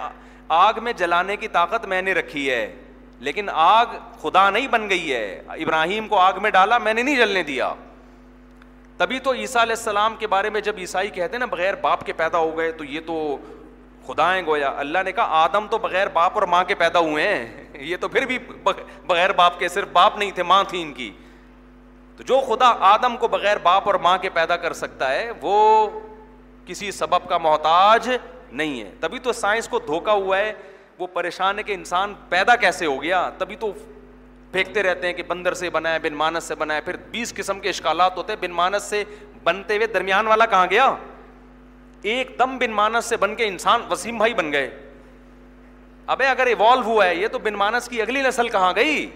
آگ 0.48 0.72
میں 0.82 0.92
جلانے 0.92 1.36
کی 1.36 1.48
طاقت 1.48 1.86
میں 1.86 2.02
نے 2.02 2.14
رکھی 2.14 2.50
ہے، 2.50 2.74
لیکن 3.18 3.48
آگ 3.52 3.86
خدا 4.22 4.50
نہیں 4.50 4.68
بن 4.68 4.90
گئی 4.90 5.14
ہے۔ 5.14 5.42
ابراہیم 5.48 6.08
کو 6.08 6.18
آگ 6.18 6.32
میں 6.42 6.50
ڈالا، 6.50 6.78
میں 6.78 6.94
نے 6.94 7.02
نہیں 7.02 7.16
جلنے 7.16 7.42
دیا۔ 7.42 7.74
تبھی 8.96 9.18
تو 9.18 9.32
عیسیٰ 9.32 9.62
علیہ 9.62 9.76
السلام 9.76 10.16
کے 10.16 10.26
بارے 10.26 10.50
میں 10.50 10.60
جب 10.60 10.72
عیسائی 10.78 11.08
کہتے 11.08 11.32
ہیں 11.32 11.38
نا، 11.38 11.46
بغیر 11.46 11.74
باپ 11.74 12.06
کے 12.06 12.12
پیدا 12.12 12.38
ہو 12.38 12.58
گئے، 12.58 12.72
تو 12.72 12.84
یہ 12.84 13.00
تو 13.06 13.36
خدائیں 14.06 14.46
گویا۔ 14.46 14.72
اللہ 14.76 14.98
نے 15.04 15.12
کہا، 15.12 15.26
آدم 15.28 15.66
تو 15.66 15.78
بغیر 15.78 16.06
باپ 16.06 16.32
اور 16.34 16.42
ماں 16.42 16.64
کے 16.64 16.74
پیدا 16.74 16.98
ہوئے 16.98 17.28
ہیں۔ 17.28 17.64
یہ 17.74 17.96
تو 17.96 18.08
پھر 18.08 18.26
بھی 18.26 18.38
بغیر 19.06 19.32
باپ 19.32 19.58
کے، 19.58 19.68
صرف 19.68 19.88
باپ 19.92 20.18
نہیں 20.18 20.30
تھے، 20.30 20.42
ماں 20.42 20.64
تھی 20.68 20.82
ان 20.82 20.92
کی۔ 20.92 21.10
تو 22.16 22.22
جو 22.22 22.40
خدا 22.40 22.74
آدم 22.80 23.16
کو 23.16 23.28
بغیر 23.28 23.56
باپ 23.56 23.82
اور 23.86 23.94
ماں 23.94 24.18
کے 24.18 24.28
پیدا 24.28 24.56
کر 24.56 24.72
سکتا 24.72 25.12
ہے، 25.12 25.30
وہ 25.42 25.90
کسی 26.70 26.90
سبب 26.90 27.28
کا 27.28 27.38
محتاج 27.38 28.10
نہیں 28.52 28.80
ہے۔ 28.80 28.90
تبھی 29.00 29.18
تو 29.18 29.32
سائنس 29.32 29.68
کو 29.68 29.78
دھوکا 29.78 30.12
ہوا 30.12 30.38
ہے۔ 30.38 30.52
وہ 30.98 31.06
پریشان 31.06 31.58
ہے 31.58 31.62
کہ 31.62 31.72
انسان 31.72 32.14
پیدا 32.28 32.56
کیسے 32.56 32.86
ہو 32.86 33.02
گیا۔ 33.02 33.30
تبھی 33.38 33.56
تو 33.56 33.72
پھینکتے 34.52 34.82
رہتے 34.82 35.06
ہیں 35.06 35.14
کہ 35.14 35.22
بندر 35.22 35.54
سے 35.54 35.70
بنا 35.70 35.92
ہے، 35.92 35.98
بن 35.98 36.14
مانس 36.14 36.44
سے 36.44 36.54
بنا 36.54 36.74
ہے۔ 36.74 36.80
پھر 36.80 36.96
بیس 36.96 37.34
قسم 37.34 37.60
کے 37.60 37.68
اشکالات 37.68 38.16
ہوتے 38.16 38.32
ہیں۔ 38.32 38.40
بن 38.40 38.50
مانس 38.50 38.82
سے 38.82 39.04
بنتے 39.44 39.76
ہوئے 39.76 39.86
درمیان 39.86 40.26
والا 40.26 40.46
کہاں 40.46 40.66
گیا؟ 40.70 40.94
ایک 42.02 42.30
دم 42.38 42.58
بن 42.58 42.70
مانس 42.70 43.04
سے 43.04 43.16
بن 43.16 43.34
کے 43.34 43.46
انسان 43.46 43.80
وسیم 43.90 44.16
بھائی 44.16 44.34
بن 44.34 44.52
گئے۔ 44.52 44.90
ابے 46.06 46.26
اگر 46.26 46.46
ایوالو 46.46 46.82
ہوا 46.82 47.06
ہے، 47.06 47.14
یہ 47.14 47.28
تو 47.28 47.38
بن 47.38 47.54
مانس 47.54 47.88
کی 47.88 48.02
اگلی 48.02 48.22
نسل 48.22 48.48
کہاں 48.48 48.72
گئی؟ 48.76 49.10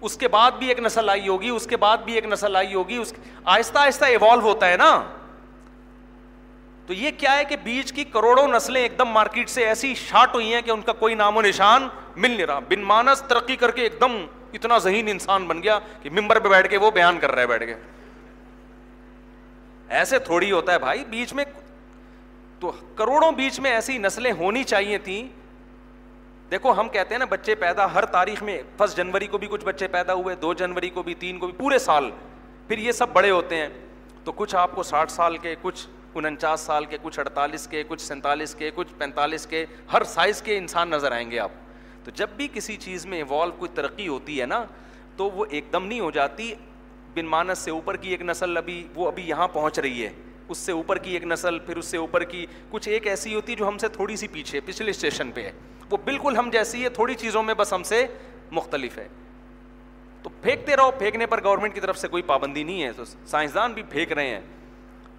اس 0.00 0.16
کے 0.16 0.28
بعد 0.28 0.50
بھی 0.50 0.68
ایک 0.68 0.80
نسل 0.80 1.08
آئی 1.08 1.28
ہوگی، 1.28 1.48
اس 1.48 1.66
کے 1.66 1.76
بعد 1.76 1.98
بھی 1.98 2.12
ایک 2.12 2.26
نسل 2.26 2.56
آئی 2.56 2.74
ہوگی، 2.74 2.96
اس 2.96 3.14
آہستہ 3.44 3.78
آہستہ 3.78 4.04
ایوالو 4.04 4.40
ہوتا 4.40 4.68
ہے 4.68 4.76
نا۔ 4.76 5.04
تو 6.92 6.96
یہ 6.96 7.10
کیا 7.18 7.36
ہے 7.36 7.44
کہ 7.44 7.56
بیچ 7.56 7.92
کی 7.92 8.04
کروڑوں 8.04 8.48
نسلیں 8.48 8.82
ایک 8.82 8.98
دم 8.98 9.04
مارکیٹ 9.04 9.48
سے 9.48 9.66
ایسی 9.66 9.94
شارٹ 9.94 10.34
ہوئی 10.34 10.54
ہیں 10.54 10.62
کہ 10.62 10.70
ان 10.70 10.82
کا 10.82 10.92
کوئی 10.92 11.14
نام 11.14 11.36
و 11.36 11.42
نشان 11.42 11.88
مل 12.16 12.30
نہیں 12.30 12.46
رہا۔ 12.46 12.58
بن 12.58 12.80
مانس 12.80 13.22
ترقی 13.22 13.56
کر 13.56 13.70
کے 13.70 13.82
ایک 13.82 13.92
دم 14.00 14.26
اتنا 14.52 14.78
ذہین 14.78 15.08
انسان 15.08 15.46
بن 15.46 15.62
گیا 15.62 15.78
کہ 16.02 16.10
ممبر 16.10 16.38
پہ 16.38 16.48
بیٹھ 16.48 16.68
کے 16.68 16.76
وہ 16.76 16.90
بیان 16.90 17.18
کر 17.18 17.32
رہا 17.32 17.42
ہے 17.42 17.46
بیٹھ 17.46 17.64
کے۔ 17.64 17.74
ایسے 19.88 20.18
تھوڑی 20.18 20.52
ہوتا 20.52 20.72
ہے 20.72 20.78
بھائی 20.78 21.04
بیچ 21.04 21.32
میں 21.32 21.44
تو 22.60 22.72
کروڑوں 22.96 23.32
بیچ 23.32 23.60
میں 23.60 23.70
ایسی 23.70 23.98
نسلیں 23.98 24.32
ہونی 24.32 24.64
چاہیے 24.64 24.98
تھیں۔ 24.98 25.28
دیکھو، 26.50 26.72
ہم 26.72 26.88
کہتے 26.88 27.14
ہیں 27.14 27.18
نا، 27.18 27.24
بچے 27.24 27.54
پیدا 27.54 27.94
ہر 27.94 28.04
تاریخ 28.04 28.42
میں 28.42 28.62
فرسٹ 28.78 28.96
جنوری 28.96 29.26
کو 29.26 29.38
بھی 29.38 29.46
کچھ 29.50 29.64
بچے 29.64 29.88
پیدا 29.88 30.14
ہوئے، 30.14 30.34
دو 30.34 30.54
جنوری 30.54 30.90
کو 30.90 31.02
بھی، 31.02 31.14
تین 31.14 31.38
کو 31.38 31.46
بھی، 31.46 31.58
پورے 31.58 31.78
سال۔ 31.78 32.10
پھر 32.68 32.78
یہ 32.78 32.92
سب 32.92 33.08
بڑے 33.12 33.30
ہوتے 33.30 33.56
ہیں۔ 33.56 33.68
تو 34.24 34.32
کچھ 34.32 34.56
آپ 34.56 34.70
کو 34.74 34.82
ساٹھ 34.82 35.12
سال 35.12 35.36
کے، 35.36 35.54
کچھ 35.62 35.86
انچاس 36.14 36.60
سال 36.60 36.84
کے، 36.84 36.98
کچھ 37.02 37.18
اڑتالیس 37.18 37.66
کے، 37.66 37.82
کچھ 37.88 38.00
سینتالیس 38.00 38.54
کے، 38.54 38.70
کچھ 38.74 38.94
پینتالیس 38.98 39.46
کے، 39.46 39.66
ہر 39.92 40.04
سائز 40.04 40.42
کے 40.42 40.58
انسان 40.58 40.90
نظر 40.90 41.12
آئیں 41.12 41.30
گے 41.30 41.38
آپ۔ 41.38 41.50
تو 42.04 42.10
جب 42.10 42.28
بھی 42.28 42.48
کسی 42.52 42.76
چیز 42.76 43.06
میں 43.06 43.18
ایوالو 43.18 43.52
کوئی 43.52 43.70
ترقی 43.74 44.08
ہوتی 44.08 44.40
ہے 44.40 44.46
نا، 44.46 44.64
تو 45.16 45.30
وہ 45.30 45.44
ایک 45.50 45.64
دم 45.72 45.86
نہیں 45.86 46.00
ہو 46.00 46.10
جاتی۔ 46.10 46.54
بن 47.14 47.26
مانس 47.26 47.58
سے 47.58 47.70
اوپر 47.70 47.96
کی 47.96 48.10
ایک 48.10 48.22
نسل 48.22 48.56
ابھی، 48.56 48.88
وہ 48.94 49.08
ابھی 49.08 49.28
یہاں 49.28 49.48
پہنچ 49.48 49.78
رہی 49.78 50.06
ہے۔ 50.06 50.12
اس 50.48 50.58
سے 50.58 50.72
اوپر 50.72 50.98
کی 50.98 51.10
ایک 51.10 51.24
نسل، 51.24 51.58
پھر 51.58 51.76
اس 51.76 51.86
سے 51.86 51.96
اوپر 51.96 52.24
کی، 52.24 52.46
کچھ 52.70 52.88
ایک 52.88 53.06
ایسی 53.06 53.34
ہوتی 53.34 53.52
ہے 53.52 53.56
جو 53.56 53.68
ہم 53.68 53.78
سے 53.78 53.88
تھوڑی 53.88 54.16
سی 54.16 54.28
پیچھے، 54.28 54.60
پچھلے 54.60 54.90
اسٹیشن 54.90 55.30
پہ 55.30 55.42
ہے۔ 55.42 55.52
وہ 55.90 55.96
بالکل 55.96 56.36
ہم 56.36 56.50
جیسی 56.52 56.84
ہے، 56.84 56.88
تھوڑی 56.88 57.14
چیزوں 57.14 57.42
میں 57.42 57.54
بس 57.54 57.72
ہم 57.72 57.82
سے 57.82 58.06
مختلف 58.50 58.98
ہے۔ 58.98 59.08
تو 60.22 60.30
پھینکتے 60.42 60.76
رہو، 60.76 60.90
پھینکنے 60.90 61.26
پر 61.26 61.44
گورنمنٹ 61.44 61.74
کی 61.74 61.80
طرف 61.80 61.98
سے 61.98 62.08
کوئی 62.08 62.22
پابندی 62.22 62.62
نہیں 62.62 62.82
ہے۔ 62.82 62.92
تو 62.92 63.04
سائنسدان 63.04 63.72
بھی 63.72 63.82
پھینک 63.82 64.12
رہے 64.12 64.28
ہیں۔ 64.28 64.40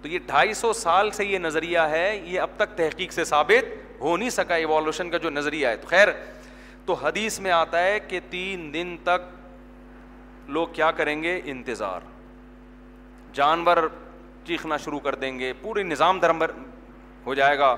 تو 0.04 0.08
یہ 0.08 0.18
ڈھائی 0.26 0.54
سو 0.54 0.72
سال 0.72 1.10
سے 1.10 1.24
یہ 1.24 1.38
نظریہ 1.38 1.78
ہے، 1.78 2.20
یہ 2.24 2.40
اب 2.40 2.50
تک 2.56 2.76
تحقیق 2.76 3.12
سے 3.12 3.24
ثابت 3.24 3.74
ہو 4.00 4.16
نہیں 4.16 4.30
سکا 4.30 4.54
ایوالوشن 4.54 5.10
کا 5.10 5.18
جو 5.18 5.30
نظریہ 5.30 5.66
ہے۔ 5.66 5.76
تو 5.76 5.86
خیر، 5.86 6.08
تو 6.84 6.92
حدیث 6.92 7.40
میں 7.40 7.50
آتا 7.50 7.82
ہے 7.82 8.00
کہ 8.00 8.20
تین 8.30 8.74
دن 8.74 8.96
تک 9.02 9.20
لوگ 10.48 10.68
کیا 10.72 10.90
کریں 10.90 11.22
گے؟ 11.22 11.40
انتظار۔ 11.44 12.00
جانور 13.32 13.76
چیخنا 14.46 14.76
شروع 14.76 14.98
کر 14.98 15.14
دیں 15.14 15.38
گے 15.38 15.52
پورے 15.62 15.82
نظام 15.82 16.18
دھرم 16.20 16.44
ہو 17.26 17.34
جائے 17.34 17.58
گا۔ 17.58 17.76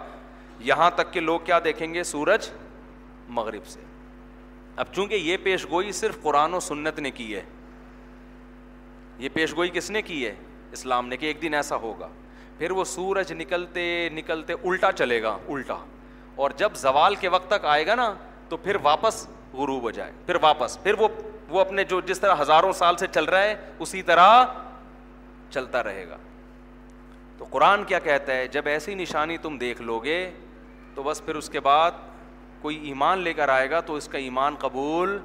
یہاں 0.60 0.90
تک 0.94 1.12
کہ 1.12 1.20
لوگ 1.20 1.40
کیا 1.40 1.58
دیکھیں 1.64 1.94
گے؟ 1.94 2.02
سورج 2.02 2.50
مغرب 3.28 3.66
سے۔ 3.66 3.80
اب 4.76 4.86
چونکہ 4.92 5.14
یہ 5.14 5.36
پیش 5.42 5.66
گوئی 5.70 5.92
صرف 5.92 6.22
قرآن 6.22 6.54
و 6.54 6.60
سنت 6.60 6.98
نے 6.98 7.10
کی 7.10 7.34
ہے، 7.36 7.42
یہ 9.18 9.28
پیش 9.28 9.56
گوئی 9.56 9.70
کس 9.70 9.90
نے 9.90 10.02
کی 10.02 10.26
ہے؟ 10.26 10.34
اسلام 10.72 11.08
نے 11.08 11.16
کہ 11.16 11.26
ایک 11.26 11.42
دن 11.42 11.54
ایسا 11.54 11.76
ہوگا۔ 11.76 12.08
پھر 12.58 12.70
وہ 12.70 12.84
سورج 12.84 13.32
نکلتے 13.32 14.08
نکلتے 14.12 14.52
الٹا 14.52 14.92
چلے 14.92 15.22
گا، 15.22 15.38
الٹا۔ 15.48 15.76
اور 16.34 16.50
جب 16.50 16.72
زوال 16.74 17.14
کے 17.14 17.28
وقت 17.28 17.50
تک 17.50 17.64
آئے 17.64 17.86
گا 17.86 17.94
نا، 17.94 18.14
تو 18.48 18.56
پھر 18.56 18.76
واپس 18.82 19.26
غروب 19.52 19.82
ہو 19.82 19.90
جائے۔ 19.90 20.12
پھر 20.26 20.36
واپس۔ 20.42 20.82
پھر 20.82 20.94
وہ 20.98 21.08
وہ 21.48 21.60
اپنے 21.60 21.84
جو 21.84 22.00
جس 22.00 22.20
طرح 22.20 22.34
ہزاروں 22.40 22.72
سال 22.72 22.96
سے 22.96 23.06
چل 23.06 23.24
رہا 23.24 23.42
ہے، 23.42 23.54
اسی 23.78 24.02
طرح 24.02 24.44
چلتا 25.50 25.82
رہے 25.82 26.08
گا۔ 26.08 26.16
تو 27.38 27.44
قرآن 27.50 27.84
کیا 27.84 27.98
کہتا 27.98 28.34
ہے؟ 28.34 28.48
جب 28.48 28.62
ایسی 28.66 28.94
نشانی 28.94 29.38
تم 29.38 29.58
دیکھ 29.58 29.82
لو 29.82 29.98
گے، 29.98 30.30
تو 30.94 31.02
بس 31.02 31.24
پھر 31.24 31.34
اس 31.34 31.48
کے 31.48 31.60
بعد 31.60 31.90
کوئی 32.62 32.76
ایمان 32.76 33.18
لے 33.18 33.32
کر 33.32 33.48
آئے 33.48 33.70
گا، 33.70 33.80
تو 33.80 33.94
اس 33.94 34.08
کا 34.08 34.18
ایمان 34.18 34.54
قبول 34.58 35.18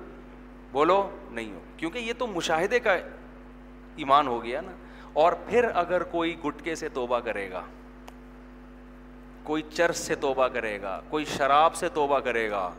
بولو 0.71 1.09
نہیں 1.31 1.51
ہو۔ 1.51 1.59
کیونکہ 1.77 1.97
یہ 1.97 2.13
تو 2.17 2.27
مشاہدے 2.27 2.79
کا 2.79 2.93
ایمان 3.95 4.27
ہو 4.27 4.43
گیا 4.43 4.61
نا۔ 4.61 4.71
اور 5.13 5.33
پھر 5.33 5.65
اگر 5.73 6.03
کوئی 6.03 6.35
گٹکے 6.45 6.75
سے 6.75 6.89
توبہ 6.89 7.19
کرے 7.19 7.51
گا، 7.51 7.61
کوئی 9.43 9.61
چرس 9.73 9.97
سے 9.97 10.15
توبہ 10.15 10.47
کرے 10.47 10.81
گا، 10.81 11.01
کوئی 11.09 11.25
شراب 11.25 11.75
سے 11.75 11.89
توبہ 11.89 12.19
کرے 12.19 12.49
گا، 12.49 12.69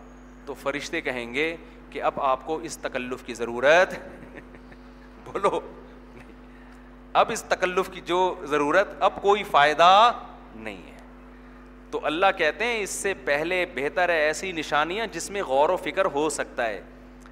تو 0.47 0.55
فرشتے 0.55 1.01
کہیں 1.01 1.35
گے 1.35 1.57
کہ 1.91 2.03
اب 2.03 2.13
آپ 2.17 2.47
کو 2.47 2.57
اس 2.57 2.79
تکلف 2.79 3.23
کی 3.23 3.35
ضرورت 3.35 3.95
بولو، 5.25 5.61
اب 7.13 7.31
اس 7.33 7.43
تکلف 7.43 7.91
کی 7.91 8.01
جو 8.01 8.35
ضرورت، 8.45 8.89
اب 9.01 9.23
کوئی 9.23 9.43
فائدہ 9.43 10.13
نہیں 10.55 10.83
ہے۔ 10.87 10.93
تو 11.91 12.01
اللہ 12.03 12.27
کہتے 12.39 12.65
ہیں 12.65 12.83
اس 12.83 12.91
سے 12.91 13.15
پہلے 13.15 13.67
بہتر 13.75 14.09
ہے 14.09 14.19
ایسی 14.19 14.53
نشانیاں 14.53 15.07
جس 15.07 15.31
میں 15.31 15.43
غور 15.43 15.69
و 15.69 15.77
فکر 15.77 16.05
ہو 16.05 16.29
سکتا 16.29 16.67
ہے۔ 16.67 16.83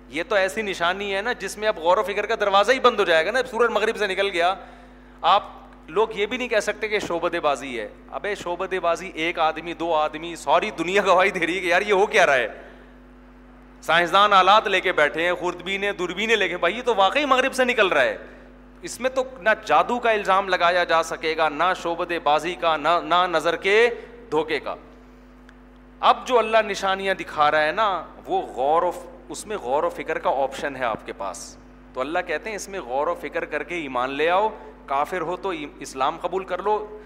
یہ 0.08 0.22
تو 0.28 0.34
ایسی 0.34 0.62
نشانی 0.62 1.14
ہے 1.14 1.22
نا 1.22 1.32
جس 1.32 1.58
میں 1.58 1.68
اب 1.68 1.78
غور 1.78 1.96
و 1.96 2.02
فکر 2.02 2.26
کا 2.26 2.34
دروازہ 2.40 2.72
ہی 2.72 2.80
بند 2.80 3.00
ہو 3.00 3.04
جائے 3.04 3.26
گا 3.26 3.30
نا۔ 3.30 3.38
سورج 3.50 3.70
مغرب 3.70 3.96
سے 3.96 4.06
نکل 4.06 4.28
گیا۔ 4.28 4.54
آپ 5.22 5.42
لوگ 5.86 6.08
یہ 6.14 6.26
بھی 6.26 6.36
نہیں 6.36 6.48
کہہ 6.48 6.60
سکتے 6.60 6.88
کہ 6.88 6.98
شعبت 6.98 7.34
بازی 7.34 7.80
ہے۔ 7.80 7.88
ابے 8.10 8.34
شعبت 8.34 8.74
بازی 8.74 9.10
ایک 9.14 9.38
آدمی، 9.38 9.74
دو 9.74 9.94
آدمی 9.94 10.36
سوری 10.36 10.70
دنیا 10.70 11.02
گواہی 11.06 11.30
دے 11.30 11.46
رہی 11.46 11.56
ہے 11.56 11.60
کہ 11.60 11.66
یار 11.66 11.82
یہ 11.82 11.92
ہو 11.92 12.06
کیا 12.06 12.26
رہا 12.26 12.34
ہے۔ 12.34 12.48
سائنسدان 13.82 14.32
آلات 14.32 14.66
لے 14.66 14.80
کے 14.80 14.92
بیٹھے 14.92 15.22
ہیں، 15.22 15.32
خوردبینیں، 15.32 15.92
دوربینیں 15.92 16.36
لے 16.36 16.48
کے، 16.48 16.56
بھائی 16.56 16.76
یہ 16.76 16.82
تو 16.82 16.94
واقعی 16.94 17.24
مغرب 17.24 17.54
سے 17.54 17.64
نکل 17.64 17.88
رہا 17.88 18.02
ہے۔ 18.02 18.16
اس 18.82 19.00
میں 19.00 19.10
تو 19.10 19.24
نہ 19.40 19.50
جادو 19.64 19.98
کا 19.98 20.10
الزام 20.10 20.48
لگایا 20.48 20.84
جا 20.84 21.02
سکے 21.02 21.36
گا، 21.36 21.48
نہ 21.48 21.64
شعبت 21.82 22.12
بازی 22.22 22.54
کا، 22.54 22.76
نہ 22.76 23.00
نہ 23.04 23.26
نظر 23.26 23.56
کے 23.56 23.88
دھوکے 24.30 24.60
کا۔ 24.60 24.74
اب 26.00 26.26
جو 26.26 26.38
اللہ 26.38 26.58
نشانیاں 26.66 27.14
دکھا 27.14 27.50
رہا 27.50 27.62
ہے 27.62 27.72
نا، 27.72 28.04
وہ 28.26 28.42
غور 28.42 28.82
و، 28.82 28.90
اس 29.28 29.46
میں 29.46 29.56
غور 29.56 29.82
و 29.82 29.90
فکر 29.90 30.18
کا 30.18 30.30
آپشن 30.30 30.76
ہے 30.76 30.84
آپ 30.84 31.06
کے 31.06 31.12
پاس۔ 31.12 31.56
تو 31.92 32.00
اللہ 32.00 32.18
کہتے 32.26 32.48
ہیں 32.48 32.56
اس 32.56 32.68
میں 32.68 32.80
غور 32.80 33.06
و 33.06 33.14
فکر 33.14 33.44
کر 33.44 33.62
کے 33.62 33.74
ایمان 33.74 34.10
لے 34.10 34.30
آؤ۔ 34.30 34.48
کافر 34.90 35.20
ہو 35.20 35.36
تو 35.36 35.52
اسلام 35.78 36.18
قبول 36.20 36.44
کر 36.44 36.62
لو۔ 36.62 36.98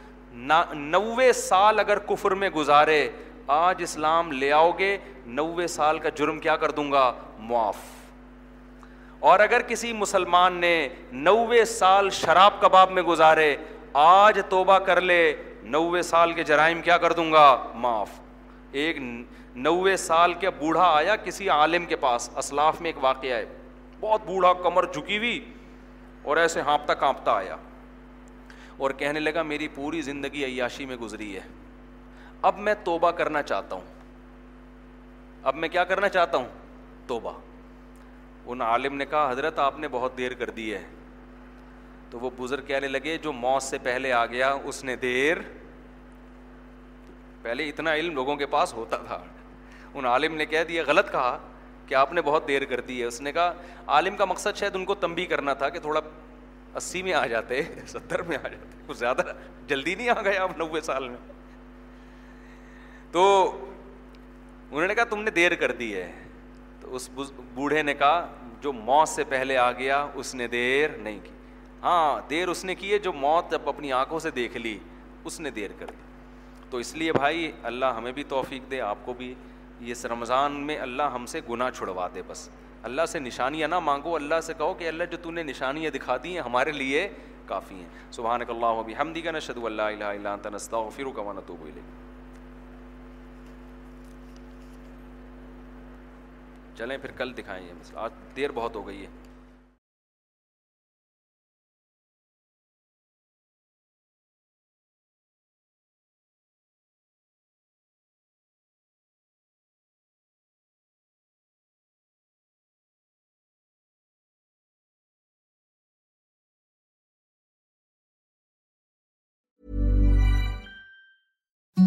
نوے 0.72 1.32
سال 1.32 1.80
اگر 1.80 1.98
کفر 1.98 2.30
میں 2.30 2.50
گزارے، 2.50 3.10
آج 3.46 3.82
اسلام 3.82 4.32
لے 4.32 4.52
آؤ 4.52 4.70
گے، 4.78 4.98
نوے 5.26 5.66
سال 5.66 5.98
کا 5.98 6.08
جرم 6.08 6.38
کیا 6.38 6.56
کر 6.56 6.70
دوں 6.70 6.92
گا؟ 6.92 7.12
معاف۔ 7.38 7.76
اور 9.20 9.40
اگر 9.40 9.62
کسی 9.62 9.92
مسلمان 9.92 10.52
نے 10.52 10.88
نوے 11.12 11.64
سال 11.64 12.10
شراب 12.10 12.60
کباب 12.60 12.90
میں 12.90 13.02
گزارے، 13.02 13.56
آج 13.92 14.40
توبہ 14.48 14.78
کر 14.78 15.00
لے، 15.00 15.36
نوے 15.62 16.02
سال 16.02 16.32
کے 16.32 16.42
جرائم 16.42 16.82
کیا 16.82 16.98
کر 16.98 17.12
دوں 17.12 17.32
گا؟ 17.32 17.66
معاف۔ 17.74 18.10
ایک 18.72 18.96
نوے 19.56 19.96
سال 19.96 20.34
کے 20.34 20.50
بوڑھا 20.50 20.92
آیا 20.94 21.16
کسی 21.16 21.48
عالم 21.48 21.86
کے 21.86 21.96
پاس، 21.96 22.30
اسلاف 22.36 22.80
میں 22.80 22.88
ایک 22.88 23.04
واقعہ 23.04 23.36
ہے۔ 23.36 23.44
بہت 24.00 24.20
بوڑھا 24.26 24.52
کمر 24.52 24.84
جھکی 24.92 25.16
ہوئی 25.16 25.52
اور 26.22 26.36
ایسے 26.36 26.60
ہانپتا 26.60 26.94
کانپتا 26.94 27.32
آیا۔ 27.32 27.56
اور 28.76 28.90
کہنے 28.90 29.20
لگا، 29.20 29.42
میری 29.42 29.68
پوری 29.68 30.02
زندگی 30.02 30.44
عیاشی 30.44 30.86
میں 30.86 30.96
گزری 30.96 31.36
ہے۔ 31.36 31.40
اب 32.42 32.58
میں 32.58 32.74
توبہ 32.84 33.10
کرنا 33.10 33.42
چاہتا 33.42 33.76
ہوں۔ 33.76 33.94
اب 35.42 35.56
میں 35.56 35.68
کیا 35.68 35.84
کرنا 35.84 36.08
چاہتا 36.08 36.36
ہوں؟ 36.36 36.48
توبہ۔ 37.06 37.40
ان 38.46 38.60
عالم 38.60 38.96
نے 38.96 39.06
کہا، 39.06 39.30
حضرت، 39.30 39.58
آپ 39.58 39.78
نے 39.78 39.88
بہت 39.88 40.18
دیر 40.18 40.32
کر 40.32 40.50
دی 40.50 40.74
ہے۔ 40.74 40.82
تو 42.10 42.18
وہ 42.18 42.30
بزرگ 42.38 42.64
کہنے 42.64 42.88
لگے، 42.88 43.18
جو 43.18 43.32
موت 43.32 43.62
سے 43.62 43.78
پہلے 43.78 44.12
آ 44.12 44.26
گیا، 44.26 44.56
اس 44.64 44.84
نے 44.84 44.96
دیر 44.96 45.36
پہلے 47.42 47.68
اتنا 47.68 47.94
علم 47.94 48.14
لوگوں 48.14 48.36
کے 48.36 48.46
پاس 48.46 48.74
ہوتا 48.74 48.96
تھا۔ 48.96 49.24
ان 49.94 50.04
عالم 50.04 50.34
نے 50.34 50.46
کہہ 50.46 50.64
دیا، 50.64 50.82
غلط 50.86 51.12
کہا 51.12 51.38
کہ 51.86 51.94
آپ 51.94 52.12
نے 52.12 52.22
بہت 52.22 52.48
دیر 52.48 52.64
کر 52.64 52.80
دی 52.80 53.00
ہے۔ 53.00 53.06
اس 53.06 53.20
نے 53.20 53.32
کہا، 53.32 53.54
عالم 53.86 54.16
کا 54.16 54.24
مقصد 54.24 54.56
شاید 54.56 54.74
ان 54.74 54.84
کو 54.84 54.94
تمبی 54.94 55.26
کرنا 55.26 55.54
تھا 55.54 55.68
کہ 55.68 55.78
تھوڑا 55.78 56.00
اسی 56.74 57.02
میں 57.02 57.12
آ 57.12 57.26
جاتے، 57.26 57.62
ستر 57.86 58.22
میں 58.22 58.36
آ 58.36 58.48
جاتے، 58.48 58.78
کچھ 58.86 58.98
زیادہ 58.98 59.22
جلدی 59.66 59.94
نہیں 59.94 60.08
آ 60.08 60.22
گئے 60.24 60.38
آپ 60.38 60.58
نوے 60.58 60.80
سال 60.80 61.08
میں۔ 61.08 61.16
تو 63.12 63.50
انہوں 64.70 64.86
نے 64.86 64.94
کہا، 64.94 65.04
تم 65.04 65.22
نے 65.22 65.30
دیر 65.30 65.54
کر 65.54 65.72
دی 65.72 65.94
ہے۔ 65.94 66.12
تو 66.80 66.94
اس 66.94 67.10
بوڑھے 67.54 67.82
نے 67.82 67.94
کہا، 67.94 68.34
جو 68.60 68.72
موت 68.72 69.08
سے 69.08 69.24
پہلے 69.24 69.56
آ 69.56 69.72
گیا، 69.72 70.06
اس 70.14 70.34
نے 70.34 70.46
دیر 70.46 70.88
نہیں 70.90 71.20
کی۔ 71.24 71.30
ہاں 71.82 72.28
دیر 72.30 72.48
اس 72.48 72.64
نے 72.64 72.74
کی 72.74 72.92
ہے، 72.92 72.98
جو 72.98 73.12
موت 73.12 73.50
جب 73.50 73.68
اپنی 73.68 73.92
آنکھوں 73.92 74.18
سے 74.18 74.30
دیکھ 74.30 74.56
لی، 74.56 74.78
اس 75.24 75.40
نے 75.40 75.50
دیر 75.50 75.70
کر 75.78 75.86
دی۔ 75.86 76.02
تو 76.70 76.76
اس 76.76 76.94
لیے 76.94 77.12
بھائی، 77.12 77.52
اللہ 77.62 77.84
ہمیں 77.84 78.12
بھی 78.12 78.24
توفیق 78.24 78.70
دے، 78.70 78.80
آپ 78.80 78.98
کو 79.04 79.12
بھی۔ 79.12 79.34
اس 79.80 80.06
رمضان 80.06 80.52
میں 80.52 80.78
اللہ 80.78 81.02
ہم 81.02 81.26
سے 81.26 81.40
گناہ 81.50 81.70
چھڑوا 81.70 82.08
دے 82.14 82.22
بس۔ 82.26 82.50
اللہ 82.84 83.06
سے 83.06 83.18
نشانیاں 83.18 83.68
نہ 83.68 83.78
مانگو، 83.78 84.14
اللہ 84.14 84.40
سے 84.42 84.54
کہو 84.58 84.74
کہ 84.74 84.88
اللہ 84.88 85.04
جو 85.04 85.16
تو 85.22 85.30
نے 85.30 85.42
نشانیاں 85.42 85.90
دکھا 85.90 86.16
دی 86.22 86.34
ہیں، 86.34 86.40
ہمارے 86.40 86.72
لیے 86.72 87.08
کافی 87.46 87.74
ہیں۔ 87.74 88.12
سبحان 88.12 88.40
اللہ 88.48 88.82
بھی 88.86 88.96
ہم 88.96 89.12
دیگر 89.12 89.32
نشد 89.32 89.58
اللہ 89.64 89.82
الہ 89.82 90.04
الا 90.04 90.32
انت، 90.32 90.46
نستغفرک 90.46 91.18
و 91.18 91.32
نتوب 91.32 91.62
الیک۔ 91.62 91.84
چلیں 96.78 96.98
پھر 96.98 97.10
کل 97.10 97.36
دکھائیں 97.38 97.66
یہ 97.66 97.72
آج 97.94 98.10
دیر 98.36 98.50
بہت 98.54 98.76
ہو 98.76 98.86
گئی 98.86 99.02
ہے۔ 99.02 99.23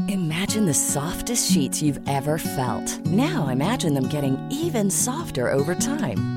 Imagine 0.10 0.66
the 0.66 0.74
softest 0.74 1.52
sheets 1.52 1.82
you've 1.82 2.00
ever 2.08 2.38
felt. 2.38 3.06
Now 3.08 3.50
imagine 3.50 3.94
them 3.94 4.08
getting 4.08 4.40
even 4.50 4.90
softer 4.90 5.52
over 5.52 5.76
time. 5.76 6.37